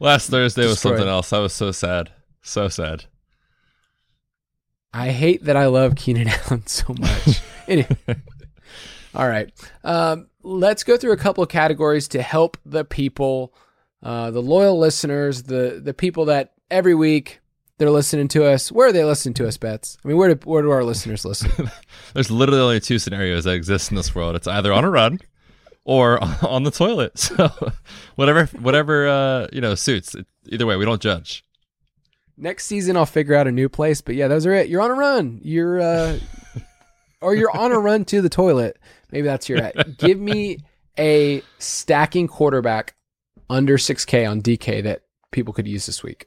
Last 0.01 0.31
Thursday 0.31 0.67
was 0.67 0.81
something 0.81 1.09
else. 1.09 1.33
I 1.33 1.41
was 1.41 1.53
so 1.53 1.73
sad. 1.73 2.11
So 2.43 2.69
sad. 2.69 3.05
I 4.95 5.11
hate 5.11 5.45
that 5.45 5.57
I 5.57 5.67
love 5.67 5.97
Keenan 5.97 6.29
Allen 6.47 6.67
so 6.67 6.95
much. 6.99 7.41
anyway. 7.67 7.97
All 9.15 9.29
right. 9.29 9.53
Um, 9.85 10.29
let's 10.43 10.85
go 10.85 10.97
through 10.97 11.13
a 11.13 11.17
couple 11.17 11.43
of 11.43 11.51
categories 11.51 12.09
to 12.09 12.23
help 12.23 12.57
the 12.65 12.85
people, 12.85 13.55
uh, 14.03 14.31
the 14.31 14.43
loyal 14.43 14.79
listeners, 14.79 15.45
the 15.45 15.81
the 15.83 15.95
people 15.95 16.27
that 16.27 16.53
every 16.71 16.95
week 16.95 17.41
they're 17.79 17.91
listening 17.91 18.29
to 18.29 18.45
us. 18.45 18.71
Where 18.71 18.89
are 18.89 18.93
they 18.93 19.05
listening 19.05 19.35
to 19.35 19.49
us, 19.49 19.57
Betz? 19.57 19.97
I 20.05 20.09
mean, 20.09 20.17
where 20.17 20.35
do 20.35 20.49
where 20.49 20.63
do 20.63 20.71
our 20.71 20.85
listeners 20.85 21.25
listen? 21.25 21.71
There's 22.15 22.31
literally 22.31 22.61
only 22.61 22.81
two 22.81 22.99
scenarios 22.99 23.45
that 23.45 23.55
exist 23.55 23.91
in 23.91 23.97
this 23.97 24.15
world. 24.15 24.37
It's 24.37 24.47
either 24.47 24.73
on 24.73 24.85
a 24.85 24.91
run 24.91 25.21
or 25.85 26.23
on 26.47 26.65
the 26.65 26.71
toilet. 26.71 27.13
So 27.39 27.51
whatever 28.17 28.47
whatever 28.59 29.09
uh, 29.09 29.47
you 29.53 29.61
know 29.61 29.75
suits. 29.75 30.17
Either 30.47 30.67
way, 30.67 30.77
we 30.77 30.85
don't 30.85 31.01
judge. 31.01 31.45
Next 32.37 32.67
season, 32.67 32.97
I'll 32.97 33.07
figure 33.07 33.35
out 33.35 33.47
a 33.47 33.53
new 33.53 33.69
place. 33.69 34.01
But 34.01 34.15
yeah, 34.15 34.29
those 34.29 34.47
are 34.47 34.53
it. 34.53 34.69
You're 34.69 34.83
on 34.83 34.91
a 34.91 34.95
run. 34.95 35.41
You're 35.43 35.81
uh, 35.81 36.19
or 37.21 37.35
you're 37.35 37.57
on 37.57 37.73
a 37.73 37.79
run 37.79 38.05
to 38.07 38.21
the 38.21 38.29
toilet. 38.29 38.79
Maybe 39.13 39.27
that's 39.27 39.49
your 39.49 39.59
at. 39.59 39.99
Give 39.99 40.19
me 40.19 40.59
a 40.99 41.43
stacking 41.59 42.27
quarterback 42.29 42.95
under 43.49 43.79
6K 43.79 44.29
on 44.29 44.43
DK 44.43 44.83
that 44.83 45.03
people 45.31 45.53
could 45.53 45.67
use 45.67 45.87
this 45.87 46.03
week. 46.03 46.27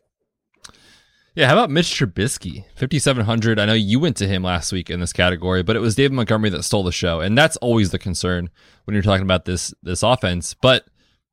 Yeah, 1.34 1.48
how 1.48 1.54
about 1.54 1.70
Mitch 1.70 1.88
Trubisky? 1.88 2.66
5700. 2.76 3.58
I 3.58 3.66
know 3.66 3.74
you 3.74 4.02
went 4.02 4.18
to 4.18 4.28
him 4.28 4.44
last 4.44 4.74
week 4.74 4.90
in 4.90 5.00
this 5.00 5.14
category, 5.14 5.64
but 5.64 5.78
it 5.78 5.80
was 5.80 5.96
David 5.96 6.12
Montgomery 6.12 6.50
that 6.50 6.64
stole 6.64 6.84
the 6.84 6.92
show, 6.92 7.22
and 7.22 7.38
that's 7.38 7.56
always 7.58 7.92
the 7.92 8.00
concern 8.00 8.50
when 8.84 8.94
you're 8.94 9.04
talking 9.04 9.24
about 9.24 9.46
this 9.46 9.74
this 9.82 10.04
offense, 10.04 10.54
but 10.54 10.86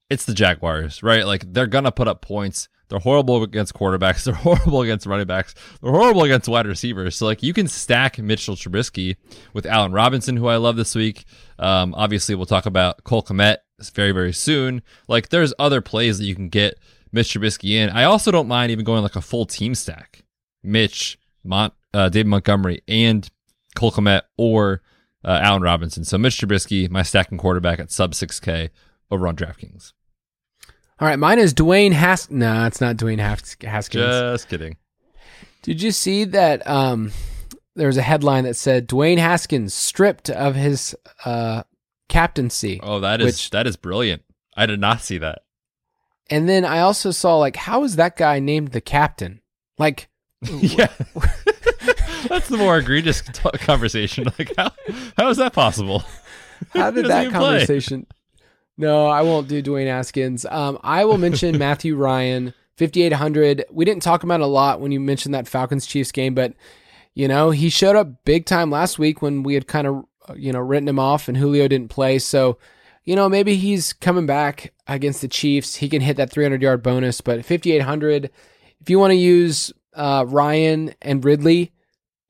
it's 0.08 0.24
the 0.24 0.34
Jaguars, 0.34 1.02
right? 1.02 1.26
Like 1.26 1.52
they're 1.52 1.66
to 1.66 1.90
put 1.90 2.06
up 2.06 2.22
points. 2.22 2.68
They're 2.88 3.00
horrible 3.00 3.42
against 3.42 3.74
quarterbacks. 3.74 4.24
They're 4.24 4.32
horrible 4.32 4.80
against 4.80 5.04
running 5.04 5.26
backs. 5.26 5.54
They're 5.82 5.92
horrible 5.92 6.22
against 6.22 6.48
wide 6.48 6.66
receivers. 6.66 7.16
So 7.16 7.26
like 7.26 7.42
you 7.42 7.52
can 7.52 7.68
stack 7.68 8.18
Mitchell 8.18 8.56
Trubisky 8.56 9.16
with 9.52 9.66
Allen 9.66 9.92
Robinson, 9.92 10.38
who 10.38 10.46
I 10.46 10.56
love 10.56 10.76
this 10.76 10.94
week. 10.94 11.24
Um, 11.58 11.94
obviously, 11.94 12.34
we'll 12.34 12.46
talk 12.46 12.64
about 12.64 13.04
Cole 13.04 13.22
Kmet 13.22 13.58
very 13.92 14.12
very 14.12 14.32
soon. 14.32 14.80
Like 15.06 15.28
there's 15.28 15.52
other 15.58 15.82
plays 15.82 16.18
that 16.18 16.24
you 16.24 16.34
can 16.34 16.48
get 16.48 16.78
Mitch 17.12 17.32
Trubisky 17.34 17.70
in. 17.70 17.90
I 17.90 18.04
also 18.04 18.30
don't 18.30 18.48
mind 18.48 18.70
even 18.70 18.84
going 18.84 19.02
like 19.02 19.16
a 19.16 19.20
full 19.20 19.46
team 19.46 19.74
stack. 19.74 20.24
Mitch, 20.62 21.18
Mont, 21.44 21.72
uh, 21.94 22.08
David 22.08 22.26
Montgomery, 22.28 22.82
and 22.88 23.28
Cole 23.74 23.92
Kmet 23.92 24.22
or 24.36 24.82
uh, 25.24 25.38
Allen 25.42 25.62
Robinson. 25.62 26.04
So 26.04 26.18
Mitch 26.18 26.38
Trubisky, 26.38 26.90
my 26.90 27.02
stacking 27.02 27.38
quarterback 27.38 27.78
at 27.80 27.90
sub 27.90 28.12
6K 28.12 28.70
over 29.10 29.26
on 29.26 29.36
DraftKings. 29.36 29.92
All 31.00 31.06
right, 31.06 31.18
mine 31.18 31.38
is 31.38 31.54
Dwayne 31.54 31.92
Haskins. 31.92 32.38
No, 32.40 32.66
it's 32.66 32.80
not 32.80 32.96
Dwayne 32.96 33.18
Has- 33.20 33.56
Haskins. 33.62 34.04
Just 34.04 34.48
kidding. 34.48 34.76
Did 35.62 35.80
you 35.80 35.92
see 35.92 36.24
that? 36.24 36.66
Um, 36.68 37.12
there 37.76 37.86
was 37.86 37.96
a 37.96 38.02
headline 38.02 38.44
that 38.44 38.56
said 38.56 38.88
Dwayne 38.88 39.18
Haskins 39.18 39.72
stripped 39.72 40.28
of 40.28 40.56
his 40.56 40.96
uh, 41.24 41.62
captaincy, 42.08 42.80
Oh, 42.82 42.98
that 43.00 43.20
is 43.20 43.26
Which- 43.26 43.50
that 43.50 43.66
is 43.68 43.76
brilliant. 43.76 44.22
I 44.56 44.66
did 44.66 44.80
not 44.80 45.00
see 45.02 45.18
that. 45.18 45.42
And 46.30 46.48
then 46.48 46.64
I 46.64 46.80
also 46.80 47.10
saw 47.10 47.36
like, 47.36 47.56
how 47.56 47.84
is 47.84 47.96
that 47.96 48.16
guy 48.16 48.38
named 48.38 48.68
the 48.68 48.80
captain? 48.80 49.40
Like, 49.78 50.08
yeah, 50.42 50.88
that's 52.28 52.48
the 52.48 52.56
more 52.58 52.78
egregious 52.78 53.22
t- 53.22 53.50
conversation. 53.58 54.28
Like 54.38 54.52
how 54.56 54.70
how 55.16 55.28
is 55.30 55.36
that 55.38 55.52
possible? 55.52 56.04
how 56.74 56.90
did 56.92 57.06
that 57.06 57.26
even 57.26 57.32
play. 57.34 57.48
conversation? 57.50 58.06
No, 58.80 59.08
I 59.08 59.22
won't 59.22 59.48
do 59.48 59.60
Dwayne 59.60 59.88
Askins. 59.88 60.46
Um, 60.48 60.78
I 60.84 61.04
will 61.04 61.18
mention 61.18 61.58
Matthew 61.58 61.96
Ryan, 61.96 62.54
5,800. 62.76 63.64
We 63.72 63.84
didn't 63.84 64.04
talk 64.04 64.22
about 64.22 64.38
it 64.38 64.44
a 64.44 64.46
lot 64.46 64.80
when 64.80 64.92
you 64.92 65.00
mentioned 65.00 65.34
that 65.34 65.48
Falcons 65.48 65.84
Chiefs 65.84 66.12
game, 66.12 66.32
but 66.32 66.54
you 67.12 67.26
know, 67.26 67.50
he 67.50 67.70
showed 67.70 67.96
up 67.96 68.24
big 68.24 68.46
time 68.46 68.70
last 68.70 68.96
week 68.96 69.20
when 69.20 69.42
we 69.42 69.54
had 69.54 69.66
kind 69.66 69.88
of, 69.88 70.04
you 70.36 70.52
know, 70.52 70.60
written 70.60 70.88
him 70.88 71.00
off 71.00 71.26
and 71.26 71.36
Julio 71.36 71.66
didn't 71.66 71.90
play. 71.90 72.20
So, 72.20 72.58
you 73.08 73.16
know, 73.16 73.26
maybe 73.26 73.56
he's 73.56 73.94
coming 73.94 74.26
back 74.26 74.74
against 74.86 75.22
the 75.22 75.28
Chiefs. 75.28 75.76
He 75.76 75.88
can 75.88 76.02
hit 76.02 76.18
that 76.18 76.30
300 76.30 76.60
yard 76.60 76.82
bonus, 76.82 77.22
but 77.22 77.42
5,800. 77.42 78.30
If 78.82 78.90
you 78.90 78.98
want 78.98 79.12
to 79.12 79.16
use 79.16 79.72
uh, 79.94 80.26
Ryan 80.28 80.94
and 81.00 81.24
Ridley, 81.24 81.72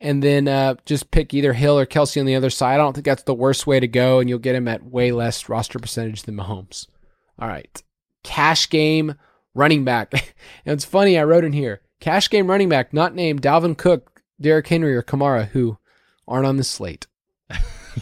and 0.00 0.22
then 0.22 0.46
uh, 0.46 0.76
just 0.86 1.10
pick 1.10 1.34
either 1.34 1.52
Hill 1.52 1.76
or 1.76 1.84
Kelce 1.84 2.20
on 2.20 2.26
the 2.26 2.36
other 2.36 2.48
side. 2.48 2.74
I 2.74 2.76
don't 2.76 2.92
think 2.92 3.06
that's 3.06 3.24
the 3.24 3.34
worst 3.34 3.66
way 3.66 3.80
to 3.80 3.88
go, 3.88 4.20
and 4.20 4.28
you'll 4.28 4.38
get 4.38 4.54
him 4.54 4.68
at 4.68 4.84
way 4.84 5.10
less 5.10 5.48
roster 5.48 5.80
percentage 5.80 6.22
than 6.22 6.36
Mahomes. 6.36 6.86
All 7.40 7.48
right, 7.48 7.82
cash 8.22 8.70
game 8.70 9.16
running 9.56 9.84
back. 9.84 10.12
and 10.12 10.22
it's 10.66 10.84
funny, 10.84 11.18
I 11.18 11.24
wrote 11.24 11.42
in 11.42 11.54
here 11.54 11.80
cash 11.98 12.30
game 12.30 12.46
running 12.46 12.68
back, 12.68 12.92
not 12.92 13.16
named 13.16 13.42
Dalvin 13.42 13.76
Cook, 13.76 14.22
Derrick 14.40 14.68
Henry, 14.68 14.94
or 14.94 15.02
Kamara, 15.02 15.48
who 15.48 15.78
aren't 16.28 16.46
on 16.46 16.56
the 16.56 16.62
slate. 16.62 17.07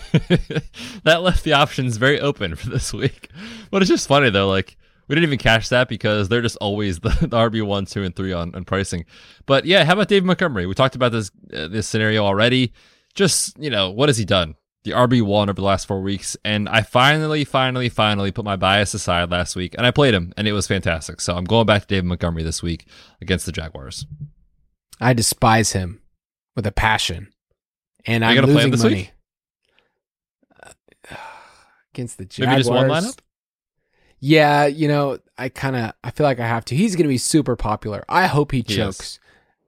that 1.05 1.23
left 1.23 1.45
the 1.45 1.53
options 1.53 1.97
very 1.97 2.21
open 2.21 2.55
for 2.57 2.69
this 2.71 2.93
week. 2.93 3.31
But 3.71 3.83
it's 3.83 3.91
just 3.91 4.09
funny 4.09 4.31
though, 4.31 4.49
like 4.49 4.77
we 5.09 5.15
didn't 5.15 5.29
even 5.29 5.39
cash 5.39 5.69
that 5.69 5.89
because 5.89 6.29
they're 6.29 6.43
just 6.43 6.57
always 6.61 7.01
the, 7.01 7.09
the 7.21 7.37
RB 7.37 7.65
one, 7.65 7.87
two, 7.87 8.03
and 8.03 8.15
three 8.15 8.33
on, 8.33 8.55
on 8.55 8.65
pricing. 8.65 9.05
But 9.47 9.65
yeah, 9.65 9.85
how 9.85 9.95
about 9.95 10.09
David 10.09 10.27
Montgomery? 10.27 10.67
We 10.67 10.75
talked 10.75 10.97
about 10.97 11.13
this 11.13 11.31
uh, 11.53 11.69
this 11.69 11.87
scenario 11.87 12.25
already. 12.25 12.73
Just 13.15 13.59
you 13.59 13.71
know, 13.71 13.91
what 13.91 14.09
has 14.09 14.19
he 14.19 14.25
done? 14.25 14.57
The 14.85 14.93
RB 14.93 15.21
one 15.23 15.49
over 15.49 15.57
the 15.57 15.67
last 15.67 15.87
four 15.87 16.01
weeks, 16.01 16.37
and 16.45 16.69
I 16.69 16.83
finally, 16.83 17.45
finally, 17.45 17.89
finally 17.89 18.31
put 18.31 18.45
my 18.45 18.55
bias 18.55 18.95
aside 18.95 19.33
last 19.33 19.57
week, 19.57 19.75
and 19.77 19.85
I 19.85 19.91
played 19.91 20.15
him, 20.15 20.33
and 20.37 20.47
it 20.47 20.53
was 20.53 20.69
fantastic. 20.69 21.21
So 21.21 21.37
I'm 21.37 21.45
going 21.45 21.67
back 21.67 21.83
to 21.83 21.89
David 21.89 22.05
Montgomery 22.05 22.45
this 22.45 22.63
week 22.63 22.87
against 23.21 23.47
the 23.47 23.53
Jaguars. 23.53 24.07
I 25.01 25.13
despise 25.13 25.73
him 25.73 26.03
with 26.55 26.67
a 26.69 26.73
passion, 26.73 27.33
and 28.05 28.25
I'm 28.25 28.37
gonna 28.37 28.47
play 28.47 28.53
him 28.53 28.57
losing 28.57 28.71
this 28.71 28.83
money. 28.85 28.95
week? 28.95 29.13
Against 31.97 32.19
the 32.19 32.27
Jaguars. 32.27 32.51
Maybe 32.51 32.61
just 32.61 32.71
one 32.71 32.89
lineup. 32.89 33.19
Yeah, 34.21 34.67
you 34.67 34.89
know, 34.89 35.19
I 35.37 35.49
kind 35.49 35.77
of 35.77 35.93
I 36.03 36.11
feel 36.11 36.25
like 36.25 36.41
I 36.41 36.47
have 36.47 36.65
to. 36.67 36.77
He's 36.77 36.95
going 36.95 37.05
to 37.05 37.09
be 37.09 37.19
super 37.19 37.57
popular. 37.57 38.05
I 38.09 38.27
hope 38.27 38.53
he 38.53 38.63
chokes. 38.63 39.19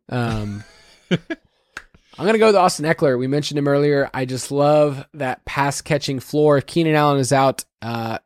Um, 0.08 0.64
I'm 1.10 1.18
going 2.24 2.32
to 2.32 2.38
go 2.38 2.46
with 2.46 2.56
Austin 2.56 2.84
Ekeler. 2.84 3.18
We 3.18 3.28
mentioned 3.28 3.58
him 3.58 3.68
earlier. 3.68 4.10
I 4.12 4.24
just 4.24 4.50
love 4.50 5.06
that 5.14 5.44
pass 5.44 5.80
catching 5.80 6.18
floor. 6.20 6.58
If 6.58 6.66
Keenan 6.66 6.96
Allen 6.96 7.18
is 7.18 7.32
out, 7.32 7.64
uh, 7.80 8.18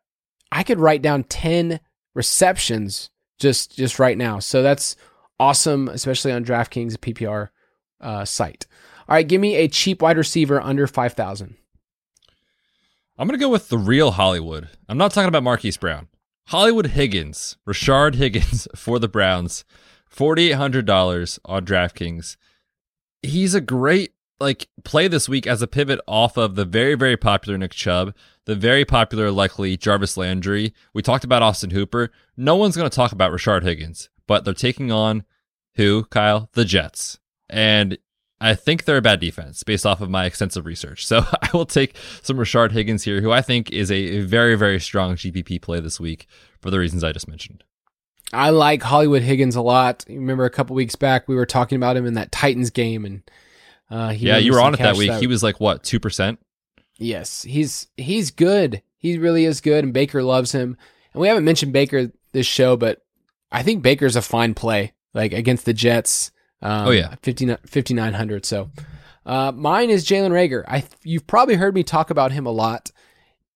I 0.51 0.63
could 0.63 0.79
write 0.81 1.03
down 1.03 1.25
10 1.25 1.79
receptions 2.15 3.11
just 3.39 3.77
just 3.77 3.99
right 3.99 4.17
now. 4.17 4.39
So 4.39 4.63
that's 4.63 4.97
awesome, 5.39 5.89
especially 5.89 6.33
on 6.33 6.45
DraftKings 6.45 6.97
PPR 6.97 7.49
uh, 8.01 8.25
site. 8.25 8.67
All 9.09 9.15
right, 9.17 9.27
give 9.27 9.41
me 9.41 9.57
a 9.57 9.69
cheap 9.69 10.01
wide 10.03 10.17
receiver 10.17 10.61
under 10.61 10.87
5,000. 10.87 11.57
I'm 13.23 13.29
going 13.29 13.39
to 13.39 13.47
go 13.47 13.51
with 13.51 13.69
the 13.69 13.79
real 13.79 14.11
Hollywood. 14.11 14.69
I'm 14.89 14.99
not 14.99 15.13
talking 15.13 15.29
about 15.29 15.45
Marquise 15.45 15.77
Brown. 15.77 16.09
Hollywood 16.49 16.89
Higgins, 16.89 17.57
Rashard 17.65 18.17
Higgins 18.17 18.67
for 18.75 18.99
the 18.99 19.07
Browns, 19.07 19.65
$4,800 20.13 21.39
on 21.45 21.65
DraftKings. 21.65 22.37
He's 23.23 23.55
a 23.55 23.61
great 23.61 24.15
like 24.41 24.67
play 24.83 25.07
this 25.07 25.29
week 25.29 25.47
as 25.47 25.63
a 25.63 25.69
pivot 25.69 26.01
off 26.09 26.37
of 26.37 26.57
the 26.57 26.65
very, 26.65 26.97
very 26.97 27.17
popular 27.17 27.57
Nick 27.57 27.71
Chubb, 27.71 28.13
the 28.47 28.57
very 28.57 28.85
popular, 28.85 29.31
likely 29.31 29.77
Jarvis 29.77 30.17
Landry. 30.17 30.75
We 30.93 31.01
talked 31.01 31.23
about 31.23 31.43
Austin 31.43 31.71
Hooper. 31.71 32.11
No 32.37 32.57
one's 32.57 32.77
going 32.77 32.91
to 32.91 32.97
talk 32.97 33.13
about 33.13 33.31
Rashard 33.31 33.63
Higgins, 33.63 34.11
but 34.27 34.45
they're 34.45 34.53
taking 34.53 34.91
on 34.91 35.23
who, 35.77 36.07
Kyle? 36.07 36.51
The 36.55 36.65
Jets. 36.65 37.21
And 37.49 37.99
I 38.43 38.55
think 38.55 38.85
they're 38.85 38.97
a 38.97 39.03
bad 39.03 39.21
defense 39.21 39.63
based 39.63 39.87
off 39.87 40.01
of 40.01 40.11
my 40.11 40.25
extensive 40.25 40.67
research. 40.67 41.07
So 41.07 41.25
I 41.43 41.49
will 41.55 41.67
take 41.67 41.97
some 42.23 42.37
Rashard 42.37 42.73
Higgins 42.73 43.05
here, 43.05 43.21
who 43.21 43.31
I 43.31 43.41
think 43.41 43.71
is 43.71 43.91
a 43.91 44.21
very, 44.21 44.57
very 44.57 44.81
strong 44.81 45.15
GPP 45.15 45.63
play 45.63 45.81
this 45.81 46.01
week 46.01 46.27
for 46.61 46.71
the 46.71 46.79
reasons 46.79 47.05
I 47.05 47.13
just 47.13 47.29
mentioned. 47.29 47.63
I 48.33 48.51
like 48.51 48.83
Hollywood 48.83 49.23
Higgins 49.23 49.57
a 49.57 49.63
lot. 49.63 50.05
You 50.09 50.19
remember 50.19 50.45
a 50.45 50.51
couple 50.51 50.75
weeks 50.75 50.97
back 50.97 51.29
we 51.29 51.37
were 51.37 51.47
talking 51.47 51.77
about 51.77 51.97
him 51.97 52.07
in 52.07 52.15
that 52.15 52.33
Titans 52.33 52.71
game, 52.71 53.05
and 53.05 53.23
uh, 53.91 54.09
he 54.11 54.27
yeah, 54.27 54.39
you 54.39 54.53
were 54.53 54.61
on 54.61 54.75
it 54.75 54.79
that 54.79 54.97
week. 54.97 55.13
He 55.13 55.27
was 55.27 55.43
like, 55.43 55.61
what, 55.61 55.83
2%? 55.83 56.39
Yes, 56.99 57.43
he's 57.43 57.89
he's 57.97 58.31
good. 58.31 58.83
He 58.97 59.19
really 59.19 59.45
is 59.45 59.61
good, 59.61 59.85
and 59.85 59.93
Baker 59.93 60.23
loves 60.23 60.53
him. 60.53 60.77
And 61.13 61.21
we 61.21 61.29
haven't 61.29 61.45
mentioned 61.45 61.73
Baker 61.73 62.11
this 62.33 62.47
show, 62.47 62.77
but 62.77 63.03
I 63.51 63.63
think 63.63 63.83
Baker's 63.83 64.17
a 64.17 64.23
fine 64.23 64.55
play, 64.55 64.95
like 65.13 65.33
against 65.33 65.65
the 65.65 65.75
Jets. 65.75 66.31
Um, 66.63 66.89
Oh, 66.89 66.91
yeah. 66.91 67.15
5900. 67.23 68.45
So 68.47 68.71
uh, 69.27 69.53
mine 69.53 69.91
is 69.91 70.07
Jalen 70.07 70.31
Reagor. 70.31 70.65
I 70.67 70.85
you've 71.03 71.27
probably 71.27 71.55
heard 71.57 71.75
me 71.75 71.83
talk 71.83 72.11
about 72.11 72.33
him 72.33 72.47
a 72.47 72.51
lot. 72.51 72.91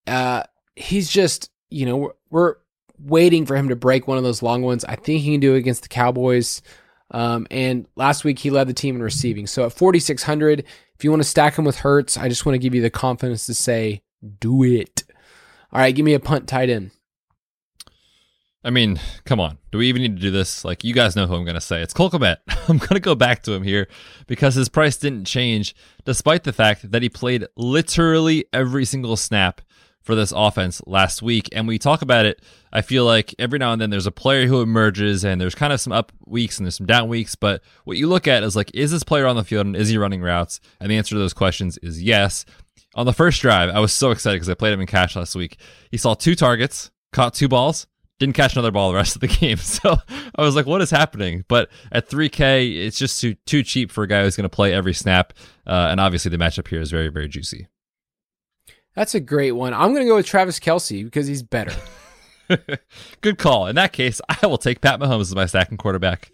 Uh, 0.07 0.43
he's 0.75 1.11
just 1.11 1.51
you 1.71 1.87
know 1.87 1.97
we're, 1.97 2.13
we're 2.31 2.55
waiting 2.99 3.45
for 3.47 3.57
him 3.57 3.69
to 3.69 3.77
break 3.77 4.07
one 4.09 4.19
of 4.19 4.25
those 4.25 4.43
long 4.43 4.63
ones. 4.63 4.85
I 4.85 4.97
think 4.97 5.23
he 5.23 5.33
can 5.33 5.41
do 5.41 5.55
it 5.55 5.59
against 5.59 5.83
the 5.83 5.89
Cowboys. 5.89 6.63
Um, 7.11 7.47
and 7.51 7.87
last 7.95 8.25
week 8.25 8.39
he 8.39 8.51
led 8.51 8.67
the 8.69 8.75
team 8.75 8.97
in 8.97 9.03
receiving. 9.03 9.47
So 9.47 9.67
at 9.67 9.73
4600, 9.73 10.65
if 10.97 11.05
you 11.05 11.11
want 11.11 11.23
to 11.23 11.29
stack 11.29 11.57
him 11.57 11.65
with 11.65 11.79
Hurts, 11.79 12.17
I 12.17 12.29
just 12.29 12.45
want 12.45 12.55
to 12.55 12.59
give 12.59 12.75
you 12.75 12.83
the 12.83 12.91
confidence 12.91 13.47
to 13.47 13.55
say 13.55 14.03
do 14.41 14.65
it. 14.65 15.05
All 15.73 15.81
right, 15.81 15.95
give 15.95 16.05
me 16.05 16.15
a 16.15 16.21
punt 16.21 16.49
tight 16.49 16.71
end. 16.71 16.91
I 18.67 18.71
mean, 18.71 19.01
come 19.25 19.39
on. 19.39 19.59
Do 19.71 19.79
we 19.79 19.89
even 19.89 20.03
need 20.03 20.17
to 20.17 20.21
do 20.21 20.33
this? 20.33 20.65
Like, 20.65 20.83
you 20.83 20.93
guys 20.93 21.15
know 21.15 21.29
who 21.29 21.37
I'm 21.37 21.45
going 21.45 21.55
to 21.55 21.61
say. 21.61 21.83
It's 21.83 21.95
Cole. 21.95 22.11
I'm 22.13 22.79
going 22.79 22.95
to 22.95 23.01
go 23.01 23.15
back 23.15 23.45
to 23.45 23.53
him 23.53 23.63
here 23.63 23.87
because 24.27 24.57
his 24.57 24.69
price 24.69 24.97
didn't 24.97 25.25
change 25.25 25.73
despite 26.05 26.43
the 26.43 26.53
fact 26.53 26.91
that 26.91 27.01
he 27.01 27.09
played 27.09 27.47
literally 27.57 28.45
every 28.53 28.85
single 28.85 29.17
snap 29.17 29.61
for 30.03 30.17
this 30.17 30.33
offense 30.35 30.83
last 30.85 31.23
week. 31.23 31.49
And 31.53 31.69
we 31.69 31.79
talk 31.79 32.03
about 32.03 32.27
it, 32.27 32.43
I 32.73 32.83
feel 32.83 33.05
like 33.05 33.37
every 33.39 33.61
now 33.61 33.73
and 33.73 33.81
then 33.81 33.91
there's 33.91 34.09
a 34.09 34.13
player 34.13 34.49
who 34.49 34.61
emerges 34.61 35.25
and 35.25 35.41
there's 35.41 35.55
kind 35.55 35.73
of 35.73 35.81
some 35.81 35.93
up 35.93 36.11
weeks 36.27 36.59
and 36.59 36.67
there's 36.67 36.77
some 36.77 36.87
down 36.87 37.09
weeks. 37.09 37.37
But 37.37 37.63
what 37.85 37.99
you 37.99 38.09
look 38.09 38.27
at 38.27 38.43
is 38.43 38.57
like, 38.57 38.73
is 38.75 38.91
this 38.91 39.05
player 39.05 39.27
on 39.27 39.37
the 39.37 39.45
field 39.45 39.67
and 39.67 39.77
is 39.77 39.91
he 39.91 39.97
running 39.97 40.23
routes? 40.23 40.59
And 40.81 40.91
the 40.91 40.97
answer 40.97 41.15
to 41.15 41.21
those 41.21 41.35
questions 41.35 41.79
is 41.85 42.03
yes. 42.03 42.45
On 42.97 43.07
the 43.07 43.13
first 43.13 43.41
drive, 43.41 43.71
I 43.71 43.79
was 43.79 43.93
so 43.93 44.11
excited 44.11 44.37
because 44.37 44.51
I 44.51 44.55
played 44.55 44.73
him 44.73 44.81
in 44.81 44.89
cash 44.89 45.15
last 45.15 45.37
week. 45.37 45.61
He 45.93 45.99
saw 45.99 46.15
two 46.15 46.35
targets, 46.35 46.91
caught 47.13 47.33
two 47.33 47.47
balls, 47.47 47.87
didn't 48.19 48.35
catch 48.35 48.55
another 48.55 48.71
ball 48.71 48.91
the 48.91 48.97
rest 48.97 49.15
of 49.15 49.21
the 49.21 49.27
game. 49.41 49.59
So 49.59 49.97
I 50.35 50.43
was 50.43 50.57
like, 50.57 50.67
what 50.67 50.81
is 50.81 50.91
happening? 50.91 51.45
But 51.49 51.69
at 51.93 52.09
3K, 52.09 52.77
it's 52.77 52.99
just 52.99 53.21
too, 53.21 53.35
too 53.47 53.63
cheap 53.63 53.91
for 53.91 54.05
a 54.05 54.09
guy 54.09 54.23
who's 54.23 54.37
going 54.37 54.49
to 54.49 54.49
play 54.49 54.73
every 54.73 54.95
snap. 54.95 55.33
Uh, 55.67 55.89
and 55.91 56.01
obviously, 56.01 56.31
the 56.31 56.39
matchup 56.39 56.69
here 56.69 56.81
is 56.81 56.91
very, 56.91 57.09
very 57.09 57.29
juicy. 57.29 57.69
That's 58.95 59.15
a 59.15 59.21
great 59.21 59.53
one. 59.53 59.75
I'm 59.75 59.93
going 59.93 60.07
to 60.07 60.09
go 60.09 60.17
with 60.17 60.27
Travis 60.27 60.59
Kelce 60.59 61.05
because 61.05 61.27
he's 61.27 61.43
better. 61.43 61.75
Good 63.21 63.39
call. 63.39 63.67
In 63.67 63.77
that 63.77 63.93
case, 63.93 64.21
I 64.43 64.47
will 64.47 64.59
take 64.59 64.81
Pat 64.81 64.99
Mahomes 64.99 65.23
as 65.23 65.35
my 65.35 65.47
stacking 65.47 65.77
quarterback. 65.77 66.31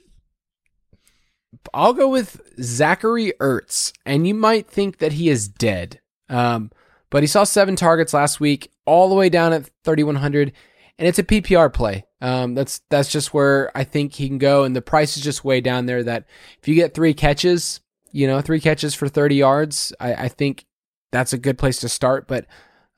I'll 1.75 1.93
go 1.93 2.09
with 2.09 2.41
Zachary 2.61 3.33
Ertz, 3.41 3.93
and 4.07 4.27
you 4.27 4.35
might 4.35 4.69
think 4.69 4.99
that 4.99 5.13
he 5.13 5.29
is 5.29 5.49
dead. 5.49 6.01
Um, 6.29 6.71
but 7.11 7.23
he 7.23 7.27
saw 7.27 7.45
seven 7.45 7.77
targets 7.77 8.15
last 8.15 8.41
week, 8.41 8.71
all 8.87 9.09
the 9.09 9.15
way 9.15 9.29
down 9.29 9.53
at 9.53 9.67
3,100, 9.85 10.53
and 11.03 11.09
it's 11.09 11.19
a 11.19 11.25
PPR 11.25 11.73
play. 11.73 12.05
Um, 12.21 12.55
that's 12.55 12.81
that's 12.89 13.11
just 13.11 13.35
where 13.35 13.77
I 13.77 13.83
think 13.83 14.15
he 14.15 14.29
can 14.29 14.39
go, 14.39 14.63
and 14.63 14.77
the 14.77 14.81
price 14.81 15.17
is 15.17 15.25
just 15.25 15.45
way 15.45 15.61
down 15.61 15.87
there. 15.87 16.05
That 16.05 16.27
if 16.61 16.69
you 16.69 16.77
get 16.77 16.95
three 16.95 17.13
catches, 17.13 17.81
you 18.13 18.29
know, 18.29 18.41
three 18.41 18.61
catches 18.61 18.95
for 18.95 19.09
30 19.09 19.35
yards, 19.35 19.93
I, 19.99 20.15
I 20.15 20.29
think 20.29 20.65
that's 21.11 21.33
a 21.33 21.39
good 21.39 21.59
place 21.59 21.81
to 21.81 21.89
start. 21.89 22.29
But 22.29 22.47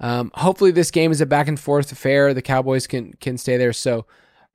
um, 0.00 0.32
hopefully, 0.34 0.70
this 0.70 0.90
game 0.90 1.12
is 1.12 1.22
a 1.22 1.26
back 1.26 1.48
and 1.48 1.58
forth 1.58 1.92
affair. 1.92 2.34
The 2.34 2.42
Cowboys 2.42 2.86
can 2.86 3.14
can 3.20 3.38
stay 3.38 3.56
there. 3.56 3.72
So 3.72 4.04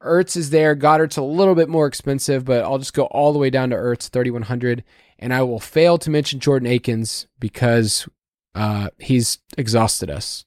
Ertz 0.04 0.38
is 0.38 0.52
there. 0.52 0.76
Goedert's 0.76 1.18
a 1.18 1.24
little 1.24 1.56
bit 1.56 1.70
more 1.70 1.88
expensive, 1.88 2.46
but 2.46 2.64
I'll 2.64 2.78
just 2.78 2.94
go 2.94 3.06
all 3.06 3.34
the 3.34 3.40
way 3.40 3.50
down 3.50 3.72
to 3.72 3.76
Ertz, 3.78 4.10
3,100. 4.10 4.84
And 5.18 5.34
I 5.34 5.42
will 5.42 5.60
fail 5.60 5.98
to 5.98 6.12
mention 6.12 6.40
Jordan 6.40 6.70
Akins 6.70 7.26
because 7.40 8.08
uh, 8.54 8.90
he's 9.00 9.40
exhausted 9.58 10.12
us 10.12 10.46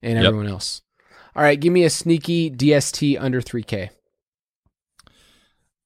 and 0.00 0.14
Yep. 0.14 0.24
everyone 0.24 0.46
else. 0.46 0.82
All 1.36 1.42
right, 1.42 1.60
give 1.60 1.70
me 1.70 1.84
a 1.84 1.90
sneaky 1.90 2.50
DST 2.50 3.20
under 3.20 3.42
3K. 3.42 3.90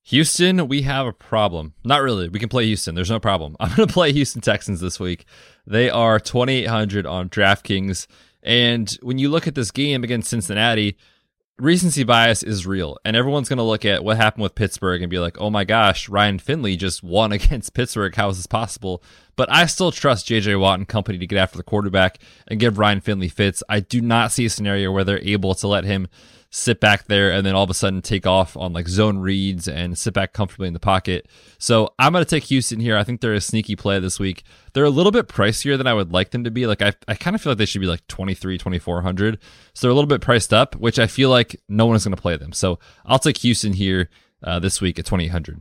Houston, 0.04 0.68
we 0.68 0.82
have 0.82 1.08
a 1.08 1.12
problem. 1.12 1.74
Not 1.82 2.02
really. 2.02 2.28
We 2.28 2.38
can 2.38 2.48
play 2.48 2.66
Houston. 2.66 2.94
There's 2.94 3.10
no 3.10 3.18
problem. 3.18 3.56
I'm 3.60 3.74
going 3.74 3.88
to 3.88 3.92
play 3.92 4.12
Houston 4.12 4.40
Texans 4.40 4.78
this 4.78 5.00
week. 5.00 5.24
They 5.66 5.90
are 5.90 6.20
2,800 6.20 7.04
on 7.04 7.28
DraftKings. 7.28 8.06
And 8.44 8.96
when 9.02 9.18
you 9.18 9.28
look 9.28 9.48
at 9.48 9.56
this 9.56 9.72
game 9.72 10.04
against 10.04 10.30
Cincinnati, 10.30 10.96
recency 11.60 12.04
bias 12.04 12.42
is 12.42 12.66
real. 12.66 12.98
And 13.04 13.16
everyone's 13.16 13.48
going 13.48 13.58
to 13.58 13.62
look 13.62 13.84
at 13.84 14.04
what 14.04 14.16
happened 14.16 14.42
with 14.42 14.54
Pittsburgh 14.54 15.02
and 15.02 15.10
be 15.10 15.18
like, 15.18 15.40
oh 15.40 15.50
my 15.50 15.64
gosh, 15.64 16.08
Ryan 16.08 16.38
Finley 16.38 16.76
just 16.76 17.02
won 17.02 17.32
against 17.32 17.74
Pittsburgh. 17.74 18.14
How 18.14 18.28
is 18.28 18.36
this 18.36 18.46
possible? 18.46 19.02
But 19.36 19.50
I 19.50 19.66
still 19.66 19.92
trust 19.92 20.28
JJ 20.28 20.60
Watt 20.60 20.78
and 20.78 20.88
company 20.88 21.18
to 21.18 21.26
get 21.26 21.38
after 21.38 21.56
the 21.56 21.62
quarterback 21.62 22.18
and 22.48 22.60
give 22.60 22.78
Ryan 22.78 23.00
Finley 23.00 23.28
fits. 23.28 23.62
I 23.68 23.80
do 23.80 24.00
not 24.00 24.32
see 24.32 24.46
a 24.46 24.50
scenario 24.50 24.92
where 24.92 25.04
they're 25.04 25.22
able 25.22 25.54
to 25.54 25.68
let 25.68 25.84
him 25.84 26.08
sit 26.50 26.80
back 26.80 27.06
there 27.06 27.30
and 27.30 27.46
then 27.46 27.54
all 27.54 27.62
of 27.62 27.70
a 27.70 27.74
sudden 27.74 28.02
take 28.02 28.26
off 28.26 28.56
on 28.56 28.72
like 28.72 28.88
zone 28.88 29.18
reads 29.18 29.68
and 29.68 29.96
sit 29.96 30.12
back 30.12 30.32
comfortably 30.32 30.66
in 30.66 30.74
the 30.74 30.80
pocket. 30.80 31.28
So 31.58 31.94
I'm 31.98 32.12
going 32.12 32.24
to 32.24 32.28
take 32.28 32.44
Houston 32.44 32.80
here. 32.80 32.96
I 32.96 33.04
think 33.04 33.20
they're 33.20 33.34
a 33.34 33.40
sneaky 33.40 33.76
play 33.76 34.00
this 34.00 34.18
week. 34.18 34.42
They're 34.72 34.84
a 34.84 34.90
little 34.90 35.12
bit 35.12 35.28
pricier 35.28 35.78
than 35.78 35.86
I 35.86 35.94
would 35.94 36.12
like 36.12 36.32
them 36.32 36.42
to 36.44 36.50
be. 36.50 36.66
Like 36.66 36.82
I, 36.82 36.92
I 37.06 37.14
kind 37.14 37.36
of 37.36 37.40
feel 37.40 37.52
like 37.52 37.58
they 37.58 37.66
should 37.66 37.80
be 37.80 37.86
like 37.86 38.04
23, 38.08 38.58
2400. 38.58 39.38
So 39.74 39.86
they're 39.86 39.92
a 39.92 39.94
little 39.94 40.08
bit 40.08 40.20
priced 40.20 40.52
up, 40.52 40.74
which 40.74 40.98
I 40.98 41.06
feel 41.06 41.30
like 41.30 41.60
no 41.68 41.86
one 41.86 41.94
is 41.94 42.04
going 42.04 42.16
to 42.16 42.20
play 42.20 42.36
them. 42.36 42.52
So 42.52 42.80
I'll 43.06 43.20
take 43.20 43.38
Houston 43.38 43.72
here 43.72 44.10
uh, 44.42 44.58
this 44.58 44.80
week 44.80 44.98
at 44.98 45.06
2800. 45.06 45.60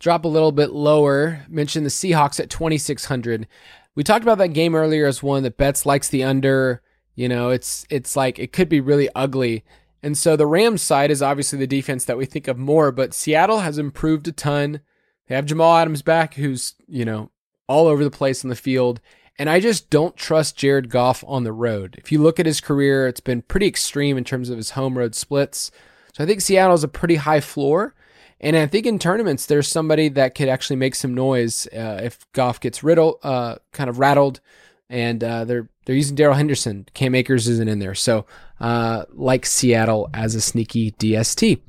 Drop 0.00 0.26
a 0.26 0.28
little 0.28 0.52
bit 0.52 0.70
lower. 0.70 1.46
Mention 1.48 1.82
the 1.82 1.88
Seahawks 1.88 2.38
at 2.38 2.50
2,600. 2.50 3.48
We 3.94 4.02
talked 4.02 4.22
about 4.22 4.36
that 4.36 4.48
game 4.48 4.74
earlier 4.74 5.06
as 5.06 5.22
one 5.22 5.44
that 5.44 5.56
Betz 5.56 5.86
likes 5.86 6.10
the 6.10 6.24
under. 6.24 6.82
You 7.14 7.28
know, 7.28 7.50
it's 7.50 7.86
it's 7.90 8.16
like 8.16 8.38
it 8.38 8.52
could 8.52 8.68
be 8.68 8.80
really 8.80 9.08
ugly. 9.14 9.64
And 10.02 10.18
so 10.18 10.36
the 10.36 10.46
Rams 10.46 10.82
side 10.82 11.10
is 11.10 11.22
obviously 11.22 11.58
the 11.58 11.66
defense 11.66 12.04
that 12.04 12.18
we 12.18 12.26
think 12.26 12.46
of 12.46 12.58
more, 12.58 12.92
but 12.92 13.14
Seattle 13.14 13.60
has 13.60 13.78
improved 13.78 14.28
a 14.28 14.32
ton. 14.32 14.80
They 15.28 15.34
have 15.34 15.46
Jamal 15.46 15.78
Adams 15.78 16.02
back, 16.02 16.34
who's, 16.34 16.74
you 16.86 17.06
know, 17.06 17.30
all 17.66 17.86
over 17.86 18.04
the 18.04 18.10
place 18.10 18.44
on 18.44 18.50
the 18.50 18.56
field. 18.56 19.00
And 19.38 19.48
I 19.48 19.60
just 19.60 19.88
don't 19.90 20.16
trust 20.16 20.58
Jared 20.58 20.90
Goff 20.90 21.24
on 21.26 21.44
the 21.44 21.52
road. 21.52 21.96
If 21.98 22.12
you 22.12 22.20
look 22.20 22.38
at 22.38 22.46
his 22.46 22.60
career, 22.60 23.08
it's 23.08 23.20
been 23.20 23.42
pretty 23.42 23.66
extreme 23.66 24.18
in 24.18 24.24
terms 24.24 24.50
of 24.50 24.58
his 24.58 24.70
home 24.70 24.98
road 24.98 25.14
splits. 25.14 25.70
So 26.12 26.22
I 26.22 26.26
think 26.26 26.40
Seattle's 26.40 26.84
a 26.84 26.88
pretty 26.88 27.16
high 27.16 27.40
floor. 27.40 27.94
And 28.40 28.56
I 28.56 28.66
think 28.66 28.84
in 28.84 28.98
tournaments, 28.98 29.46
there's 29.46 29.68
somebody 29.68 30.08
that 30.10 30.34
could 30.34 30.48
actually 30.48 30.76
make 30.76 30.94
some 30.94 31.14
noise 31.14 31.66
uh, 31.68 32.00
if 32.02 32.30
Goff 32.32 32.60
gets 32.60 32.84
riddled, 32.84 33.16
uh, 33.22 33.56
kind 33.72 33.88
of 33.88 33.98
rattled. 33.98 34.40
And 34.90 35.24
uh, 35.24 35.44
they're 35.44 35.68
they're 35.86 35.96
using 35.96 36.16
Darrell 36.16 36.34
Henderson. 36.34 36.86
Cam 36.94 37.14
Akers 37.14 37.48
isn't 37.48 37.68
in 37.68 37.78
there, 37.78 37.94
so 37.94 38.26
uh, 38.60 39.04
like 39.12 39.46
Seattle 39.46 40.08
as 40.14 40.34
a 40.34 40.40
sneaky 40.40 40.92
DST. 40.92 41.60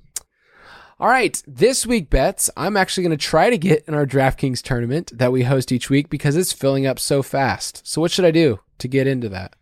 All 0.98 1.08
right, 1.08 1.42
this 1.46 1.86
week 1.86 2.10
Betz. 2.10 2.50
I'm 2.56 2.78
actually 2.78 3.04
going 3.04 3.18
to 3.18 3.26
try 3.26 3.50
to 3.50 3.58
get 3.58 3.84
in 3.88 3.94
our 3.94 4.06
DraftKings 4.06 4.62
tournament 4.62 5.12
that 5.18 5.32
we 5.32 5.44
host 5.44 5.72
each 5.72 5.90
week 5.90 6.10
because 6.10 6.36
it's 6.36 6.54
filling 6.54 6.86
up 6.86 7.00
so 7.00 7.22
fast. 7.22 7.86
So 7.86 8.00
what 8.00 8.12
should 8.12 8.26
I 8.26 8.32
do 8.32 8.60
to 8.78 8.88
get 8.88 9.08
into 9.08 9.28
that? 9.30 9.56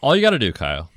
All 0.00 0.14
you 0.14 0.22
got 0.22 0.30
to 0.30 0.38
do, 0.38 0.52
Kyle, 0.52 0.90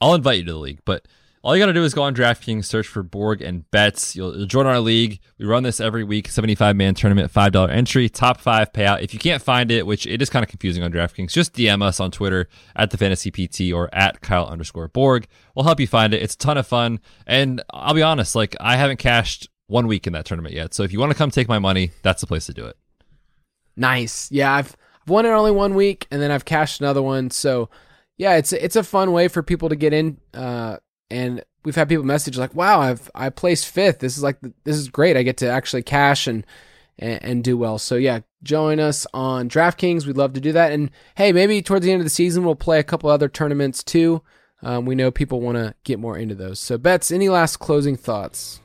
I'll 0.00 0.14
invite 0.14 0.38
you 0.38 0.44
to 0.44 0.52
the 0.52 0.58
league, 0.58 0.80
but 0.84 1.06
all 1.42 1.56
you 1.56 1.62
got 1.62 1.66
to 1.66 1.72
do 1.72 1.82
is 1.82 1.92
go 1.92 2.02
on 2.02 2.14
DraftKings, 2.14 2.66
search 2.66 2.86
for 2.86 3.02
Borg 3.02 3.42
and 3.42 3.68
Betz. 3.72 4.14
You'll, 4.14 4.36
you'll 4.36 4.46
join 4.46 4.66
our 4.66 4.78
league. 4.78 5.18
We 5.38 5.44
run 5.44 5.64
this 5.64 5.80
every 5.80 6.04
week, 6.04 6.28
75 6.28 6.76
man 6.76 6.94
tournament, 6.94 7.32
$5 7.32 7.70
entry, 7.70 8.08
top 8.08 8.40
five 8.40 8.72
payout. 8.72 9.02
If 9.02 9.12
you 9.12 9.18
can't 9.18 9.42
find 9.42 9.70
it, 9.72 9.84
which 9.84 10.06
it 10.06 10.22
is 10.22 10.30
kind 10.30 10.44
of 10.44 10.48
confusing 10.48 10.84
on 10.84 10.92
DraftKings, 10.92 11.32
just 11.32 11.54
DM 11.54 11.82
us 11.82 11.98
on 11.98 12.12
Twitter 12.12 12.48
at 12.76 12.90
the 12.90 12.96
Fantasy 12.96 13.30
PT 13.30 13.72
or 13.72 13.88
at 13.92 14.20
Kyle 14.20 14.46
underscore 14.46 14.88
Borg. 14.88 15.26
We'll 15.56 15.64
help 15.64 15.80
you 15.80 15.88
find 15.88 16.14
it. 16.14 16.22
It's 16.22 16.34
a 16.34 16.38
ton 16.38 16.58
of 16.58 16.66
fun. 16.66 17.00
And 17.26 17.60
I'll 17.70 17.94
be 17.94 18.02
honest, 18.02 18.36
like 18.36 18.54
I 18.60 18.76
haven't 18.76 18.98
cashed 18.98 19.48
one 19.66 19.88
week 19.88 20.06
in 20.06 20.12
that 20.12 20.26
tournament 20.26 20.54
yet. 20.54 20.74
So 20.74 20.84
if 20.84 20.92
you 20.92 21.00
want 21.00 21.10
to 21.10 21.18
come 21.18 21.30
take 21.30 21.48
my 21.48 21.58
money, 21.58 21.90
that's 22.02 22.20
the 22.20 22.26
place 22.28 22.46
to 22.46 22.54
do 22.54 22.66
it. 22.66 22.76
Nice. 23.76 24.30
Yeah, 24.30 24.52
I've 24.54 24.76
I've 25.02 25.10
won 25.10 25.26
it 25.26 25.30
only 25.30 25.50
one 25.50 25.74
week, 25.74 26.06
and 26.10 26.22
then 26.22 26.30
I've 26.30 26.44
cashed 26.44 26.80
another 26.80 27.02
one. 27.02 27.30
So, 27.30 27.68
yeah, 28.18 28.36
it's 28.36 28.52
it's 28.52 28.76
a 28.76 28.84
fun 28.84 29.12
way 29.12 29.28
for 29.28 29.42
people 29.42 29.68
to 29.68 29.76
get 29.76 29.92
in. 29.92 30.18
Uh, 30.32 30.76
and 31.12 31.44
we've 31.64 31.74
had 31.74 31.88
people 31.88 32.04
message 32.04 32.38
like, 32.38 32.54
"Wow, 32.54 32.80
I've 32.80 33.10
I 33.14 33.30
placed 33.30 33.68
fifth. 33.68 34.00
This 34.00 34.16
is 34.16 34.22
like 34.22 34.38
this 34.64 34.76
is 34.76 34.88
great. 34.88 35.16
I 35.16 35.22
get 35.22 35.36
to 35.38 35.48
actually 35.48 35.82
cash 35.82 36.26
and 36.26 36.44
and, 36.98 37.22
and 37.22 37.44
do 37.44 37.56
well." 37.56 37.78
So 37.78 37.96
yeah, 37.96 38.20
join 38.42 38.80
us 38.80 39.06
on 39.14 39.48
DraftKings. 39.48 40.06
We'd 40.06 40.16
love 40.16 40.32
to 40.34 40.40
do 40.40 40.52
that. 40.52 40.72
And 40.72 40.90
hey, 41.16 41.32
maybe 41.32 41.62
towards 41.62 41.84
the 41.84 41.92
end 41.92 42.00
of 42.00 42.06
the 42.06 42.10
season, 42.10 42.44
we'll 42.44 42.54
play 42.54 42.78
a 42.78 42.84
couple 42.84 43.10
other 43.10 43.28
tournaments 43.28 43.84
too. 43.84 44.22
Um, 44.62 44.86
we 44.86 44.94
know 44.94 45.10
people 45.10 45.40
want 45.40 45.58
to 45.58 45.74
get 45.84 45.98
more 45.98 46.16
into 46.16 46.34
those. 46.34 46.60
So, 46.60 46.78
Betz, 46.78 47.10
any 47.10 47.28
last 47.28 47.58
closing 47.58 47.96
thoughts? 47.96 48.60